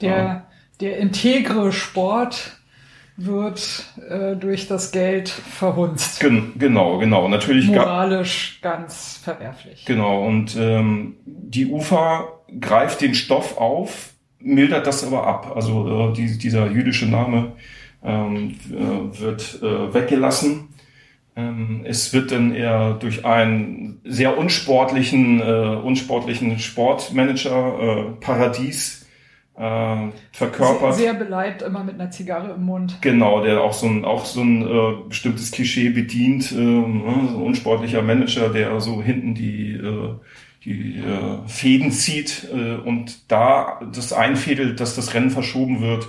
Der, 0.00 0.46
der 0.80 0.98
integre 0.98 1.72
Sport 1.72 2.56
wird 3.16 3.84
äh, 4.08 4.36
durch 4.36 4.68
das 4.68 4.92
Geld 4.92 5.30
verhunzt. 5.30 6.20
Gen 6.20 6.52
genau, 6.58 6.98
genau. 6.98 7.28
Natürlich 7.28 7.68
moralisch 7.68 8.58
ganz 8.60 9.20
verwerflich. 9.22 9.86
Genau. 9.86 10.26
Und 10.26 10.54
ähm, 10.56 11.16
die 11.24 11.66
UFA 11.70 12.28
greift 12.60 13.00
den 13.00 13.14
Stoff 13.14 13.56
auf, 13.56 14.10
mildert 14.38 14.86
das 14.86 15.02
aber 15.02 15.26
ab. 15.26 15.52
Also 15.54 16.10
äh, 16.10 16.12
die, 16.12 16.36
dieser 16.36 16.70
jüdische 16.70 17.06
Name 17.06 17.52
ähm, 18.04 18.56
äh, 18.70 19.20
wird 19.20 19.62
äh, 19.62 19.94
weggelassen 19.94 20.50
ähm, 20.50 20.75
es 21.84 22.14
wird 22.14 22.32
dann 22.32 22.54
eher 22.54 22.94
durch 22.94 23.26
einen 23.26 24.00
sehr 24.04 24.38
unsportlichen, 24.38 25.40
äh, 25.40 25.76
unsportlichen 25.82 26.58
Sportmanager 26.58 27.78
äh, 27.78 28.20
Paradies 28.20 29.06
äh, 29.54 29.96
verkörpert. 30.32 30.94
Sehr, 30.94 31.12
sehr 31.12 31.14
beleibt, 31.14 31.62
immer 31.62 31.84
mit 31.84 31.96
einer 31.96 32.10
Zigarre 32.10 32.54
im 32.54 32.64
Mund. 32.64 32.98
Genau, 33.02 33.42
der 33.42 33.60
auch 33.60 33.74
so 33.74 33.86
ein, 33.86 34.04
auch 34.06 34.24
so 34.24 34.40
ein 34.40 34.62
äh, 34.62 35.08
bestimmtes 35.08 35.50
Klischee 35.50 35.90
bedient. 35.90 36.52
Äh, 36.52 36.56
ne, 36.56 37.28
so 37.30 37.36
ein 37.36 37.42
unsportlicher 37.42 38.00
Manager, 38.02 38.48
der 38.48 38.80
so 38.80 39.02
hinten 39.02 39.34
die, 39.34 39.72
äh, 39.72 40.14
die 40.64 40.98
äh, 40.98 41.48
Fäden 41.48 41.90
zieht 41.90 42.48
äh, 42.50 42.76
und 42.76 43.30
da 43.30 43.80
das 43.92 44.12
einfädelt, 44.12 44.80
dass 44.80 44.96
das 44.96 45.12
Rennen 45.12 45.30
verschoben 45.30 45.82
wird, 45.82 46.08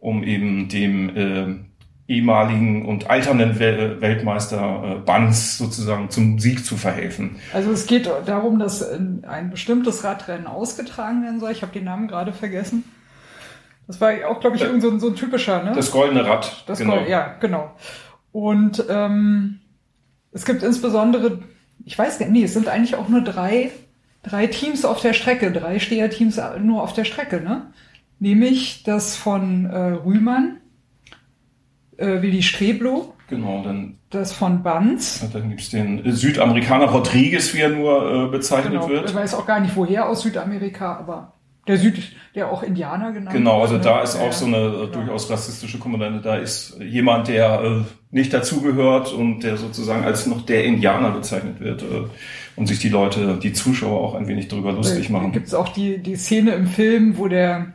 um 0.00 0.24
eben 0.24 0.68
dem 0.68 1.16
äh, 1.16 1.73
ehemaligen 2.06 2.84
und 2.84 3.08
alternden 3.08 3.58
Weltmeister 3.58 4.82
äh, 4.84 4.94
Banz 5.06 5.56
sozusagen 5.56 6.10
zum 6.10 6.38
Sieg 6.38 6.64
zu 6.64 6.76
verhelfen. 6.76 7.36
Also 7.54 7.70
es 7.70 7.86
geht 7.86 8.10
darum, 8.26 8.58
dass 8.58 8.82
ein 8.82 9.50
bestimmtes 9.50 10.04
Radrennen 10.04 10.46
ausgetragen 10.46 11.22
werden 11.22 11.40
soll. 11.40 11.52
Ich 11.52 11.62
habe 11.62 11.72
den 11.72 11.84
Namen 11.84 12.08
gerade 12.08 12.32
vergessen. 12.32 12.84
Das 13.86 14.00
war 14.00 14.12
auch, 14.28 14.40
glaube 14.40 14.56
ich, 14.56 14.62
irgend 14.62 14.82
so 14.82 14.90
ein, 14.90 15.00
so 15.00 15.08
ein 15.08 15.16
typischer, 15.16 15.62
ne? 15.62 15.72
Das 15.74 15.90
goldene 15.90 16.26
Rad. 16.26 16.64
Das 16.66 16.78
genau. 16.78 16.96
Gold, 16.96 17.08
ja, 17.08 17.36
genau. 17.40 17.70
Und 18.32 18.84
ähm, 18.88 19.60
es 20.32 20.44
gibt 20.44 20.62
insbesondere, 20.62 21.40
ich 21.84 21.98
weiß 21.98 22.20
nicht, 22.20 22.30
nee, 22.30 22.44
es 22.44 22.54
sind 22.54 22.68
eigentlich 22.68 22.96
auch 22.96 23.08
nur 23.08 23.20
drei, 23.20 23.70
drei 24.22 24.46
Teams 24.46 24.84
auf 24.84 25.00
der 25.00 25.12
Strecke, 25.12 25.52
drei 25.52 25.78
Steherteams 25.78 26.40
nur 26.62 26.82
auf 26.82 26.92
der 26.92 27.04
Strecke, 27.04 27.40
ne? 27.40 27.72
Nämlich 28.18 28.84
das 28.84 29.16
von 29.16 29.66
äh, 29.66 29.76
Rühmann, 29.76 30.58
äh, 31.96 32.22
Willi 32.22 32.42
Streblo. 32.42 33.14
Genau, 33.28 33.62
dann. 33.64 33.98
Das 34.10 34.32
von 34.32 34.62
Banz. 34.62 35.20
Ja, 35.22 35.28
dann 35.32 35.48
gibt's 35.48 35.70
den 35.70 36.02
Südamerikaner 36.12 36.86
Rodriguez, 36.86 37.54
wie 37.54 37.60
er 37.60 37.70
nur 37.70 38.26
äh, 38.26 38.30
bezeichnet 38.30 38.74
genau, 38.74 38.88
wird. 38.88 39.10
Ich 39.10 39.14
weiß 39.14 39.34
auch 39.34 39.46
gar 39.46 39.60
nicht 39.60 39.74
woher 39.76 40.08
aus 40.08 40.22
Südamerika, 40.22 40.96
aber. 40.98 41.32
der 41.66 41.78
Süd, 41.78 42.12
der 42.34 42.52
auch 42.52 42.62
Indianer 42.62 43.12
genannt 43.12 43.34
Genau, 43.34 43.62
also 43.62 43.74
wird, 43.74 43.86
da 43.86 44.02
ist 44.02 44.16
Ja, 44.16 44.22
auch 44.22 44.32
so 44.32 44.46
eine 44.46 44.56
äh, 44.56 44.86
durchaus 44.88 45.30
rassistische 45.30 45.78
Komponente. 45.78 46.20
Da 46.20 46.36
ist 46.36 46.78
jemand, 46.80 47.28
der 47.28 47.62
äh, 47.62 47.80
nicht 48.10 48.32
dazugehört 48.32 49.12
und 49.12 49.40
der 49.40 49.56
sozusagen 49.56 50.04
als 50.04 50.26
noch 50.26 50.42
der 50.42 50.64
Indianer 50.64 51.10
bezeichnet 51.10 51.60
wird 51.60 51.82
äh, 51.82 52.04
und 52.56 52.66
sich 52.66 52.78
die 52.78 52.90
Leute, 52.90 53.38
die 53.42 53.52
Zuschauer 53.52 54.00
auch 54.00 54.14
ein 54.14 54.28
wenig 54.28 54.48
darüber 54.48 54.72
lustig 54.72 55.10
machen. 55.10 55.32
Gibt 55.32 55.48
es 55.48 55.54
auch 55.54 55.70
die, 55.70 55.98
die 55.98 56.16
Szene 56.16 56.52
im 56.52 56.66
Film, 56.66 57.18
wo 57.18 57.26
der 57.26 57.72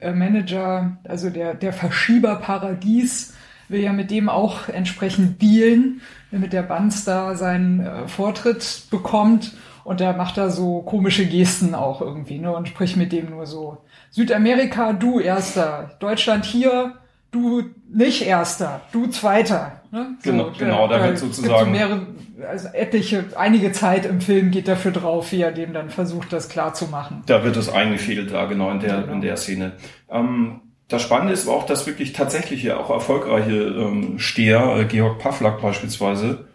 äh, 0.00 0.12
Manager, 0.12 0.98
also 1.04 1.30
der, 1.30 1.54
der 1.54 1.72
Verschieber 1.72 2.34
Paradies, 2.36 3.34
will 3.72 3.80
ja 3.80 3.92
mit 3.92 4.10
dem 4.10 4.28
auch 4.28 4.68
entsprechend 4.68 5.40
dealen, 5.42 6.00
damit 6.30 6.52
der 6.52 6.62
Banz 6.62 7.04
da 7.04 7.34
seinen 7.34 7.80
äh, 7.80 8.06
Vortritt 8.08 8.84
bekommt. 8.90 9.52
Und 9.84 10.00
da 10.00 10.12
macht 10.12 10.38
er 10.38 10.50
so 10.50 10.80
komische 10.82 11.26
Gesten 11.26 11.74
auch 11.74 12.00
irgendwie, 12.00 12.38
ne? 12.38 12.54
Und 12.54 12.68
spricht 12.68 12.96
mit 12.96 13.10
dem 13.10 13.30
nur 13.30 13.46
so. 13.46 13.78
Südamerika, 14.10 14.92
du 14.92 15.18
Erster. 15.18 15.90
Deutschland 15.98 16.44
hier, 16.44 16.94
du 17.32 17.62
nicht 17.92 18.24
Erster, 18.24 18.82
du 18.92 19.08
Zweiter. 19.08 19.80
Ne? 19.90 20.16
So, 20.22 20.30
Genau, 20.30 20.50
genau, 20.56 20.86
da 20.88 21.02
wird 21.02 21.18
sozusagen- 21.18 21.64
So 21.64 21.70
mehrere, 21.70 22.06
also 22.48 22.68
etliche, 22.68 23.24
einige 23.36 23.72
Zeit 23.72 24.06
im 24.06 24.20
Film 24.20 24.50
geht 24.52 24.68
dafür 24.68 24.92
drauf, 24.92 25.32
wie 25.32 25.40
er 25.42 25.50
dem 25.50 25.72
dann 25.72 25.90
versucht, 25.90 26.32
das 26.32 26.48
klar 26.48 26.74
zu 26.74 26.86
machen. 26.86 27.22
Da 27.26 27.42
wird 27.42 27.56
es 27.56 27.68
eingefädelt, 27.68 28.32
da 28.32 28.44
genau 28.46 28.70
in 28.70 28.78
der, 28.80 29.00
Genau. 29.02 29.12
in 29.14 29.20
der 29.20 29.36
Szene. 29.36 29.72
Ähm, 30.10 30.60
das 30.92 31.02
Spannende 31.02 31.32
ist 31.32 31.48
aber 31.48 31.56
auch, 31.56 31.66
dass 31.66 31.86
wirklich 31.86 32.12
tatsächlich 32.12 32.62
ja 32.62 32.76
auch 32.78 32.90
erfolgreiche 32.90 33.52
ähm, 33.52 34.18
Steher, 34.18 34.76
äh, 34.76 34.84
Georg 34.84 35.18
Pavlak 35.18 35.62
beispielsweise, 35.62 36.46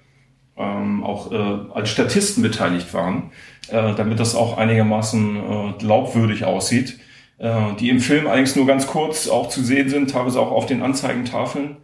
ähm, 0.57 1.03
auch 1.03 1.31
äh, 1.31 1.71
als 1.73 1.89
Statisten 1.89 2.43
beteiligt 2.43 2.93
waren, 2.93 3.31
äh, 3.69 3.95
damit 3.95 4.19
das 4.19 4.35
auch 4.35 4.57
einigermaßen 4.57 5.35
äh, 5.37 5.73
glaubwürdig 5.79 6.45
aussieht. 6.45 6.99
Äh, 7.39 7.75
die 7.79 7.89
im 7.89 7.99
Film 7.99 8.27
allerdings 8.27 8.55
nur 8.55 8.67
ganz 8.67 8.87
kurz 8.87 9.27
auch 9.27 9.49
zu 9.49 9.63
sehen 9.63 9.89
sind, 9.89 10.11
teilweise 10.11 10.39
auch 10.39 10.51
auf 10.51 10.65
den 10.65 10.81
Anzeigentafeln. 10.81 11.77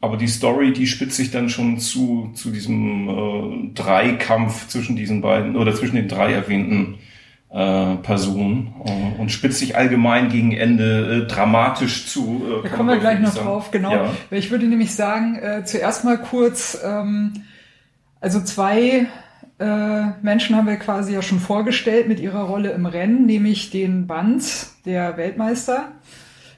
Aber 0.00 0.16
die 0.16 0.28
Story, 0.28 0.72
die 0.72 0.86
spitzt 0.86 1.16
sich 1.16 1.32
dann 1.32 1.48
schon 1.48 1.78
zu, 1.78 2.30
zu 2.34 2.50
diesem 2.50 3.08
äh, 3.08 3.74
Dreikampf 3.74 4.68
zwischen 4.68 4.94
diesen 4.94 5.20
beiden 5.20 5.56
oder 5.56 5.74
zwischen 5.74 5.96
den 5.96 6.08
drei 6.08 6.32
erwähnten 6.32 6.98
äh, 7.50 7.96
Personen 7.96 8.74
äh, 8.84 9.20
und 9.20 9.30
spitzt 9.30 9.58
sich 9.58 9.76
allgemein 9.76 10.28
gegen 10.28 10.52
Ende 10.52 11.24
äh, 11.24 11.26
dramatisch 11.26 12.06
zu. 12.06 12.42
Äh, 12.64 12.68
Da 12.68 12.76
kommen 12.76 12.90
wir 12.90 12.98
gleich 12.98 13.20
noch 13.20 13.32
sagen. 13.32 13.46
drauf, 13.46 13.70
genau. 13.70 13.92
Ja. 13.92 14.10
Ich 14.30 14.50
würde 14.50 14.66
nämlich 14.66 14.94
sagen, 14.94 15.36
äh, 15.36 15.64
zuerst 15.64 16.04
mal 16.04 16.18
kurz, 16.18 16.78
ähm, 16.84 17.44
also 18.20 18.42
zwei 18.42 19.06
äh, 19.58 20.02
Menschen 20.22 20.56
haben 20.56 20.66
wir 20.66 20.76
quasi 20.76 21.14
ja 21.14 21.22
schon 21.22 21.40
vorgestellt 21.40 22.06
mit 22.06 22.20
ihrer 22.20 22.42
Rolle 22.42 22.70
im 22.72 22.86
Rennen, 22.86 23.26
nämlich 23.26 23.70
den 23.70 24.06
Banz, 24.06 24.76
der 24.84 25.16
Weltmeister, 25.16 25.92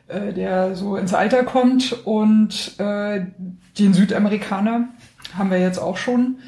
äh, 0.08 0.32
der 0.32 0.74
so 0.74 0.96
ins 0.96 1.14
Alter 1.14 1.44
kommt, 1.44 1.92
und 2.04 2.78
äh, 2.78 3.26
den 3.78 3.94
Südamerikaner 3.94 4.88
haben 5.38 5.50
wir 5.50 5.60
jetzt 5.60 5.78
auch 5.78 5.96
schon. 5.96 6.38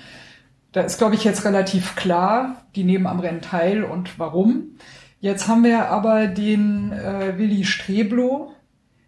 Da 0.72 0.80
ist, 0.80 0.98
glaube 0.98 1.14
ich, 1.14 1.22
jetzt 1.22 1.44
relativ 1.44 1.96
klar, 1.96 2.61
die 2.76 2.84
nehmen 2.84 3.06
am 3.06 3.20
Rennen 3.20 3.40
teil 3.40 3.84
und 3.84 4.18
warum. 4.18 4.76
Jetzt 5.20 5.46
haben 5.48 5.64
wir 5.64 5.88
aber 5.88 6.26
den 6.26 6.92
äh, 6.92 7.38
Willi 7.38 7.64
Streblo, 7.64 8.52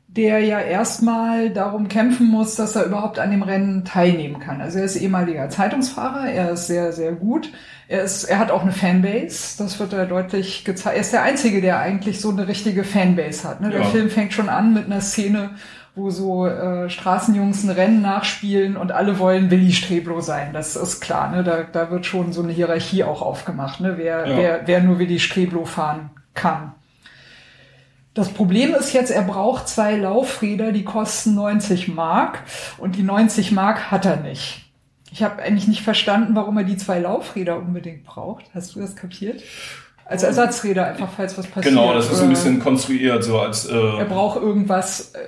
der 0.06 0.38
ja 0.40 0.60
erstmal 0.60 1.50
darum 1.50 1.88
kämpfen 1.88 2.28
muss, 2.28 2.54
dass 2.54 2.76
er 2.76 2.84
überhaupt 2.84 3.18
an 3.18 3.32
dem 3.32 3.42
Rennen 3.42 3.84
teilnehmen 3.84 4.38
kann. 4.38 4.60
Also 4.60 4.78
er 4.78 4.84
ist 4.84 4.94
ehemaliger 4.94 5.48
Zeitungsfahrer, 5.50 6.30
er 6.30 6.52
ist 6.52 6.68
sehr, 6.68 6.92
sehr 6.92 7.12
gut. 7.12 7.50
Er, 7.88 8.02
ist, 8.04 8.24
er 8.24 8.38
hat 8.38 8.52
auch 8.52 8.62
eine 8.62 8.70
Fanbase, 8.70 9.58
das 9.58 9.78
wird 9.80 9.92
da 9.92 10.04
deutlich 10.04 10.64
gezeigt. 10.64 10.94
Er 10.96 11.00
ist 11.00 11.12
der 11.12 11.22
Einzige, 11.24 11.60
der 11.60 11.80
eigentlich 11.80 12.20
so 12.20 12.30
eine 12.30 12.46
richtige 12.46 12.84
Fanbase 12.84 13.48
hat. 13.48 13.60
Ne? 13.60 13.70
Der 13.70 13.80
Ja. 13.80 13.86
Film 13.86 14.08
fängt 14.08 14.32
schon 14.32 14.48
an 14.48 14.72
mit 14.72 14.86
einer 14.86 15.00
Szene, 15.00 15.50
wo 15.96 16.10
so 16.10 16.46
äh, 16.46 16.90
Straßenjungs 16.90 17.62
ein 17.64 17.70
Rennen 17.70 18.02
nachspielen 18.02 18.76
und 18.76 18.90
alle 18.90 19.18
wollen 19.18 19.50
Willi 19.50 19.72
Streblo 19.72 20.20
sein. 20.20 20.52
Das 20.52 20.74
ist 20.74 21.00
klar, 21.00 21.30
ne? 21.30 21.44
da, 21.44 21.62
da 21.62 21.90
wird 21.90 22.04
schon 22.04 22.32
so 22.32 22.42
eine 22.42 22.52
Hierarchie 22.52 23.04
auch 23.04 23.22
aufgemacht, 23.22 23.80
ne? 23.80 23.94
wer, 23.96 24.26
Ja. 24.26 24.36
wer, 24.36 24.60
wer 24.66 24.80
nur 24.80 24.98
Willi 24.98 25.20
Streblo 25.20 25.64
fahren 25.64 26.10
kann. 26.34 26.72
Das 28.14 28.28
Problem 28.28 28.74
ist 28.74 28.92
jetzt, 28.92 29.10
er 29.10 29.22
braucht 29.22 29.68
zwei 29.68 29.96
Laufräder, 29.96 30.70
die 30.72 30.84
kosten 30.84 31.34
90 31.34 31.88
Mark 31.88 32.42
und 32.78 32.96
die 32.96 33.02
90 33.02 33.50
Mark 33.52 33.90
hat 33.90 34.06
er 34.06 34.16
nicht. 34.16 34.64
Ich 35.12 35.22
habe 35.22 35.42
eigentlich 35.42 35.68
nicht 35.68 35.82
verstanden, 35.82 36.34
warum 36.34 36.56
er 36.58 36.64
die 36.64 36.76
zwei 36.76 36.98
Laufräder 36.98 37.56
unbedingt 37.56 38.04
braucht. 38.04 38.44
Hast 38.52 38.74
du 38.74 38.80
das 38.80 38.96
kapiert? 38.96 39.42
Als 40.06 40.22
Ersatzräder 40.22 40.86
einfach, 40.86 41.08
falls 41.16 41.38
was 41.38 41.46
passiert. 41.46 41.74
Genau, 41.74 41.94
das 41.94 42.10
ist 42.10 42.20
ein 42.20 42.28
bisschen 42.28 42.58
konstruiert, 42.60 43.24
so 43.24 43.38
als 43.38 43.66
Er 43.66 44.00
äh, 44.00 44.04
braucht 44.04 44.40
irgendwas, 44.40 45.12
äh, 45.14 45.18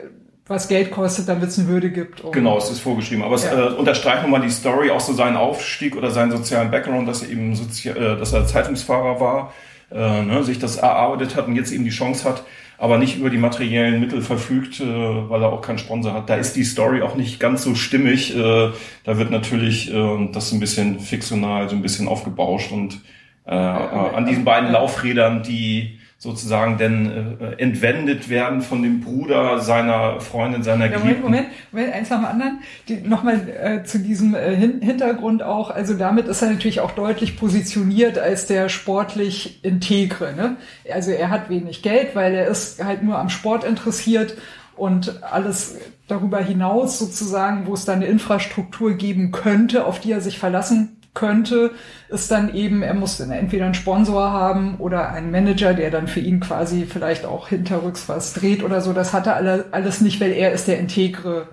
was 0.48 0.68
Geld 0.68 0.90
kostet, 0.92 1.28
damit 1.28 1.48
es 1.48 1.58
eine 1.58 1.68
Würde 1.68 1.90
gibt. 1.90 2.22
um- 2.22 2.30
Genau, 2.32 2.56
es 2.58 2.70
ist 2.70 2.80
vorgeschrieben. 2.80 3.24
Aber 3.24 3.34
es 3.34 3.44
Ja. 3.44 3.68
äh, 3.68 3.72
unterstreicht 3.72 4.22
nochmal 4.22 4.40
die 4.42 4.50
Story, 4.50 4.90
auch 4.90 5.00
so 5.00 5.12
seinen 5.12 5.36
Aufstieg 5.36 5.96
oder 5.96 6.10
seinen 6.10 6.30
sozialen 6.30 6.70
Background, 6.70 7.08
dass 7.08 7.22
er 7.22 7.30
eben 7.30 7.54
Sozi 7.56 7.88
äh, 7.88 8.16
dass 8.16 8.32
er 8.32 8.46
Zeitungsfahrer 8.46 9.20
war, 9.20 9.52
äh, 9.90 10.22
ne, 10.22 10.44
sich 10.44 10.58
das 10.58 10.76
erarbeitet 10.76 11.36
hat 11.36 11.48
und 11.48 11.56
jetzt 11.56 11.72
eben 11.72 11.84
die 11.84 11.90
Chance 11.90 12.28
hat, 12.28 12.42
aber 12.78 12.98
nicht 12.98 13.18
über 13.18 13.30
die 13.30 13.38
materiellen 13.38 13.98
Mittel 14.00 14.20
verfügt, 14.22 14.80
äh, 14.80 14.84
weil 14.84 15.42
er 15.42 15.52
auch 15.52 15.62
keinen 15.62 15.78
Sponsor 15.78 16.12
hat. 16.12 16.28
Da 16.30 16.36
ist 16.36 16.54
die 16.54 16.64
Story 16.64 17.02
auch 17.02 17.16
nicht 17.16 17.40
ganz 17.40 17.62
so 17.62 17.74
stimmig. 17.74 18.36
Äh, 18.36 18.70
da 19.04 19.18
wird 19.18 19.30
natürlich 19.32 19.92
äh, 19.92 20.28
das 20.32 20.50
so 20.50 20.56
ein 20.56 20.60
bisschen 20.60 21.00
fiktional, 21.00 21.68
so 21.68 21.74
ein 21.74 21.82
bisschen 21.82 22.06
aufgebauscht 22.06 22.70
und 22.70 23.00
äh, 23.46 23.54
an 23.54 24.26
diesen 24.26 24.44
beiden 24.44 24.70
Laufrädern, 24.72 25.42
die 25.42 25.98
sozusagen 26.18 26.78
denn 26.78 27.38
äh, 27.40 27.62
entwendet 27.62 28.30
werden 28.30 28.62
von 28.62 28.82
dem 28.82 29.00
Bruder 29.00 29.60
seiner 29.60 30.20
Freundin, 30.20 30.62
seiner 30.62 30.86
Ja, 30.90 30.98
Moment. 30.98 31.22
Moment, 31.22 31.46
Moment, 31.72 31.92
eins 31.92 32.08
nach 32.08 32.18
dem 32.18 32.26
anderen. 32.26 32.60
Die, 32.88 32.96
Nochmal 32.96 33.48
äh, 33.48 33.84
zu 33.84 33.98
diesem 33.98 34.34
äh, 34.34 34.56
Hin 34.56 34.80
Hintergrund 34.80 35.42
auch. 35.42 35.70
Also 35.70 35.92
damit 35.94 36.26
ist 36.26 36.40
er 36.40 36.50
natürlich 36.50 36.80
auch 36.80 36.92
deutlich 36.92 37.36
positioniert 37.36 38.18
als 38.18 38.46
der 38.46 38.70
sportlich 38.70 39.62
Integre. 39.62 40.34
Ne? 40.34 40.56
Also 40.90 41.10
er 41.10 41.28
hat 41.28 41.50
wenig 41.50 41.82
Geld, 41.82 42.14
weil 42.14 42.34
er 42.34 42.46
ist 42.46 42.82
halt 42.82 43.02
nur 43.02 43.18
am 43.18 43.28
Sport 43.28 43.64
interessiert 43.64 44.38
und 44.74 45.22
alles 45.22 45.76
darüber 46.08 46.38
hinaus 46.38 46.98
sozusagen, 46.98 47.66
wo 47.66 47.74
es 47.74 47.84
dann 47.84 47.96
eine 47.96 48.06
Infrastruktur 48.06 48.94
geben 48.94 49.32
könnte, 49.32 49.84
auf 49.84 50.00
die 50.00 50.12
er 50.12 50.22
sich 50.22 50.38
verlassen 50.38 50.95
könnte, 51.16 51.72
ist 52.08 52.30
dann 52.30 52.54
eben, 52.54 52.82
er 52.82 52.94
muss 52.94 53.18
dann 53.18 53.32
entweder 53.32 53.64
einen 53.64 53.74
Sponsor 53.74 54.30
haben 54.30 54.76
oder 54.76 55.08
einen 55.10 55.32
Manager, 55.32 55.74
der 55.74 55.90
dann 55.90 56.06
für 56.06 56.20
ihn 56.20 56.38
quasi 56.38 56.86
vielleicht 56.86 57.24
auch 57.24 57.48
hinterrücks 57.48 58.08
was 58.08 58.34
dreht 58.34 58.62
oder 58.62 58.80
so. 58.80 58.92
Das 58.92 59.12
hat 59.12 59.26
er 59.26 59.34
alle, 59.34 59.64
alles 59.72 60.00
nicht, 60.00 60.20
weil 60.20 60.30
er 60.30 60.52
ist 60.52 60.68
der 60.68 60.78
integre 60.78 61.48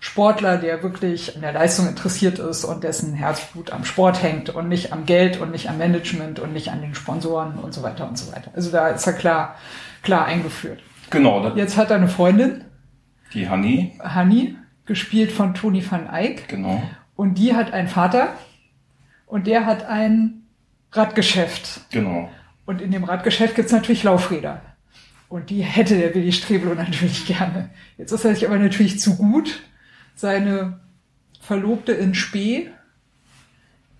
Sportler, 0.00 0.56
der 0.56 0.82
wirklich 0.82 1.36
an 1.36 1.42
der 1.42 1.52
Leistung 1.52 1.86
interessiert 1.86 2.40
ist 2.40 2.64
und 2.64 2.82
dessen 2.82 3.14
Herzblut 3.14 3.70
am 3.72 3.84
Sport 3.84 4.20
hängt 4.20 4.50
und 4.50 4.68
nicht 4.68 4.92
am 4.92 5.06
Geld 5.06 5.40
und 5.40 5.52
nicht 5.52 5.70
am 5.70 5.78
Management 5.78 6.40
und 6.40 6.52
nicht 6.52 6.72
an 6.72 6.80
den 6.80 6.96
Sponsoren 6.96 7.54
und 7.54 7.72
so 7.72 7.84
weiter 7.84 8.08
und 8.08 8.18
so 8.18 8.32
weiter. 8.32 8.50
Also 8.56 8.72
da 8.72 8.88
ist 8.88 9.06
er 9.06 9.12
klar, 9.12 9.54
klar 10.02 10.24
eingeführt. 10.24 10.80
Genau, 11.10 11.46
Jetzt 11.54 11.76
hat 11.76 11.90
er 11.90 11.98
eine 11.98 12.08
Freundin, 12.08 12.64
die 13.32 13.48
Honey, 13.48 13.92
Hanni, 14.02 14.56
gespielt 14.86 15.30
von 15.30 15.54
Tony 15.54 15.84
van 15.88 16.12
Eyck. 16.12 16.48
genau. 16.48 16.82
Und 17.14 17.38
die 17.38 17.54
hat 17.54 17.72
einen 17.72 17.86
Vater 17.88 18.30
und 19.32 19.46
der 19.46 19.64
hat 19.64 19.84
ein 19.86 20.42
Radgeschäft. 20.92 21.80
Genau. 21.90 22.30
Und 22.66 22.82
in 22.82 22.90
dem 22.90 23.04
Radgeschäft 23.04 23.54
gibt's 23.54 23.72
natürlich 23.72 24.02
Laufräder. 24.04 24.60
Und 25.30 25.48
die 25.48 25.62
hätte 25.62 25.96
der 25.98 26.14
Willi 26.14 26.32
Streblo 26.32 26.74
natürlich 26.76 27.26
gerne. 27.26 27.70
Jetzt 27.96 28.12
ist 28.12 28.24
er 28.26 28.34
sich 28.34 28.46
aber 28.46 28.58
natürlich 28.58 29.00
zu 29.00 29.16
gut. 29.16 29.62
Seine 30.14 30.80
Verlobte 31.40 31.92
in 31.92 32.14
Spee 32.14 32.68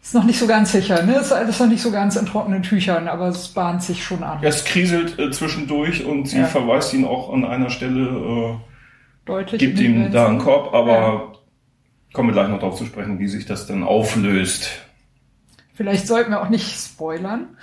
ist 0.03 0.15
noch 0.15 0.25
nicht 0.25 0.39
so 0.39 0.47
ganz 0.47 0.73
sicher. 0.73 1.03
Ne? 1.05 1.15
Ist 1.15 1.33
alles 1.33 1.59
noch 1.61 1.69
nicht 1.69 1.81
so 1.81 1.91
ganz 1.91 2.17
in 2.17 2.27
trockenen 2.27 2.63
Tüchern, 2.63 3.09
aber 3.09 3.29
es 3.29 3.49
bahnt 3.49 3.83
sich 3.83 4.05
schon 4.05 4.23
an. 4.23 4.41
Es 4.43 4.65
kriselt 4.65 5.19
äh, 5.19 5.31
zwischendurch 5.31 6.05
und 6.05 6.29
sie 6.29 6.39
Ja. 6.41 6.47
verweist 6.47 6.93
ihn 6.93 7.07
auch 7.07 7.33
an 7.33 7.45
einer 7.47 7.71
Stelle, 7.71 8.59
Deutlich. 9.25 9.63
äh, 9.63 9.67
gibt 9.67 9.79
in 9.81 9.95
den 9.95 10.05
ihm 10.07 10.13
da 10.13 10.27
einen. 10.29 10.39
Korb, 10.39 10.75
aber 10.75 10.93
Ja. 10.93 11.33
kommen 12.13 12.29
wir 12.29 12.33
gleich 12.35 12.49
noch 12.49 12.59
darauf 12.59 12.77
zu 12.77 12.85
sprechen, 12.85 13.19
wie 13.19 13.29
sich 13.29 13.47
das 13.47 13.67
dann 13.67 13.83
auflöst. 13.83 14.69
Vielleicht 15.75 16.07
sollten 16.07 16.31
wir 16.31 16.43
auch 16.43 16.51
nicht 16.51 16.77
spoilern. 16.79 17.57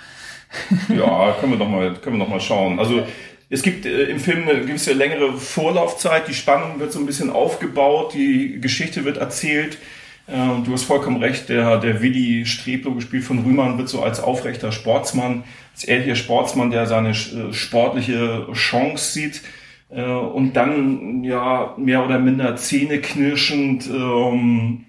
Ja, 0.88 1.36
können 1.38 1.52
wir 1.52 1.58
doch 1.58 1.68
mal, 1.68 1.94
können 1.94 2.18
wir 2.18 2.24
doch 2.24 2.30
mal 2.30 2.40
schauen. 2.40 2.78
Also 2.78 3.04
es 3.50 3.62
gibt 3.62 3.86
äh, 3.86 4.04
im 4.04 4.18
Film 4.18 4.48
eine 4.48 4.60
gewisse 4.60 4.92
längere 4.92 5.32
Vorlaufzeit, 5.32 6.28
die 6.28 6.34
Spannung 6.34 6.80
wird 6.80 6.92
so 6.92 6.98
ein 6.98 7.06
bisschen 7.06 7.30
aufgebaut, 7.30 8.14
die 8.14 8.60
Geschichte 8.60 9.04
wird 9.04 9.16
erzählt. 9.16 9.78
Äh, 10.26 10.62
du 10.64 10.72
hast 10.72 10.84
vollkommen 10.84 11.22
recht, 11.22 11.48
der, 11.48 11.78
der 11.78 12.00
Willi 12.00 12.46
Streblo, 12.46 12.94
gespielt 12.94 13.24
von 13.24 13.40
Rühmann, 13.40 13.78
wird 13.78 13.88
so 13.88 14.02
als 14.02 14.20
aufrechter 14.20 14.72
Sportsmann, 14.72 15.44
als 15.74 15.84
ehrlicher 15.84 16.14
Sportsmann, 16.14 16.70
der 16.70 16.86
seine 16.86 17.10
äh, 17.10 17.52
sportliche 17.52 18.46
Chance 18.52 19.12
sieht 19.12 19.42
äh, 19.90 20.02
und 20.02 20.54
dann 20.54 21.24
ja 21.24 21.74
mehr 21.76 22.04
oder 22.04 22.18
minder 22.18 22.56
zähneknirschend 22.56 23.88
ähm, 23.88 24.86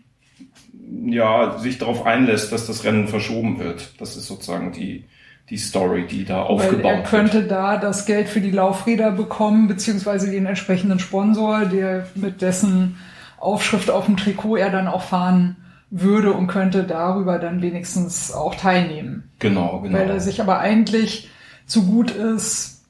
ja, 0.92 1.58
sich 1.58 1.78
darauf 1.78 2.06
einlässt, 2.06 2.52
dass 2.52 2.68
das 2.68 2.84
Rennen 2.84 3.08
verschoben 3.08 3.60
wird. 3.60 4.00
Das 4.00 4.18
ist 4.18 4.28
sozusagen 4.28 4.72
die, 4.72 5.06
die 5.50 5.58
Story, 5.58 6.06
die 6.08 6.26
da 6.26 6.38
Weil 6.38 6.44
aufgebaut 6.44 6.92
er 6.92 7.04
könnte 7.04 7.40
wird. 7.42 7.52
da 7.52 7.78
das 7.78 8.06
Geld 8.06 8.30
für 8.30 8.42
die 8.42 8.52
Laufräder 8.52 9.12
bekommen, 9.12 9.68
beziehungsweise 9.68 10.30
den 10.30 10.46
entsprechenden 10.46 11.00
Sponsor, 11.00 11.66
der 11.66 12.08
mit 12.16 12.42
dessen 12.42 12.98
Aufschrift 13.38 13.90
auf 13.90 14.06
dem 14.06 14.18
Trikot 14.18 14.58
er 14.58 14.70
dann 14.70 14.88
auch 14.88 15.04
fahren 15.04 15.58
würde 15.90 16.34
und 16.34 16.48
könnte 16.48 16.84
darüber 16.84 17.40
dann 17.40 17.62
wenigstens 17.62 18.32
auch 18.32 18.56
teilnehmen. 18.56 19.30
Genau, 19.40 19.82
genau. 19.82 19.98
Weil 19.98 20.10
er 20.10 20.20
sich 20.20 20.42
aber 20.42 20.60
eigentlich 20.60 21.30
zu 21.66 21.86
gut 21.86 22.12
ist, 22.12 22.86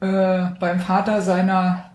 äh, 0.00 0.44
beim 0.60 0.80
Vater 0.80 1.22
seiner 1.22 1.92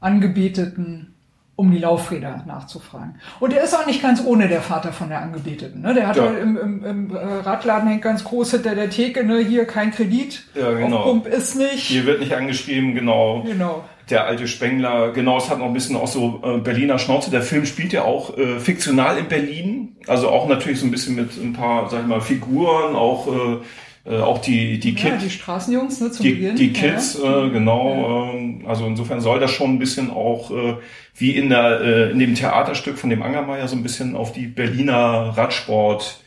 Angebeteten 0.00 1.13
um 1.56 1.70
die 1.70 1.78
Laufräder 1.78 2.42
nachzufragen. 2.46 3.20
Und 3.38 3.52
er 3.52 3.62
ist 3.62 3.74
auch 3.74 3.86
nicht 3.86 4.02
ganz 4.02 4.22
ohne 4.24 4.48
der 4.48 4.60
Vater 4.60 4.92
von 4.92 5.08
der 5.08 5.20
Angebeteten. 5.22 5.82
Ne? 5.82 5.94
Der 5.94 6.08
hat 6.08 6.16
Ja. 6.16 6.24
ja. 6.24 6.38
im, 6.38 6.56
im, 6.56 6.84
im 6.84 7.14
äh, 7.14 7.18
Radladen 7.18 7.88
hängt 7.88 8.02
ganz 8.02 8.24
groß 8.24 8.52
hinter 8.52 8.74
der 8.74 8.90
Theke, 8.90 9.24
ne? 9.24 9.38
hier 9.38 9.64
kein 9.64 9.92
Kredit, 9.92 10.44
Ja, 10.54 10.72
genau. 10.72 10.96
auf 10.98 11.04
Pump 11.04 11.26
ist 11.26 11.56
nicht. 11.56 11.84
Hier 11.84 12.06
wird 12.06 12.20
nicht 12.20 12.34
angeschrieben, 12.34 12.94
genau. 12.94 13.42
Genau. 13.46 13.84
Der 14.10 14.26
alte 14.26 14.46
Spengler, 14.48 15.12
genau, 15.12 15.38
es 15.38 15.48
hat 15.48 15.58
noch 15.60 15.66
ein 15.66 15.72
bisschen 15.72 15.96
auch 15.96 16.08
so 16.08 16.42
äh, 16.44 16.58
Berliner 16.58 16.98
Schnauze. 16.98 17.30
Der 17.30 17.40
Film 17.40 17.64
spielt 17.64 17.92
ja 17.94 18.02
auch 18.02 18.36
äh, 18.36 18.58
fiktional 18.58 19.16
in 19.16 19.28
Berlin, 19.28 19.96
also 20.06 20.28
auch 20.28 20.46
natürlich 20.46 20.80
so 20.80 20.86
ein 20.86 20.90
bisschen 20.90 21.14
mit 21.14 21.36
ein 21.38 21.54
paar, 21.54 21.88
sag 21.88 22.00
ich 22.02 22.06
mal, 22.06 22.20
Figuren, 22.20 22.94
auch 22.96 23.28
äh, 23.28 23.56
äh, 24.04 24.18
auch 24.18 24.38
die 24.38 24.78
die 24.78 24.94
Ja, 24.94 25.10
Kid, 25.10 25.22
die 25.22 25.30
Straßenjungs 25.30 26.00
ne, 26.00 26.10
zu 26.10 26.22
die, 26.22 26.30
Beginn. 26.34 26.56
die 26.56 26.72
Kids, 26.72 27.18
Ja. 27.22 27.46
äh, 27.46 27.50
genau. 27.50 28.32
Ähm, 28.34 28.62
also 28.66 28.86
insofern 28.86 29.20
soll 29.20 29.40
das 29.40 29.50
schon 29.50 29.72
ein 29.74 29.78
bisschen 29.78 30.10
auch 30.10 30.50
äh, 30.50 30.76
wie 31.16 31.30
in 31.36 31.48
der 31.48 31.80
äh, 31.80 32.10
in 32.12 32.18
dem 32.18 32.34
Theaterstück 32.34 32.98
von 32.98 33.10
dem 33.10 33.22
Angermeier 33.22 33.66
so 33.68 33.76
ein 33.76 33.82
bisschen 33.82 34.16
auf 34.16 34.32
die 34.32 34.46
Berliner 34.46 35.32
Radsport 35.36 36.20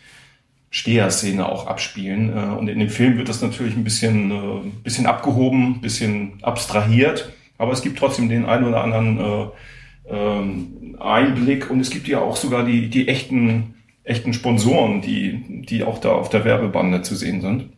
Steher-Szene 0.70 1.48
auch 1.48 1.68
abspielen. 1.68 2.36
Äh, 2.36 2.58
Und 2.58 2.68
in 2.68 2.80
dem 2.80 2.90
Film 2.90 3.18
wird 3.18 3.30
das 3.30 3.41
natürlich 3.41 3.76
ein 3.76 3.84
bisschen, 3.84 4.32
äh, 4.32 4.36
bisschen 4.84 5.06
abgehoben, 5.06 5.76
ein 5.78 5.82
bisschen 5.82 6.34
abstrahiert. 6.44 7.32
Aber 7.58 7.72
es 7.72 7.82
gibt 7.82 7.98
trotzdem 7.99 8.30
den 8.30 8.45
einen 8.45 8.66
oder 8.66 8.84
anderen 8.84 9.20
äh, 9.20 9.45
ähm, 10.10 10.95
Einblick 10.99 11.70
und 11.72 11.80
es 11.80 11.90
gibt 11.90 12.08
ja 12.08 12.20
auch 12.22 12.36
sogar 12.38 12.66
die, 12.66 12.90
die 12.90 13.08
echten, 13.08 13.76
echten 14.07 14.34
Sponsoren, 14.34 15.01
die, 15.01 15.63
die 15.67 15.84
auch 15.84 15.99
da 15.99 16.11
auf 16.13 16.29
der 16.29 16.45
Werbebande 16.45 17.01
zu 17.01 17.15
sehen 17.15 17.41
sind. 17.41 17.69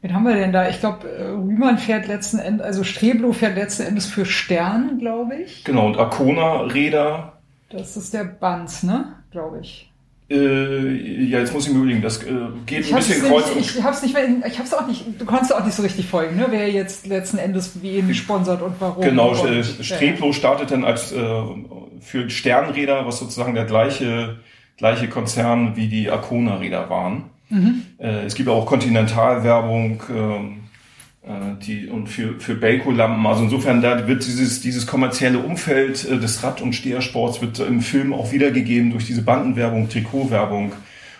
Wen 0.00 0.14
haben 0.14 0.24
wir 0.24 0.34
denn 0.34 0.52
da? 0.52 0.68
Ich 0.68 0.80
glaube, 0.80 1.06
Rühmann 1.06 1.78
fährt 1.78 2.08
letzten 2.08 2.38
Endes, 2.40 2.66
also 2.66 2.82
Streblo 2.82 3.32
fährt 3.32 3.54
letzten 3.56 3.84
Endes 3.84 4.06
für 4.06 4.26
Stern, 4.26 4.98
glaube 4.98 5.36
ich. 5.36 5.62
Genau, 5.64 5.86
und 5.86 5.96
Arcona-Räder, 5.96 7.34
Das 7.70 7.96
ist 7.96 8.12
der 8.12 8.24
Banz, 8.24 8.82
ne? 8.82 9.14
Glaube 9.30 9.60
ich. 9.62 9.88
äh, 10.28 11.24
ja, 11.24 11.38
jetzt 11.38 11.54
muss 11.54 11.66
ich 11.66 11.72
mir 11.72 11.78
überlegen, 11.78 12.02
das 12.02 12.22
äh, 12.24 12.30
geht 12.66 12.80
Ich 12.80 12.90
ein 12.92 12.96
bisschen 12.96 13.22
kreuz 13.22 13.50
und 13.50 13.60
ich 13.60 13.82
hab's 13.82 14.02
nicht 14.02 14.14
mehr, 14.14 14.24
ich 14.46 14.58
hab's 14.58 14.74
auch 14.74 14.86
nicht, 14.88 15.04
du 15.20 15.24
konntest 15.24 15.54
auch 15.54 15.64
nicht 15.64 15.74
so 15.74 15.82
richtig 15.82 16.06
folgen, 16.06 16.36
ne? 16.36 16.46
Wer 16.50 16.70
jetzt 16.70 17.06
letzten 17.06 17.38
Endes 17.38 17.80
wen 17.82 18.12
sponsert 18.14 18.60
und 18.60 18.74
warum. 18.80 19.04
Genau, 19.04 19.30
und, 19.30 19.48
äh. 19.48 19.62
Streblo 19.62 20.32
startet 20.32 20.72
dann 20.72 20.84
als 20.84 21.12
äh, 21.12 21.42
für 22.00 22.28
Sternräder, 22.28 23.06
was 23.06 23.20
sozusagen 23.20 23.54
der 23.54 23.66
gleiche 23.66 24.38
gleiche 24.82 25.06
Konzern 25.08 25.76
wie 25.76 25.86
die 25.86 26.10
Arcona-Räder 26.10 26.90
waren. 26.90 27.24
Äh, 27.98 28.24
es 28.26 28.34
gibt 28.34 28.48
auch 28.48 28.66
Kontinentalwerbung 28.66 30.02
ähm, 30.10 30.56
äh, 31.22 31.54
die 31.64 31.86
und 31.86 32.08
für 32.08 32.40
für 32.40 32.56
Belco-Lampen. 32.56 33.24
Also 33.24 33.44
insofern 33.44 33.80
da 33.80 34.08
wird 34.08 34.26
dieses 34.26 34.60
dieses 34.60 34.84
kommerzielle 34.88 35.38
Umfeld 35.38 36.04
äh, 36.04 36.18
des 36.18 36.42
Rad- 36.42 36.60
und 36.62 36.72
Stehersports 36.74 37.40
wird 37.40 37.60
im 37.60 37.80
Film 37.80 38.12
auch 38.12 38.32
wiedergegeben 38.32 38.90
durch 38.90 39.06
diese 39.06 39.22
Bandenwerbung, 39.22 39.88
Trikotwerbung, 39.88 40.72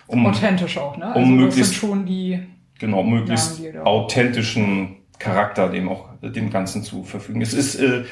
um 0.09 0.27
Authentisch 0.27 0.77
auch, 0.77 0.97
ne? 0.97 1.07
Also 1.07 1.21
um 1.21 1.37
möglichst- 1.37 1.75
schon 1.77 2.05
die, 2.05 2.41
genau 2.81 3.05
möglichst 3.05 3.61
Namen, 3.61 3.73
die 3.75 3.79
authentischen 3.79 4.97
Charakter 5.21 5.69
dem 5.69 5.89
auch 5.89 6.09
dem 6.21 6.51
Ganzen 6.51 6.83
zu 6.83 7.05
verfügen. 7.05 7.41
Es 7.43 7.55
ist 7.55 7.77
äh, 7.77 8.03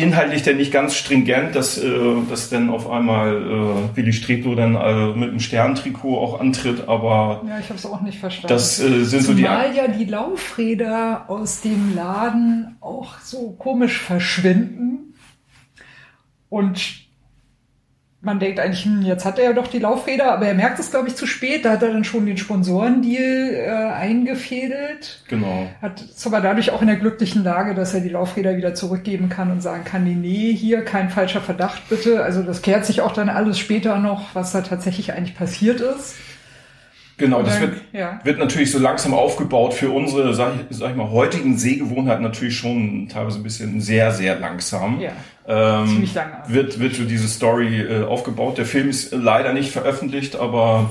inhaltlich 0.00 0.42
denn 0.42 0.56
nicht 0.56 0.72
ganz 0.72 0.94
stringent, 0.94 1.54
dass 1.54 1.78
äh, 1.78 1.90
dass 2.28 2.50
dann 2.50 2.70
auf 2.70 2.90
einmal 2.90 3.36
äh, 3.36 3.96
Willi 3.96 4.12
Streblo 4.12 4.54
dann 4.54 4.74
äh, 4.74 5.16
mit 5.16 5.30
einem 5.30 5.40
Sterntrikot 5.40 6.18
auch 6.18 6.40
antritt, 6.40 6.88
aber 6.88 7.42
ja, 7.46 7.58
ich 7.58 7.70
hab's 7.70 7.86
auch 7.86 8.00
nicht 8.00 8.18
verstanden. 8.18 8.48
das 8.48 8.80
äh, 8.80 9.04
sind 9.04 9.22
so 9.22 9.34
die 9.34 9.42
Zumal 9.42 9.74
ja 9.74 9.88
die 9.88 10.04
Laufräder 10.04 11.24
aus 11.28 11.60
dem 11.60 11.94
Laden 11.94 12.76
auch 12.80 13.18
so 13.20 13.52
komisch 13.58 13.98
verschwinden. 13.98 15.14
Und 16.48 17.09
man 18.22 18.38
denkt 18.38 18.60
eigentlich, 18.60 18.84
hm, 18.84 19.00
jetzt 19.02 19.24
hat 19.24 19.38
er 19.38 19.46
ja 19.46 19.52
doch 19.54 19.66
die 19.66 19.78
Laufräder, 19.78 20.32
aber 20.32 20.46
er 20.46 20.54
merkt 20.54 20.78
es, 20.78 20.90
glaube 20.90 21.08
ich, 21.08 21.16
zu 21.16 21.26
spät. 21.26 21.64
Da 21.64 21.72
hat 21.72 21.82
er 21.82 21.92
dann 21.92 22.04
schon 22.04 22.26
den 22.26 22.36
Sponsorendeal 22.36 23.54
äh, 23.54 23.92
eingefädelt. 23.94 25.22
genau 25.28 25.68
Hat 25.80 26.02
ist 26.02 26.26
aber 26.26 26.40
dadurch 26.40 26.70
auch 26.70 26.82
in 26.82 26.88
der 26.88 26.96
glücklichen 26.96 27.42
Lage, 27.42 27.74
dass 27.74 27.94
er 27.94 28.00
die 28.00 28.10
Laufräder 28.10 28.56
wieder 28.58 28.74
zurückgeben 28.74 29.30
kann 29.30 29.50
und 29.50 29.62
sagen 29.62 29.84
kann, 29.84 30.04
nee, 30.04 30.14
nee, 30.14 30.52
hier 30.54 30.84
kein 30.84 31.08
falscher 31.08 31.40
Verdacht 31.40 31.88
bitte. 31.88 32.22
Also 32.22 32.42
das 32.42 32.60
klärt 32.60 32.84
sich 32.84 33.00
auch 33.00 33.12
dann 33.12 33.30
alles 33.30 33.58
später 33.58 33.98
noch, 33.98 34.34
was 34.34 34.52
da 34.52 34.60
tatsächlich 34.60 35.14
eigentlich 35.14 35.36
passiert 35.36 35.80
ist. 35.80 36.16
genau 37.16 37.42
das 37.42 37.58
wird 37.58 37.74
ja. 37.92 38.20
wird 38.22 38.38
natürlich 38.38 38.70
so 38.70 38.78
langsam 38.78 39.14
aufgebaut 39.14 39.72
für 39.72 39.90
unsere 39.90 40.34
sag 40.34 40.52
ich, 40.68 40.76
sag 40.76 40.90
ich 40.90 40.96
mal 40.96 41.10
heutigen 41.10 41.56
Sehgewohnheiten 41.56 42.22
natürlich 42.22 42.56
schon 42.56 43.08
teilweise 43.08 43.38
ein 43.38 43.42
bisschen 43.42 43.80
sehr 43.80 44.12
sehr 44.12 44.38
langsam. 44.38 45.00
Ja. 45.00 45.12
Ähm, 45.50 46.08
wird, 46.46 46.78
wird 46.78 46.94
so 46.94 47.04
diese 47.04 47.26
Story 47.26 47.80
äh, 47.80 48.04
aufgebaut. 48.04 48.56
Der 48.58 48.66
Film 48.66 48.88
ist 48.88 49.12
leider 49.12 49.52
nicht 49.52 49.70
veröffentlicht, 49.72 50.36
aber 50.36 50.90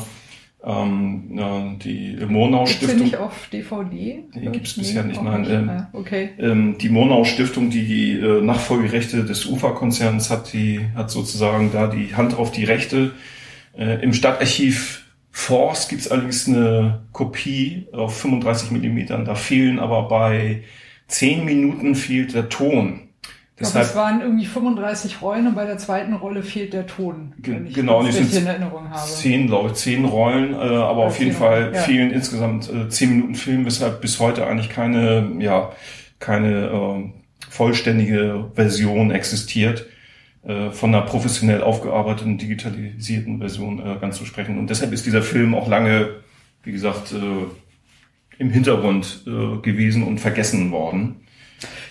ähm, 0.65 1.79
die 1.81 2.17
Murnau 2.27 2.65
Gibt's 2.65 2.79
den 2.79 2.89
Stiftung, 2.89 3.05
nicht 3.05 3.17
auf 3.17 3.47
DVD? 3.47 4.23
Nee, 4.33 4.49
gibt's 4.51 4.73
bisher 4.73 5.03
nicht, 5.03 5.21
nein, 5.23 5.47
ähm, 5.49 5.69
Ah, 5.69 5.89
okay. 5.93 6.31
ähm, 6.37 6.77
die 6.77 6.89
Murnau 6.89 7.23
Stiftung, 7.23 7.69
die 7.69 7.85
die 7.85 8.19
äh, 8.19 8.41
Nachfolgerechte 8.41 9.23
des 9.23 9.45
UFA-Konzerns 9.45 10.29
hat, 10.29 10.51
die 10.51 10.81
hat 10.93 11.09
sozusagen 11.09 11.71
da 11.71 11.87
die 11.87 12.15
Hand 12.15 12.37
auf 12.37 12.51
die 12.51 12.65
Rechte. 12.65 13.11
Äh, 13.77 14.03
Im 14.03 14.13
Stadtarchiv 14.13 15.05
Force 15.31 15.87
gibt's 15.87 16.09
allerdings 16.11 16.49
eine 16.49 17.03
Kopie 17.13 17.87
auf 17.93 18.17
35 18.19 18.71
Millimetern. 18.71 19.23
Da 19.23 19.35
fehlen 19.35 19.79
aber 19.79 20.09
bei 20.09 20.63
10 21.07 21.45
Minuten 21.45 21.95
fehlt 21.95 22.33
der 22.33 22.49
Ton. 22.49 23.08
Ich 23.61 23.71
glaube, 23.71 23.85
es 23.85 23.95
waren 23.95 24.21
irgendwie 24.21 24.45
35 24.45 25.21
Rollen 25.21 25.47
und 25.47 25.55
bei 25.55 25.65
der 25.65 25.77
zweiten 25.77 26.13
Rolle 26.13 26.43
fehlt 26.43 26.71
der 26.71 26.87
Ton. 26.87 27.33
Wenn 27.37 27.67
ich 27.67 27.73
genau, 27.73 28.01
das 28.01 28.15
richtig 28.15 28.29
sind 28.29 28.43
in 28.43 28.47
Erinnerung 28.47 28.89
habe. 28.89 29.05
Zehn, 29.05 29.47
glaube 29.47 29.69
ich, 29.69 29.73
zehn 29.75 30.05
Rollen, 30.05 30.53
äh, 30.53 30.57
aber 30.57 31.05
auf 31.05 31.19
jeden 31.19 31.33
Fall 31.33 31.71
ja. 31.73 31.81
fehlen 31.81 32.11
insgesamt 32.11 32.71
äh, 32.71 32.87
zehn 32.87 33.09
Minuten 33.09 33.35
Film, 33.35 33.65
weshalb 33.65 33.99
bis 33.99 34.19
heute 34.19 34.47
eigentlich 34.47 34.69
keine, 34.69 35.29
ja, 35.39 35.73
keine 36.19 36.67
äh, 36.67 37.11
vollständige 37.49 38.45
Version 38.55 39.11
existiert, 39.11 39.87
äh, 40.43 40.69
von 40.71 40.95
einer 40.95 41.03
professionell 41.03 41.61
aufgearbeiteten, 41.61 42.37
digitalisierten 42.37 43.39
Version 43.39 43.79
äh, 43.79 43.97
ganz 43.99 44.17
zu 44.17 44.25
sprechen. 44.25 44.57
Und 44.57 44.69
deshalb 44.69 44.93
ist 44.93 45.05
dieser 45.05 45.21
Film 45.21 45.53
auch 45.53 45.67
lange, 45.67 46.15
wie 46.63 46.71
gesagt, 46.71 47.11
äh, 47.11 48.37
im 48.37 48.49
Hintergrund 48.51 49.25
äh, 49.27 49.57
gewesen 49.61 50.03
und 50.03 50.19
vergessen 50.19 50.71
worden. 50.71 51.17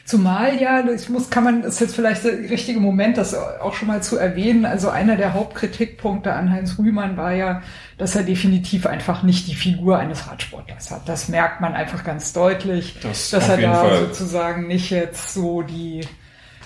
Zumal 0.04 0.60
ja, 0.60 0.88
ich 0.88 1.08
muss, 1.08 1.28
kann 1.28 1.44
man, 1.44 1.62
ist 1.62 1.80
jetzt 1.80 1.94
vielleicht 1.94 2.24
der 2.24 2.38
richtige 2.50 2.80
Moment, 2.80 3.18
das 3.18 3.34
auch 3.34 3.74
schon 3.74 3.88
mal 3.88 4.02
zu 4.02 4.16
erwähnen. 4.16 4.64
Also 4.64 4.88
einer 4.88 5.16
der 5.16 5.34
Hauptkritikpunkte 5.34 6.32
an 6.32 6.50
Heinz 6.50 6.78
Rühmann 6.78 7.16
war 7.16 7.32
ja, 7.32 7.62
dass 7.98 8.16
er 8.16 8.22
definitiv 8.22 8.86
einfach 8.86 9.22
nicht 9.22 9.46
die 9.48 9.54
Figur 9.54 9.98
eines 9.98 10.28
Radsportlers 10.28 10.90
hat. 10.90 11.08
Das 11.08 11.28
merkt 11.28 11.60
man 11.60 11.74
einfach 11.74 12.04
ganz 12.04 12.32
deutlich, 12.32 12.96
Das 13.02 13.30
dass 13.30 13.48
er 13.48 13.58
da 13.58 13.74
Fall. 13.74 13.98
sozusagen 14.06 14.66
nicht 14.66 14.90
jetzt 14.90 15.34
so 15.34 15.62
die, 15.62 16.00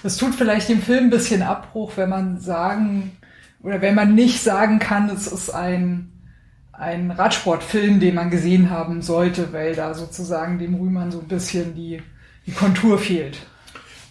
es 0.04 0.16
tut 0.16 0.34
vielleicht 0.34 0.68
dem 0.68 0.82
Film 0.82 1.04
ein 1.04 1.10
bisschen 1.10 1.42
Abbruch, 1.42 1.92
wenn 1.96 2.10
man 2.10 2.38
sagen, 2.38 3.16
oder 3.62 3.80
wenn 3.80 3.94
man 3.94 4.14
nicht 4.14 4.42
sagen 4.42 4.78
kann, 4.78 5.08
es 5.10 5.26
ist 5.26 5.50
ein, 5.50 6.12
ein 6.72 7.10
Radsportfilm, 7.10 8.00
den 8.00 8.14
man 8.14 8.30
gesehen 8.30 8.70
haben 8.70 9.02
sollte, 9.02 9.52
weil 9.52 9.74
da 9.74 9.94
sozusagen 9.94 10.58
dem 10.58 10.74
Rühmann 10.74 11.10
so 11.10 11.20
ein 11.20 11.28
bisschen 11.28 11.74
die, 11.74 12.02
die 12.46 12.52
Kontur 12.52 12.98
fehlt. 12.98 13.38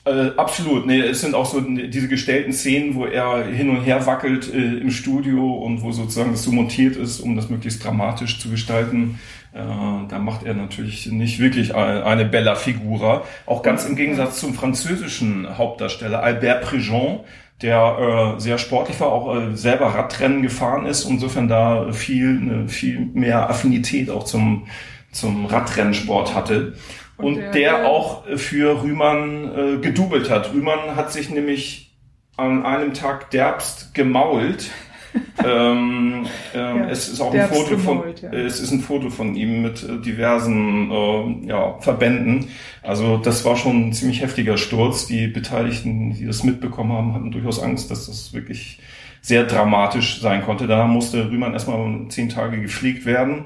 Äh, 0.04 0.32
absolut. 0.36 0.88
Nee, 0.88 1.00
es 1.00 1.22
sind 1.22 1.36
auch 1.36 1.46
so 1.46 1.62
diese 1.62 2.08
gestellten 2.08 2.54
Szenen, 2.54 2.96
wo 2.96 3.06
er 3.06 3.46
hin 3.46 3.70
und 3.70 3.84
her 3.84 4.06
wackelt 4.08 4.52
äh, 4.52 4.58
im 4.58 4.90
Studio 4.90 5.54
und 5.54 5.84
wo 5.84 5.92
sozusagen 5.92 6.32
das 6.32 6.44
so 6.44 6.52
montiert 6.52 6.96
ist, 6.96 7.20
um 7.20 7.36
das 7.36 7.50
möglichst 7.50 7.84
dramatisch 7.84 8.40
zu 8.40 8.50
gestalten. 8.50 9.20
Äh, 9.54 9.60
da 9.60 10.18
macht 10.18 10.44
er 10.44 10.56
natürlich 10.56 11.06
nicht 11.06 11.40
wirklich 11.40 11.76
eine, 11.76 12.26
Bella 12.26 12.56
Figura. 12.56 13.24
Auch 13.46 13.62
ganz 13.62 13.86
im 13.86 13.96
Gegensatz 13.96 14.40
zum 14.40 14.56
französischen 14.56 15.58
Hauptdarsteller 15.58 16.24
Albert 16.24 16.66
Préjean, 16.66 17.20
der 17.62 18.36
äh, 18.38 18.40
sehr 18.40 18.58
sportlich 18.58 19.00
war, 19.00 19.10
auch 19.10 19.36
äh, 19.36 19.56
selber 19.56 19.88
Radrennen 19.88 20.42
gefahren 20.42 20.88
ist, 20.88 21.08
insofern 21.08 21.48
da 21.48 21.92
viel, 21.92 22.40
eine, 22.42 22.68
viel 22.68 23.08
mehr 23.14 23.52
Affinität 23.52 24.10
auch 24.10 24.24
zum, 24.24 24.66
zum 25.12 25.46
Radrennsport 25.46 26.34
hatte. 26.34 26.74
Und, 27.22 27.36
Und 27.36 27.36
der- 27.38 27.52
der, 27.52 27.86
auch 27.88 28.24
für 28.36 28.84
Rühmann 28.84 29.52
äh, 29.56 29.78
gedoubelt 29.78 30.30
hat. 30.30 30.54
Rühmann 30.54 30.96
hat 30.96 31.12
sich 31.12 31.30
nämlich 31.30 31.96
an 32.38 32.66
einem 32.66 32.94
Tag 32.94 33.30
derbst 33.32 33.94
gemault 33.94 34.70
ähm, 35.46 36.26
ähm, 36.56 36.78
Ja, 36.78 36.90
es 36.90 37.10
ist 37.10 37.20
auch 37.20 37.34
ein 37.34 37.50
Foto 37.50 37.78
von, 37.78 37.98
gemalt, 38.00 38.22
ja. 38.22 38.32
es 38.32 38.62
ist 38.62 38.72
ein 38.72 38.80
Foto 38.80 39.10
von 39.10 39.36
ihm 39.36 39.62
mit 39.62 39.84
äh, 39.84 39.98
diversen 40.00 40.90
äh, 40.90 41.48
ja, 41.48 41.78
Verbänden. 41.82 42.48
Also 42.82 43.18
das 43.18 43.44
war 43.44 43.58
schon 43.58 43.90
ein 43.90 43.94
ziemlich 43.94 44.22
heftiger 44.22 44.58
Sturz. 44.58 45.08
Die 45.08 45.28
Beteiligten, 45.28 46.14
die 46.14 46.26
das 46.26 46.44
mitbekommen 46.44 46.94
haben, 46.94 47.14
hatten 47.14 47.32
durchaus 47.32 47.62
Angst, 47.62 47.92
dass 47.92 48.06
das 48.08 48.34
wirklich 48.34 48.80
sehr 49.22 49.44
dramatisch 49.44 50.22
sein 50.22 50.44
konnte. 50.44 50.66
Da 50.66 50.88
musste 50.88 51.30
Rühmann 51.30 51.54
erstmal 51.54 52.08
zehn 52.08 52.30
Tage 52.30 52.62
gepflegt 52.62 53.06
werden 53.06 53.46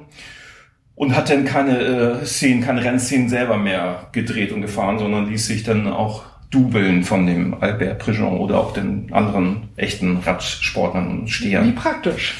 und 0.96 1.16
hat 1.16 1.30
dann 1.30 1.46
keine 1.46 1.80
äh, 1.80 2.26
Szenen, 2.26 2.62
keine 2.62 2.84
Rennszenen 2.84 3.30
selber 3.30 3.58
mehr 3.58 4.08
gedreht 4.12 4.52
und 4.52 4.62
gefahren, 4.62 4.98
sondern 4.98 5.30
ließ 5.30 5.46
sich 5.46 5.64
dann 5.64 5.88
auch 5.88 6.24
dubeln 6.50 7.04
von 7.04 7.28
dem 7.28 7.54
Albert 7.60 8.00
Prigent 8.00 8.40
oder 8.40 8.60
auch 8.60 8.74
den 8.74 9.12
anderen 9.12 9.70
echten 9.76 10.18
Radsportlern 10.18 11.08
und 11.08 11.26
Wie 11.26 11.32
Stehern. 11.32 11.76
praktisch. 11.76 12.36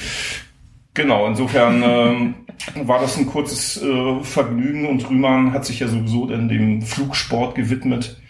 Genau, 0.94 1.28
insofern 1.28 1.84
ähm, 1.84 2.34
war 2.86 3.02
das 3.02 3.18
ein 3.18 3.26
kurzes 3.26 3.82
äh, 3.84 4.24
Vergnügen 4.24 4.86
und 4.86 5.10
Rühmann 5.10 5.52
hat 5.52 5.66
sich 5.66 5.82
ja 5.82 5.90
sowieso 5.90 6.26
dann 6.26 6.48
dem 6.48 6.82
Flugsport 6.82 7.56
gewidmet. 7.56 8.22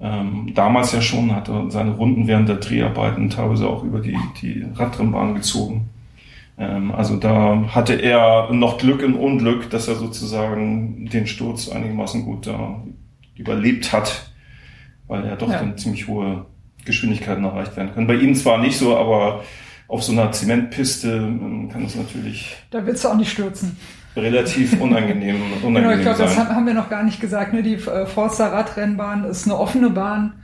Ähm, 0.00 0.52
damals 0.54 0.92
ja 0.92 1.02
schon, 1.02 1.34
hat 1.34 1.48
er 1.48 1.70
seine 1.70 1.92
Runden 1.92 2.26
während 2.26 2.48
der 2.48 2.56
Dreharbeiten 2.56 3.28
teilweise 3.28 3.66
auch 3.66 3.84
über 3.84 4.00
die, 4.00 4.16
die 4.40 4.64
Radrennbahn 4.74 5.34
gezogen. 5.34 5.90
Ähm, 6.58 6.92
also 6.92 7.16
da 7.16 7.64
hatte 7.74 7.94
er 7.94 8.50
noch 8.52 8.78
Glück 8.78 9.02
im 9.02 9.16
Unglück, 9.16 9.68
dass 9.70 9.88
er 9.88 9.96
sozusagen 9.96 11.06
den 11.06 11.26
Sturz 11.26 11.68
einigermaßen 11.68 12.24
gut 12.24 12.46
da 12.46 12.82
überlebt 13.34 13.92
hat, 13.92 14.30
weil 15.06 15.24
er 15.24 15.36
doch 15.36 15.50
Ja. 15.50 15.58
dann 15.58 15.76
ziemlich 15.76 16.08
hohe 16.08 16.46
Geschwindigkeiten 16.84 17.44
erreicht 17.44 17.76
werden 17.76 17.92
können. 17.92 18.06
Bei 18.06 18.14
ihm 18.14 18.34
zwar 18.34 18.58
nicht 18.58 18.78
so, 18.78 18.96
aber 18.96 19.42
auf 19.88 20.02
so 20.02 20.12
einer 20.12 20.32
Zementpiste 20.32 21.08
ähm, 21.16 21.68
kann 21.70 21.82
das 21.84 21.94
natürlich 21.94 22.56
Da 22.70 22.84
willst 22.86 23.04
du 23.04 23.08
auch 23.08 23.16
nicht 23.16 23.30
stürzen. 23.30 23.76
relativ 24.16 24.80
unangenehm, 24.80 25.36
Genau, 25.36 25.66
unangenehm 25.66 25.98
ich 25.98 26.04
glaube, 26.04 26.18
das 26.22 26.38
haben 26.38 26.66
wir 26.66 26.74
noch 26.74 26.88
gar 26.88 27.02
nicht 27.02 27.20
gesagt. 27.20 27.52
Ne? 27.52 27.62
Die 27.62 27.74
äh, 27.74 28.06
Forster 28.06 28.52
Radrennbahn 28.52 29.24
ist 29.24 29.44
eine 29.44 29.58
offene 29.58 29.90
Bahn 29.90 30.34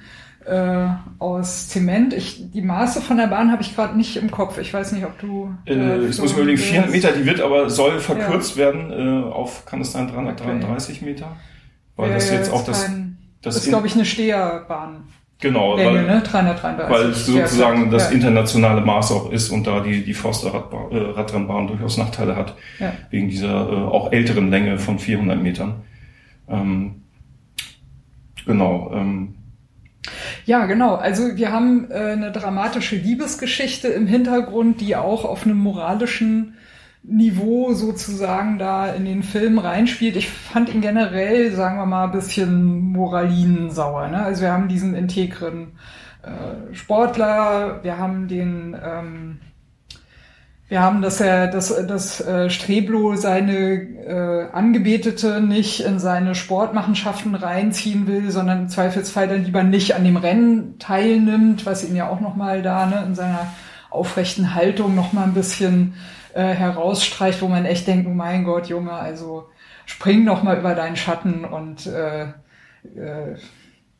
äh, 0.47 0.89
aus 1.19 1.69
Zement. 1.69 2.13
Ich, 2.15 2.51
die 2.51 2.63
Maße 2.63 3.01
von 3.01 3.17
der 3.17 3.27
Bahn 3.29 3.51
habe 3.53 3.63
ich 3.63 3.75
gerade 3.75 3.97
nicht 3.97 4.17
im 4.17 4.31
Kopf. 4.31 4.59
Ich 4.59 4.73
weiß 4.73 4.93
nicht, 4.93 5.05
ob 5.05 5.19
du. 5.19 5.55
Äh, 5.67 6.03
jetzt 6.05 6.17
so 6.17 6.23
muss 6.23 6.33
ich 6.33 6.37
überlegen, 6.37 6.59
400 6.59 6.93
willst. 6.93 7.05
Meter, 7.07 7.19
die 7.19 7.27
wird 7.27 7.41
aber, 7.41 7.71
soll 7.71 8.01
verkürzt 8.01 8.57
werden 8.57 8.91
äh, 8.91 9.31
auf, 9.33 9.65
kann 9.67 9.81
es 9.81 9.93
sein, 9.93 10.09
333 10.09 11.03
Meter? 11.03 11.37
Weil 11.97 12.09
Ja, 12.11 12.15
das 12.17 12.31
ja, 12.31 12.37
jetzt 12.37 12.51
auch 12.53 12.61
ist 12.61 12.69
das, 12.69 12.87
kein- 12.87 13.19
das 13.43 13.57
ist, 13.57 13.69
glaube 13.69 13.87
ich, 13.87 13.95
eine 13.95 14.05
Steherbahn. 14.05 15.05
genau, 15.41 15.77
Länge, 15.77 15.95
weil, 15.99 16.07
ne? 16.17 16.23
333. 16.23 16.91
weil 16.91 17.11
es 17.11 17.27
sozusagen 17.27 17.85
ja, 17.87 17.91
das 17.91 18.05
ja. 18.11 18.15
internationale 18.17 18.81
Maß 18.81 19.11
auch 19.13 19.31
ist 19.33 19.51
und 19.51 19.67
da 19.67 19.81
die, 19.81 20.05
die 20.05 20.15
Forster 20.15 20.49
äh, 20.91 20.97
Radrennbahn 20.97 21.67
durchaus 21.67 21.99
Nachteile 21.99 22.37
hat, 22.37 22.55
Ja. 22.79 22.93
wegen 23.11 23.29
dieser 23.29 23.69
äh, 23.71 23.75
auch 23.75 24.13
älteren 24.13 24.51
Länge 24.51 24.79
von 24.79 24.99
400 24.99 25.43
Metern. 25.43 25.83
Ähm, 26.49 27.03
genau, 28.47 28.91
ähm, 28.95 29.35
Ja, 30.45 30.67
genau. 30.67 30.97
Also 30.97 31.37
wir 31.37 31.53
haben 31.53 31.91
äh, 31.91 31.95
eine 31.95 32.33
dramatische 32.33 32.97
Liebesgeschichte 32.97 33.89
im 33.89 34.07
Hintergrund, 34.07 34.81
die 34.81 34.97
auch 34.97 35.25
auf 35.25 35.45
einem 35.45 35.59
moralischen 35.59 36.55
Niveau 37.05 37.73
sozusagen 37.73 38.59
da 38.59 38.93
in 38.93 39.05
den 39.05 39.23
Film 39.23 39.59
reinspielt. 39.59 40.17
Ich 40.17 40.29
fand 40.29 40.73
ihn 40.73 40.81
generell, 40.81 41.53
sagen 41.53 41.79
wir 41.79 41.87
mal, 41.87 42.05
ein 42.05 42.13
bisschen 42.13 42.93
moralinensauer. 42.93 44.09
Ne? 44.09 44.23
Also 44.23 44.43
wir 44.43 44.53
haben 44.53 44.69
diesen 44.69 44.95
integren 44.95 45.73
äh, 46.23 46.75
Sportler, 46.75 47.83
wir 47.83 47.99
haben 47.99 48.29
den 48.29 48.77
ähm, 48.81 49.41
wir 50.73 50.81
haben, 50.81 51.03
dass 51.03 51.21
er, 51.21 51.49
dass, 51.49 51.69
dass 51.87 52.23
äh, 52.23 52.49
Streblo 52.49 53.15
seine 53.15 53.75
äh, 53.75 54.49
Angebetete 54.53 55.43
nicht 55.43 55.81
in 55.81 55.99
seine 55.99 56.35
Sportmachenschaften 56.35 57.35
reinziehen 57.35 58.07
will, 58.07 58.31
sondern 58.31 58.61
im 58.61 58.69
Zweifelsfall 58.71 59.29
dann 59.29 59.45
lieber 59.45 59.65
nicht 59.65 59.95
an 59.95 60.03
dem 60.03 60.17
Rennen 60.17 60.79
teilnimmt, 60.79 61.67
was 61.67 61.87
ihn 61.87 61.95
ja 61.95 62.09
auch 62.09 62.21
nochmal 62.21 62.63
da 62.63 62.87
ne, 62.87 63.05
in 63.07 63.15
seiner 63.15 63.53
aufrechten 63.91 64.55
Haltung 64.55 64.95
nochmal 64.95 65.25
ein 65.25 65.35
bisschen 65.35 65.93
äh, 66.33 66.55
herausstreicht, 66.55 67.43
wo 67.43 67.49
man 67.49 67.67
echt 67.67 67.87
denkt, 67.87 68.07
oh 68.09 68.15
mein 68.15 68.45
Gott, 68.45 68.69
Junge, 68.69 68.93
also 68.93 69.51
spring 69.85 70.25
noch 70.25 70.43
mal 70.43 70.59
über 70.59 70.75
deinen 70.75 70.97
Schatten 70.97 71.45
und 71.45 71.87
äh, 71.87 72.23
äh, 72.23 73.37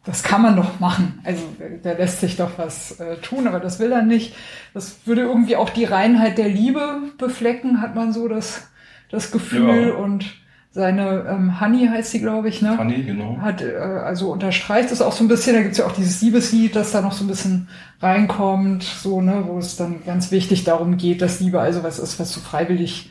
das 0.05 0.23
kann 0.23 0.43
man 0.43 0.57
doch 0.57 0.81
machen. 0.81 1.21
Also 1.23 1.43
da 1.83 1.93
lässt 1.93 2.21
sich 2.21 2.37
doch 2.37 2.59
was 2.59 2.99
äh, 2.99 3.17
tun, 3.19 3.47
aber 3.47 3.61
das 3.61 3.79
will 3.79 3.93
er 3.93 4.03
nicht. 4.03 4.35
Das 4.75 5.07
würde 5.07 5.23
irgendwie 5.23 5.57
auch 5.57 5.71
die 5.71 5.85
Reinheit 5.85 6.39
der 6.39 6.49
Liebe 6.49 7.13
beflecken, 7.19 7.81
hat 7.81 7.95
man 7.95 8.13
so 8.13 8.27
das, 8.27 8.69
das 9.11 9.31
Gefühl. 9.31 9.89
Ja. 9.89 9.95
Und 9.95 10.25
seine 10.73 11.27
ähm, 11.29 11.61
Honey 11.61 11.87
heißt 11.87 12.11
sie, 12.11 12.21
glaube 12.21 12.49
ich, 12.49 12.63
ne? 12.63 12.75
Fanny, 12.77 13.05
genau. 13.05 13.39
Hat 13.41 13.63
äh, 13.63 13.77
also 13.77 14.33
unterstreicht 14.33 14.91
es 14.91 15.03
auch 15.03 15.13
so 15.13 15.23
ein 15.23 15.29
bisschen. 15.29 15.55
Da 15.55 15.63
gibt's 15.63 15.79
ja 15.79 15.87
auch 15.87 15.93
dieses 15.93 16.21
Liebeslied, 16.21 16.75
das 16.75 16.91
da 16.91 17.01
noch 17.01 17.13
so 17.13 17.25
ein 17.25 17.29
bisschen 17.29 17.69
reinkommt, 18.01 18.83
so 18.83 19.21
ne, 19.21 19.45
wo 19.47 19.59
es 19.59 19.77
dann 19.77 20.05
ganz 20.05 20.33
wichtig 20.33 20.65
darum 20.65 20.97
geht, 20.97 21.23
dass 21.23 21.39
Liebe 21.39 21.61
also 21.61 21.85
was 21.85 22.01
ist, 22.01 22.19
was 22.19 22.33
so 22.33 22.41
freiwillig 22.41 23.11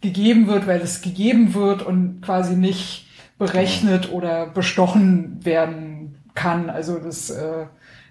gegeben 0.00 0.46
wird, 0.46 0.68
weil 0.68 0.80
es 0.80 1.00
gegeben 1.00 1.54
wird 1.54 1.82
und 1.82 2.20
quasi 2.20 2.54
nicht 2.54 3.06
berechnet 3.38 4.12
oder 4.12 4.46
bestochen 4.46 5.44
werden 5.44 5.97
kann. 6.38 6.70
Also 6.70 6.98
das 6.98 7.30
äh, 7.30 7.66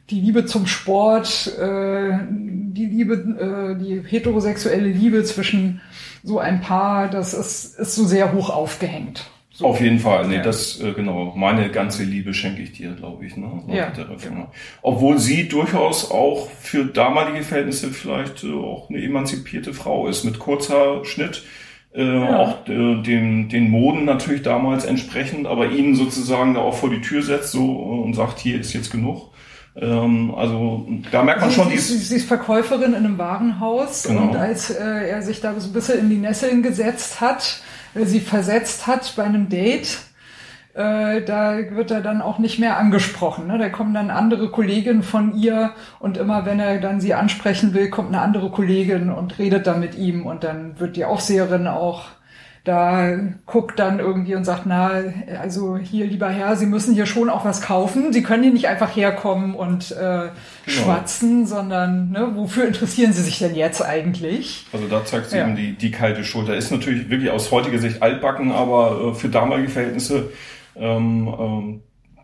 die 0.09 0.21
Liebe 0.21 0.45
zum 0.45 0.67
Sport, 0.67 1.47
äh, 1.59 2.11
die 2.29 2.85
Liebe, 2.85 3.15
äh, 3.15 3.83
die 3.83 4.01
heterosexuelle 4.07 4.89
Liebe 4.89 5.23
zwischen 5.23 5.81
so 6.23 6.39
ein 6.39 6.61
Paar, 6.61 7.09
das 7.09 7.33
ist, 7.33 7.77
ist 7.79 7.95
so 7.95 8.05
sehr 8.05 8.33
hoch 8.33 8.49
aufgehängt. 8.49 9.29
So. 9.51 9.65
Auf 9.65 9.81
jeden 9.81 9.99
Fall, 9.99 10.27
nee, 10.27 10.35
Ja. 10.35 10.43
das, 10.43 10.79
äh, 10.79 10.93
genau, 10.93 11.33
meine 11.35 11.71
ganze 11.71 12.03
Liebe 12.03 12.33
schenke 12.33 12.61
ich 12.61 12.73
dir, 12.73 12.91
glaube 12.91 13.25
ich, 13.25 13.35
ne? 13.35 13.63
Ja. 13.67 13.91
Obwohl 14.83 15.17
sie 15.17 15.47
durchaus 15.47 16.11
auch 16.11 16.49
für 16.59 16.85
damalige 16.85 17.43
Verhältnisse 17.43 17.89
vielleicht 17.89 18.43
äh, 18.43 18.53
auch 18.53 18.87
eine 18.89 19.01
emanzipierte 19.01 19.73
Frau 19.73 20.07
ist, 20.07 20.25
mit 20.25 20.37
kurzer 20.37 21.03
Schnitt, 21.05 21.43
äh, 21.97 22.27
auch 22.27 22.67
äh, 22.67 23.01
den, 23.01 23.49
den 23.49 23.69
Moden 23.71 24.05
natürlich 24.05 24.43
damals 24.43 24.85
entsprechend, 24.85 25.47
aber 25.47 25.71
ihn 25.71 25.95
sozusagen 25.95 26.53
da 26.53 26.61
auch 26.61 26.75
vor 26.75 26.89
die 26.91 27.01
Tür 27.01 27.23
setzt 27.23 27.51
so 27.51 27.59
äh, 27.65 28.05
und 28.05 28.13
sagt, 28.13 28.39
hier 28.39 28.59
ist 28.59 28.73
jetzt 28.73 28.91
genug. 28.91 29.31
Ähm, 29.75 30.33
also 30.35 30.87
da 31.11 31.23
merkt 31.23 31.41
man 31.41 31.49
Sie, 31.49 31.55
schon 31.55 31.69
sie, 31.69 31.77
sie, 31.77 31.97
sie 31.97 32.15
ist 32.17 32.27
Verkäuferin 32.27 32.93
in 32.93 33.05
einem 33.05 33.17
Warenhaus 33.17 34.03
Genau. 34.03 34.23
und 34.29 34.35
als 34.35 34.69
äh, 34.69 35.09
er 35.09 35.21
sich 35.21 35.41
da 35.41 35.59
so 35.59 35.69
ein 35.69 35.73
bisschen 35.73 35.99
in 35.99 36.09
die 36.09 36.17
Nesseln 36.17 36.63
gesetzt 36.63 37.19
hat, 37.21 37.61
äh, 37.95 38.05
sie 38.05 38.19
versetzt 38.19 38.87
hat 38.87 39.13
bei 39.15 39.23
einem 39.23 39.49
Date, 39.49 39.99
äh, 40.77 41.23
da 41.23 41.57
wird 41.71 41.89
er 41.91 42.01
dann 42.01 42.21
auch 42.21 42.37
nicht 42.37 42.59
mehr 42.59 42.77
angesprochen. 42.77 43.47
Ne? 43.47 43.57
Da 43.57 43.69
kommen 43.69 43.93
dann 43.93 44.11
andere 44.11 44.49
Kolleginnen 44.49 45.01
von 45.03 45.35
ihr 45.35 45.71
und 45.99 46.17
immer 46.17 46.45
wenn 46.45 46.59
er 46.59 46.79
dann 46.79 47.01
sie 47.01 47.13
ansprechen 47.15 47.73
will, 47.73 47.89
kommt 47.89 48.09
eine 48.09 48.21
andere 48.21 48.51
Kollegin 48.51 49.09
und 49.09 49.39
redet 49.39 49.65
dann 49.65 49.79
mit 49.79 49.95
ihm 49.95 50.25
und 50.25 50.43
dann 50.43 50.79
wird 50.79 50.95
die 50.95 51.05
Aufseherin 51.05 51.67
auch 51.67 52.05
da 52.67 53.17
guckt 53.45 53.79
dann 53.79 53.99
irgendwie 53.99 54.35
und 54.35 54.43
sagt, 54.43 54.63
na, 54.65 54.91
also 55.41 55.77
hier, 55.77 56.05
lieber 56.05 56.27
Herr, 56.27 56.57
Sie 56.57 56.65
müssen 56.65 56.93
hier 56.95 57.05
schon 57.05 57.29
auch 57.29 57.45
was 57.45 57.61
kaufen. 57.61 58.11
Sie 58.11 58.23
können 58.23 58.43
hier 58.43 58.51
nicht 58.51 58.67
einfach 58.67 58.93
herkommen 58.93 59.55
und 59.55 59.91
äh, 59.93 60.27
schwatzen, 60.65 61.45
sondern 61.47 62.11
ne, 62.11 62.31
wofür 62.35 62.67
interessieren 62.67 63.13
Sie 63.13 63.23
sich 63.23 63.39
denn 63.39 63.55
jetzt 63.55 63.81
eigentlich? 63.81 64.65
also 64.73 64.85
da 64.87 65.05
zeigt 65.05 65.29
sie 65.29 65.37
Ja. 65.37 65.45
eben 65.47 65.55
die, 65.55 65.77
die 65.77 65.91
kalte 65.91 66.25
Schulter. 66.25 66.57
Ist 66.57 66.71
natürlich 66.71 67.09
wirklich 67.09 67.31
aus 67.31 67.51
heutiger 67.51 67.79
Sicht 67.79 68.03
altbacken, 68.03 68.51
aber 68.51 69.11
äh, 69.11 69.13
für 69.13 69.29
damalige 69.29 69.69
Verhältnisse 69.69 70.29
ähm, 70.79 71.27
ähm, 71.39 71.81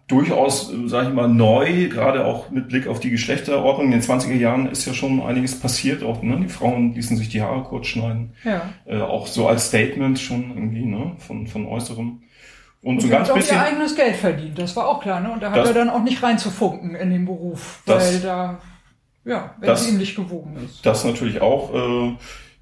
durchaus, 0.07 0.71
sage 0.85 1.09
ich 1.09 1.13
mal, 1.13 1.27
neu, 1.27 1.87
gerade 1.89 2.25
auch 2.25 2.49
mit 2.49 2.67
Blick 2.67 2.87
auf 2.87 2.99
die 2.99 3.09
Geschlechterordnung. 3.09 3.87
In 3.87 3.91
den 3.93 4.01
20er 4.01 4.33
Jahren 4.35 4.67
ist 4.69 4.85
ja 4.85 4.93
schon 4.93 5.21
einiges 5.21 5.59
passiert. 5.59 6.03
Auch 6.03 6.21
ne, 6.21 6.37
die 6.41 6.49
Frauen 6.49 6.93
ließen 6.93 7.17
sich 7.17 7.29
die 7.29 7.41
Haare 7.41 7.63
kurz 7.63 7.87
schneiden. 7.87 8.33
Ja. 8.43 8.61
Äh, 8.85 9.01
auch 9.01 9.27
so 9.27 9.47
als 9.47 9.67
Statement 9.67 10.19
schon 10.19 10.51
irgendwie 10.51 10.85
ne, 10.85 11.13
von, 11.19 11.47
von 11.47 11.65
Äußerem. 11.65 12.21
Und 12.81 12.99
so 12.99 13.07
Sie 13.07 13.11
ganz 13.13 13.27
hat 13.29 13.31
auch 13.31 13.37
bisschen. 13.37 13.55
ihr 13.57 13.63
eigenes 13.63 13.95
Geld 13.95 14.15
verdient, 14.17 14.59
das 14.59 14.75
war 14.75 14.89
auch 14.89 14.99
klar, 15.01 15.21
ne? 15.21 15.31
Und 15.31 15.41
da 15.41 15.51
hat 15.51 15.57
Das- 15.57 15.69
er 15.69 15.73
dann 15.73 15.89
auch 15.89 16.03
nicht 16.03 16.21
reinzufunken 16.21 16.95
in 16.95 17.11
den 17.11 17.23
Beruf, 17.25 17.81
Das- 17.85 18.13
weil 18.13 18.19
da, 18.19 18.59
ja, 19.23 19.55
wenn 19.57 19.67
Das- 19.67 19.85
sie 19.85 19.91
ihm 19.91 19.97
nicht 19.99 20.17
gewogen 20.17 20.57
ist. 20.65 20.85
Das 20.85 21.05
natürlich 21.05 21.41
auch. 21.41 21.73
Äh, 21.73 22.13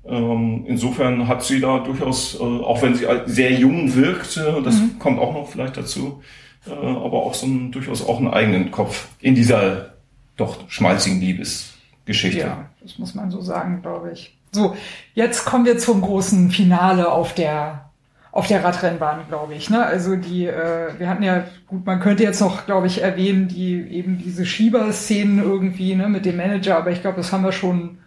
ähm, 0.05 0.65
insofern 0.67 1.27
hat 1.27 1.43
sie 1.43 1.59
da 1.59 1.79
durchaus, 1.79 2.35
äh, 2.39 2.43
auch 2.43 2.81
wenn 2.81 2.95
sie 2.95 3.05
sehr 3.25 3.51
jung 3.53 3.93
wirkt, 3.95 4.37
äh, 4.37 4.61
das 4.63 4.79
Mhm. 4.79 4.99
kommt 4.99 5.19
auch 5.19 5.33
noch 5.33 5.47
vielleicht 5.49 5.77
dazu, 5.77 6.21
äh, 6.67 6.71
aber 6.71 7.23
auch 7.23 7.33
so 7.33 7.45
ein, 7.45 7.71
durchaus 7.71 8.07
auch 8.07 8.17
einen 8.17 8.29
eigenen 8.33 8.71
Kopf 8.71 9.09
in 9.19 9.35
dieser 9.35 9.93
doch 10.37 10.57
schmalzigen 10.69 11.19
Liebesgeschichte. 11.19 12.39
Ja, 12.39 12.65
das 12.81 12.97
muss 12.97 13.13
man 13.13 13.29
so 13.31 13.41
sagen, 13.41 13.81
glaube 13.81 14.11
ich. 14.11 14.35
So, 14.51 14.75
jetzt 15.13 15.45
kommen 15.45 15.65
wir 15.65 15.77
zum 15.77 16.01
großen 16.01 16.51
Finale 16.51 17.11
auf 17.11 17.33
der 17.33 17.85
auf 18.33 18.47
der 18.47 18.63
Radrennbahn, 18.63 19.27
glaube 19.27 19.55
ich. 19.55 19.69
Ne? 19.69 19.85
Also 19.85 20.15
die, 20.15 20.45
äh, 20.45 20.97
wir 20.97 21.09
hatten 21.09 21.21
ja, 21.21 21.43
gut, 21.67 21.85
man 21.85 21.99
könnte 21.99 22.23
jetzt 22.23 22.39
noch, 22.39 22.65
glaube 22.65 22.87
ich, 22.87 23.01
erwähnen, 23.01 23.49
die 23.49 23.73
eben 23.73 24.19
diese 24.19 24.45
Schieberszenen 24.45 25.39
irgendwie 25.43 25.95
ne, 25.95 26.07
mit 26.07 26.25
dem 26.25 26.37
Manager, 26.37 26.77
aber 26.77 26.91
ich 26.91 27.01
glaube, 27.01 27.17
das 27.17 27.33
haben 27.33 27.43
wir 27.43 27.51
schon 27.51 27.97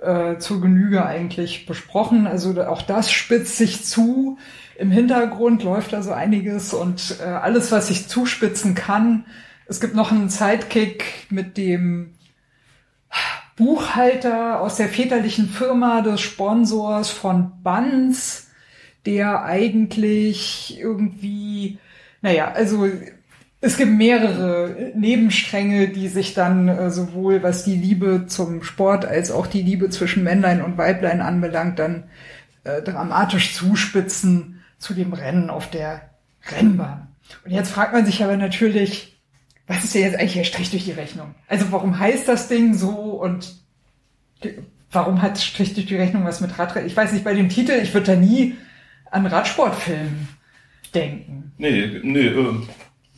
äh, 0.00 0.38
zur 0.38 0.60
Genüge 0.60 1.04
eigentlich 1.04 1.66
besprochen. 1.66 2.26
Also 2.26 2.60
auch 2.64 2.82
das 2.82 3.10
spitzt 3.10 3.56
sich 3.56 3.84
zu. 3.84 4.38
Im 4.76 4.90
Hintergrund 4.90 5.62
läuft 5.64 5.92
da 5.92 6.02
so 6.02 6.12
einiges 6.12 6.72
und 6.72 7.16
äh, 7.20 7.24
alles, 7.24 7.72
was 7.72 7.88
sich 7.88 8.08
zuspitzen 8.08 8.74
kann. 8.74 9.26
Es 9.66 9.80
gibt 9.80 9.94
noch 9.94 10.12
einen 10.12 10.28
Sidekick 10.28 11.26
mit 11.30 11.56
dem 11.56 12.14
Buchhalter 13.56 14.60
aus 14.60 14.76
der 14.76 14.88
väterlichen 14.88 15.48
Firma 15.48 16.00
des 16.00 16.20
Sponsors 16.20 17.10
von 17.10 17.52
Buns, 17.62 18.50
der 19.04 19.42
eigentlich 19.42 20.78
irgendwie, 20.80 21.78
naja, 22.22 22.52
also 22.52 22.88
es 23.60 23.76
gibt 23.76 23.90
mehrere 23.90 24.92
Nebenstränge, 24.94 25.88
die 25.88 26.08
sich 26.08 26.34
dann 26.34 26.68
äh, 26.68 26.90
sowohl 26.90 27.42
was 27.42 27.64
die 27.64 27.74
Liebe 27.74 28.26
zum 28.26 28.62
Sport 28.62 29.04
als 29.04 29.30
auch 29.30 29.46
die 29.46 29.62
Liebe 29.62 29.90
zwischen 29.90 30.22
Männlein 30.22 30.62
und 30.62 30.78
Weiblein 30.78 31.20
anbelangt, 31.20 31.78
dann 31.78 32.04
äh, 32.64 32.82
dramatisch 32.82 33.54
zuspitzen 33.54 34.62
zu 34.78 34.94
dem 34.94 35.12
Rennen 35.12 35.50
auf 35.50 35.70
der 35.70 36.10
Rennbahn. 36.52 37.08
Und 37.44 37.50
jetzt 37.50 37.70
fragt 37.70 37.92
man 37.92 38.06
sich 38.06 38.22
aber 38.22 38.36
natürlich, 38.36 39.20
was 39.66 39.84
ist 39.84 39.94
denn 39.94 40.02
jetzt 40.02 40.18
eigentlich 40.18 40.34
der 40.34 40.44
Strich 40.44 40.70
durch 40.70 40.84
die 40.84 40.92
Rechnung? 40.92 41.34
Also 41.48 41.72
warum 41.72 41.98
heißt 41.98 42.28
das 42.28 42.48
Ding 42.48 42.74
so 42.74 42.90
und 42.90 43.56
warum 44.92 45.20
hat 45.20 45.38
Strich 45.38 45.74
durch 45.74 45.86
die 45.86 45.96
Rechnung 45.96 46.24
was 46.24 46.40
mit 46.40 46.58
Radrennen? 46.58 46.86
Ich 46.86 46.96
weiß 46.96 47.12
nicht, 47.12 47.24
bei 47.24 47.34
dem 47.34 47.48
Titel, 47.48 47.72
ich 47.72 47.92
würde 47.92 48.12
da 48.12 48.16
nie 48.16 48.56
an 49.10 49.26
Radsportfilmen 49.26 50.28
denken. 50.94 51.52
Nee, 51.58 52.00
nee, 52.02 52.28
äh, 52.28 52.54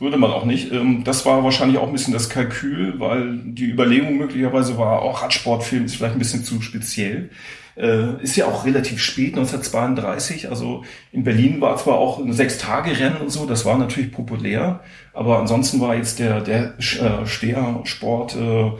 würde 0.01 0.17
man 0.17 0.31
auch 0.31 0.45
nicht. 0.45 0.71
Ähm, 0.71 1.03
das 1.03 1.25
war 1.25 1.43
wahrscheinlich 1.43 1.77
auch 1.77 1.87
ein 1.87 1.93
bisschen 1.93 2.13
das 2.13 2.29
Kalkül, 2.29 2.99
weil 2.99 3.37
die 3.43 3.69
Überlegung 3.69 4.17
möglicherweise 4.17 4.77
war, 4.77 5.01
auch 5.01 5.21
Radsportfilm 5.21 5.85
ist 5.85 5.95
vielleicht 5.95 6.15
ein 6.15 6.19
bisschen 6.19 6.43
zu 6.43 6.61
speziell. 6.61 7.29
Äh, 7.77 8.21
ist 8.21 8.35
ja 8.35 8.47
auch 8.47 8.65
relativ 8.65 9.01
spät, 9.01 9.37
1932. 9.37 10.49
Also 10.49 10.83
in 11.11 11.23
Berlin 11.23 11.61
war 11.61 11.77
zwar 11.77 11.95
auch 11.95 12.19
ein 12.19 12.33
Sechs-Tage-Rennen 12.33 13.17
und 13.17 13.29
so, 13.29 13.45
das 13.45 13.63
war 13.63 13.77
natürlich 13.77 14.11
populär, 14.11 14.81
aber 15.13 15.39
ansonsten 15.39 15.79
war 15.79 15.95
jetzt 15.95 16.19
der, 16.19 16.41
der 16.41 16.73
äh, 16.79 17.25
Stehersport 17.25 18.35
äh, 18.35 18.71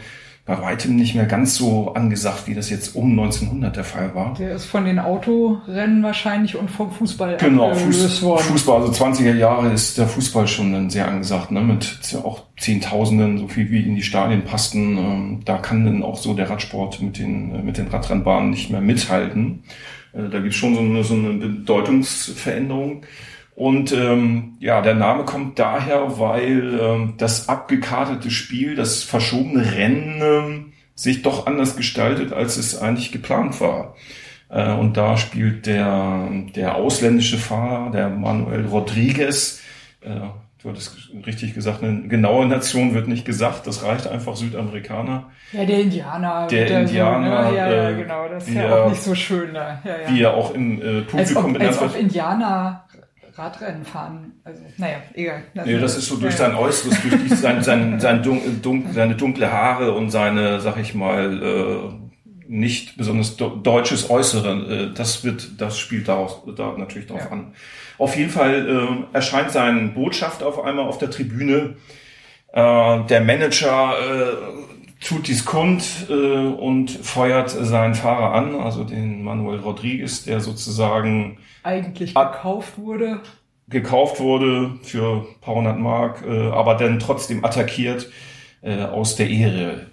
bei 0.52 0.62
weitem 0.62 0.98
nicht 0.98 1.16
mehr 1.16 1.26
ganz 1.26 1.56
so 1.56 1.94
angesagt, 1.94 2.46
wie 2.46 2.54
das 2.54 2.70
jetzt 2.70 2.94
um 2.94 3.12
1900 3.12 3.74
der 3.74 3.84
Fall 3.86 4.14
war. 4.14 4.34
Der 4.34 4.54
ist 4.54 4.66
von 4.66 4.84
den 4.84 5.00
Autorennen 5.00 6.04
wahrscheinlich 6.04 6.58
und 6.58 6.70
vom 6.70 6.92
Fußball 6.92 7.38
Genau, 7.38 7.74
Fuß, 7.74 8.22
worden. 8.22 8.44
Fußball, 8.44 8.82
also 8.82 8.92
20er 8.92 9.34
Jahre 9.34 9.72
ist 9.72 9.98
der 9.98 10.08
Fußball 10.08 10.48
schon 10.48 10.74
dann 10.74 10.90
sehr 10.90 11.08
angesagt, 11.08 11.52
ne? 11.52 11.62
mit 11.62 12.00
auch 12.22 12.44
Zehntausenden, 12.60 13.38
so 13.38 13.48
viel 13.48 13.72
wie 13.72 13.82
in 13.82 13.96
die 13.96 14.04
Stadien 14.04 14.44
passten. 14.44 14.98
Ähm, 14.98 15.40
da 15.46 15.58
kann 15.58 15.86
dann 15.86 16.04
auch 16.04 16.18
so 16.18 16.34
der 16.34 16.50
Radsport 16.50 17.02
mit 17.02 17.18
den, 17.18 17.66
mit 17.66 17.78
den 17.78 17.88
Radrennbahnen 17.88 18.50
nicht 18.50 18.70
mehr 18.70 18.82
mithalten. 18.82 19.64
Äh, 20.12 20.28
da 20.30 20.40
gibt 20.40 20.54
es 20.54 20.56
schon 20.56 20.76
so 20.76 20.82
eine, 20.82 21.04
so 21.06 21.14
eine 21.14 21.32
Bedeutungsveränderung. 21.34 23.04
Und 23.56 23.92
ähm, 23.92 24.56
ja, 24.60 24.82
der 24.82 24.96
Name 24.96 25.26
kommt 25.26 25.60
daher, 25.60 26.20
weil 26.20 26.80
ähm, 26.80 27.14
das 27.18 27.50
abgekartete 27.50 28.32
Spiel, 28.32 28.76
das 28.76 29.04
verschobene 29.04 29.74
Rennen 29.74 30.22
ähm, 30.22 30.74
sich 30.96 31.22
doch 31.22 31.48
anders 31.48 31.76
gestaltet, 31.76 32.32
als 32.34 32.58
es 32.58 32.80
eigentlich 32.80 33.12
geplant 33.12 33.60
war. 33.60 33.96
Äh, 34.50 34.72
und 34.74 34.98
da 34.98 35.18
spielt 35.18 35.66
der, 35.66 36.30
der 36.56 36.76
ausländische 36.76 37.38
Fahrer, 37.38 37.92
der 37.92 38.10
Manuel 38.10 38.66
Rodriguez, 38.66 39.62
äh, 40.02 40.10
du 40.62 40.70
hattest 40.70 41.10
richtig 41.26 41.54
gesagt, 41.54 41.84
eine 41.84 42.08
genaue 42.08 42.46
Nation 42.46 42.94
wird 42.94 43.08
nicht 43.08 43.26
gesagt, 43.26 43.66
das 43.66 43.84
reicht 43.84 44.08
einfach 44.08 44.36
Südamerikaner. 44.36 45.32
Ja, 45.52 45.66
der 45.66 45.80
Indianer. 45.80 46.48
Der, 46.48 46.66
der 46.66 46.82
Indianer. 46.82 47.46
So, 47.46 47.52
ne? 47.52 47.58
ja, 47.58 47.72
ja, 47.72 47.90
äh, 47.90 47.96
genau, 47.96 48.28
das 48.28 48.48
ist 48.48 48.54
ja 48.54 48.84
auch 48.84 48.90
nicht 48.90 49.02
so 49.02 49.16
schön 49.16 49.54
da. 49.54 49.82
Ja, 49.84 49.92
ja. 50.02 50.10
Wie 50.10 50.22
er 50.22 50.34
auch 50.36 50.54
im 50.54 50.82
äh, 50.82 51.02
Publikum 51.02 51.56
als 51.56 51.78
ob, 51.78 51.82
als 51.82 51.82
ob 51.82 52.00
Indianer 52.00 52.86
Radrennen 53.36 53.86
fahren. 53.86 54.34
Also, 54.44 54.62
naja, 54.78 54.98
egal. 55.14 55.44
Das, 55.54 55.66
nee, 55.66 55.80
das 55.80 55.98
ist 55.98 56.08
so 56.08 56.18
durch 56.18 56.36
sein 56.36 56.56
Äußeres, 56.56 57.02
durch 57.02 57.24
die, 57.24 57.36
sein, 57.36 57.64
sein, 57.64 58.00
sein 58.00 58.24
dun, 58.24 58.62
dun, 58.62 58.88
seine 58.94 59.16
dunkle 59.16 59.52
Haare 59.52 59.94
und 59.94 60.10
seine, 60.10 60.60
sag 60.60 60.78
ich 60.78 60.94
mal, 60.94 61.42
äh, 61.42 62.02
nicht 62.48 62.98
besonders 62.98 63.38
deutsches 63.38 64.10
Äußere. 64.10 64.90
Äh, 64.92 64.94
das 64.94 65.24
wird, 65.24 65.62
das 65.62 65.80
spielt 65.80 66.08
darauf, 66.08 66.44
da 66.56 66.76
natürlich 66.78 67.08
darauf 67.08 67.26
ja. 67.26 67.32
an. 67.32 67.54
Auf 67.98 68.16
jeden 68.16 68.32
Fall 68.32 68.68
äh, 68.68 69.16
erscheint 69.16 69.52
sein 69.52 69.94
Botschafter 69.94 70.48
auf 70.48 70.64
einmal 70.64 70.86
auf 70.86 70.98
der 70.98 71.12
Tribüne. 71.12 71.76
Äh, 72.54 73.04
der 73.06 73.22
Manager 73.22 73.94
äh, 73.94 74.71
tut 75.02 75.28
dies 75.28 75.46
kund 75.46 75.84
äh, 76.10 76.14
und 76.14 76.92
feuert 76.92 77.50
seinen 77.50 77.96
Fahrer 77.96 78.34
an, 78.34 78.56
also 78.56 78.84
den 78.84 79.24
Manuel 79.24 79.60
Rodriguez, 79.60 80.24
der 80.24 80.40
sozusagen 80.40 81.40
eigentlich 81.64 82.14
gekauft 82.14 82.78
wurde. 82.78 83.20
Gekauft 83.68 84.20
wurde 84.20 84.80
für 84.84 85.26
ein 85.28 85.42
paar 85.42 85.56
hundert 85.56 85.80
Mark, 85.80 86.24
äh, 86.26 86.50
aber 86.50 86.76
dann 86.76 87.00
trotzdem 87.00 87.44
attackiert 87.44 88.10
äh, 88.62 88.84
aus 88.84 89.16
der 89.16 89.30
Ehre 89.30 89.88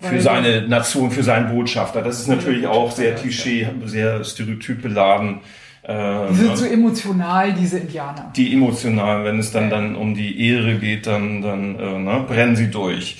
für 0.00 0.12
Weil 0.12 0.20
seine 0.20 0.68
Nation, 0.68 1.10
für 1.10 1.24
seinen 1.24 1.52
Botschafter. 1.52 2.02
Das 2.02 2.20
ist 2.20 2.28
natürlich 2.28 2.66
auch 2.68 2.92
sehr 2.92 3.16
Klischee, 3.16 3.66
sehr 3.86 4.22
stereotyp 4.22 4.82
beladen. 4.82 5.40
Die 5.88 6.34
sind 6.34 6.50
ne? 6.50 6.56
so 6.56 6.66
emotional, 6.66 7.54
diese 7.54 7.78
Indianer. 7.78 8.30
Die 8.36 8.52
emotional, 8.52 9.24
wenn 9.24 9.38
es 9.38 9.52
dann, 9.52 9.70
dann 9.70 9.96
um 9.96 10.14
die 10.14 10.46
Ehre 10.46 10.76
geht, 10.76 11.06
dann, 11.06 11.40
dann 11.40 11.76
äh, 11.78 11.98
ne, 11.98 12.24
brennen 12.28 12.56
sie 12.56 12.70
durch. 12.70 13.16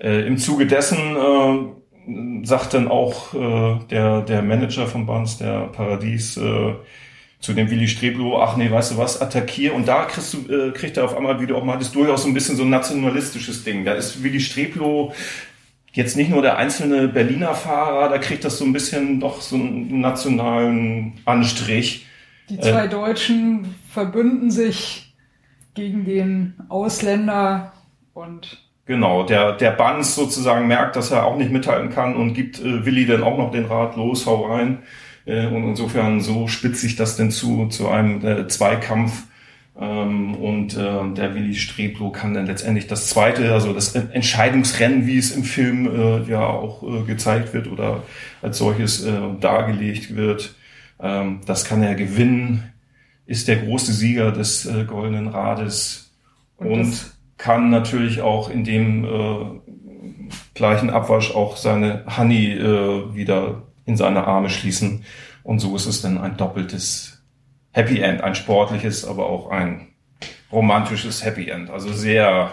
Äh, 0.00 0.26
Im 0.26 0.38
Zuge 0.38 0.66
dessen 0.66 0.98
äh, 0.98 2.46
sagt 2.46 2.74
dann 2.74 2.88
auch 2.88 3.34
äh, 3.34 3.84
der, 3.90 4.22
der 4.22 4.42
Manager 4.42 4.86
von 4.86 5.06
Bands, 5.06 5.38
der 5.38 5.68
Paradies, 5.68 6.36
äh, 6.36 6.74
zu 7.40 7.54
dem 7.54 7.70
Willi 7.70 7.88
Streblo, 7.88 8.40
ach 8.42 8.56
nee, 8.56 8.70
weißt 8.70 8.92
du 8.92 8.96
was, 8.98 9.20
attackier. 9.20 9.74
Und 9.74 9.88
da 9.88 10.04
kriegst 10.04 10.34
du, 10.34 10.52
äh, 10.52 10.70
kriegt 10.72 10.96
er 10.96 11.04
auf 11.04 11.16
einmal, 11.16 11.40
wie 11.40 11.46
du 11.46 11.56
auch 11.56 11.64
mal 11.64 11.78
das 11.78 11.90
durchaus 11.90 12.22
so 12.22 12.28
ein 12.28 12.34
bisschen 12.34 12.56
so 12.56 12.64
ein 12.64 12.70
nationalistisches 12.70 13.64
Ding. 13.64 13.84
Da 13.84 13.94
ist 13.94 14.22
Willi 14.22 14.40
Streblo 14.40 15.12
jetzt 15.92 16.16
nicht 16.16 16.30
nur 16.30 16.42
der 16.42 16.56
einzelne 16.56 17.08
Berliner 17.08 17.54
Fahrer, 17.54 18.08
da 18.08 18.18
kriegt 18.18 18.44
das 18.44 18.58
so 18.58 18.64
ein 18.64 18.72
bisschen 18.72 19.20
doch 19.20 19.40
so 19.40 19.56
einen 19.56 20.00
nationalen 20.00 21.14
Anstrich. 21.24 22.06
Die 22.48 22.58
zwei 22.58 22.86
äh, 22.86 22.88
Deutschen 22.88 23.74
verbünden 23.88 24.50
sich 24.50 25.14
gegen 25.74 26.04
den 26.04 26.54
Ausländer 26.68 27.72
und 28.12 28.69
Genau, 28.86 29.22
der, 29.22 29.52
der 29.52 29.70
Banz 29.70 30.14
sozusagen 30.14 30.66
merkt, 30.66 30.96
dass 30.96 31.10
er 31.10 31.24
auch 31.24 31.36
nicht 31.36 31.52
mithalten 31.52 31.90
kann 31.90 32.16
und 32.16 32.34
gibt 32.34 32.60
äh, 32.60 32.84
Willi 32.84 33.06
dann 33.06 33.22
auch 33.22 33.38
noch 33.38 33.52
den 33.52 33.66
Rat, 33.66 33.96
los, 33.96 34.26
hau 34.26 34.46
rein. 34.46 34.78
Äh, 35.26 35.46
und 35.46 35.64
insofern 35.64 36.20
so 36.20 36.48
spitzt 36.48 36.80
sich 36.80 36.96
das 36.96 37.16
denn 37.16 37.30
zu, 37.30 37.66
zu 37.68 37.88
einem 37.88 38.24
äh, 38.24 38.48
Zweikampf. 38.48 39.24
Ähm, 39.78 40.34
und 40.34 40.76
äh, 40.76 41.14
der 41.14 41.34
Willi 41.34 41.54
Streblo 41.54 42.10
kann 42.10 42.34
dann 42.34 42.46
letztendlich 42.46 42.86
das 42.86 43.06
zweite, 43.06 43.52
also 43.52 43.72
das 43.72 43.94
Entscheidungsrennen, 43.94 45.06
wie 45.06 45.18
es 45.18 45.30
im 45.30 45.44
Film 45.44 45.86
äh, 45.86 46.28
ja 46.28 46.46
auch 46.46 46.82
äh, 46.82 47.02
gezeigt 47.06 47.54
wird 47.54 47.68
oder 47.68 48.02
als 48.42 48.58
solches 48.58 49.04
äh, 49.04 49.12
dargelegt 49.40 50.16
wird, 50.16 50.54
ähm, 51.00 51.40
das 51.46 51.64
kann 51.64 51.82
er 51.82 51.94
gewinnen, 51.94 52.72
ist 53.26 53.48
der 53.48 53.56
große 53.56 53.92
Sieger 53.92 54.32
des 54.32 54.66
äh, 54.66 54.84
Goldenen 54.84 55.28
Rades 55.28 56.12
und, 56.56 56.72
und 56.72 57.12
kann 57.40 57.70
natürlich 57.70 58.20
auch 58.20 58.50
in 58.50 58.64
dem 58.64 59.04
äh, 59.04 60.28
gleichen 60.54 60.90
Abwasch 60.90 61.34
auch 61.34 61.56
seine 61.56 62.04
Honey 62.18 62.52
äh, 62.52 63.14
wieder 63.14 63.62
in 63.86 63.96
seine 63.96 64.26
Arme 64.26 64.50
schließen. 64.50 65.04
Und 65.42 65.58
so 65.58 65.74
ist 65.74 65.86
es 65.86 66.02
dann 66.02 66.18
ein 66.18 66.36
doppeltes 66.36 67.22
Happy 67.72 68.00
End, 68.00 68.22
ein 68.22 68.34
sportliches, 68.34 69.06
aber 69.06 69.26
auch 69.26 69.50
ein 69.50 69.88
romantisches 70.52 71.24
Happy 71.24 71.48
End. 71.48 71.70
Also 71.70 71.92
sehr. 71.92 72.52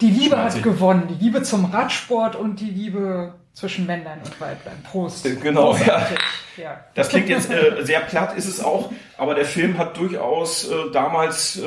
Die 0.00 0.06
Liebe 0.06 0.36
schmerzig. 0.36 0.64
hat 0.64 0.72
gewonnen. 0.72 1.08
Die 1.08 1.22
Liebe 1.22 1.42
zum 1.42 1.66
Radsport 1.66 2.36
und 2.36 2.60
die 2.60 2.70
Liebe 2.70 3.34
zwischen 3.52 3.84
Männlein 3.84 4.20
und 4.24 4.40
Weiblein. 4.40 4.82
Prost. 4.82 5.26
Äh, 5.26 5.34
genau, 5.34 5.76
ja. 5.76 6.08
ja. 6.56 6.84
Das 6.94 7.10
klingt 7.10 7.28
jetzt 7.28 7.50
äh, 7.50 7.84
sehr 7.84 8.00
platt, 8.00 8.34
ist 8.34 8.46
es 8.46 8.64
auch, 8.64 8.90
aber 9.18 9.34
der 9.34 9.44
Film 9.44 9.76
hat 9.76 9.98
durchaus 9.98 10.70
äh, 10.70 10.90
damals 10.92 11.58
äh, 11.58 11.66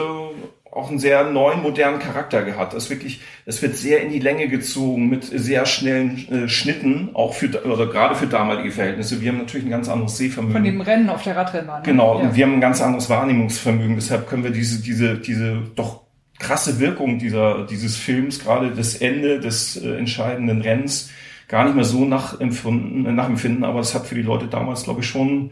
auch 0.72 0.90
einen 0.90 1.00
sehr 1.00 1.26
neuen, 1.26 1.62
modernen 1.62 2.00
Charakter 2.00 2.44
gehabt. 2.44 2.74
Das 2.74 2.90
wirklich, 2.90 3.20
es 3.46 3.62
wird 3.62 3.76
sehr 3.76 4.02
in 4.02 4.12
die 4.12 4.20
Länge 4.20 4.48
gezogen 4.48 5.10
mit 5.10 5.26
sehr 5.26 5.66
schnellen 5.66 6.28
äh, 6.32 6.48
Schnitten, 6.48 7.10
auch 7.14 7.34
für 7.34 7.50
oder 7.66 7.88
gerade 7.88 8.16
für 8.16 8.28
damalige 8.28 8.72
Verhältnisse. 8.72 9.20
Wir 9.20 9.32
haben 9.32 9.40
natürlich 9.40 9.66
ein 9.66 9.72
ganz 9.72 9.90
anderes 9.90 10.16
Sehvermögen. 10.16 10.54
Von 10.54 10.64
dem 10.64 10.82
Rennen 10.82 11.10
auf 11.10 11.24
der 11.24 11.36
Radrennbahn. 11.36 11.82
Ne? 11.82 11.86
Genau, 11.86 12.22
ja. 12.22 12.34
wir 12.34 12.46
haben 12.46 12.54
ein 12.54 12.62
ganz 12.62 12.82
anderes 12.82 13.10
Wahrnehmungsvermögen. 13.10 13.96
Deshalb 13.96 14.30
können 14.30 14.46
wir 14.46 14.52
diese 14.52 14.82
diese 14.82 15.18
diese 15.18 15.58
doch 15.76 16.04
krasse 16.40 16.80
Wirkung 16.80 17.20
dieser 17.20 17.66
dieses 17.66 17.98
Films, 17.98 18.40
gerade 18.40 18.72
das 18.72 18.96
Ende 18.96 19.42
des 19.42 19.76
äh, 19.76 19.98
entscheidenden 19.98 20.62
Rennens, 20.62 21.12
gar 21.50 21.66
nicht 21.66 21.76
mehr 21.76 21.84
so 21.84 22.06
nachempfinden, 22.06 23.14
nachempfinden. 23.14 23.66
Aber 23.66 23.82
es 23.82 23.94
hat 23.94 24.08
für 24.08 24.16
die 24.16 24.22
Leute 24.22 24.48
damals, 24.48 24.84
glaube 24.84 25.02
ich, 25.02 25.08
schon 25.08 25.52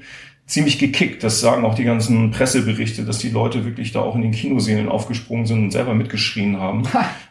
ziemlich 0.50 0.80
gekickt. 0.80 1.24
Das 1.24 1.40
sagen 1.40 1.64
auch 1.64 1.76
die 1.76 1.84
ganzen 1.84 2.32
Presseberichte, 2.32 3.04
dass 3.04 3.20
die 3.20 3.30
Leute 3.30 3.66
wirklich 3.66 3.92
da 3.92 4.02
auch 4.02 4.16
in 4.16 4.24
den 4.24 4.32
Kinosälen 4.32 4.90
aufgesprungen 4.90 5.46
sind 5.46 5.64
und 5.64 5.72
selber 5.72 5.94
mitgeschrien 5.94 6.60
haben. 6.60 6.84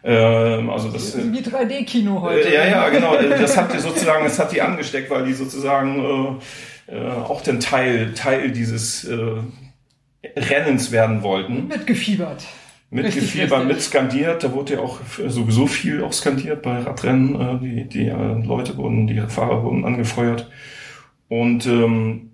ähm, 0.04 0.70
also 0.70 0.88
das 0.88 1.16
wie 1.18 1.40
3D-Kino 1.40 2.22
heute. 2.22 2.48
Äh, 2.48 2.54
ja, 2.54 2.66
ja, 2.66 2.88
genau. 2.88 3.16
Das 3.28 3.56
hat 3.56 3.74
die 3.74 3.78
sozusagen, 3.78 4.24
das 4.24 4.38
hat 4.38 4.52
die 4.52 4.62
angesteckt, 4.62 5.10
weil 5.10 5.26
die 5.26 5.32
sozusagen 5.32 6.38
äh, 6.88 6.94
äh, 6.94 7.10
auch 7.10 7.42
den 7.42 7.58
Teil 7.58 8.14
Teil 8.14 8.52
dieses 8.52 9.04
äh, 9.04 9.16
Rennens 10.36 10.92
werden 10.92 11.22
wollten. 11.22 11.66
Mitgefiebert. 11.66 12.44
Mitgefiebert, 12.90 13.66
mitskandiert. 13.66 14.44
Da 14.44 14.52
wurde 14.52 14.74
ja 14.74 14.80
auch 14.80 15.00
sowieso 15.26 15.66
viel 15.66 16.04
auch 16.04 16.12
skandiert 16.12 16.62
bei 16.62 16.78
Radrennen. 16.78 17.34
Äh, 17.34 17.58
die 17.60 17.88
die 17.88 18.06
äh, 18.06 18.46
Leute 18.46 18.76
wurden, 18.76 19.08
die 19.08 19.20
Fahrer 19.26 19.64
wurden 19.64 19.84
angefeuert. 19.84 20.48
Und 21.28 21.66
ähm, 21.66 22.28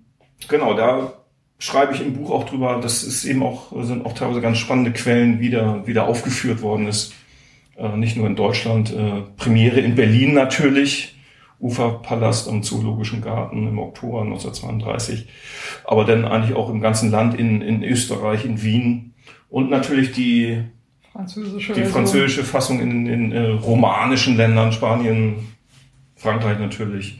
genau, 0.47 0.73
da 0.73 1.13
schreibe 1.59 1.93
ich 1.93 2.01
im 2.01 2.13
Buch 2.13 2.31
auch 2.31 2.45
drüber, 2.45 2.79
dass 2.81 3.03
es 3.03 3.25
eben 3.25 3.43
auch, 3.43 3.71
sind 3.83 4.05
auch 4.05 4.13
teilweise 4.13 4.41
ganz 4.41 4.57
spannende 4.57 4.91
Quellen 4.91 5.39
wieder, 5.39 5.85
wieder 5.87 6.07
aufgeführt 6.07 6.61
worden 6.61 6.87
ist. 6.87 7.13
Äh, 7.77 7.97
nicht 7.97 8.17
nur 8.17 8.27
in 8.27 8.35
Deutschland, 8.35 8.93
äh, 8.93 9.21
Premiere 9.37 9.79
in 9.79 9.95
Berlin 9.95 10.33
natürlich, 10.33 11.15
Uferpalast 11.59 12.49
am 12.49 12.63
Zoologischen 12.63 13.21
Garten 13.21 13.67
im 13.67 13.79
Oktober 13.79 14.21
1932, 14.21 15.27
aber 15.85 16.03
dann 16.03 16.25
eigentlich 16.25 16.55
auch 16.55 16.69
im 16.69 16.81
ganzen 16.81 17.11
Land, 17.11 17.39
in, 17.39 17.61
in 17.61 17.81
Österreich, 17.83 18.45
in 18.45 18.61
Wien 18.61 19.13
und 19.49 19.69
natürlich 19.69 20.11
die 20.11 20.63
französische, 21.13 21.73
die 21.73 21.85
französische 21.85 22.43
Fassung 22.43 22.81
in, 22.81 23.07
in 23.07 23.31
äh, 23.31 23.47
romanischen 23.51 24.35
Ländern, 24.35 24.73
Spanien, 24.73 25.47
Frankreich 26.17 26.59
natürlich 26.59 27.19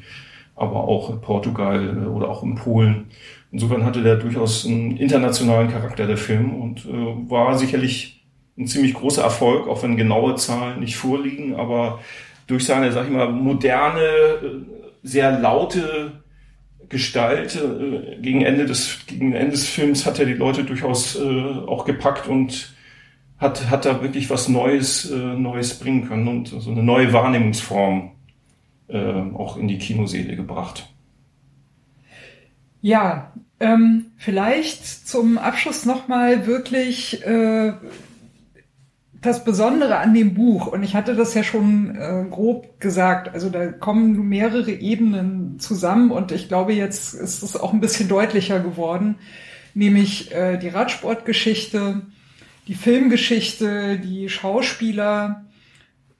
aber 0.56 0.86
auch 0.86 1.10
in 1.10 1.22
Portugal 1.22 2.04
äh, 2.04 2.08
oder 2.08 2.30
auch 2.30 2.44
in 2.44 2.56
Polen. 2.56 3.08
Insofern 3.52 3.86
hatte 3.86 4.02
der 4.02 4.16
durchaus 4.16 4.66
einen 4.66 4.98
internationalen 4.98 5.70
Charakter, 5.70 6.08
der 6.08 6.18
Film, 6.18 6.62
und 6.62 6.86
äh, 6.86 7.30
war 7.30 7.58
sicherlich 7.58 8.26
ein 8.58 8.68
ziemlich 8.68 8.94
großer 8.94 9.24
Erfolg, 9.24 9.68
auch 9.68 9.84
wenn 9.84 9.98
genaue 9.98 10.36
Zahlen 10.36 10.80
nicht 10.80 10.96
vorliegen, 10.96 11.56
aber 11.56 12.00
durch 12.48 12.66
seine, 12.66 12.92
sag 12.92 13.06
ich 13.06 13.12
mal, 13.12 13.30
moderne, 13.30 14.02
äh, 14.02 14.40
sehr 15.04 15.40
laute 15.40 16.24
Gestalt 16.90 17.56
äh, 17.56 18.22
gegen 18.22 18.42
Ende 18.42 18.66
des 18.66 19.06
gegen 19.08 19.34
Ende 19.34 19.52
des 19.52 19.68
Films 19.68 20.06
hat 20.06 20.20
er 20.20 20.26
die 20.26 20.34
Leute 20.34 20.64
durchaus 20.64 21.16
äh, 21.16 21.22
auch 21.68 21.86
gepackt 21.86 22.28
und 22.28 22.74
hat 23.38 23.70
hat 23.70 23.86
da 23.86 24.02
wirklich 24.02 24.30
was 24.30 24.50
Neues 24.50 25.10
äh, 25.10 25.16
Neues 25.16 25.80
bringen 25.80 26.08
können 26.08 26.28
und 26.28 26.48
so 26.48 26.70
eine 26.70 26.84
neue 26.84 27.12
Wahrnehmungsform 27.12 28.12
äh, 28.88 29.22
auch 29.34 29.58
in 29.58 29.68
die 29.68 29.78
Kinoseele 29.78 30.36
gebracht. 30.36 30.90
Ja, 32.82 33.34
ähm, 33.60 34.08
vielleicht 34.18 35.08
zum 35.08 35.38
Abschluss 35.38 35.86
nochmal 35.86 36.46
wirklich 36.46 37.26
äh, 37.26 37.74
das 39.22 39.44
Besondere 39.44 39.98
an 39.98 40.14
dem 40.14 40.36
Buch, 40.36 40.68
und 40.68 40.84
ich 40.84 40.96
hatte 40.96 41.16
das 41.16 41.34
ja 41.34 41.44
schon 41.44 41.96
äh, 41.96 42.26
grob 42.30 42.80
gesagt, 42.80 43.34
also 43.34 43.50
da 43.50 43.72
kommen 43.72 44.30
mehrere 44.30 44.72
Ebenen 44.72 45.60
zusammen 45.60 46.12
und 46.12 46.32
ich 46.32 46.48
glaube, 46.48 46.74
jetzt 46.74 47.16
ist 47.16 47.42
es 47.42 47.58
auch 47.58 47.74
ein 47.74 47.82
bisschen 47.82 48.08
deutlicher 48.08 48.60
geworden, 48.60 49.16
nämlich 49.74 50.32
äh, 50.32 50.58
die 50.58 50.70
Radsportgeschichte, 50.70 52.02
die 52.68 52.76
Filmgeschichte, 52.76 53.98
die 53.98 54.30
Schauspieler, 54.30 55.45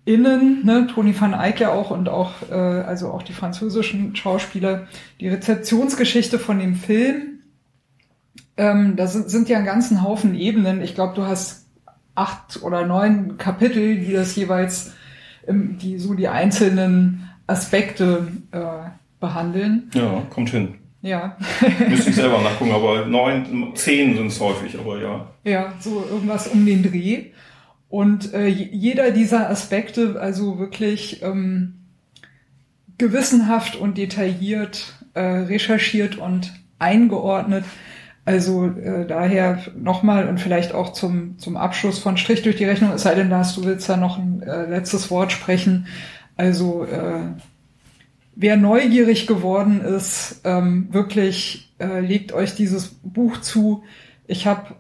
innen, 0.06 0.66
ne, 0.66 0.88
Toni 0.88 1.20
van 1.20 1.34
Eyck 1.34 1.60
ja 1.60 1.72
auch 1.72 1.92
und 1.92 2.10
auch, 2.10 2.34
äh, 2.50 2.54
also 2.54 3.10
auch 3.10 3.24
die 3.24 3.34
französischen 3.34 4.16
Schauspieler, 4.16 4.88
die 5.20 5.28
Rezeptionsgeschichte 5.28 6.40
von 6.40 6.60
dem 6.60 6.76
Film, 6.76 7.40
ähm, 8.58 8.96
da 8.96 9.08
sind, 9.08 9.30
sind 9.30 9.50
ja 9.50 9.58
einen 9.58 9.66
ganzen 9.66 10.04
Haufen 10.04 10.36
Ebenen. 10.36 10.82
Ich 10.82 10.96
glaube, 10.96 11.16
du 11.16 11.26
hast 11.26 11.66
acht 12.14 12.62
oder 12.64 12.86
neun 12.86 13.38
Kapitel, 13.38 13.98
die 14.00 14.14
das 14.14 14.36
jeweils, 14.36 14.94
ähm, 15.48 15.78
die 15.78 15.98
so 15.98 16.14
die 16.14 16.28
einzelnen 16.28 17.30
Aspekte 17.48 18.28
äh, 18.52 18.90
behandeln. 19.20 19.90
Ja, 19.94 20.24
kommt 20.30 20.50
hin. 20.50 20.76
Ja. 21.02 21.38
Müsste 21.90 22.12
ich 22.12 22.16
selber 22.16 22.42
nachgucken, 22.44 22.72
aber 22.72 23.06
neun, 23.06 23.72
zehn 23.76 24.16
sind 24.16 24.28
es 24.28 24.40
häufig, 24.40 24.78
aber 24.80 25.00
ja. 25.00 25.28
Ja, 25.44 25.74
so 25.80 26.04
irgendwas 26.10 26.48
um 26.48 26.66
den 26.66 26.82
Dreh. 26.82 27.26
Und 27.96 28.34
äh, 28.34 28.48
jeder 28.48 29.12
dieser 29.12 29.50
Aspekte, 29.50 30.20
also 30.20 30.60
wirklich 30.60 31.24
ähm, 31.24 31.76
gewissenhaft 32.98 33.78
und 33.78 33.98
detailliert 33.98 34.96
äh, 35.14 35.22
recherchiert 35.22 36.18
und 36.18 36.52
eingeordnet. 36.78 37.64
Also 38.26 38.66
äh, 38.66 39.08
daher 39.08 39.60
nochmal 39.78 40.28
und 40.28 40.42
vielleicht 40.42 40.74
auch 40.74 40.92
zum, 40.92 41.40
zum 41.40 41.56
Abschluss 41.56 41.98
von 41.98 42.18
Strich 42.18 42.42
durch 42.42 42.58
die 42.58 42.66
Rechnung, 42.66 42.92
es 42.92 43.04
sei 43.04 43.16
denn, 43.16 43.30
Lars, 43.30 43.56
du 43.56 43.64
willst 43.64 43.88
da 43.88 43.96
noch 43.96 44.18
ein 44.18 44.42
äh, 44.42 44.66
letztes 44.66 45.10
Wort 45.10 45.32
sprechen. 45.32 45.88
Also 46.36 46.84
äh, 46.84 47.22
wer 48.36 48.58
neugierig 48.58 49.26
geworden 49.26 49.80
ist, 49.80 50.42
ähm, 50.44 50.90
wirklich 50.92 51.74
äh, 51.80 52.02
legt 52.02 52.34
euch 52.34 52.56
dieses 52.56 52.88
Buch 53.04 53.40
zu. 53.40 53.86
Ich 54.28 54.48
habe 54.48 54.76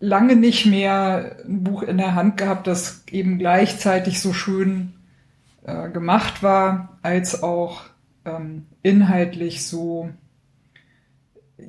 lange 0.00 0.34
nicht 0.34 0.66
mehr 0.66 1.36
ein 1.46 1.62
Buch 1.62 1.82
in 1.82 1.98
der 1.98 2.14
Hand 2.14 2.38
gehabt, 2.38 2.66
das 2.66 3.04
eben 3.10 3.38
gleichzeitig 3.38 4.20
so 4.20 4.32
schön 4.32 4.94
äh, 5.64 5.90
gemacht 5.90 6.42
war, 6.42 6.98
als 7.02 7.42
auch 7.42 7.82
ähm, 8.24 8.66
inhaltlich 8.82 9.66
so 9.66 10.10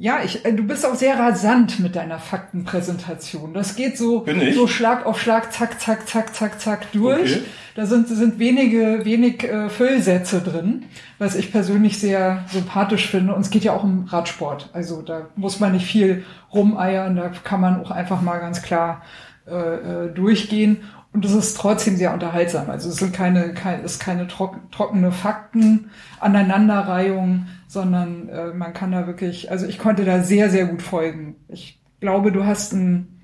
ja, 0.02 0.22
ich, 0.26 0.44
äh, 0.46 0.52
du 0.52 0.64
bist 0.64 0.84
auch 0.84 0.96
sehr 0.96 1.20
rasant 1.20 1.80
mit 1.80 1.96
deiner 1.96 2.18
Faktenpräsentation. 2.18 3.54
Das 3.54 3.76
geht 3.76 4.00
so, 4.00 4.26
so 4.52 4.66
Schlag 4.66 5.06
auf 5.06 5.22
Schlag, 5.22 5.54
zack, 5.54 5.80
zack, 5.80 6.08
zack, 6.08 6.34
zack, 6.34 6.60
zack 6.60 6.92
durch. 6.92 7.36
Okay. 7.36 7.44
Da 7.76 7.86
sind, 7.86 8.08
sind 8.08 8.40
wenige, 8.40 9.06
wenig 9.06 9.44
äh, 9.44 9.70
Füllsätze 9.70 10.42
drin, 10.42 10.86
was 11.20 11.36
ich 11.36 11.52
persönlich 11.52 12.00
sehr 12.00 12.44
sympathisch 12.48 13.08
finde. 13.12 13.36
Und 13.36 13.42
es 13.42 13.52
geht 13.52 13.64
ja 13.64 13.74
auch 13.74 13.84
um 13.84 14.06
Radsport. 14.06 14.72
Also 14.74 15.04
da 15.04 15.28
muss 15.36 15.60
man 15.60 15.74
nicht 15.74 15.86
viel 15.86 16.26
rumeiern, 16.52 17.16
da 17.16 17.30
kann 17.44 17.62
man 17.62 17.80
auch 17.80 17.92
einfach 17.92 18.24
mal 18.24 18.40
ganz 18.40 18.64
klar 18.64 19.04
äh, 19.48 19.54
äh 19.54 20.14
durchgehen. 20.16 20.78
Und 21.14 21.26
es 21.26 21.34
ist 21.34 21.58
trotzdem 21.58 21.98
sehr 21.98 22.14
unterhaltsam. 22.14 22.70
Also 22.70 22.88
es 22.90 22.96
sind 22.96 23.14
keine, 23.14 23.54
kein, 23.54 23.84
ist 23.84 24.00
keine 24.00 24.28
trock, 24.28 24.58
trockene 24.72 25.12
Fakten, 25.12 25.90
Aneinanderreihung, 26.22 27.48
sondern 27.68 28.30
äh, 28.30 28.54
man 28.54 28.72
kann 28.74 28.94
da 28.94 29.08
wirklich, 29.08 29.52
also 29.52 29.66
ich 29.66 29.78
konnte 29.78 30.06
da 30.06 30.24
sehr, 30.24 30.50
sehr 30.50 30.68
gut 30.68 30.82
folgen. 30.82 31.36
Ich 31.50 31.82
glaube, 32.00 32.32
du 32.32 32.46
hast 32.46 32.72
ein 32.72 33.20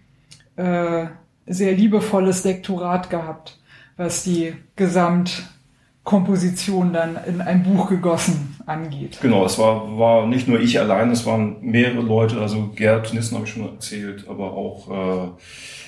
äh, 0.58 1.06
sehr 1.46 1.72
liebevolles 1.74 2.44
Lektorat 2.44 3.10
gehabt, 3.10 3.58
was 3.96 4.26
die 4.26 4.54
Gesamtkomposition 4.76 6.92
dann 6.92 7.18
in 7.26 7.40
ein 7.40 7.64
Buch 7.64 7.88
gegossen 7.90 8.58
angeht. 8.66 9.20
Genau, 9.22 9.46
es 9.46 9.58
war, 9.58 9.98
war 9.98 10.28
nicht 10.28 10.50
nur 10.50 10.60
ich 10.60 10.78
allein, 10.78 11.10
es 11.12 11.26
waren 11.26 11.62
mehrere 11.62 12.02
Leute, 12.02 12.42
also 12.42 12.68
Gerd 12.76 13.14
Nissen 13.14 13.36
habe 13.36 13.46
ich 13.48 13.54
schon 13.54 13.64
erzählt, 13.64 14.28
aber 14.28 14.52
auch 14.52 14.90
äh, 14.90 15.30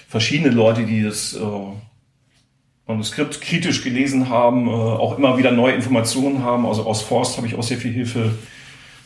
verschiedene 0.08 0.56
Leute, 0.56 0.86
die 0.86 1.04
das 1.04 1.34
äh, 1.34 1.42
Manuskript 2.90 3.40
kritisch 3.40 3.84
gelesen 3.84 4.30
haben, 4.30 4.68
äh, 4.68 4.72
auch 4.72 5.18
immer 5.18 5.38
wieder 5.38 5.52
neue 5.52 5.74
Informationen 5.74 6.44
haben. 6.44 6.66
Also 6.66 6.88
aus 6.88 7.04
Forst 7.04 7.38
habe 7.38 7.46
ich 7.46 7.54
auch 7.56 7.62
sehr 7.62 7.78
viel 7.78 7.92
Hilfe 7.92 8.32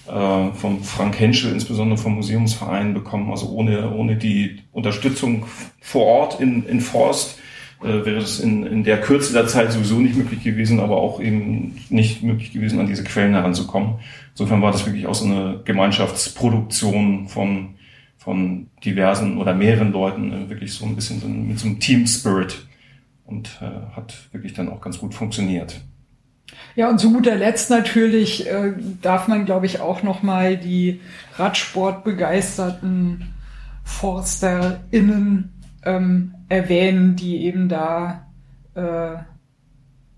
äh, 0.08 0.54
von 0.54 0.82
Frank 0.84 1.20
Henschel, 1.20 1.52
insbesondere 1.52 1.98
vom 1.98 2.16
Museumsverein 2.16 2.94
bekommen. 2.94 3.30
Also 3.30 3.50
ohne, 3.50 3.92
ohne 3.94 4.16
die 4.16 4.62
Unterstützung 4.72 5.48
vor 5.82 6.06
Ort 6.06 6.40
in, 6.40 6.66
in 6.66 6.80
Forst 6.80 7.40
äh, 7.82 8.06
wäre 8.06 8.20
es 8.20 8.40
in, 8.40 8.66
in 8.66 8.86
der 8.86 9.02
Kürze 9.02 9.34
der 9.34 9.48
Zeit 9.48 9.74
sowieso 9.74 10.00
nicht 10.00 10.16
möglich 10.16 10.42
gewesen, 10.42 10.80
aber 10.80 10.96
auch 10.96 11.20
eben 11.20 11.78
nicht 11.90 12.24
möglich 12.24 12.54
gewesen, 12.54 12.80
an 12.80 12.88
diese 12.88 13.04
Quellen 13.04 13.34
heranzukommen. 13.34 13.96
Insofern 14.32 14.62
war 14.62 14.72
das 14.72 14.86
wirklich 14.86 15.08
auch 15.08 15.16
so 15.16 15.26
eine 15.26 15.60
Gemeinschaftsproduktion 15.66 17.28
von, 17.28 17.76
von 18.16 18.68
diversen 18.86 19.40
oder 19.40 19.54
mehreren 19.54 19.92
Leuten, 19.92 20.32
äh, 20.32 20.50
wirklich 20.50 20.72
so 20.72 20.86
ein 20.86 20.96
bisschen 20.96 21.50
mit 21.50 21.60
so 21.60 21.68
einem 21.68 21.82
Team 21.82 22.08
Spirit 22.08 22.66
und 23.26 23.60
äh, 23.62 23.96
hat 23.96 24.30
wirklich 24.32 24.54
dann 24.54 24.70
auch 24.70 24.82
ganz 24.82 25.00
gut 25.00 25.14
funktioniert. 25.14 25.82
Ja, 26.76 26.90
und 26.90 27.00
zu 27.00 27.12
guter 27.12 27.36
Letzt 27.36 27.70
natürlich 27.70 28.48
äh, 28.48 28.74
darf 29.02 29.28
man, 29.28 29.46
glaube 29.46 29.66
ich, 29.66 29.80
auch 29.80 30.04
noch 30.04 30.24
mal 30.24 30.58
die 30.58 31.02
Radsportbegeisterten 31.36 33.34
ForsterInnen 33.84 35.54
ähm, 35.84 36.36
erwähnen, 36.50 37.16
die 37.16 37.46
eben 37.46 37.70
da 37.70 38.28
äh, 38.76 39.16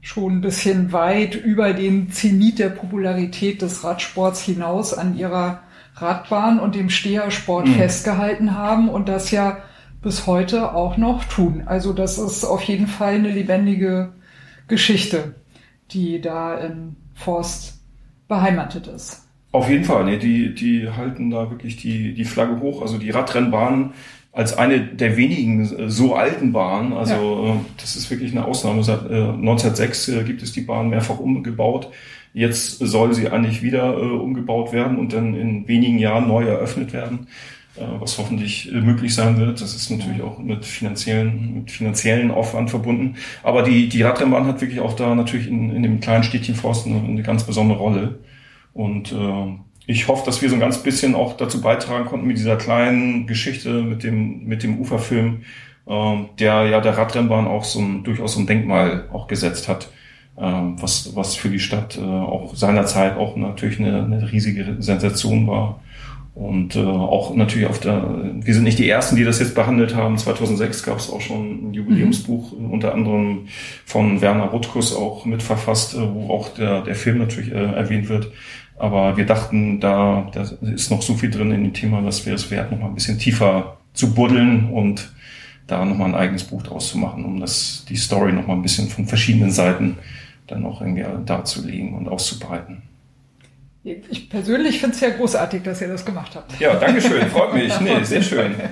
schon 0.01 0.37
ein 0.37 0.41
bisschen 0.41 0.91
weit 0.91 1.35
über 1.35 1.73
den 1.73 2.11
Zenit 2.11 2.59
der 2.59 2.69
Popularität 2.69 3.61
des 3.61 3.83
Radsports 3.83 4.41
hinaus 4.41 4.93
an 4.93 5.17
ihrer 5.17 5.63
Radbahn 5.95 6.59
und 6.59 6.75
dem 6.75 6.89
Stehersport 6.89 7.67
mhm. 7.67 7.75
festgehalten 7.75 8.55
haben 8.55 8.89
und 8.89 9.09
das 9.09 9.31
ja 9.31 9.57
bis 10.05 10.27
heute 10.27 10.75
auch 10.75 10.97
noch 10.97 11.25
tun. 11.25 11.63
Also 11.65 11.91
das 11.91 12.19
ist 12.19 12.45
auf 12.45 12.61
jeden 12.61 12.85
Fall 12.85 13.15
eine 13.15 13.31
lebendige 13.31 14.13
Geschichte, 14.67 15.33
die 15.89 16.21
da 16.21 16.59
in 16.59 16.95
Forst 17.15 17.79
beheimatet 18.27 18.85
ist. 18.85 19.23
Auf 19.51 19.67
jeden 19.67 19.83
Fall, 19.83 20.05
nee, 20.05 20.19
die, 20.19 20.53
die 20.53 20.87
halten 20.91 21.31
da 21.31 21.49
wirklich 21.49 21.77
die, 21.77 22.13
die 22.13 22.23
Flagge 22.23 22.59
hoch. 22.59 22.83
Also 22.83 22.99
die 22.99 23.09
Radrennbahn 23.09 23.93
als 24.31 24.55
eine 24.55 24.79
der 24.79 25.17
wenigen 25.17 25.75
äh, 25.75 25.89
so 25.89 26.13
alten 26.13 26.51
Bahnen. 26.51 26.93
Also 26.93 27.15
ja. 27.15 27.53
Äh, 27.55 27.57
das 27.81 27.95
ist 27.95 28.11
wirklich 28.11 28.31
eine 28.31 28.45
Ausnahme. 28.45 28.83
Seit 28.83 29.09
1906 29.09 30.09
äh, 30.09 30.23
gibt 30.23 30.43
es 30.43 30.51
die 30.51 30.61
Bahn 30.61 30.89
mehrfach 30.89 31.17
umgebaut. 31.17 31.89
Jetzt 32.31 32.77
soll 32.77 33.15
sie 33.15 33.29
eigentlich 33.29 33.63
wieder 33.63 33.97
umgebaut 33.97 34.71
werden 34.71 34.99
und 34.99 35.13
dann 35.13 35.33
in 35.35 35.67
wenigen 35.69 35.97
Jahren 35.97 36.27
neu 36.27 36.43
eröffnet 36.43 36.91
werden, 36.91 37.27
was 37.77 38.17
hoffentlich 38.17 38.71
möglich 38.71 39.13
sein 39.13 39.37
wird. 39.37 39.61
Das 39.61 39.75
ist 39.75 39.89
natürlich 39.89 40.21
auch 40.21 40.39
mit 40.39 40.65
finanziellen, 40.65 41.55
mit 41.55 41.71
finanziellen 41.71 42.31
Aufwand 42.31 42.69
verbunden. 42.69 43.15
Aber 43.43 43.63
die, 43.63 43.89
die 43.89 44.01
Radrennbahn 44.01 44.47
hat 44.47 44.61
wirklich 44.61 44.79
auch 44.79 44.95
da 44.95 45.13
natürlich 45.13 45.47
in, 45.47 45.75
in 45.75 45.83
dem 45.83 45.99
kleinen 45.99 46.23
Städtchen 46.23 46.55
Forsten 46.55 46.95
eine 46.95 47.23
ganz 47.23 47.43
besondere 47.43 47.79
Rolle. 47.79 48.19
Und 48.73 49.11
äh, 49.11 49.57
ich 49.87 50.07
hoffe, 50.07 50.25
dass 50.25 50.41
wir 50.41 50.49
so 50.49 50.55
ein 50.55 50.61
ganz 50.61 50.79
bisschen 50.79 51.15
auch 51.15 51.37
dazu 51.37 51.61
beitragen 51.61 52.05
konnten 52.05 52.27
mit 52.27 52.37
dieser 52.37 52.55
kleinen 52.55 53.27
Geschichte, 53.27 53.83
mit 53.83 54.03
dem, 54.03 54.45
mit 54.45 54.63
dem 54.63 54.79
Uferfilm, 54.79 55.43
äh, 55.87 56.15
der 56.39 56.65
ja 56.67 56.81
der 56.81 56.97
Radrennbahn 56.97 57.47
auch 57.47 57.63
so 57.63 57.79
ein, 57.79 58.03
durchaus 58.03 58.33
so 58.33 58.39
ein 58.39 58.47
Denkmal 58.47 59.07
auch 59.11 59.27
gesetzt 59.27 59.67
hat, 59.67 59.89
äh, 60.37 60.41
was, 60.41 61.15
was 61.15 61.35
für 61.35 61.49
die 61.49 61.59
Stadt 61.59 61.97
äh, 61.97 62.01
auch 62.01 62.55
seinerzeit 62.55 63.17
auch 63.17 63.35
natürlich 63.35 63.79
eine, 63.79 64.03
eine 64.03 64.31
riesige 64.31 64.77
Sensation 64.79 65.47
war. 65.47 65.79
Und 66.35 66.75
äh, 66.75 66.81
auch 66.81 67.33
natürlich 67.33 67.67
auf 67.67 67.79
der, 67.79 68.03
wir 68.41 68.53
sind 68.53 68.65
nicht 68.65 68.77
die 68.77 68.89
Ersten, 68.89 69.15
die 69.15 69.23
das 69.23 69.39
jetzt 69.39 69.55
behandelt 69.55 69.95
haben. 69.95 70.17
2006 70.17 70.83
gab 70.83 70.97
es 70.97 71.09
auch 71.09 71.21
schon 71.21 71.69
ein 71.69 71.73
Jubiläumsbuch, 71.73 72.51
mhm. 72.51 72.71
unter 72.71 72.93
anderem 72.93 73.47
von 73.85 74.19
Werner 74.19 74.47
Rutkus 74.47 74.93
auch 74.93 75.23
mitverfasst, 75.23 75.95
äh, 75.95 76.13
wo 76.13 76.29
auch 76.33 76.49
der, 76.49 76.81
der 76.81 76.95
Film 76.95 77.19
natürlich 77.19 77.53
äh, 77.53 77.55
erwähnt 77.55 78.09
wird. 78.09 78.33
Aber 78.77 79.15
wir 79.15 79.25
dachten, 79.25 79.79
da, 79.79 80.29
da 80.33 80.41
ist 80.73 80.91
noch 80.91 81.01
so 81.01 81.13
viel 81.13 81.31
drin 81.31 81.51
in 81.51 81.63
dem 81.63 81.73
Thema, 81.73 82.01
dass 82.01 82.25
wir 82.25 82.33
es 82.33 82.51
wert, 82.51 82.69
noch 82.69 82.79
mal 82.81 82.87
ein 82.87 82.95
bisschen 82.95 83.17
tiefer 83.17 83.77
zu 83.93 84.13
buddeln 84.13 84.69
und 84.71 85.13
da 85.67 85.85
noch 85.85 85.97
mal 85.97 86.05
ein 86.05 86.15
eigenes 86.15 86.43
Buch 86.43 86.61
draus 86.63 86.89
zu 86.89 86.97
machen, 86.97 87.23
um 87.23 87.39
das, 87.39 87.85
die 87.87 87.95
Story 87.95 88.33
noch 88.33 88.45
mal 88.45 88.55
ein 88.55 88.61
bisschen 88.61 88.89
von 88.89 89.07
verschiedenen 89.07 89.51
Seiten 89.51 89.97
dann 90.47 90.65
auch 90.65 90.81
irgendwie 90.81 91.05
darzulegen 91.25 91.93
und 91.93 92.09
auszubreiten. 92.09 92.83
Ich 93.85 94.31
persönlich 94.31 94.79
finde 94.79 94.95
es 94.95 95.01
ja 95.01 95.11
großartig, 95.11 95.61
dass 95.61 95.79
ihr 95.79 95.87
das 95.87 96.05
gemacht 96.05 96.35
habt. 96.35 96.59
Ja, 96.59 96.73
danke 96.75 97.01
schön, 97.01 97.29
freut 97.29 97.53
mich. 97.53 97.79
Nee, 97.81 98.03
sehr 98.03 98.23
schön. 98.23 98.55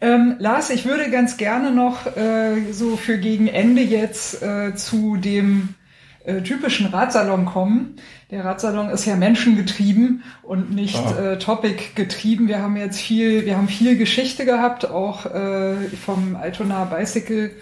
Ähm, 0.00 0.36
Lars, 0.38 0.68
ich 0.68 0.84
würde 0.84 1.10
ganz 1.10 1.38
gerne 1.38 1.70
noch 1.70 2.14
äh, 2.14 2.72
so 2.72 2.96
für 2.98 3.16
gegen 3.16 3.48
Ende 3.48 3.80
jetzt 3.80 4.42
äh, 4.42 4.74
zu 4.74 5.16
dem 5.16 5.76
äh, 6.24 6.42
typischen 6.42 6.88
Ratsalon 6.88 7.46
kommen. 7.46 7.96
Der 8.30 8.44
Ratsalon 8.44 8.90
ist 8.90 9.06
ja 9.06 9.16
menschengetrieben 9.16 10.22
und 10.42 10.74
nicht 10.74 10.98
ah. 10.98 11.32
äh, 11.32 11.38
Topic 11.38 11.94
getrieben. 11.94 12.48
Wir 12.48 12.60
haben 12.60 12.76
jetzt 12.76 13.00
viel, 13.00 13.46
wir 13.46 13.56
haben 13.56 13.68
viel 13.68 13.96
Geschichte 13.96 14.44
gehabt, 14.44 14.84
auch 14.84 15.24
äh, 15.24 15.76
vom 16.04 16.36
Altona 16.36 16.84
Bicycle 16.84 17.52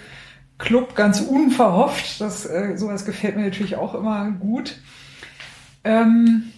Club 0.58 0.96
ganz 0.96 1.20
unverhofft. 1.20 2.20
Das 2.20 2.44
äh, 2.46 2.76
sowas 2.76 3.04
gefällt 3.04 3.36
mir 3.36 3.44
natürlich 3.44 3.76
auch 3.76 3.94
immer 3.94 4.32
gut. 4.32 4.80
Ähm, 5.84 6.52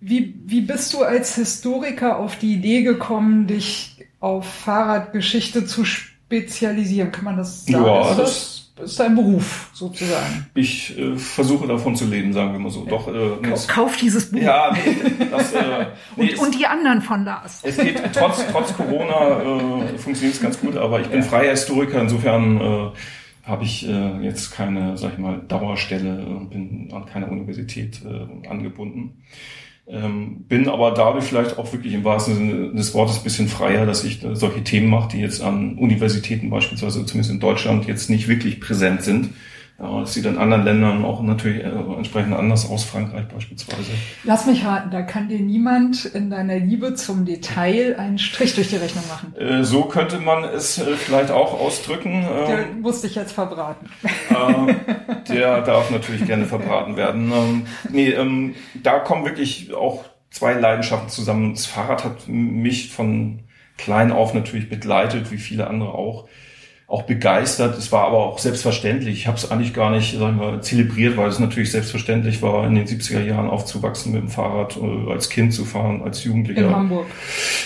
wie, 0.00 0.34
wie 0.44 0.60
bist 0.60 0.92
du 0.92 1.02
als 1.02 1.34
Historiker 1.36 2.18
auf 2.18 2.38
die 2.38 2.54
Idee 2.54 2.82
gekommen, 2.82 3.46
dich 3.46 4.04
auf 4.20 4.46
Fahrradgeschichte 4.46 5.64
zu 5.64 5.84
spezialisieren? 5.84 7.10
Kann 7.10 7.24
man 7.24 7.36
das 7.38 7.64
sagen? 7.64 7.84
Ja, 7.84 8.10
ist 8.10 8.18
das, 8.18 8.64
ist 8.84 9.00
dein 9.00 9.14
Beruf 9.14 9.70
sozusagen. 9.72 10.46
Ich 10.54 10.98
äh, 10.98 11.16
versuche 11.16 11.66
davon 11.66 11.96
zu 11.96 12.04
leben, 12.04 12.32
sagen 12.32 12.52
wir 12.52 12.58
mal 12.58 12.70
so. 12.70 12.84
Doch, 12.84 13.08
äh, 13.08 13.36
Kauf, 13.48 13.66
kauf 13.66 13.96
dieses 13.96 14.30
Buch. 14.30 14.40
Ja, 14.40 14.72
nee, 14.72 15.26
das, 15.30 15.52
äh, 15.52 15.86
nee, 16.16 16.34
und, 16.34 16.38
und 16.38 16.58
die 16.58 16.66
anderen 16.66 17.00
von 17.00 17.24
Lars. 17.24 17.60
Es 17.62 17.76
geht 17.76 17.98
trotz, 18.12 18.44
trotz 18.50 18.76
Corona 18.76 19.40
äh, 19.40 19.98
funktioniert 19.98 20.34
es 20.36 20.42
ganz 20.42 20.60
gut, 20.60 20.76
aber 20.76 21.00
ich 21.00 21.06
bin 21.06 21.20
ja. 21.20 21.24
freier 21.24 21.52
Historiker, 21.52 22.00
insofern 22.02 22.60
äh, 22.60 22.90
habe 23.44 23.64
ich 23.64 23.86
äh, 23.86 24.20
jetzt 24.20 24.52
keine, 24.52 24.96
sag 24.96 25.14
ich 25.14 25.18
mal, 25.18 25.40
Dauerstelle 25.46 26.24
und 26.26 26.50
bin 26.50 26.90
an 26.92 27.06
keiner 27.06 27.30
Universität 27.30 28.00
äh, 28.04 28.48
angebunden. 28.48 29.22
Ähm, 29.86 30.44
bin 30.48 30.68
aber 30.68 30.92
dadurch 30.92 31.24
vielleicht 31.24 31.58
auch 31.58 31.70
wirklich 31.72 31.92
im 31.92 32.04
wahrsten 32.04 32.34
Sinne 32.34 32.72
des 32.72 32.94
Wortes 32.94 33.18
bisschen 33.18 33.48
freier, 33.48 33.84
dass 33.84 34.02
ich 34.02 34.26
solche 34.32 34.64
Themen 34.64 34.88
mache, 34.88 35.10
die 35.10 35.20
jetzt 35.20 35.42
an 35.42 35.76
Universitäten 35.76 36.48
beispielsweise, 36.48 37.04
zumindest 37.04 37.34
in 37.34 37.40
Deutschland, 37.40 37.86
jetzt 37.86 38.08
nicht 38.08 38.26
wirklich 38.26 38.60
präsent 38.60 39.02
sind. 39.02 39.30
Ja, 39.78 40.00
das 40.00 40.14
sieht 40.14 40.24
in 40.24 40.38
anderen 40.38 40.64
Ländern 40.64 41.04
auch 41.04 41.20
natürlich 41.20 41.64
äh, 41.64 41.68
entsprechend 41.68 42.32
anders 42.32 42.70
aus, 42.70 42.84
Frankreich 42.84 43.26
beispielsweise. 43.26 43.90
Lass 44.22 44.46
mich 44.46 44.64
raten, 44.64 44.92
da 44.92 45.02
kann 45.02 45.28
dir 45.28 45.40
niemand 45.40 46.04
in 46.04 46.30
deiner 46.30 46.58
Liebe 46.58 46.94
zum 46.94 47.24
Detail 47.24 47.96
einen 47.98 48.18
Strich 48.18 48.54
durch 48.54 48.68
die 48.68 48.76
Rechnung 48.76 49.02
machen. 49.08 49.34
Äh, 49.36 49.64
so 49.64 49.82
könnte 49.82 50.20
man 50.20 50.44
es 50.44 50.78
äh, 50.78 50.94
vielleicht 50.94 51.32
auch 51.32 51.58
ausdrücken. 51.58 52.22
Der 52.22 52.68
ähm, 52.68 52.82
musste 52.82 53.08
ich 53.08 53.16
jetzt 53.16 53.32
verbraten. 53.32 53.88
Äh, 54.30 54.74
der 55.28 55.62
darf 55.62 55.90
natürlich 55.90 56.24
gerne 56.24 56.44
verbraten 56.44 56.96
werden. 56.96 57.32
Ähm, 57.32 57.66
nee, 57.90 58.10
ähm, 58.10 58.54
da 58.80 59.00
kommen 59.00 59.24
wirklich 59.24 59.74
auch 59.74 60.04
zwei 60.30 60.52
Leidenschaften 60.52 61.08
zusammen. 61.08 61.54
Das 61.54 61.66
Fahrrad 61.66 62.04
hat 62.04 62.28
mich 62.28 62.92
von 62.92 63.40
klein 63.76 64.12
auf 64.12 64.34
natürlich 64.34 64.68
begleitet, 64.68 65.32
wie 65.32 65.38
viele 65.38 65.66
andere 65.66 65.94
auch 65.94 66.28
auch 66.94 67.02
begeistert. 67.02 67.76
Es 67.76 67.90
war 67.90 68.06
aber 68.06 68.18
auch 68.18 68.38
selbstverständlich. 68.38 69.18
Ich 69.18 69.26
habe 69.26 69.36
es 69.36 69.50
eigentlich 69.50 69.74
gar 69.74 69.90
nicht 69.90 70.16
sagen 70.16 70.38
wir, 70.38 70.60
zelebriert, 70.60 71.16
weil 71.16 71.28
es 71.28 71.40
natürlich 71.40 71.72
selbstverständlich 71.72 72.40
war, 72.40 72.64
in 72.68 72.76
den 72.76 72.86
70er 72.86 73.20
Jahren 73.20 73.50
aufzuwachsen 73.50 74.12
mit 74.12 74.22
dem 74.22 74.28
Fahrrad, 74.28 74.76
äh, 74.76 75.10
als 75.10 75.28
Kind 75.28 75.52
zu 75.52 75.64
fahren, 75.64 76.02
als 76.02 76.22
Jugendlicher. 76.22 76.68
In 76.68 76.76
Hamburg. 76.76 77.06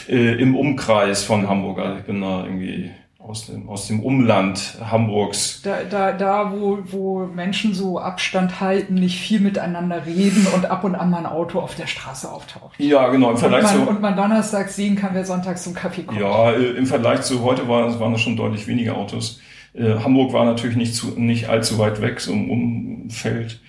Äh, 0.09 0.41
Im 0.41 0.57
Umkreis 0.57 1.25
von 1.25 1.47
Hamburg. 1.47 1.79
Also 1.79 1.99
ich 1.99 2.05
bin 2.05 2.23
da 2.23 2.45
irgendwie 2.45 2.91
aus 3.29 3.47
dem, 3.47 3.69
aus 3.69 3.87
dem 3.87 4.01
Umland 4.01 4.79
Hamburgs. 4.81 5.61
Da, 5.63 5.85
da, 5.89 6.13
da 6.13 6.51
wo, 6.51 6.79
wo 6.87 7.27
Menschen 7.27 7.75
so 7.75 7.99
Abstand 7.99 8.61
halten, 8.61 8.95
nicht 8.95 9.21
viel 9.21 9.41
miteinander 9.41 10.07
reden 10.07 10.47
und 10.55 10.67
ab 10.71 10.83
und 10.83 10.95
an 10.95 11.11
mal 11.11 11.19
ein 11.19 11.27
Auto 11.27 11.61
auf 11.61 11.75
der 11.75 11.87
Straße 11.87 12.31
auftaucht. 12.31 12.75
Ja, 12.79 13.09
genau. 13.09 13.31
Im 13.31 13.37
Vergleich 13.37 13.65
und, 13.65 13.77
man, 13.77 13.85
zu, 13.85 13.91
und 13.91 14.01
man 14.01 14.17
donnerstags 14.17 14.77
sehen 14.77 14.97
kann, 14.97 15.11
wer 15.13 15.27
sonntags 15.27 15.63
zum 15.63 15.75
Kaffee 15.75 16.05
kommt. 16.05 16.19
Ja, 16.19 16.53
äh, 16.53 16.71
im 16.71 16.87
Vergleich 16.87 17.21
zu 17.21 17.43
heute 17.43 17.69
war, 17.69 18.01
waren 18.01 18.15
es 18.15 18.21
schon 18.23 18.37
deutlich 18.37 18.67
weniger 18.67 18.97
Autos. 18.97 19.41
Äh, 19.75 19.99
Hamburg 20.03 20.33
war 20.33 20.47
natürlich 20.47 20.77
nicht, 20.77 20.95
zu, 20.95 21.09
nicht 21.21 21.51
allzu 21.51 21.79
weit 21.79 22.01
weg, 22.01 22.21
so 22.21 22.33
im 22.33 22.51
Umfeld. 22.51 23.61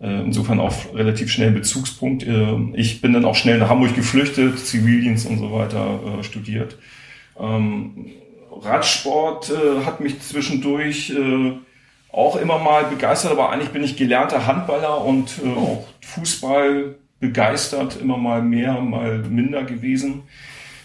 Äh, 0.00 0.22
insofern 0.22 0.58
auch 0.58 0.72
relativ 0.94 1.30
schnell 1.30 1.50
Bezugspunkt. 1.50 2.26
Äh, 2.26 2.56
ich 2.72 3.02
bin 3.02 3.12
dann 3.12 3.26
auch 3.26 3.34
schnell 3.34 3.58
nach 3.58 3.68
Hamburg 3.68 3.94
geflüchtet, 3.94 4.58
Zivildienst 4.58 5.28
und 5.28 5.38
so 5.38 5.52
weiter 5.52 6.00
äh, 6.18 6.24
studiert. 6.24 6.78
Ähm, 7.38 8.06
Radsport 8.60 9.50
äh, 9.50 9.84
hat 9.84 10.00
mich 10.00 10.20
zwischendurch 10.20 11.10
äh, 11.10 11.52
auch 12.12 12.36
immer 12.36 12.58
mal 12.58 12.84
begeistert, 12.84 13.32
aber 13.32 13.50
eigentlich 13.50 13.70
bin 13.70 13.82
ich 13.82 13.96
gelernter 13.96 14.46
Handballer 14.46 15.04
und 15.04 15.40
äh, 15.44 15.56
auch 15.56 15.86
Fußball 16.02 16.96
begeistert, 17.20 17.98
immer 18.00 18.18
mal 18.18 18.42
mehr, 18.42 18.74
mal 18.80 19.18
minder 19.18 19.62
gewesen. 19.62 20.22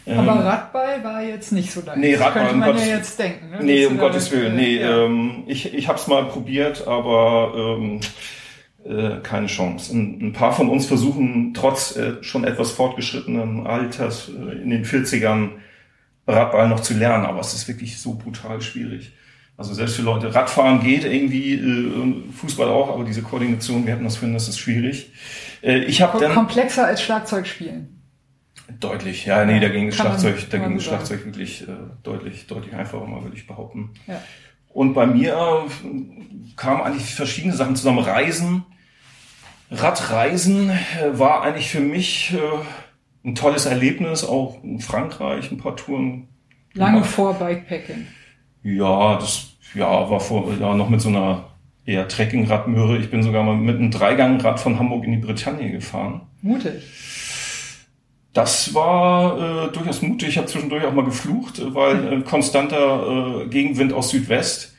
Ähm, 0.05 0.19
aber 0.19 0.45
Radball 0.45 1.03
war 1.03 1.21
jetzt 1.21 1.51
nicht 1.51 1.71
so 1.71 1.81
dein. 1.81 1.99
Nee, 1.99 2.15
Radball, 2.15 2.47
könnte 2.47 2.55
man 2.55 2.77
ja 2.77 2.95
jetzt 2.95 3.19
denken. 3.19 3.49
Ne? 3.49 3.57
Nee, 3.61 3.85
um 3.87 3.97
Gottes 3.97 4.31
Willen. 4.31 4.55
Nee, 4.55 4.79
ja. 4.79 5.03
ähm, 5.03 5.43
ich, 5.47 5.73
ich 5.73 5.87
habe 5.89 5.99
es 5.99 6.07
mal 6.07 6.25
probiert, 6.25 6.87
aber 6.87 7.77
ähm, 7.77 7.99
äh, 8.85 9.19
keine 9.21 9.47
Chance. 9.47 9.93
Ein, 9.93 10.19
ein, 10.21 10.33
paar 10.33 10.53
von 10.53 10.69
uns 10.69 10.85
versuchen 10.85 11.53
trotz 11.53 11.97
äh, 11.97 12.23
schon 12.23 12.45
etwas 12.45 12.71
fortgeschrittenen 12.71 13.67
Alters 13.67 14.29
äh, 14.29 14.61
in 14.61 14.69
den 14.69 14.85
40ern 14.85 15.49
Radball 16.27 16.67
noch 16.67 16.81
zu 16.81 16.93
lernen, 16.93 17.25
aber 17.25 17.39
es 17.39 17.53
ist 17.53 17.67
wirklich 17.67 17.97
so 17.99 18.15
brutal 18.15 18.61
schwierig. 18.61 19.13
Also 19.57 19.73
selbst 19.73 19.95
für 19.95 20.03
Leute, 20.03 20.35
Radfahren 20.35 20.81
geht 20.81 21.03
irgendwie, 21.03 21.55
äh, 21.55 22.31
Fußball 22.31 22.67
auch, 22.69 22.93
aber 22.93 23.03
diese 23.03 23.23
Koordination, 23.23 23.87
wir 23.87 23.93
hatten 23.93 24.03
das 24.03 24.17
vorhin, 24.17 24.33
das 24.33 24.47
ist 24.47 24.59
schwierig. 24.59 25.11
Äh, 25.63 25.79
ich 25.79 26.01
habe 26.01 26.19
dann 26.19 26.35
komplexer 26.35 26.85
als 26.85 27.01
Schlagzeug 27.01 27.47
spielen. 27.47 28.03
Deutlich, 28.79 29.25
ja, 29.25 29.45
nee, 29.45 29.59
da 29.59 29.69
ging 29.69 29.91
Schlagzeug, 29.91 30.49
da 30.51 30.57
ging 30.57 30.79
Schlagzeug 30.79 31.25
wirklich 31.25 31.63
äh, 31.63 31.71
deutlich, 32.03 32.45
deutlich 32.47 32.75
einfacher, 32.75 33.05
mal 33.05 33.23
würde 33.23 33.35
ich 33.35 33.47
behaupten. 33.47 33.91
Ja. 34.05 34.21
Und 34.69 34.93
bei 34.93 35.07
mir 35.07 35.33
äh, 35.33 36.53
kamen 36.55 36.83
eigentlich 36.83 37.15
verschiedene 37.15 37.55
Sachen 37.55 37.75
zusammen. 37.75 37.99
Reisen, 37.99 38.63
Radreisen 39.71 40.71
war 41.13 41.41
eigentlich 41.41 41.69
für 41.69 41.79
mich 41.79 42.33
äh, 42.33 42.37
ein 43.27 43.35
tolles 43.35 43.65
Erlebnis, 43.65 44.23
auch 44.23 44.63
in 44.63 44.79
Frankreich, 44.79 45.51
ein 45.51 45.57
paar 45.57 45.75
Touren. 45.75 46.29
Lange 46.73 46.99
gemacht. 46.99 47.11
vor 47.11 47.33
Bikepacking. 47.33 48.07
Ja, 48.63 49.15
das 49.15 49.57
ja, 49.75 50.09
war 50.09 50.19
vor, 50.19 50.53
ja, 50.59 50.73
noch 50.73 50.89
mit 50.89 51.01
so 51.01 51.09
einer 51.09 51.45
eher 51.85 52.07
Trekkingradmöhre. 52.07 52.97
Ich 52.97 53.11
bin 53.11 53.23
sogar 53.23 53.43
mal 53.43 53.55
mit 53.55 53.77
einem 53.77 53.91
Dreigangrad 53.91 54.59
von 54.59 54.79
Hamburg 54.79 55.03
in 55.05 55.11
die 55.11 55.17
Bretagne 55.17 55.71
gefahren. 55.71 56.21
Mutig. 56.41 56.81
Das 58.33 58.73
war 58.73 59.67
äh, 59.67 59.71
durchaus 59.71 60.01
mutig. 60.01 60.29
Ich 60.29 60.37
habe 60.37 60.47
zwischendurch 60.47 60.85
auch 60.85 60.93
mal 60.93 61.05
geflucht, 61.05 61.61
weil 61.73 62.13
äh, 62.13 62.21
konstanter 62.21 63.43
äh, 63.43 63.47
Gegenwind 63.47 63.93
aus 63.93 64.09
Südwest. 64.09 64.75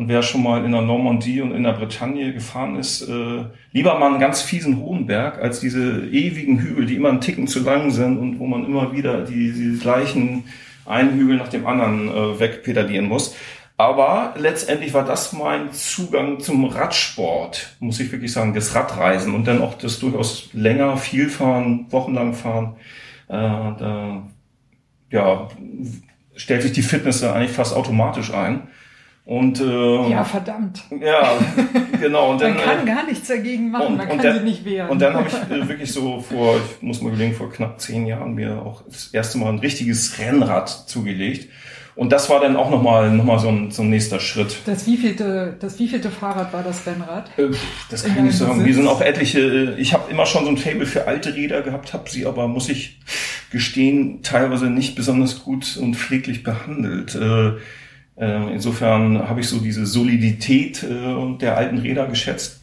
Und 0.00 0.08
wer 0.08 0.22
schon 0.22 0.42
mal 0.42 0.64
in 0.64 0.72
der 0.72 0.80
Normandie 0.80 1.42
und 1.42 1.52
in 1.52 1.62
der 1.62 1.74
Bretagne 1.74 2.32
gefahren 2.32 2.76
ist, 2.76 3.02
äh, 3.02 3.44
lieber 3.72 3.98
mal 3.98 4.06
einen 4.06 4.18
ganz 4.18 4.40
fiesen 4.40 4.78
hohen 4.78 5.04
Berg 5.04 5.38
als 5.42 5.60
diese 5.60 6.06
ewigen 6.06 6.58
Hügel, 6.58 6.86
die 6.86 6.96
immer 6.96 7.10
einen 7.10 7.20
Ticken 7.20 7.46
zu 7.46 7.60
lang 7.60 7.90
sind 7.90 8.16
und 8.16 8.38
wo 8.38 8.46
man 8.46 8.64
immer 8.64 8.94
wieder 8.94 9.26
die, 9.26 9.52
die 9.52 9.78
gleichen 9.78 10.44
einen 10.86 11.18
Hügel 11.18 11.36
nach 11.36 11.48
dem 11.48 11.66
anderen 11.66 12.08
äh, 12.08 12.40
wegpedalieren 12.40 13.08
muss. 13.08 13.36
Aber 13.76 14.32
letztendlich 14.38 14.94
war 14.94 15.04
das 15.04 15.34
mein 15.34 15.70
Zugang 15.74 16.40
zum 16.40 16.64
Radsport, 16.64 17.76
muss 17.78 18.00
ich 18.00 18.10
wirklich 18.10 18.32
sagen, 18.32 18.54
das 18.54 18.74
Radreisen 18.74 19.34
und 19.34 19.46
dann 19.46 19.60
auch 19.60 19.74
das 19.74 19.98
durchaus 19.98 20.48
länger, 20.54 20.96
viel 20.96 21.28
fahren, 21.28 21.88
wochenlang 21.90 22.32
fahren. 22.32 22.76
Äh, 23.28 23.32
da, 23.32 24.22
ja, 25.10 25.48
stellt 26.36 26.62
sich 26.62 26.72
die 26.72 26.80
Fitness 26.80 27.22
eigentlich 27.22 27.52
fast 27.52 27.76
automatisch 27.76 28.32
ein. 28.32 28.68
Und, 29.30 29.60
äh, 29.60 30.10
ja, 30.10 30.24
verdammt. 30.24 30.82
Ja, 31.00 31.38
genau. 32.00 32.32
Und 32.32 32.40
dann, 32.40 32.54
man 32.54 32.64
kann 32.64 32.82
äh, 32.82 32.90
gar 32.90 33.06
nichts 33.06 33.28
dagegen 33.28 33.70
machen, 33.70 33.86
und, 33.86 33.96
man 33.98 34.08
kann 34.08 34.18
dann, 34.18 34.38
sie 34.38 34.44
nicht 34.44 34.64
wehren. 34.64 34.90
Und 34.90 35.00
dann 35.00 35.14
habe 35.14 35.28
ich 35.28 35.56
äh, 35.56 35.68
wirklich 35.68 35.92
so 35.92 36.18
vor, 36.18 36.56
ich 36.56 36.82
muss 36.82 37.00
mal 37.00 37.10
überlegen, 37.10 37.32
vor 37.36 37.48
knapp 37.48 37.80
zehn 37.80 38.06
Jahren 38.06 38.34
mir 38.34 38.60
auch 38.60 38.82
das 38.88 39.06
erste 39.12 39.38
Mal 39.38 39.50
ein 39.50 39.60
richtiges 39.60 40.18
Rennrad 40.18 40.68
zugelegt. 40.68 41.48
Und 41.94 42.10
das 42.10 42.28
war 42.28 42.40
dann 42.40 42.56
auch 42.56 42.70
nochmal 42.70 43.12
noch 43.12 43.22
mal 43.22 43.38
so, 43.38 43.50
ein, 43.50 43.70
so 43.70 43.82
ein 43.82 43.90
nächster 43.90 44.18
Schritt. 44.18 44.56
Das 44.66 44.88
wievielte, 44.88 45.56
das 45.60 45.78
wievielte 45.78 46.10
Fahrrad 46.10 46.52
war 46.52 46.64
das 46.64 46.84
Rennrad? 46.84 47.30
Äh, 47.38 47.50
das 47.88 48.02
kann 48.02 48.16
ich 48.16 48.22
nicht 48.22 48.38
sagen. 48.38 48.64
Wir 48.64 48.74
sind 48.74 48.88
auch 48.88 49.00
etliche, 49.00 49.76
ich 49.78 49.94
habe 49.94 50.10
immer 50.10 50.26
schon 50.26 50.42
so 50.42 50.50
ein 50.50 50.56
Fable 50.56 50.86
für 50.86 51.06
alte 51.06 51.36
Räder 51.36 51.62
gehabt, 51.62 51.92
habe 51.92 52.10
sie 52.10 52.26
aber, 52.26 52.48
muss 52.48 52.68
ich 52.68 52.98
gestehen, 53.52 54.22
teilweise 54.24 54.66
nicht 54.66 54.96
besonders 54.96 55.44
gut 55.44 55.76
und 55.76 55.94
pfleglich 55.94 56.42
behandelt. 56.42 57.14
Äh, 57.14 57.50
äh, 57.50 57.58
insofern 58.26 59.28
habe 59.28 59.40
ich 59.40 59.48
so 59.48 59.58
diese 59.58 59.86
Solidität 59.86 60.82
äh, 60.82 61.36
der 61.38 61.56
alten 61.56 61.78
Räder 61.78 62.06
geschätzt. 62.06 62.60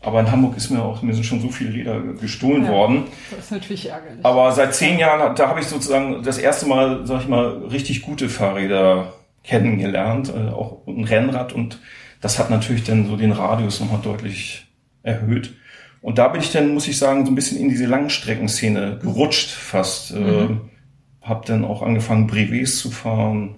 Aber 0.00 0.20
in 0.20 0.30
Hamburg 0.30 0.56
ist 0.56 0.70
mir 0.70 0.82
auch, 0.82 1.02
mir 1.02 1.12
sind 1.14 1.24
schon 1.24 1.40
so 1.40 1.48
viele 1.48 1.72
Räder 1.72 2.00
gestohlen 2.20 2.64
ja, 2.64 2.70
worden. 2.70 3.04
Das 3.30 3.46
ist 3.46 3.50
natürlich 3.50 3.88
ärgerlich. 3.88 4.24
Aber 4.24 4.52
seit 4.52 4.74
zehn 4.74 4.98
Jahren, 4.98 5.34
da 5.34 5.48
habe 5.48 5.60
ich 5.60 5.66
sozusagen 5.66 6.22
das 6.22 6.38
erste 6.38 6.66
Mal, 6.66 7.04
sag 7.04 7.22
ich 7.22 7.28
mal, 7.28 7.64
richtig 7.70 8.02
gute 8.02 8.28
Fahrräder 8.28 9.14
kennengelernt, 9.42 10.32
äh, 10.32 10.50
auch 10.50 10.86
ein 10.86 11.04
Rennrad 11.04 11.52
und 11.52 11.80
das 12.20 12.38
hat 12.38 12.50
natürlich 12.50 12.84
dann 12.84 13.06
so 13.06 13.16
den 13.16 13.32
Radius 13.32 13.80
nochmal 13.80 14.00
deutlich 14.02 14.66
erhöht. 15.02 15.54
Und 16.00 16.18
da 16.18 16.28
bin 16.28 16.40
ich 16.40 16.52
dann, 16.52 16.74
muss 16.74 16.86
ich 16.86 16.98
sagen, 16.98 17.24
so 17.24 17.32
ein 17.32 17.34
bisschen 17.34 17.58
in 17.58 17.68
diese 17.68 17.86
Langstreckenszene 17.86 18.98
gerutscht 19.02 19.50
fast. 19.50 20.14
Mhm. 20.14 20.26
Äh, 20.26 21.28
hab 21.28 21.44
dann 21.46 21.64
auch 21.64 21.82
angefangen, 21.82 22.26
Brevets 22.26 22.78
zu 22.78 22.90
fahren, 22.90 23.56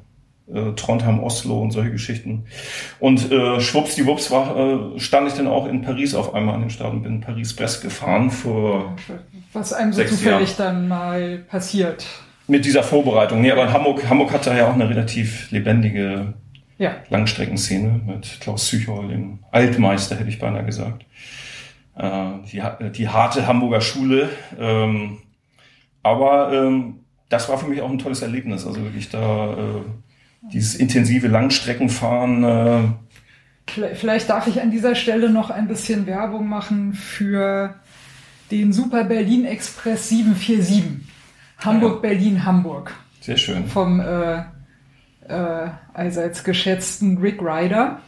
äh, 0.55 0.73
Trondheim, 0.75 1.21
Oslo 1.21 1.61
und 1.61 1.71
solche 1.71 1.91
Geschichten. 1.91 2.45
Und 2.99 3.31
äh, 3.31 3.61
schwuppsdiwupps 3.61 4.31
war, 4.31 4.57
äh, 4.57 4.99
stand 4.99 5.29
ich 5.29 5.35
dann 5.35 5.47
auch 5.47 5.67
in 5.67 5.83
Paris 5.83 6.15
auf 6.15 6.35
einmal 6.35 6.55
an 6.55 6.63
den 6.63 6.71
Start 6.71 6.93
und 6.93 7.03
bin 7.03 7.17
in 7.17 7.21
Paris-Brest 7.21 7.83
gefahren 7.83 8.31
vor 8.31 8.97
Was 9.53 9.73
einem 9.73 9.93
so 9.93 10.03
zufällig 10.05 10.59
Jahren. 10.59 10.75
dann 10.75 10.89
mal 10.89 11.39
passiert. 11.49 12.07
Mit 12.47 12.65
dieser 12.65 12.83
Vorbereitung. 12.83 13.41
Nee, 13.41 13.53
aber 13.53 13.65
in 13.65 13.73
Hamburg, 13.73 14.09
Hamburg 14.09 14.33
hat 14.33 14.47
da 14.47 14.57
ja 14.57 14.69
auch 14.69 14.75
eine 14.75 14.89
relativ 14.89 15.51
lebendige 15.51 16.35
ja. 16.79 16.97
Langstreckenszene 17.11 18.01
mit 18.07 18.41
Klaus 18.41 18.67
Züchol, 18.67 19.09
dem 19.09 19.41
Altmeister, 19.53 20.17
hätte 20.17 20.31
ich 20.31 20.39
beinahe 20.39 20.65
gesagt. 20.65 21.05
Äh, 21.95 22.31
die, 22.51 22.63
die 22.93 23.09
harte 23.09 23.47
Hamburger 23.47 23.81
Schule. 23.81 24.31
Ähm, 24.59 25.19
aber 26.03 26.53
ähm, 26.53 27.01
das 27.29 27.49
war 27.49 27.59
für 27.59 27.67
mich 27.67 27.83
auch 27.83 27.91
ein 27.91 27.99
tolles 27.99 28.23
Erlebnis. 28.23 28.67
Also 28.67 28.83
wirklich 28.83 29.11
da 29.11 29.53
äh, 29.53 29.83
dieses 30.43 30.75
intensive 30.75 31.29
Langstreckenfahren. 31.29 32.45
Äh 32.45 33.95
Vielleicht 33.95 34.29
darf 34.29 34.47
ich 34.47 34.61
an 34.61 34.71
dieser 34.71 34.95
Stelle 34.95 35.31
noch 35.31 35.51
ein 35.51 35.69
bisschen 35.69 36.07
Werbung 36.07 36.49
machen 36.49 36.95
für 36.95 37.77
den 38.51 38.73
Super 38.73 39.05
Berlin 39.05 39.45
Express 39.45 40.09
747. 40.09 41.07
Hamburg, 41.59 42.03
Berlin, 42.03 42.45
Hamburg. 42.45 42.93
Sehr 43.21 43.37
schön. 43.37 43.67
Vom 43.67 44.01
äh, 44.01 44.39
äh, 45.29 45.71
allseits 45.95 46.43
geschätzten 46.43 47.19
Rick 47.19 47.41
Ryder. 47.41 48.01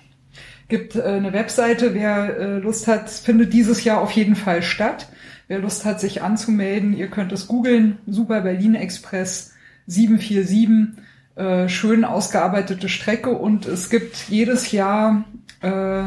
Gibt 0.68 0.96
äh, 0.96 1.02
eine 1.02 1.32
Webseite, 1.32 1.94
wer 1.94 2.36
äh, 2.36 2.58
Lust 2.58 2.88
hat, 2.88 3.10
findet 3.10 3.52
dieses 3.52 3.84
Jahr 3.84 4.00
auf 4.00 4.10
jeden 4.12 4.34
Fall 4.34 4.62
statt. 4.62 5.08
Wer 5.46 5.60
Lust 5.60 5.84
hat, 5.84 6.00
sich 6.00 6.22
anzumelden, 6.22 6.96
ihr 6.96 7.08
könnt 7.08 7.30
es 7.30 7.46
googeln. 7.46 7.98
Super 8.06 8.40
Berlin 8.40 8.74
Express 8.74 9.52
747 9.86 10.96
äh, 11.34 11.68
schön 11.68 12.04
ausgearbeitete 12.04 12.88
Strecke 12.88 13.30
und 13.30 13.66
es 13.66 13.90
gibt 13.90 14.28
jedes 14.28 14.72
Jahr 14.72 15.24
äh, 15.60 16.02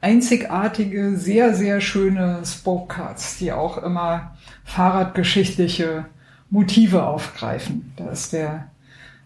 einzigartige, 0.00 1.16
sehr, 1.16 1.54
sehr 1.54 1.80
schöne 1.80 2.42
Spoke-Cards, 2.44 3.38
die 3.38 3.52
auch 3.52 3.78
immer 3.78 4.36
fahrradgeschichtliche 4.64 6.06
Motive 6.50 7.04
aufgreifen. 7.04 7.92
Da 7.96 8.10
ist 8.10 8.32
der, 8.32 8.70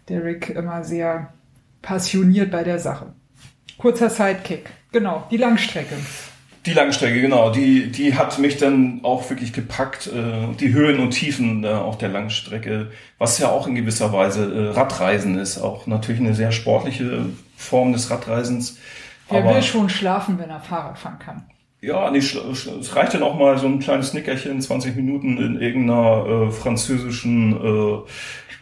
der 0.09 0.25
Rick 0.25 0.51
immer 0.51 0.85
sehr 0.85 1.33
passioniert 1.83 2.51
bei 2.51 2.65
der 2.65 2.79
Sache. 2.79 3.13
Kurzer 3.79 4.11
Sidekick. 4.11 4.71
Genau, 4.93 5.27
die 5.31 5.37
Langstrecke. 5.37 5.97
Die 6.67 6.73
Langstrecke, 6.73 7.21
genau, 7.21 7.51
die, 7.51 7.91
die 7.91 8.15
hat 8.15 8.39
mich 8.39 8.57
dann 8.57 9.01
auch 9.03 9.29
wirklich 9.29 9.53
gepackt, 9.53 10.07
äh, 10.07 10.55
die 10.59 10.73
Höhen 10.73 10.99
und 10.99 11.11
Tiefen 11.11 11.63
äh, 11.63 11.69
auch 11.69 11.97
der 11.97 12.09
Langstrecke, 12.09 12.91
was 13.19 13.39
ja 13.39 13.51
auch 13.51 13.67
in 13.67 13.75
gewisser 13.75 14.13
Weise 14.15 14.53
äh, 14.53 14.71
Radreisen 14.71 15.39
ist, 15.39 15.59
auch 15.59 15.87
natürlich 15.87 16.23
eine 16.23 16.35
sehr 16.35 16.53
sportliche 16.53 17.27
Form 17.57 17.93
des 17.93 18.11
Radreisens. 18.11 18.79
Wer 19.29 19.41
aber, 19.41 19.55
will 19.57 19.63
schon 19.63 19.91
schlafen, 19.91 20.39
wenn 20.39 20.49
er 20.49 20.61
Fahrrad 20.61 20.99
fahren 20.99 21.19
kann? 21.19 21.45
Ja, 21.85 22.11
nee, 22.11 22.19
es 22.19 22.97
reicht 22.97 23.13
dann 23.13 23.23
auch 23.23 23.39
mal 23.39 23.59
so 23.59 23.67
ein 23.67 23.79
kleines 23.79 24.15
Nickerchen, 24.15 24.59
20 24.59 24.97
Minuten 24.97 25.37
in 25.37 25.61
irgendeiner 25.61 26.47
äh, 26.47 26.51
französischen 26.51 27.53
äh, 27.53 27.99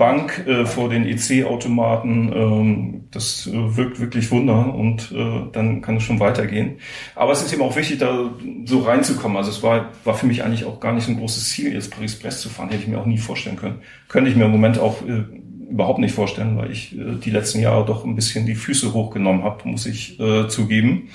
Bank 0.02 0.44
äh, 0.48 0.66
vor 0.66 0.88
den 0.88 1.06
EC-Automaten. 1.06 2.32
Ähm, 2.34 3.04
das 3.12 3.46
äh, 3.46 3.76
wirkt 3.76 4.00
wirklich 4.00 4.32
Wunder 4.32 4.74
und 4.74 5.12
äh, 5.12 5.42
dann 5.52 5.80
kann 5.80 5.98
es 5.98 6.02
schon 6.02 6.18
weitergehen. 6.18 6.78
Aber 7.14 7.30
es 7.30 7.40
ist 7.40 7.52
eben 7.52 7.62
auch 7.62 7.76
wichtig, 7.76 7.98
da 7.98 8.32
so 8.64 8.80
reinzukommen. 8.80 9.36
Also 9.36 9.50
es 9.52 9.62
war, 9.62 9.90
war 10.02 10.14
für 10.14 10.26
mich 10.26 10.42
eigentlich 10.42 10.64
auch 10.64 10.80
gar 10.80 10.92
nicht 10.92 11.04
so 11.04 11.12
ein 11.12 11.18
großes 11.18 11.50
Ziel, 11.50 11.72
jetzt 11.72 11.94
Paris-Brest 11.94 12.40
zu 12.40 12.48
fahren. 12.48 12.70
Hätte 12.70 12.82
ich 12.82 12.88
mir 12.88 12.98
auch 12.98 13.06
nie 13.06 13.18
vorstellen 13.18 13.54
können. 13.54 13.76
Könnte 14.08 14.28
ich 14.28 14.34
mir 14.34 14.46
im 14.46 14.50
Moment 14.50 14.80
auch 14.80 15.02
äh, 15.06 15.22
überhaupt 15.70 16.00
nicht 16.00 16.16
vorstellen, 16.16 16.56
weil 16.56 16.72
ich 16.72 16.98
äh, 16.98 17.14
die 17.24 17.30
letzten 17.30 17.60
Jahre 17.60 17.86
doch 17.86 18.04
ein 18.04 18.16
bisschen 18.16 18.44
die 18.44 18.56
Füße 18.56 18.92
hochgenommen 18.92 19.44
habe, 19.44 19.68
muss 19.68 19.86
ich 19.86 20.18
äh, 20.18 20.48
zugeben. 20.48 21.10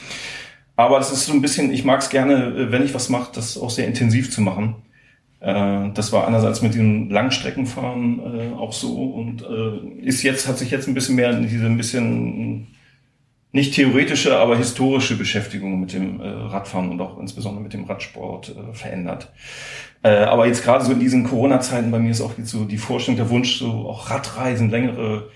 Aber 0.78 0.98
es 1.00 1.12
ist 1.12 1.26
so 1.26 1.34
ein 1.34 1.42
bisschen, 1.42 1.74
ich 1.74 1.84
mag 1.84 2.00
es 2.00 2.10
gerne, 2.10 2.36
äh, 2.36 2.72
wenn 2.72 2.86
ich 2.86 2.94
was 2.94 3.10
mache, 3.10 3.32
das 3.36 3.58
auch 3.58 3.70
sehr 3.70 3.86
intensiv 3.86 4.32
zu 4.32 4.40
machen. 4.40 4.76
Äh, 5.48 5.92
das 5.94 6.12
war 6.12 6.28
einerseits 6.28 6.62
mit 6.62 6.76
dem 6.76 7.10
Langstreckenfahren 7.10 8.20
äh, 8.20 8.56
auch 8.58 8.74
so 8.74 8.94
und 8.98 9.44
äh, 9.44 10.06
ist 10.06 10.22
jetzt, 10.22 10.46
hat 10.46 10.58
sich 10.58 10.72
jetzt 10.72 10.90
ein 10.90 10.94
bisschen 10.94 11.16
mehr 11.16 11.32
in 11.32 11.48
diese 11.48 11.66
ein 11.66 11.78
bisschen 11.78 12.68
nicht 13.54 13.74
theoretische, 13.74 14.38
aber 14.38 14.58
historische 14.58 15.18
Beschäftigung 15.18 15.80
mit 15.80 15.94
dem 15.94 16.20
Radfahren 16.20 16.90
und 16.90 17.00
auch 17.00 17.18
insbesondere 17.18 17.64
mit 17.64 17.74
dem 17.74 17.86
Radsport 17.86 18.54
verändert. 18.74 19.32
Aber 20.04 20.46
jetzt 20.46 20.64
gerade 20.64 20.84
so 20.84 20.92
in 20.92 21.00
diesen 21.00 21.24
Corona-Zeiten 21.24 21.90
bei 21.90 21.98
mir 21.98 22.12
ist 22.12 22.22
auch 22.22 22.38
jetzt 22.38 22.50
so 22.50 22.66
die 22.66 22.78
Vorstellung, 22.78 23.18
der 23.18 23.30
Wunsch, 23.30 23.58
so 23.58 23.88
auch 23.88 24.12
Radreisen, 24.12 24.70
längere 24.70 25.30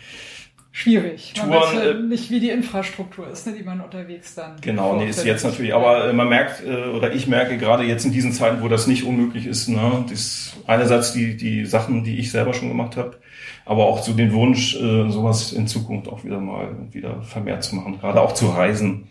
schwierig. 0.71 1.33
Man 1.37 1.51
Touren, 1.51 1.61
weiß 1.61 1.75
halt 1.75 1.95
äh, 1.95 1.99
nicht, 2.03 2.31
wie 2.31 2.39
die 2.39 2.49
Infrastruktur 2.49 3.29
ist, 3.29 3.47
ne, 3.47 3.53
die 3.57 3.63
man 3.63 3.81
unterwegs 3.81 4.35
dann. 4.35 4.55
Genau, 4.61 4.95
nee, 4.95 5.09
ist 5.09 5.25
jetzt 5.25 5.43
natürlich, 5.43 5.73
aber 5.73 6.09
äh, 6.09 6.13
man 6.13 6.29
merkt, 6.29 6.65
äh, 6.65 6.89
oder 6.89 7.13
ich 7.13 7.27
merke 7.27 7.57
gerade 7.57 7.83
jetzt 7.83 8.05
in 8.05 8.11
diesen 8.11 8.31
Zeiten, 8.31 8.61
wo 8.61 8.67
das 8.67 8.87
nicht 8.87 9.03
unmöglich 9.03 9.45
ist, 9.45 9.67
ne, 9.67 10.05
das 10.09 10.53
einerseits 10.67 11.13
die, 11.13 11.35
die 11.35 11.65
Sachen, 11.65 12.03
die 12.03 12.19
ich 12.19 12.31
selber 12.31 12.53
schon 12.53 12.69
gemacht 12.69 12.97
habe, 12.97 13.17
aber 13.65 13.85
auch 13.85 14.01
so 14.01 14.13
den 14.13 14.33
Wunsch, 14.33 14.73
sowas 14.75 15.53
in 15.53 15.67
Zukunft 15.67 16.09
auch 16.09 16.23
wieder 16.23 16.39
mal 16.39 16.75
wieder 16.91 17.21
vermehrt 17.21 17.63
zu 17.63 17.75
machen, 17.75 17.99
gerade 17.99 18.19
auch 18.19 18.33
zu 18.33 18.47
reisen. 18.47 19.07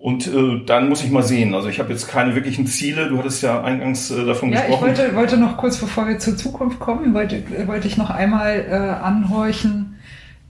Und 0.00 0.26
äh, 0.28 0.64
dann 0.64 0.88
muss 0.88 1.04
ich 1.04 1.10
mal 1.10 1.22
sehen. 1.22 1.54
Also 1.54 1.68
ich 1.68 1.78
habe 1.78 1.92
jetzt 1.92 2.08
keine 2.08 2.34
wirklichen 2.34 2.66
Ziele. 2.66 3.10
Du 3.10 3.18
hattest 3.18 3.42
ja 3.42 3.62
eingangs 3.62 4.10
äh, 4.10 4.24
davon 4.24 4.50
ja, 4.50 4.62
gesprochen. 4.62 4.86
Ja, 4.86 4.92
ich 4.92 4.98
wollte, 4.98 5.14
wollte 5.14 5.36
noch 5.36 5.58
kurz, 5.58 5.76
bevor 5.76 6.08
wir 6.08 6.18
zur 6.18 6.38
Zukunft 6.38 6.80
kommen, 6.80 7.12
wollte, 7.12 7.42
wollte 7.66 7.86
ich 7.86 7.98
noch 7.98 8.08
einmal 8.08 8.64
äh, 8.66 8.72
anhorchen, 8.72 9.89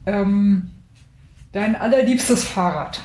ähm, 0.07 0.71
dein 1.53 1.77
allerliebstes 1.77 2.45
Fahrrad? 2.45 3.01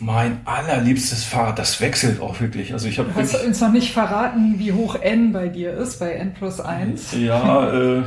Mein 0.00 0.40
allerliebstes 0.44 1.24
Fahrrad, 1.24 1.58
das 1.58 1.80
wechselt 1.80 2.20
auch 2.20 2.40
wirklich. 2.40 2.72
Also 2.72 2.88
ich 2.88 2.98
habe 2.98 3.10
du 3.10 3.20
hast 3.20 3.44
uns 3.44 3.60
noch 3.60 3.72
nicht 3.72 3.92
verraten, 3.92 4.58
wie 4.58 4.72
hoch 4.72 4.96
N 4.96 5.32
bei 5.32 5.48
dir 5.48 5.72
ist, 5.72 6.00
bei 6.00 6.12
N 6.12 6.34
plus 6.34 6.60
1. 6.60 7.14
Ja, 7.18 7.72
äh, 7.72 8.02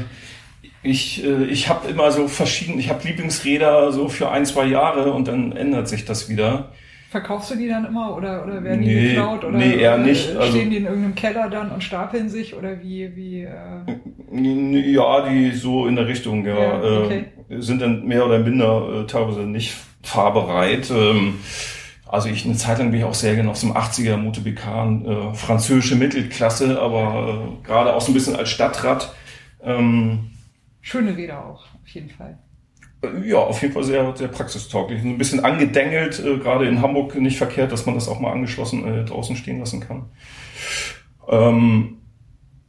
ich, 0.83 1.23
äh, 1.23 1.45
ich 1.45 1.69
habe 1.69 1.87
immer 1.87 2.11
so 2.11 2.27
verschiedene, 2.27 2.79
ich 2.79 2.89
habe 2.89 3.07
Lieblingsräder 3.07 3.91
so 3.91 4.09
für 4.09 4.29
ein, 4.31 4.45
zwei 4.45 4.65
Jahre 4.65 5.13
und 5.13 5.27
dann 5.27 5.53
ändert 5.53 5.87
sich 5.87 6.05
das 6.05 6.29
wieder. 6.29 6.71
Verkaufst 7.09 7.51
du 7.51 7.55
die 7.55 7.69
dann 7.69 7.85
immer 7.85 8.17
oder, 8.17 8.43
oder 8.43 8.61
werden 8.63 8.81
die 8.81 8.93
nee, 8.93 9.07
geklaut 9.09 9.45
oder, 9.45 9.57
nee, 9.57 9.77
eher 9.77 9.97
nicht. 9.97 10.25
stehen 10.25 10.37
also, 10.37 10.57
die 10.57 10.77
in 10.77 10.85
irgendeinem 10.85 11.15
Keller 11.15 11.49
dann 11.49 11.71
und 11.71 11.81
stapeln 11.81 12.27
sich 12.27 12.53
oder 12.53 12.81
wie 12.81 13.15
wie 13.15 13.43
äh? 13.43 14.91
ja 14.91 15.29
die 15.29 15.51
so 15.51 15.87
in 15.87 15.95
der 15.95 16.07
Richtung 16.07 16.45
ja, 16.45 16.57
ja 16.57 17.03
okay. 17.05 17.25
äh, 17.49 17.61
sind 17.61 17.81
dann 17.81 18.05
mehr 18.05 18.25
oder 18.25 18.39
minder 18.39 19.03
äh, 19.03 19.07
teilweise 19.07 19.41
nicht 19.41 19.73
fahrbereit. 20.03 20.91
Ähm, 20.91 21.35
also 22.05 22.27
ich 22.27 22.43
eine 22.43 22.55
Zeit 22.55 22.79
lang 22.79 22.91
bin 22.91 22.99
ich 22.99 23.05
auch 23.05 23.13
sehr 23.13 23.35
gerne 23.35 23.51
auf 23.51 23.57
so 23.57 23.67
einem 23.67 23.77
80er 23.77 24.17
Moto 24.17 24.41
Bekan, 24.41 25.05
äh, 25.05 25.33
französische 25.33 25.95
Mittelklasse, 25.95 26.79
aber 26.81 27.57
äh, 27.61 27.65
gerade 27.65 27.93
auch 27.93 28.01
so 28.01 28.11
ein 28.11 28.15
bisschen 28.15 28.35
als 28.35 28.49
Stadtrad. 28.49 29.15
Ähm, 29.63 30.31
Schöne 30.81 31.15
Räder 31.15 31.45
auch, 31.45 31.65
auf 31.65 31.87
jeden 31.87 32.09
Fall. 32.09 32.37
Äh, 33.15 33.29
ja, 33.29 33.37
auf 33.37 33.61
jeden 33.61 33.73
Fall 33.73 33.83
sehr, 33.83 34.15
sehr 34.15 34.27
praxistauglich. 34.27 35.03
Ein 35.03 35.17
bisschen 35.17 35.43
angedengelt, 35.43 36.19
äh, 36.19 36.37
gerade 36.37 36.67
in 36.67 36.81
Hamburg 36.81 37.15
nicht 37.15 37.37
verkehrt, 37.37 37.71
dass 37.71 37.85
man 37.85 37.95
das 37.95 38.07
auch 38.07 38.19
mal 38.19 38.31
angeschlossen 38.31 38.87
äh, 38.87 39.05
draußen 39.05 39.35
stehen 39.35 39.59
lassen 39.59 39.79
kann. 39.79 40.05
Ähm, 41.27 41.97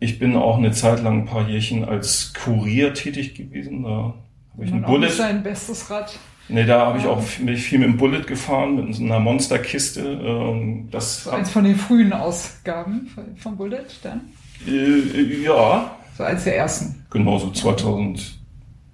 ich 0.00 0.18
bin 0.18 0.36
auch 0.36 0.58
eine 0.58 0.72
Zeit 0.72 1.02
lang 1.02 1.20
ein 1.20 1.26
paar 1.26 1.48
Jährchen 1.48 1.84
als 1.84 2.32
Kurier 2.34 2.94
tätig 2.94 3.34
gewesen. 3.34 3.82
Da 3.82 4.14
habe 4.52 4.64
ich 4.64 4.72
ein 4.72 4.82
Bullet. 4.82 5.10
sein 5.10 5.42
bestes 5.42 5.90
Rad. 5.90 6.18
Nee, 6.48 6.64
da 6.64 6.86
habe 6.86 6.98
ich 6.98 7.06
auch 7.06 7.22
mich 7.40 7.62
viel 7.62 7.78
mit 7.78 7.88
dem 7.88 7.96
Bullet 7.98 8.22
gefahren, 8.22 8.76
mit 8.76 8.94
so 8.94 9.04
einer 9.04 9.20
Monsterkiste. 9.20 10.00
Ähm, 10.00 10.88
das 10.90 11.24
so 11.24 11.30
eins 11.30 11.50
von 11.50 11.64
den 11.64 11.76
frühen 11.76 12.12
Ausgaben 12.12 13.10
vom 13.36 13.56
Bullet 13.56 13.84
dann? 14.02 14.20
Äh, 14.66 15.42
ja. 15.44 15.96
So 16.16 16.24
eins 16.24 16.44
der 16.44 16.56
ersten. 16.56 17.04
Genau, 17.10 17.38
so 17.38 17.50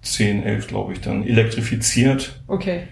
2010, 0.05 0.45
11, 0.45 0.67
glaube 0.69 0.93
ich, 0.93 1.01
dann 1.01 1.27
elektrifiziert. 1.27 2.41
Okay. 2.47 2.85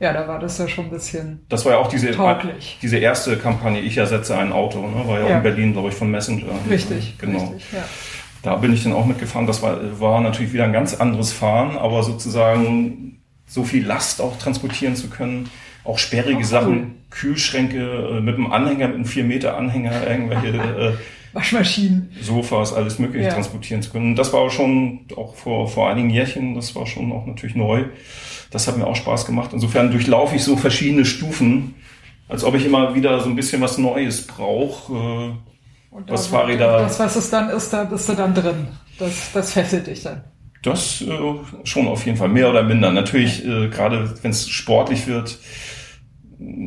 Ja, 0.00 0.14
da 0.14 0.26
war 0.26 0.38
das 0.38 0.56
ja 0.58 0.66
schon 0.66 0.86
ein 0.86 0.90
bisschen. 0.90 1.40
Das 1.48 1.64
war 1.66 1.72
ja 1.72 1.78
auch 1.78 1.88
diese, 1.88 2.10
tauglich. 2.10 2.78
diese 2.80 2.96
erste 2.96 3.36
Kampagne, 3.36 3.80
ich 3.80 3.98
ersetze 3.98 4.36
ein 4.36 4.50
Auto, 4.50 4.80
ne? 4.80 5.06
war 5.06 5.20
ja, 5.20 5.26
ja. 5.26 5.32
auch 5.32 5.36
in 5.36 5.42
Berlin, 5.42 5.72
glaube 5.72 5.90
ich, 5.90 5.94
von 5.94 6.10
Messenger. 6.10 6.46
Richtig, 6.70 7.18
genau. 7.18 7.38
Richtig, 7.38 7.72
ja. 7.72 7.84
Da 8.42 8.56
bin 8.56 8.72
ich 8.72 8.82
dann 8.82 8.94
auch 8.94 9.04
mitgefahren. 9.04 9.46
Das 9.46 9.60
war, 9.60 9.78
war 10.00 10.20
natürlich 10.22 10.54
wieder 10.54 10.64
ein 10.64 10.72
ganz 10.72 10.94
anderes 10.94 11.32
Fahren, 11.32 11.76
aber 11.76 12.02
sozusagen 12.02 13.20
so 13.46 13.64
viel 13.64 13.84
Last 13.84 14.22
auch 14.22 14.38
transportieren 14.38 14.96
zu 14.96 15.10
können. 15.10 15.50
Auch 15.84 15.98
sperrige 15.98 16.40
Ach, 16.42 16.48
Sachen, 16.48 16.78
cool. 16.78 16.90
Kühlschränke 17.10 17.78
äh, 17.78 18.20
mit 18.20 18.36
einem 18.36 18.50
Anhänger, 18.50 18.88
mit 18.88 18.94
einem 18.96 19.04
4 19.04 19.24
Meter 19.24 19.56
Anhänger, 19.58 20.06
irgendwelche 20.08 20.48
äh, 20.78 20.92
Waschmaschinen, 21.32 22.10
Sofas, 22.20 22.72
alles 22.72 22.98
mögliche 22.98 23.26
ja. 23.26 23.34
transportieren 23.34 23.82
zu 23.82 23.90
können. 23.90 24.16
Das 24.16 24.32
war 24.32 24.50
schon 24.50 25.06
auch 25.16 25.34
vor, 25.34 25.68
vor 25.68 25.88
einigen 25.88 26.10
Jährchen, 26.10 26.54
das 26.54 26.74
war 26.74 26.86
schon 26.86 27.12
auch 27.12 27.26
natürlich 27.26 27.54
neu. 27.54 27.84
Das 28.50 28.66
hat 28.66 28.76
mir 28.76 28.86
auch 28.86 28.96
Spaß 28.96 29.26
gemacht. 29.26 29.50
Insofern 29.52 29.92
durchlaufe 29.92 30.34
ich 30.34 30.42
so 30.42 30.56
verschiedene 30.56 31.04
Stufen, 31.04 31.74
als 32.28 32.42
ob 32.42 32.54
ich 32.56 32.66
immer 32.66 32.94
wieder 32.94 33.20
so 33.20 33.28
ein 33.28 33.36
bisschen 33.36 33.60
was 33.60 33.78
Neues 33.78 34.26
brauche. 34.26 34.92
Äh, 34.92 35.32
was 36.06 36.28
Fahrräder. 36.28 36.78
Das, 36.78 36.98
was 36.98 37.16
es 37.16 37.30
dann 37.30 37.50
ist, 37.50 37.72
da 37.72 37.84
bist 37.84 38.08
du 38.08 38.14
dann 38.14 38.34
drin. 38.34 38.68
Das, 38.98 39.32
das 39.32 39.52
fesselt 39.52 39.86
dich 39.86 40.02
dann. 40.02 40.24
Das 40.62 41.00
äh, 41.00 41.64
schon 41.64 41.88
auf 41.88 42.04
jeden 42.04 42.18
Fall, 42.18 42.28
mehr 42.28 42.50
oder 42.50 42.62
minder. 42.62 42.92
Natürlich, 42.92 43.44
äh, 43.44 43.68
gerade 43.68 44.14
wenn 44.22 44.30
es 44.30 44.48
sportlich 44.48 45.06
wird, 45.06 45.38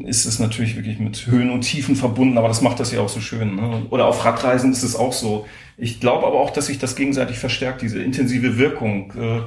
ist 0.06 0.26
es 0.26 0.40
natürlich 0.40 0.76
wirklich 0.76 1.00
mit 1.00 1.26
Höhen 1.26 1.50
und 1.50 1.62
Tiefen 1.62 1.96
verbunden, 1.96 2.38
aber 2.38 2.48
das 2.48 2.62
macht 2.62 2.80
das 2.80 2.92
ja 2.92 3.00
auch 3.02 3.10
so 3.10 3.20
schön. 3.20 3.56
Ne? 3.56 3.86
Oder 3.90 4.06
auf 4.06 4.24
Radreisen 4.24 4.72
ist 4.72 4.84
es 4.84 4.96
auch 4.96 5.14
so. 5.14 5.48
Ich 5.78 6.00
glaube 6.00 6.28
aber 6.28 6.40
auch, 6.40 6.52
dass 6.52 6.68
sich 6.68 6.78
das 6.78 6.96
gegenseitig 6.96 7.40
verstärkt, 7.40 7.82
diese 7.82 8.02
intensive 8.02 8.58
Wirkung. 8.58 9.12
Äh, 9.18 9.42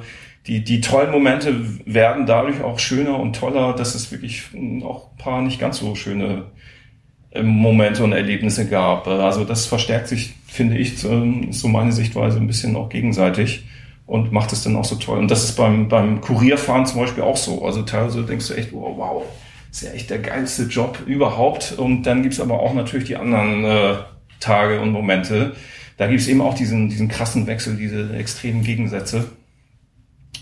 die, 0.45 0.63
die 0.63 0.81
tollen 0.81 1.11
Momente 1.11 1.55
werden 1.85 2.25
dadurch 2.25 2.61
auch 2.61 2.79
schöner 2.79 3.19
und 3.19 3.35
toller, 3.35 3.73
dass 3.73 3.95
es 3.95 4.11
wirklich 4.11 4.43
auch 4.83 5.11
ein 5.11 5.17
paar 5.17 5.41
nicht 5.41 5.59
ganz 5.59 5.77
so 5.77 5.95
schöne 5.95 6.45
äh, 7.31 7.41
Momente 7.43 8.03
und 8.03 8.11
Erlebnisse 8.11 8.67
gab. 8.67 9.07
Also 9.07 9.45
das 9.45 9.65
verstärkt 9.65 10.09
sich, 10.09 10.33
finde 10.45 10.77
ich, 10.77 10.97
so 10.99 11.67
meine 11.67 11.91
Sichtweise 11.93 12.37
ein 12.37 12.47
bisschen 12.47 12.75
auch 12.75 12.89
gegenseitig 12.89 13.65
und 14.05 14.31
macht 14.33 14.51
es 14.51 14.63
dann 14.63 14.75
auch 14.75 14.85
so 14.85 14.95
toll. 14.95 15.19
Und 15.19 15.31
das 15.31 15.45
ist 15.45 15.55
beim, 15.55 15.87
beim 15.87 16.19
Kurierfahren 16.19 16.85
zum 16.85 17.01
Beispiel 17.01 17.23
auch 17.23 17.37
so. 17.37 17.63
Also 17.63 17.83
teilweise 17.83 18.23
denkst 18.23 18.47
du 18.49 18.53
echt, 18.55 18.73
wow, 18.73 18.93
wow 18.97 19.23
ist 19.77 19.89
ja 19.89 19.91
echt 19.91 20.09
der 20.09 20.19
geilste 20.19 20.63
Job 20.63 21.03
überhaupt. 21.05 21.73
Und 21.77 22.03
dann 22.03 22.23
gibt's 22.23 22.39
aber 22.39 22.59
auch 22.59 22.73
natürlich 22.73 23.07
die 23.07 23.15
anderen 23.15 23.63
äh, 23.63 23.95
Tage 24.39 24.81
und 24.81 24.91
Momente. 24.91 25.55
Da 25.97 26.07
gibt's 26.07 26.27
eben 26.27 26.41
auch 26.41 26.53
diesen, 26.53 26.89
diesen 26.89 27.07
krassen 27.07 27.47
Wechsel, 27.47 27.75
diese 27.75 28.15
extremen 28.15 28.63
Gegensätze 28.63 29.31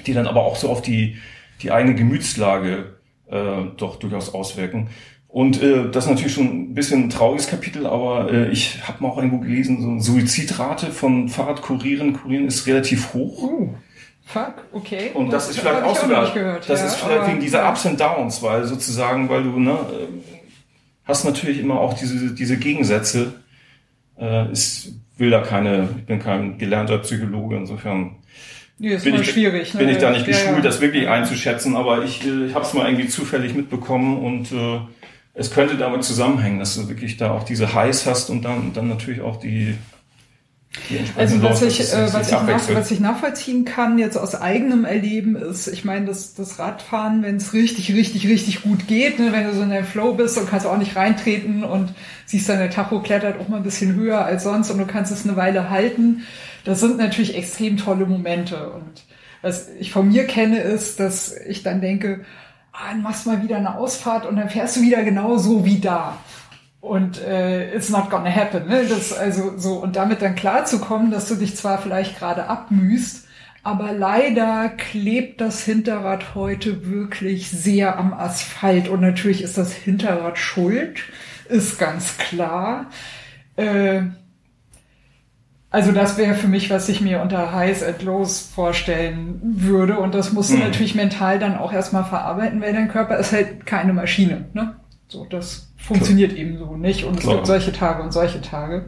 die 0.06 0.14
dann 0.14 0.28
aber 0.28 0.44
auch 0.44 0.56
so 0.56 0.70
auf 0.70 0.82
die, 0.82 1.18
die 1.62 1.72
eigene 1.72 1.96
Gemütslage 1.96 2.96
äh, 3.30 3.64
doch 3.78 3.98
durchaus 3.98 4.34
auswirken. 4.34 4.90
Und 5.28 5.62
äh, 5.62 5.90
das 5.92 6.06
ist 6.06 6.10
natürlich 6.10 6.34
schon 6.34 6.72
ein 6.72 6.74
bisschen 6.76 7.04
ein 7.04 7.10
trauriges 7.10 7.48
Kapitel, 7.48 7.86
aber 7.86 8.32
äh, 8.32 8.50
ich 8.52 8.88
habe 8.88 9.04
mal 9.04 9.10
auch 9.10 9.18
irgendwo 9.18 9.40
gelesen, 9.40 9.82
so 9.82 9.90
eine 9.90 10.02
Suizidrate 10.02 10.92
von 10.92 11.28
Fahrradkurieren, 11.28 12.14
Kurieren 12.14 12.48
ist 12.48 12.68
relativ 12.68 13.14
hoch. 13.14 13.44
Uh, 13.44 13.74
fuck, 14.26 14.54
okay. 14.74 15.12
Und 15.14 15.32
das, 15.32 15.48
das 15.48 15.56
ist 15.56 15.62
vielleicht 15.62 15.84
auch 15.84 15.96
sogar, 15.96 16.34
gehört, 16.34 16.70
das 16.70 16.82
ja, 16.82 16.88
ist 16.88 16.96
vielleicht 16.96 17.28
wegen 17.28 17.40
dieser 17.40 17.60
ja. 17.60 17.70
Ups 17.70 17.86
and 17.86 18.00
Downs, 18.00 18.42
weil 18.44 18.66
sozusagen, 18.66 19.30
weil 19.30 19.44
du, 19.44 19.60
ne, 19.60 19.78
hast 21.06 21.24
natürlich 21.24 21.60
immer 21.60 21.80
auch 21.80 21.94
diese, 21.94 22.34
diese 22.34 22.58
Gegensätze. 22.58 23.34
Äh, 24.18 24.52
ist, 24.52 24.94
will 25.18 25.30
da 25.30 25.42
keine, 25.42 25.90
ich 25.98 26.06
bin 26.06 26.20
kein 26.20 26.58
gelernter 26.58 26.98
Psychologe, 27.00 27.58
insofern 27.58 28.18
Nee, 28.78 28.98
bin 28.98 29.16
ich, 29.16 29.32
schwierig. 29.32 29.74
Ne? 29.74 29.80
Bin 29.80 29.90
ich 29.90 30.00
da 30.00 30.12
nicht 30.12 30.26
geschult, 30.26 30.50
ja, 30.50 30.56
ja. 30.56 30.62
das 30.62 30.82
wirklich 30.82 31.08
einzuschätzen, 31.08 31.78
aber 31.78 32.04
ich, 32.04 32.26
äh, 32.26 32.48
ich 32.48 32.56
habe 32.56 32.66
es 32.66 32.74
mal 32.74 32.88
irgendwie 32.88 33.08
zufällig 33.08 33.54
mitbekommen 33.54 34.18
und 34.18 34.52
äh, 34.52 34.80
es 35.34 35.52
könnte 35.52 35.78
damit 35.78 36.04
zusammenhängen, 36.04 36.60
dass 36.60 36.76
du 36.76 36.90
wirklich 36.90 37.16
da 37.16 37.32
auch 37.32 37.44
diese 37.44 37.74
Highs 37.74 38.06
hast 38.06 38.30
und 38.30 38.44
dann, 38.44 38.74
dann 38.74 38.90
natürlich 38.90 39.22
auch 39.22 39.38
die, 39.38 39.76
also 41.16 41.42
was 41.42 41.62
ich, 41.62 41.80
äh, 41.80 42.14
was, 42.14 42.28
ich 42.28 42.32
nach, 42.32 42.70
was 42.74 42.92
ich 42.92 43.00
nachvollziehen 43.00 43.66
kann 43.66 43.98
jetzt 43.98 44.18
aus 44.18 44.36
eigenem 44.36 44.86
Erleben 44.86 45.36
ist, 45.36 45.68
ich 45.68 45.86
meine, 45.86 46.06
das, 46.06 46.34
das 46.36 46.60
Radfahren, 46.60 47.24
wenn 47.24 47.38
es 47.38 47.54
richtig, 47.54 47.94
richtig, 47.94 48.28
richtig 48.28 48.62
gut 48.62 48.88
geht, 48.88 49.20
ne, 49.20 49.32
wenn 49.32 49.46
du 49.46 49.54
so 49.54 49.62
in 49.62 49.70
der 49.70 49.84
Flow 49.84 50.14
bist 50.14 50.38
und 50.38 50.50
kannst 50.50 50.66
auch 50.66 50.78
nicht 50.78 50.96
reintreten 50.96 51.64
und 51.64 51.94
siehst 52.26 52.50
dann 52.50 52.60
der 52.60 52.70
Tacho 52.70 53.02
klettert 53.02 53.40
auch 53.40 53.48
mal 53.48 53.58
ein 53.58 53.64
bisschen 53.64 53.96
höher 53.96 54.26
als 54.26 54.44
sonst 54.44 54.70
und 54.70 54.78
du 54.78 54.86
kannst 54.86 55.12
es 55.12 55.26
eine 55.26 55.38
Weile 55.38 55.70
halten, 55.70 56.24
das 56.66 56.80
sind 56.80 56.98
natürlich 56.98 57.36
extrem 57.36 57.78
tolle 57.78 58.06
Momente. 58.06 58.72
Und 58.72 59.04
was 59.42 59.70
ich 59.80 59.92
von 59.92 60.10
mir 60.10 60.26
kenne, 60.26 60.60
ist, 60.60 61.00
dass 61.00 61.36
ich 61.48 61.64
dann 61.64 61.80
denke, 61.80 62.26
ah, 62.74 62.90
dann 62.90 63.02
machst 63.02 63.26
du 63.26 63.30
mal 63.30 63.44
wieder 63.44 63.58
eine 63.58 63.78
Ausfahrt 63.78 64.26
und 64.26 64.36
dann 64.36 64.50
fährst 64.50 64.76
du 64.76 64.82
wieder 64.82 65.04
genau 65.04 65.38
so 65.38 65.64
wie 65.66 65.80
da. 65.80 66.18
Und 66.86 67.20
äh, 67.20 67.76
it's 67.76 67.90
not 67.90 68.12
gonna 68.12 68.30
happen. 68.30 68.68
Ne? 68.68 68.86
Das 68.88 69.12
also 69.12 69.58
so 69.58 69.78
und 69.82 69.96
damit 69.96 70.22
dann 70.22 70.36
klarzukommen, 70.36 71.10
dass 71.10 71.28
du 71.28 71.34
dich 71.34 71.56
zwar 71.56 71.80
vielleicht 71.80 72.20
gerade 72.20 72.46
abmühst, 72.46 73.28
aber 73.64 73.92
leider 73.92 74.70
klebt 74.70 75.42
das 75.42 75.64
Hinterrad 75.64 76.36
heute 76.36 76.86
wirklich 76.86 77.50
sehr 77.50 77.98
am 77.98 78.14
Asphalt. 78.14 78.88
Und 78.88 79.02
natürlich 79.02 79.42
ist 79.42 79.58
das 79.58 79.74
Hinterrad 79.74 80.38
schuld, 80.38 81.00
ist 81.50 81.80
ganz 81.80 82.20
klar. 82.20 82.92
Äh, 83.56 84.04
also 85.72 85.92
das 85.92 86.20
wäre 86.20 86.36
für 86.36 86.48
mich, 86.48 86.70
was 86.70 86.88
ich 86.88 87.02
mir 87.02 87.20
unter 87.20 87.52
Highs 87.52 87.82
and 87.82 88.04
Lows 88.04 88.42
vorstellen 88.42 89.40
würde. 89.42 89.98
Und 89.98 90.14
das 90.14 90.34
musst 90.34 90.52
du 90.52 90.58
mhm. 90.58 90.66
natürlich 90.66 90.94
mental 90.94 91.40
dann 91.40 91.58
auch 91.58 91.74
erstmal 91.74 92.06
verarbeiten, 92.06 92.62
weil 92.62 92.74
dein 92.74 92.90
Körper 92.90 93.18
ist 93.18 93.32
halt 93.32 93.66
keine 93.66 93.92
Maschine. 93.92 94.46
Ne? 94.54 94.76
So, 95.08 95.26
das 95.26 95.72
funktioniert 95.78 96.32
Klar. 96.32 96.42
eben 96.42 96.58
so 96.58 96.78
nicht. 96.78 97.04
Und 97.04 97.20
Klar. 97.20 97.34
es 97.34 97.38
gibt 97.38 97.48
solche 97.48 97.72
Tage 97.74 98.04
und 98.04 98.12
solche 98.12 98.42
Tage. 98.42 98.86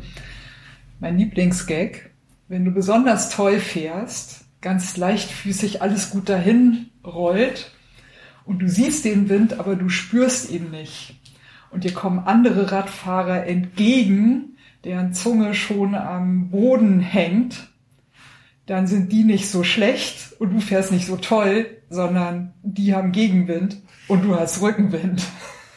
Mein 0.99 1.17
Lieblingsgag, 1.17 2.09
wenn 2.47 2.65
du 2.65 2.71
besonders 2.71 3.29
toll 3.29 3.59
fährst, 3.59 4.45
ganz 4.61 4.97
leichtfüßig 4.97 5.81
alles 5.81 6.09
gut 6.09 6.29
dahin 6.29 6.87
rollt 7.05 7.71
und 8.45 8.59
du 8.59 8.69
siehst 8.69 9.05
den 9.05 9.29
Wind, 9.29 9.59
aber 9.59 9.75
du 9.75 9.89
spürst 9.89 10.49
ihn 10.49 10.71
nicht. 10.71 11.19
Und 11.69 11.83
dir 11.83 11.93
kommen 11.93 12.19
andere 12.19 12.71
Radfahrer 12.71 13.45
entgegen, 13.45 14.57
deren 14.83 15.13
Zunge 15.13 15.53
schon 15.53 15.95
am 15.95 16.49
Boden 16.49 17.01
hängt, 17.01 17.67
dann 18.65 18.87
sind 18.87 19.11
die 19.11 19.23
nicht 19.23 19.49
so 19.49 19.63
schlecht 19.63 20.33
und 20.39 20.53
du 20.53 20.59
fährst 20.59 20.91
nicht 20.91 21.07
so 21.07 21.17
toll, 21.17 21.65
sondern 21.89 22.53
die 22.63 22.93
haben 22.95 23.11
Gegenwind 23.11 23.77
und 24.07 24.23
du 24.23 24.35
hast 24.35 24.61
Rückenwind. 24.61 25.23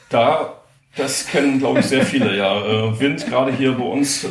Da, 0.09 0.60
das 0.97 1.27
kennen, 1.27 1.59
glaube 1.59 1.81
ich, 1.81 1.87
sehr 1.87 2.05
viele, 2.05 2.37
ja. 2.37 2.61
Äh, 2.65 3.01
Wind, 3.01 3.27
gerade 3.27 3.53
hier 3.53 3.73
bei 3.73 3.85
uns, 3.85 4.25
äh, 4.25 4.29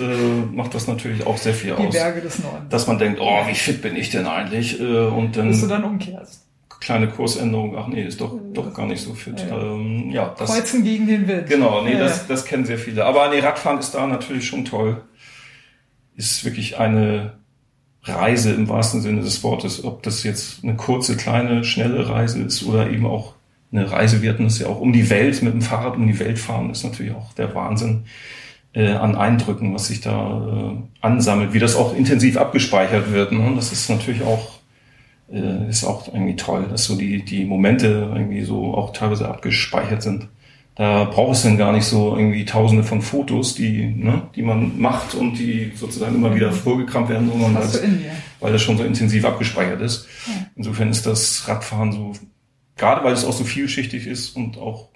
macht 0.52 0.76
das 0.76 0.88
natürlich 0.88 1.26
auch 1.26 1.38
sehr 1.38 1.53
viel 1.53 1.76
die 1.76 1.88
aus. 1.88 1.94
Die 1.94 1.98
Berge 1.98 2.22
des 2.22 2.40
Nordens. 2.40 2.69
Dass 2.69 2.88
man 2.88 2.98
denkt, 2.98 3.19
oh, 3.22 3.48
wie 3.48 3.56
fit 3.56 3.81
bin 3.81 3.95
ich 3.95 4.10
denn 4.10 4.27
eigentlich? 4.27 4.80
Äh, 4.80 4.84
und 4.84 5.38
dann. 5.38 5.49
Bis 5.49 5.61
du 5.61 5.68
dann 5.68 5.84
umkehrst 5.84 6.49
kleine 6.80 7.07
Kursänderung, 7.10 7.77
ach 7.77 7.88
nee, 7.88 8.03
ist 8.03 8.22
doch, 8.22 8.34
doch 8.53 8.73
gar 8.73 8.88
nicht 8.88 9.02
so 9.02 9.14
fit. 9.14 9.45
Ja, 9.49 9.61
ähm, 9.61 10.10
ja 10.11 10.36
das, 10.38 10.52
Kreuzen 10.52 10.84
gegen 10.84 11.07
den 11.07 11.27
Wind. 11.27 11.48
Genau, 11.48 11.84
nee, 11.84 11.94
ja. 11.94 11.99
das, 11.99 12.27
das 12.27 12.45
kennen 12.45 12.65
sehr 12.65 12.77
viele. 12.77 13.06
Aber 13.06 13.30
nee, 13.30 13.40
Radfahren 13.40 13.80
ist 13.80 13.91
da 13.91 14.07
natürlich 14.07 14.48
schon 14.48 14.65
toll. 14.65 15.02
Ist 16.15 16.45
wirklich 16.45 16.77
eine 16.77 17.34
Reise 18.03 18.53
im 18.53 18.69
wahrsten 18.69 19.02
Sinne 19.02 19.22
des 19.22 19.44
Wortes. 19.44 19.84
Ob 19.84 20.03
das 20.03 20.23
jetzt 20.23 20.64
eine 20.64 20.76
kurze, 20.76 21.18
kleine, 21.18 21.64
schnelle 21.64 22.10
Reise 22.10 22.41
ist 22.41 22.64
oder 22.64 22.90
eben 22.90 23.06
auch 23.06 23.34
eine 23.72 23.91
Reise, 23.91 24.22
wir 24.22 24.32
hatten 24.32 24.46
das 24.46 24.60
ja 24.60 24.68
auch 24.68 24.80
um 24.80 24.94
die 24.94 25.10
Welt, 25.10 25.41
mit 25.41 25.54
dem 25.54 25.62
Fahrrad 25.62 25.96
um 25.96 26.08
die 26.08 26.20
Welt 26.20 26.40
fahren, 26.40 26.70
ist 26.70 26.84
natürlich 26.84 27.14
auch 27.14 27.34
der 27.34 27.54
Wahnsinn 27.54 28.06
äh, 28.74 28.91
an 28.91 29.16
Eindrücken, 29.16 29.74
was 29.74 29.88
sich 29.88 30.02
da 30.02 30.74
äh, 30.74 31.06
ansammelt, 31.06 31.54
wie 31.54 31.60
das 31.60 31.76
auch 31.76 31.96
intensiv 31.96 32.38
abgespeichert 32.38 33.12
wird. 33.12 33.32
Ne? 33.32 33.54
Das 33.56 33.72
ist 33.72 33.90
natürlich 33.90 34.24
auch 34.24 34.60
äh, 35.32 35.70
ist 35.70 35.84
auch 35.84 36.08
irgendwie 36.08 36.36
toll, 36.36 36.66
dass 36.70 36.86
so 36.86 36.96
die, 36.96 37.24
die 37.24 37.46
Momente 37.46 37.88
irgendwie 38.14 38.44
so 38.44 38.74
auch 38.74 38.94
teilweise 38.94 39.28
abgespeichert 39.28 40.02
sind. 40.02 40.28
Da 40.76 41.04
braucht 41.04 41.36
es 41.36 41.44
dann 41.44 41.58
gar 41.58 41.74
nicht 41.74 41.84
so 41.84 42.16
irgendwie 42.16 42.46
tausende 42.46 42.84
von 42.84 43.02
Fotos, 43.02 43.54
die, 43.54 43.86
ne, 43.86 44.24
die 44.36 44.41
man 44.41 44.80
macht 44.80 45.14
und 45.14 45.38
die 45.38 45.74
sozusagen 45.76 46.16
immer 46.16 46.34
wieder 46.34 46.54
vorgekramt 46.54 47.10
werden, 47.10 47.30
sondern 47.30 47.56
das, 47.56 47.82
weil 48.40 48.54
das 48.54 48.62
schon 48.62 48.78
so 48.78 48.84
intensiv 48.86 49.26
abgespeichert 49.26 49.82
ist. 49.82 50.08
Insofern 50.56 50.90
ist 50.90 51.06
das 51.06 51.48
Radfahren 51.50 51.91
so, 51.91 52.14
gerade 52.80 53.03
weil 53.03 53.14
es 53.14 53.26
auch 53.26 53.34
so 53.34 53.43
vielschichtig 53.43 54.07
ist 54.07 54.35
und 54.35 54.57
auch 54.57 54.89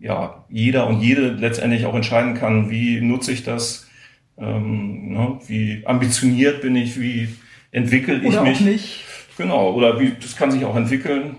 ja, 0.00 0.44
jeder 0.48 0.86
und 0.86 1.00
jede 1.00 1.30
letztendlich 1.32 1.84
auch 1.86 1.94
entscheiden 1.94 2.34
kann, 2.34 2.70
wie 2.70 3.00
nutze 3.00 3.32
ich 3.32 3.42
das, 3.42 3.88
ähm, 4.36 5.12
ne, 5.12 5.40
wie 5.46 5.82
ambitioniert 5.86 6.62
bin 6.62 6.76
ich, 6.76 7.00
wie 7.00 7.28
entwickle 7.72 8.20
ich 8.22 8.40
mich. 8.40 8.60
Nicht. 8.60 9.04
Genau, 9.36 9.72
oder 9.72 10.00
wie, 10.00 10.14
das 10.20 10.36
kann 10.36 10.50
sich 10.50 10.64
auch 10.64 10.76
entwickeln. 10.76 11.36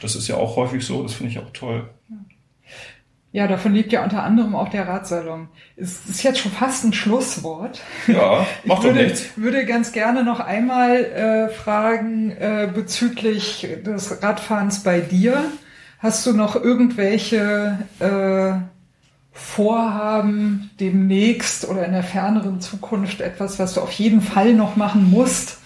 Das 0.00 0.14
ist 0.14 0.28
ja 0.28 0.36
auch 0.36 0.56
häufig 0.56 0.84
so, 0.84 1.02
das 1.02 1.14
finde 1.14 1.32
ich 1.32 1.38
auch 1.38 1.50
toll. 1.52 1.88
Ja, 3.30 3.46
davon 3.46 3.74
lebt 3.74 3.92
ja 3.92 4.02
unter 4.02 4.22
anderem 4.22 4.56
auch 4.56 4.70
der 4.70 4.88
Radsalon. 4.88 5.48
Es 5.76 6.06
ist 6.06 6.22
jetzt 6.22 6.38
schon 6.38 6.50
fast 6.50 6.84
ein 6.84 6.94
Schlusswort. 6.94 7.82
Ja, 8.06 8.46
macht 8.64 8.78
ich 8.78 8.84
würde, 8.84 9.00
doch 9.00 9.06
nichts. 9.06 9.36
würde 9.36 9.66
ganz 9.66 9.92
gerne 9.92 10.24
noch 10.24 10.40
einmal 10.40 11.04
äh, 11.04 11.48
fragen 11.48 12.30
äh, 12.30 12.70
bezüglich 12.72 13.68
des 13.84 14.22
Radfahrens 14.22 14.82
bei 14.82 15.00
dir. 15.00 15.44
Hast 15.98 16.24
du 16.26 16.32
noch 16.32 16.56
irgendwelche 16.56 17.78
äh, 17.98 18.52
Vorhaben 19.32 20.70
demnächst 20.80 21.68
oder 21.68 21.84
in 21.84 21.92
der 21.92 22.04
ferneren 22.04 22.60
Zukunft 22.60 23.20
etwas, 23.20 23.58
was 23.58 23.74
du 23.74 23.82
auf 23.82 23.92
jeden 23.92 24.22
Fall 24.22 24.54
noch 24.54 24.76
machen 24.76 25.10
musst? 25.10 25.58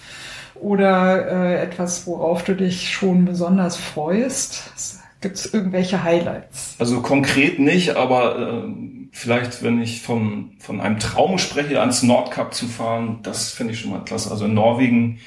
Oder 0.55 1.27
äh, 1.27 1.61
etwas, 1.61 2.07
worauf 2.07 2.43
du 2.43 2.55
dich 2.55 2.91
schon 2.91 3.25
besonders 3.25 3.77
freust? 3.77 5.02
Gibt 5.23 5.37
es 5.37 5.53
irgendwelche 5.53 6.03
Highlights? 6.03 6.75
Also 6.79 7.01
konkret 7.01 7.57
nicht, 7.57 7.95
aber 7.95 8.65
äh, 8.65 8.73
vielleicht, 9.13 9.63
wenn 9.63 9.81
ich 9.81 10.01
von, 10.01 10.51
von 10.59 10.81
einem 10.81 10.99
Traum 10.99 11.37
spreche, 11.37 11.79
ans 11.79 12.03
Nordkap 12.03 12.53
zu 12.53 12.67
fahren, 12.67 13.19
das 13.23 13.49
finde 13.49 13.71
ich 13.71 13.79
schon 13.79 13.91
mal 13.91 14.03
klasse. 14.03 14.29
Also 14.29 14.43
in 14.43 14.53
Norwegen 14.53 15.19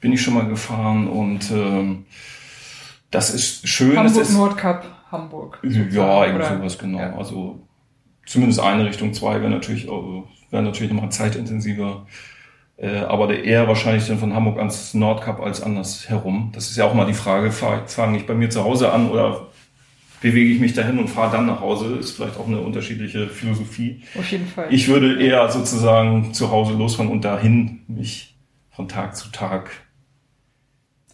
bin 0.00 0.12
ich 0.12 0.22
schon 0.22 0.34
mal 0.34 0.48
gefahren 0.48 1.06
und 1.06 1.52
äh, 1.52 1.96
das 3.12 3.30
ist 3.30 3.68
schön. 3.68 3.96
Hamburg, 3.96 4.22
ist, 4.22 4.32
Nordkap, 4.32 4.86
Hamburg. 5.12 5.60
Ja, 5.62 6.26
irgendwie 6.26 6.56
sowas, 6.56 6.76
genau. 6.76 6.98
Ja. 6.98 7.16
Also 7.16 7.60
zumindest 8.26 8.58
eine 8.58 8.84
Richtung, 8.84 9.14
zwei 9.14 9.40
wäre 9.40 9.50
natürlich, 9.50 9.86
wäre 9.86 10.62
natürlich 10.64 10.92
nochmal 10.92 11.12
zeitintensiver. 11.12 12.08
Äh, 12.76 12.98
aber 12.98 13.28
der 13.28 13.44
eher 13.44 13.68
wahrscheinlich 13.68 14.06
dann 14.06 14.18
von 14.18 14.34
Hamburg 14.34 14.58
ans 14.58 14.94
Nordkap 14.94 15.40
als 15.40 15.62
anders 15.62 16.08
herum. 16.08 16.50
Das 16.54 16.70
ist 16.70 16.76
ja 16.76 16.86
auch 16.86 16.94
mal 16.94 17.06
die 17.06 17.14
Frage, 17.14 17.52
fange 17.52 18.16
ich 18.16 18.26
bei 18.26 18.34
mir 18.34 18.50
zu 18.50 18.64
Hause 18.64 18.92
an 18.92 19.10
oder 19.10 19.48
bewege 20.20 20.50
ich 20.54 20.60
mich 20.60 20.72
dahin 20.72 20.98
und 20.98 21.08
fahre 21.08 21.36
dann 21.36 21.46
nach 21.46 21.60
Hause? 21.60 21.96
Ist 21.96 22.16
vielleicht 22.16 22.38
auch 22.38 22.48
eine 22.48 22.58
unterschiedliche 22.58 23.28
Philosophie. 23.28 24.02
Auf 24.18 24.30
jeden 24.30 24.46
Fall. 24.46 24.66
Ich 24.70 24.88
würde 24.88 25.22
eher 25.22 25.48
sozusagen 25.50 26.32
zu 26.32 26.50
Hause 26.50 26.72
losfahren 26.72 27.12
und 27.12 27.24
dahin 27.24 27.82
mich 27.86 28.34
von 28.70 28.88
Tag 28.88 29.16
zu 29.16 29.30
Tag 29.30 29.70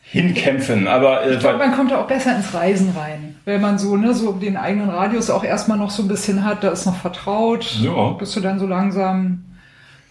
hinkämpfen. 0.03 0.89
Aber 0.89 1.25
äh, 1.25 1.35
ich 1.35 1.41
glaube, 1.41 1.59
man 1.59 1.75
kommt 1.75 1.91
da 1.91 2.01
auch 2.01 2.07
besser 2.07 2.37
ins 2.37 2.55
Reisen 2.55 2.95
rein, 2.97 3.37
wenn 3.45 3.61
man 3.61 3.79
so 3.79 3.97
ne 3.97 4.15
so 4.15 4.33
den 4.33 4.57
eigenen 4.57 4.89
Radius 4.89 5.29
auch 5.29 5.45
erstmal 5.45 5.77
noch 5.77 5.91
so 5.91 6.03
ein 6.03 6.09
bisschen 6.09 6.45
hat. 6.45 6.65
Da 6.65 6.71
ist 6.71 6.87
noch 6.87 6.97
vertraut. 6.97 7.79
Ja. 7.81 8.11
Bis 8.13 8.33
du 8.33 8.41
dann 8.41 8.59
so 8.59 8.67
langsam 8.67 9.45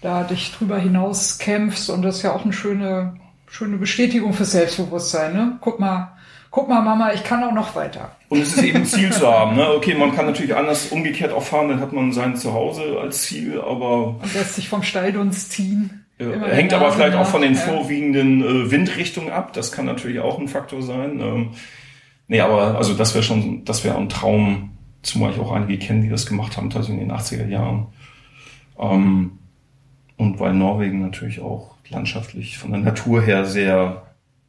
da 0.01 0.23
dich 0.23 0.51
drüber 0.51 0.77
hinaus 0.77 1.38
kämpfst 1.38 1.89
und 1.89 2.01
das 2.01 2.17
ist 2.17 2.23
ja 2.23 2.34
auch 2.34 2.43
eine 2.43 2.53
schöne 2.53 3.19
schöne 3.49 3.77
Bestätigung 3.77 4.34
fürs 4.34 4.51
Selbstbewusstsein. 4.51 5.34
Ne? 5.34 5.57
Guck 5.61 5.80
mal. 5.80 6.15
Guck 6.51 6.67
mal, 6.67 6.81
Mama, 6.81 7.13
ich 7.13 7.23
kann 7.23 7.43
auch 7.43 7.51
noch 7.51 7.76
weiter. 7.76 8.15
Und 8.30 8.41
es 8.41 8.55
ist 8.55 8.63
eben 8.63 8.84
Ziel 8.84 9.11
zu 9.11 9.27
haben. 9.27 9.55
Ne? 9.55 9.69
Okay, 9.69 9.93
man 9.93 10.15
kann 10.15 10.26
natürlich 10.26 10.55
anders 10.55 10.88
umgekehrt 10.88 11.31
auch 11.31 11.43
fahren, 11.43 11.69
dann 11.69 11.80
hat 11.80 11.93
man 11.93 12.11
sein 12.11 12.35
Zuhause 12.35 12.97
als 12.99 13.21
Ziel, 13.21 13.61
aber. 13.61 14.15
Und 14.19 14.34
lässt 14.34 14.55
sich 14.55 14.67
vom 14.67 14.81
Steildunst 14.81 15.51
ziehen. 15.51 16.05
Äh, 16.17 16.26
hängt 16.49 16.73
aber 16.73 16.91
vielleicht 16.91 17.15
auch 17.15 17.27
von 17.27 17.43
den 17.43 17.53
ja. 17.53 17.59
vorwiegenden 17.59 18.41
äh, 18.41 18.71
Windrichtungen 18.71 19.30
ab. 19.30 19.53
Das 19.53 19.71
kann 19.71 19.85
natürlich 19.85 20.21
auch 20.21 20.39
ein 20.39 20.47
Faktor 20.47 20.81
sein. 20.81 21.19
Ähm, 21.19 21.49
nee, 22.27 22.41
aber 22.41 22.80
also 22.80 22.95
das 22.95 23.13
wäre 23.13 23.23
schon, 23.23 23.63
das 23.63 23.84
wäre 23.84 23.97
ein 23.97 24.09
Traum, 24.09 24.71
zumal 25.03 25.31
ich 25.31 25.39
auch 25.39 25.51
einige 25.51 25.77
kenne, 25.77 26.01
die 26.01 26.09
das 26.09 26.26
gemacht 26.26 26.57
haben, 26.57 26.71
also 26.76 26.91
in 26.91 26.99
den 26.99 27.11
80er 27.11 27.47
Jahren. 27.47 27.88
Ähm, 28.80 29.39
und 30.19 30.39
weil 30.39 30.53
Norwegen 30.53 31.01
natürlich 31.01 31.39
auch 31.39 31.75
landschaftlich 31.89 32.57
von 32.57 32.71
der 32.71 32.81
Natur 32.81 33.21
her 33.21 33.45
sehr 33.45 34.03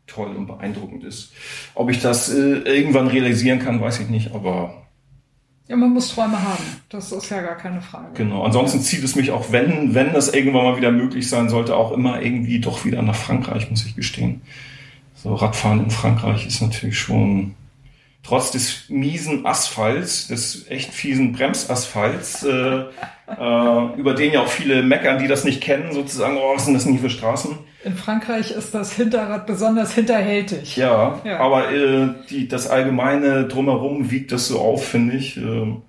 toll 0.06 0.34
und 0.36 0.46
beeindruckend 0.46 1.04
ist. 1.04 1.32
Ob 1.74 1.88
ich 1.90 2.00
das 2.00 2.28
äh, 2.28 2.58
irgendwann 2.58 3.06
realisieren 3.06 3.60
kann, 3.60 3.80
weiß 3.80 4.00
ich 4.00 4.08
nicht, 4.10 4.34
aber 4.34 4.74
ja, 5.68 5.76
man 5.76 5.90
muss 5.90 6.12
Träume 6.12 6.42
haben. 6.42 6.64
Das 6.88 7.12
ist 7.12 7.30
ja 7.30 7.40
gar 7.42 7.56
keine 7.56 7.80
Frage. 7.80 8.08
Genau. 8.14 8.42
Ansonsten 8.42 8.80
zieht 8.80 9.04
es 9.04 9.14
mich 9.14 9.30
auch, 9.30 9.52
wenn, 9.52 9.94
wenn 9.94 10.12
das 10.12 10.34
irgendwann 10.34 10.64
mal 10.64 10.76
wieder 10.76 10.90
möglich 10.90 11.28
sein 11.28 11.48
sollte, 11.48 11.76
auch 11.76 11.92
immer 11.92 12.20
irgendwie 12.20 12.58
doch 12.58 12.84
wieder 12.84 13.02
nach 13.02 13.14
Frankreich, 13.14 13.70
muss 13.70 13.86
ich 13.86 13.94
gestehen. 13.94 14.42
So 15.14 15.32
Radfahren 15.32 15.84
in 15.84 15.90
Frankreich 15.90 16.44
ist 16.44 16.60
natürlich 16.60 16.98
schon 16.98 17.54
trotz 18.22 18.50
des 18.50 18.88
miesen 18.88 19.46
Asphalts, 19.46 20.28
des 20.28 20.68
echt 20.68 20.92
fiesen 20.92 21.32
Bremsasphalts, 21.32 22.44
äh, 22.44 22.50
äh, 22.50 23.96
über 23.96 24.14
den 24.14 24.32
ja 24.32 24.42
auch 24.42 24.48
viele 24.48 24.82
meckern, 24.82 25.18
die 25.18 25.28
das 25.28 25.44
nicht 25.44 25.60
kennen, 25.60 25.92
sozusagen, 25.92 26.36
oh, 26.36 26.54
was 26.54 26.64
sind 26.64 26.74
das 26.74 26.84
denn 26.84 26.92
hier 26.92 27.02
für 27.02 27.10
Straßen? 27.10 27.58
In 27.82 27.96
Frankreich 27.96 28.50
ist 28.50 28.74
das 28.74 28.92
Hinterrad 28.92 29.46
besonders 29.46 29.94
hinterhältig. 29.94 30.76
Ja, 30.76 31.20
ja. 31.24 31.38
aber 31.38 31.72
äh, 31.72 32.08
die, 32.28 32.46
das 32.46 32.68
allgemeine 32.68 33.48
drumherum 33.48 34.10
wiegt 34.10 34.32
das 34.32 34.48
so 34.48 34.60
auf, 34.60 34.86
finde 34.86 35.16
ich. 35.16 35.38
Ähm, 35.38 35.82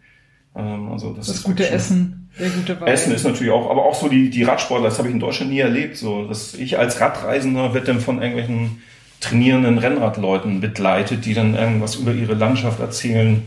ähm, 0.56 0.92
also 0.92 1.12
das, 1.12 1.28
das 1.28 1.38
ist 1.38 1.44
gute 1.44 1.70
Essen. 1.70 2.30
Sehr 2.38 2.50
gute. 2.50 2.78
Essen 2.86 3.14
ist 3.14 3.26
natürlich 3.26 3.52
auch, 3.52 3.70
aber 3.70 3.84
auch 3.84 3.96
so 3.96 4.08
die, 4.08 4.30
die 4.30 4.44
Radsportler, 4.44 4.88
das 4.88 5.00
habe 5.00 5.10
ich 5.10 5.14
in 5.14 5.20
Deutschland 5.20 5.52
nie 5.52 5.60
erlebt. 5.60 5.98
So, 5.98 6.28
dass 6.30 6.54
ich 6.54 6.80
als 6.80 7.02
Radreisender 7.02 7.74
wird 7.74 7.90
dann 7.90 8.00
von 8.00 8.22
irgendwelchen 8.22 8.82
trainierenden 9.22 9.78
Rennradleuten 9.78 10.60
begleitet, 10.60 11.26
die 11.26 11.34
dann 11.34 11.56
irgendwas 11.56 11.96
über 11.96 12.12
ihre 12.12 12.34
Landschaft 12.34 12.80
erzählen, 12.80 13.44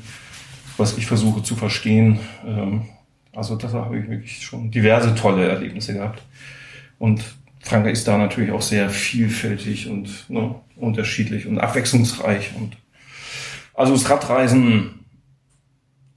was 0.79 0.97
ich 0.97 1.07
versuche 1.07 1.43
zu 1.43 1.57
verstehen. 1.57 2.21
Ähm, 2.47 2.83
also 3.35 3.57
das 3.57 3.75
habe 3.75 3.99
ich 3.99 4.09
wirklich 4.09 4.43
schon 4.43 4.71
diverse 4.71 5.15
tolle 5.15 5.49
Erlebnisse 5.49 5.95
gehabt. 5.95 6.23
Und 6.99 7.23
Frankreich 7.61 7.95
ist 7.95 8.09
da 8.09 8.17
natürlich 8.17 8.53
auch 8.53 8.63
sehr 8.63 8.89
vielfältig 8.89 9.89
und 9.89 10.31
ne, 10.31 10.55
unterschiedlich 10.77 11.47
und 11.47 11.59
abwechslungsreich. 11.59 12.53
Und 12.57 12.77
also 13.75 13.95
das 13.95 14.09
Radreisen 14.09 15.01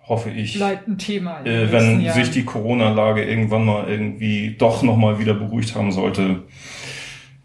hoffe 0.04 0.30
ich, 0.30 0.56
bleibt 0.56 0.88
ein 0.88 0.98
Thema. 0.98 1.44
Äh, 1.46 1.72
wenn 1.72 2.10
sich 2.12 2.32
die 2.32 2.46
Corona-Lage 2.46 3.24
irgendwann 3.24 3.66
mal 3.66 3.90
irgendwie 3.90 4.56
doch 4.58 4.84
nochmal 4.84 5.20
wieder 5.20 5.34
beruhigt 5.34 5.76
haben 5.76 5.92
sollte, 5.92 6.44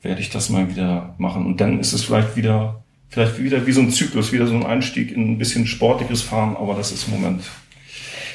werde 0.02 0.20
ich 0.20 0.30
das 0.30 0.50
mal 0.50 0.68
wieder 0.68 1.14
machen. 1.18 1.46
Und 1.46 1.60
dann 1.60 1.78
ist 1.80 1.92
es 1.92 2.04
vielleicht 2.04 2.36
wieder, 2.36 2.82
vielleicht 3.08 3.42
wieder 3.42 3.66
wie 3.66 3.72
so 3.72 3.80
ein 3.80 3.90
Zyklus, 3.90 4.32
wieder 4.32 4.46
so 4.46 4.54
ein 4.54 4.66
Einstieg 4.66 5.12
in 5.12 5.32
ein 5.32 5.38
bisschen 5.38 5.66
sportliches 5.66 6.22
Fahren, 6.22 6.56
aber 6.56 6.74
das 6.74 6.92
ist 6.92 7.08
im 7.08 7.14
Moment. 7.14 7.42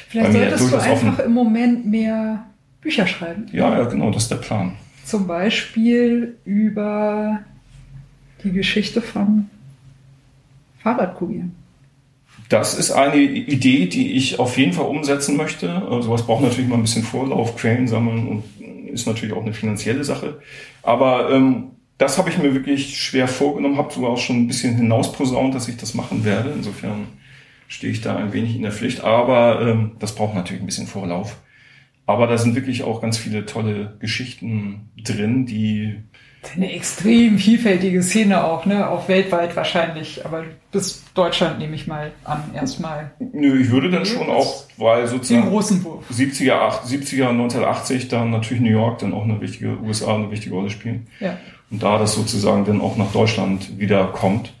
Vielleicht 0.08 0.32
solltest 0.32 0.72
du 0.72 0.76
einfach 0.76 0.90
offen. 0.92 1.26
im 1.26 1.32
Moment 1.32 1.86
mehr 1.86 2.44
Bücher 2.80 3.06
schreiben. 3.06 3.46
Ja, 3.52 3.78
ja, 3.78 3.84
genau, 3.84 4.10
das 4.10 4.24
ist 4.24 4.30
der 4.30 4.36
Plan. 4.36 4.72
Zum 5.04 5.26
Beispiel 5.26 6.36
über 6.44 7.40
die 8.42 8.52
Geschichte 8.52 9.02
von 9.02 9.50
Fahrradkurieren. 10.82 11.54
Das 12.48 12.78
ist 12.78 12.90
eine 12.92 13.16
Idee, 13.16 13.86
die 13.86 14.12
ich 14.12 14.38
auf 14.38 14.56
jeden 14.56 14.72
Fall 14.72 14.86
umsetzen 14.86 15.36
möchte. 15.36 15.70
Also 15.70 16.02
sowas 16.02 16.24
braucht 16.24 16.42
natürlich 16.42 16.68
mal 16.68 16.76
ein 16.76 16.82
bisschen 16.82 17.02
Vorlauf, 17.02 17.56
Quellen 17.56 17.86
sammeln 17.86 18.26
und 18.26 18.44
ist 18.90 19.06
natürlich 19.06 19.34
auch 19.34 19.42
eine 19.42 19.52
finanzielle 19.52 20.02
Sache. 20.04 20.40
Aber 20.88 21.30
ähm, 21.30 21.72
das 21.98 22.16
habe 22.16 22.30
ich 22.30 22.38
mir 22.38 22.54
wirklich 22.54 22.98
schwer 22.98 23.28
vorgenommen, 23.28 23.76
habe 23.76 23.92
sogar 23.92 24.08
auch 24.08 24.18
schon 24.18 24.36
ein 24.36 24.46
bisschen 24.46 24.74
hinausposaunt, 24.74 25.54
dass 25.54 25.68
ich 25.68 25.76
das 25.76 25.92
machen 25.92 26.24
werde. 26.24 26.50
Insofern 26.50 27.08
stehe 27.66 27.92
ich 27.92 28.00
da 28.00 28.16
ein 28.16 28.32
wenig 28.32 28.56
in 28.56 28.62
der 28.62 28.72
Pflicht. 28.72 29.04
Aber 29.04 29.60
ähm, 29.60 29.96
das 29.98 30.14
braucht 30.14 30.34
natürlich 30.34 30.62
ein 30.62 30.66
bisschen 30.66 30.86
Vorlauf. 30.86 31.36
Aber 32.06 32.26
da 32.26 32.38
sind 32.38 32.54
wirklich 32.54 32.84
auch 32.84 33.02
ganz 33.02 33.18
viele 33.18 33.44
tolle 33.44 33.98
Geschichten 34.00 34.88
drin, 34.96 35.44
die 35.44 35.96
eine 36.54 36.72
extrem 36.72 37.38
vielfältige 37.38 38.02
Szene 38.02 38.44
auch, 38.44 38.64
ne? 38.64 38.88
Auch 38.88 39.08
weltweit 39.08 39.56
wahrscheinlich, 39.56 40.24
aber 40.24 40.44
bis 40.70 41.02
Deutschland 41.14 41.58
nehme 41.58 41.74
ich 41.74 41.86
mal 41.86 42.12
an, 42.24 42.44
erstmal. 42.54 43.10
Nö, 43.18 43.60
ich 43.60 43.70
würde 43.70 43.90
dann 43.90 44.06
schon 44.06 44.28
auch, 44.28 44.64
weil 44.76 45.06
sozusagen 45.06 45.42
den 45.42 45.50
großen 45.50 45.84
Wurf. 45.84 46.04
70er, 46.10 46.82
70er, 46.84 47.30
1980 47.30 48.08
dann 48.08 48.30
natürlich 48.30 48.62
New 48.62 48.70
York 48.70 48.98
dann 49.00 49.12
auch 49.12 49.24
eine 49.24 49.40
wichtige, 49.40 49.78
USA 49.80 50.14
eine 50.14 50.30
wichtige 50.30 50.54
Rolle 50.54 50.70
spielen. 50.70 51.08
Ja. 51.20 51.36
Und 51.70 51.82
da 51.82 51.98
das 51.98 52.14
sozusagen 52.14 52.64
dann 52.64 52.80
auch 52.80 52.96
nach 52.96 53.12
Deutschland 53.12 53.78
wieder 53.78 54.06
kommt, 54.06 54.52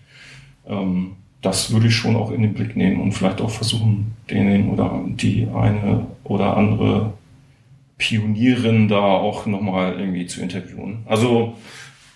ähm, 0.68 1.12
das 1.40 1.72
würde 1.72 1.86
ich 1.86 1.94
schon 1.94 2.16
auch 2.16 2.32
in 2.32 2.42
den 2.42 2.54
Blick 2.54 2.76
nehmen 2.76 3.00
und 3.00 3.12
vielleicht 3.12 3.40
auch 3.40 3.50
versuchen, 3.50 4.16
den 4.28 4.70
oder 4.70 5.00
die 5.06 5.46
eine 5.54 6.06
oder 6.24 6.56
andere 6.56 7.12
Pionierin 7.98 8.88
da 8.88 9.00
auch 9.00 9.46
nochmal 9.46 9.98
irgendwie 9.98 10.26
zu 10.26 10.40
interviewen. 10.40 11.02
Also 11.06 11.56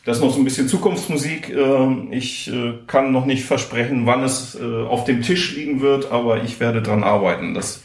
das 0.04 0.16
ist 0.16 0.22
noch 0.24 0.32
so 0.32 0.40
ein 0.40 0.44
bisschen 0.44 0.68
Zukunftsmusik. 0.68 1.50
Ähm, 1.50 2.08
ich 2.10 2.52
äh, 2.52 2.74
kann 2.86 3.12
noch 3.12 3.26
nicht 3.26 3.44
versprechen, 3.44 4.06
wann 4.06 4.24
es 4.24 4.54
äh, 4.54 4.62
auf 4.62 5.04
dem 5.04 5.22
Tisch 5.22 5.54
liegen 5.54 5.80
wird, 5.80 6.10
aber 6.10 6.42
ich 6.42 6.58
werde 6.58 6.82
dran 6.82 7.04
arbeiten. 7.04 7.54
Das 7.54 7.82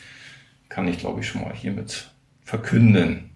kann 0.70 0.88
ich, 0.88 0.98
glaube 0.98 1.20
ich, 1.20 1.28
schon 1.28 1.42
mal 1.42 1.54
hiermit 1.54 2.12
verkünden. 2.44 3.32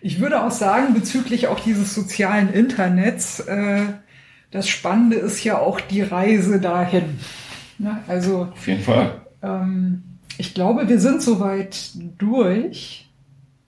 Ich 0.00 0.20
würde 0.20 0.42
auch 0.42 0.50
sagen, 0.50 0.94
bezüglich 0.94 1.46
auch 1.46 1.60
dieses 1.60 1.94
sozialen 1.94 2.52
Internets, 2.52 3.40
äh, 3.40 3.84
das 4.50 4.68
Spannende 4.68 5.16
ist 5.16 5.44
ja 5.44 5.58
auch 5.58 5.80
die 5.80 6.02
Reise 6.02 6.60
dahin. 6.60 7.18
Ne? 7.78 8.02
Also 8.08 8.48
auf 8.52 8.66
jeden 8.66 8.82
Fall. 8.82 9.22
Ähm, 9.42 10.02
ich 10.38 10.54
glaube, 10.54 10.88
wir 10.88 10.98
sind 10.98 11.22
soweit 11.22 11.90
durch. 12.18 13.08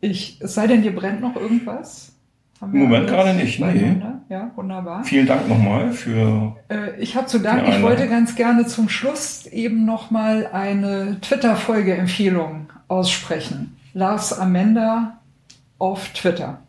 Ich, 0.05 0.39
es 0.41 0.55
sei 0.55 0.67
denn, 0.67 0.83
dir 0.83 0.95
brennt 0.95 1.21
noch 1.21 1.35
irgendwas. 1.35 2.13
Im 2.61 2.79
Moment 2.79 3.09
gerade 3.09 3.35
nicht, 3.35 3.59
nee. 3.61 3.97
Ja, 4.29 4.51
wunderbar. 4.55 5.05
Vielen 5.05 5.27
Dank 5.27 5.49
nochmal 5.49 5.93
für. 5.93 6.57
Äh, 6.69 6.99
ich 7.01 7.17
habe 7.17 7.27
zu 7.27 7.39
danken. 7.39 7.71
Ich 7.71 7.83
wollte 7.83 8.09
ganz 8.09 8.37
gerne 8.37 8.67
zum 8.67 8.89
Schluss 8.89 9.47
eben 9.47 9.85
nochmal 9.85 10.49
eine 10.53 11.21
Twitter-Folge-Empfehlung 11.21 12.69
aussprechen. 12.89 13.77
Lars 13.93 14.39
Amenda 14.39 15.21
auf 15.79 16.09
Twitter. 16.11 16.63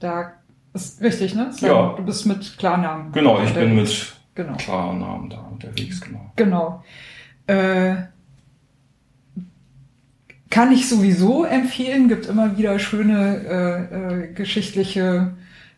Da 0.00 0.32
ist 0.72 1.00
richtig, 1.02 1.34
ne? 1.34 1.48
Sag, 1.52 1.70
ja. 1.70 1.94
Du 1.96 2.02
bist 2.02 2.26
mit 2.26 2.58
Klarnamen. 2.58 3.12
Genau, 3.12 3.40
ich 3.42 3.52
bin 3.54 3.76
mit 3.76 4.14
genau. 4.34 4.56
Klarnamen 4.56 5.30
da 5.30 5.38
unterwegs, 5.38 6.00
genau. 6.00 6.32
Genau. 6.36 6.84
Äh, 7.46 7.94
kann 10.50 10.72
ich 10.72 10.88
sowieso 10.88 11.44
empfehlen, 11.44 12.08
gibt 12.08 12.26
immer 12.26 12.56
wieder 12.56 12.78
schöne 12.78 13.88
äh, 13.90 14.24
äh, 14.24 14.32
geschichtliche 14.32 15.34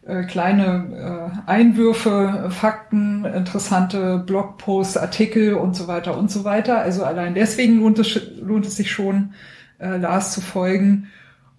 äh, 0.06 0.24
kleine 0.24 1.32
äh, 1.47 1.51
Einwürfe, 1.51 2.48
Fakten, 2.51 3.24
interessante 3.24 4.18
Blogposts, 4.18 4.97
Artikel 4.97 5.55
und 5.55 5.76
so 5.76 5.88
weiter 5.88 6.16
und 6.16 6.30
so 6.30 6.44
weiter. 6.44 6.80
Also 6.80 7.05
allein 7.05 7.34
deswegen 7.34 7.80
lohnt 7.80 7.98
es, 7.98 8.20
lohnt 8.40 8.66
es 8.66 8.76
sich 8.76 8.90
schon, 8.90 9.34
äh, 9.78 9.97
Lars 9.97 10.32
zu 10.32 10.40
folgen. 10.40 11.09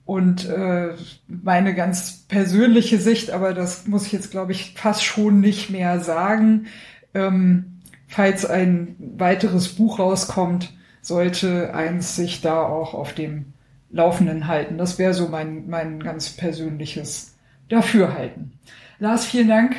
Und 0.06 0.50
äh, 0.50 0.90
meine 1.28 1.76
ganz 1.76 2.26
persönliche 2.28 2.98
Sicht, 2.98 3.32
aber 3.32 3.54
das 3.54 3.88
muss 3.88 4.08
ich 4.08 4.12
jetzt, 4.12 4.32
glaube 4.32 4.52
ich, 4.52 4.74
fast 4.76 5.04
schon 5.04 5.40
nicht 5.40 5.70
mehr 5.70 6.00
sagen. 6.00 6.66
Ähm, 7.14 7.80
falls 8.08 8.46
ein 8.46 8.96
weiteres 9.00 9.70
Buch 9.70 10.00
rauskommt, 10.00 10.74
sollte 11.02 11.74
eins 11.74 12.16
sich 12.16 12.42
da 12.42 12.62
auch 12.62 12.94
auf 12.94 13.14
dem 13.14 13.54
Laufenden 13.92 14.48
halten. 14.48 14.78
Das 14.78 15.00
wäre 15.00 15.14
so 15.14 15.28
mein, 15.28 15.68
mein 15.68 16.00
ganz 16.02 16.30
persönliches 16.30 17.36
Dafürhalten. 17.70 18.54
Lars, 19.00 19.26
vielen 19.26 19.48
Dank, 19.48 19.76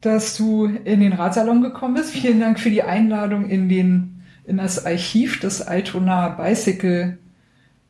dass 0.00 0.36
du 0.36 0.66
in 0.66 1.00
den 1.00 1.12
Ratsalon 1.12 1.62
gekommen 1.62 1.94
bist. 1.94 2.10
Vielen 2.10 2.40
Dank 2.40 2.60
für 2.60 2.70
die 2.70 2.82
Einladung 2.82 3.48
in 3.48 3.68
den, 3.68 4.22
in 4.44 4.56
das 4.56 4.86
Archiv 4.86 5.40
des 5.40 5.62
Altona 5.62 6.28
Bicycle 6.28 7.18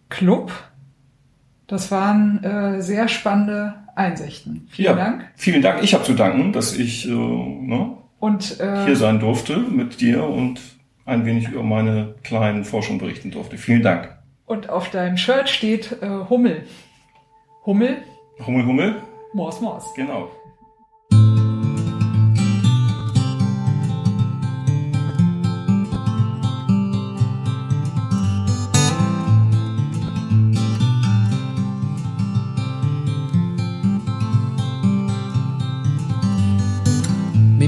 Club. 0.09 0.53
Das 1.67 1.91
waren 1.91 2.43
äh, 2.43 2.83
sehr 2.83 3.09
spannende 3.09 3.75
Einsichten. 3.95 4.67
Vielen 4.71 4.97
ja, 4.97 5.05
Dank. 5.05 5.25
Vielen 5.37 5.63
Dank. 5.63 5.83
Ich 5.83 5.95
habe 5.95 6.05
zu 6.05 6.15
danken, 6.15 6.53
dass 6.53 6.77
ich 6.77 7.09
äh, 7.09 7.11
ne, 7.11 7.97
und, 8.19 8.61
äh, 8.61 8.85
hier 8.87 8.97
sein 8.97 9.21
durfte 9.21 9.59
mit 9.59 10.01
dir 10.01 10.25
und 10.25 10.61
ein 11.05 11.27
wenig 11.27 11.49
über 11.49 11.63
meine 11.63 12.15
kleinen 12.23 12.65
Forschung 12.65 12.99
berichten 12.99 13.31
durfte. 13.31 13.59
Vielen 13.59 13.83
Dank. 13.83 14.17
Und 14.47 14.69
auf 14.69 14.91
deinem 14.91 15.17
Shirt 15.17 15.49
steht 15.49 15.93
äh, 16.03 16.09
Hummel. 16.29 16.65
Hummel? 17.65 18.03
Hummel, 18.45 18.67
Hummel? 18.67 19.03
Mors, 19.33 19.61
Mors. 19.61 19.95
Genau. 19.95 20.31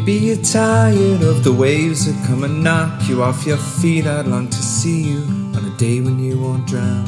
Maybe 0.06 0.26
you're 0.26 0.36
tired 0.36 1.22
of 1.22 1.44
the 1.44 1.52
waves 1.55 2.05
that 2.05 2.26
come 2.26 2.44
and 2.44 2.62
knock 2.62 3.09
you 3.09 3.22
off 3.22 3.47
your 3.47 3.56
feet. 3.56 4.06
I'd 4.06 4.26
long 4.26 4.51
to 4.51 4.62
see 4.62 5.01
you 5.01 5.20
on 5.56 5.64
a 5.64 5.74
day 5.78 6.02
when 6.02 6.18
you 6.18 6.39
won't 6.39 6.66
drown. 6.66 7.06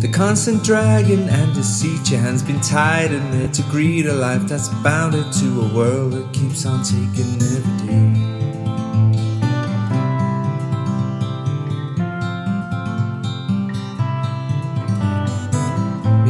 The 0.00 0.08
constant 0.10 0.64
dragging 0.64 1.28
and 1.28 1.54
deceit, 1.54 2.10
your 2.10 2.20
hands 2.20 2.42
been 2.42 2.58
tied 2.62 3.12
in 3.12 3.30
there 3.32 3.48
to 3.48 3.62
greet 3.64 4.06
a 4.06 4.14
life 4.14 4.48
that's 4.48 4.70
bounded 4.82 5.30
to 5.30 5.60
a 5.60 5.74
world 5.74 6.12
that 6.12 6.32
keeps 6.32 6.64
on 6.64 6.82
taking 6.82 7.34
every 7.34 7.86
day. 7.86 8.09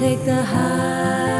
take 0.00 0.24
the 0.24 0.42
highs 0.42 1.39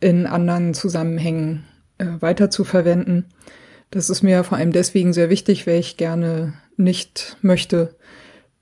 in 0.00 0.26
anderen 0.26 0.74
Zusammenhängen 0.74 1.64
äh, 1.98 2.06
weiter 2.20 2.50
zu 2.50 2.64
verwenden. 2.64 3.26
Das 3.90 4.10
ist 4.10 4.22
mir 4.22 4.44
vor 4.44 4.58
allem 4.58 4.72
deswegen 4.72 5.12
sehr 5.12 5.30
wichtig, 5.30 5.66
weil 5.66 5.78
ich 5.78 5.96
gerne 5.96 6.54
nicht 6.76 7.36
möchte, 7.42 7.96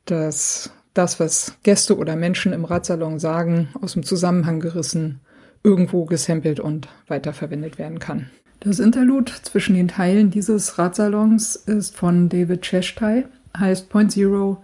dass 0.05 0.71
das, 0.95 1.21
was 1.21 1.59
Gäste 1.63 1.97
oder 1.99 2.17
Menschen 2.17 2.53
im 2.53 2.65
Radsalon 2.65 3.19
sagen, 3.19 3.69
aus 3.81 3.93
dem 3.93 4.03
Zusammenhang 4.03 4.61
gerissen, 4.61 5.21
irgendwo 5.63 6.05
gesampelt 6.05 6.61
und 6.61 6.89
weiterverwendet 7.09 7.79
werden 7.79 7.99
kann. 7.99 8.31
Das 8.61 8.79
Interlude 8.79 9.33
zwischen 9.43 9.75
den 9.75 9.89
Teilen 9.89 10.31
dieses 10.31 10.79
Radsalons 10.79 11.57
ist 11.57 11.97
von 11.97 12.29
David 12.29 12.63
Cheshtai, 12.63 13.27
heißt 13.57 13.89
Point 13.91 14.13
Zero 14.13 14.63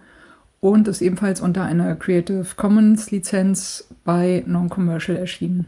und 0.59 0.87
ist 0.87 1.01
ebenfalls 1.01 1.41
unter 1.41 1.63
einer 1.63 1.95
Creative 1.95 2.45
Commons 2.55 3.11
Lizenz 3.11 3.87
bei 4.03 4.43
Non-Commercial 4.47 5.17
erschienen. 5.17 5.67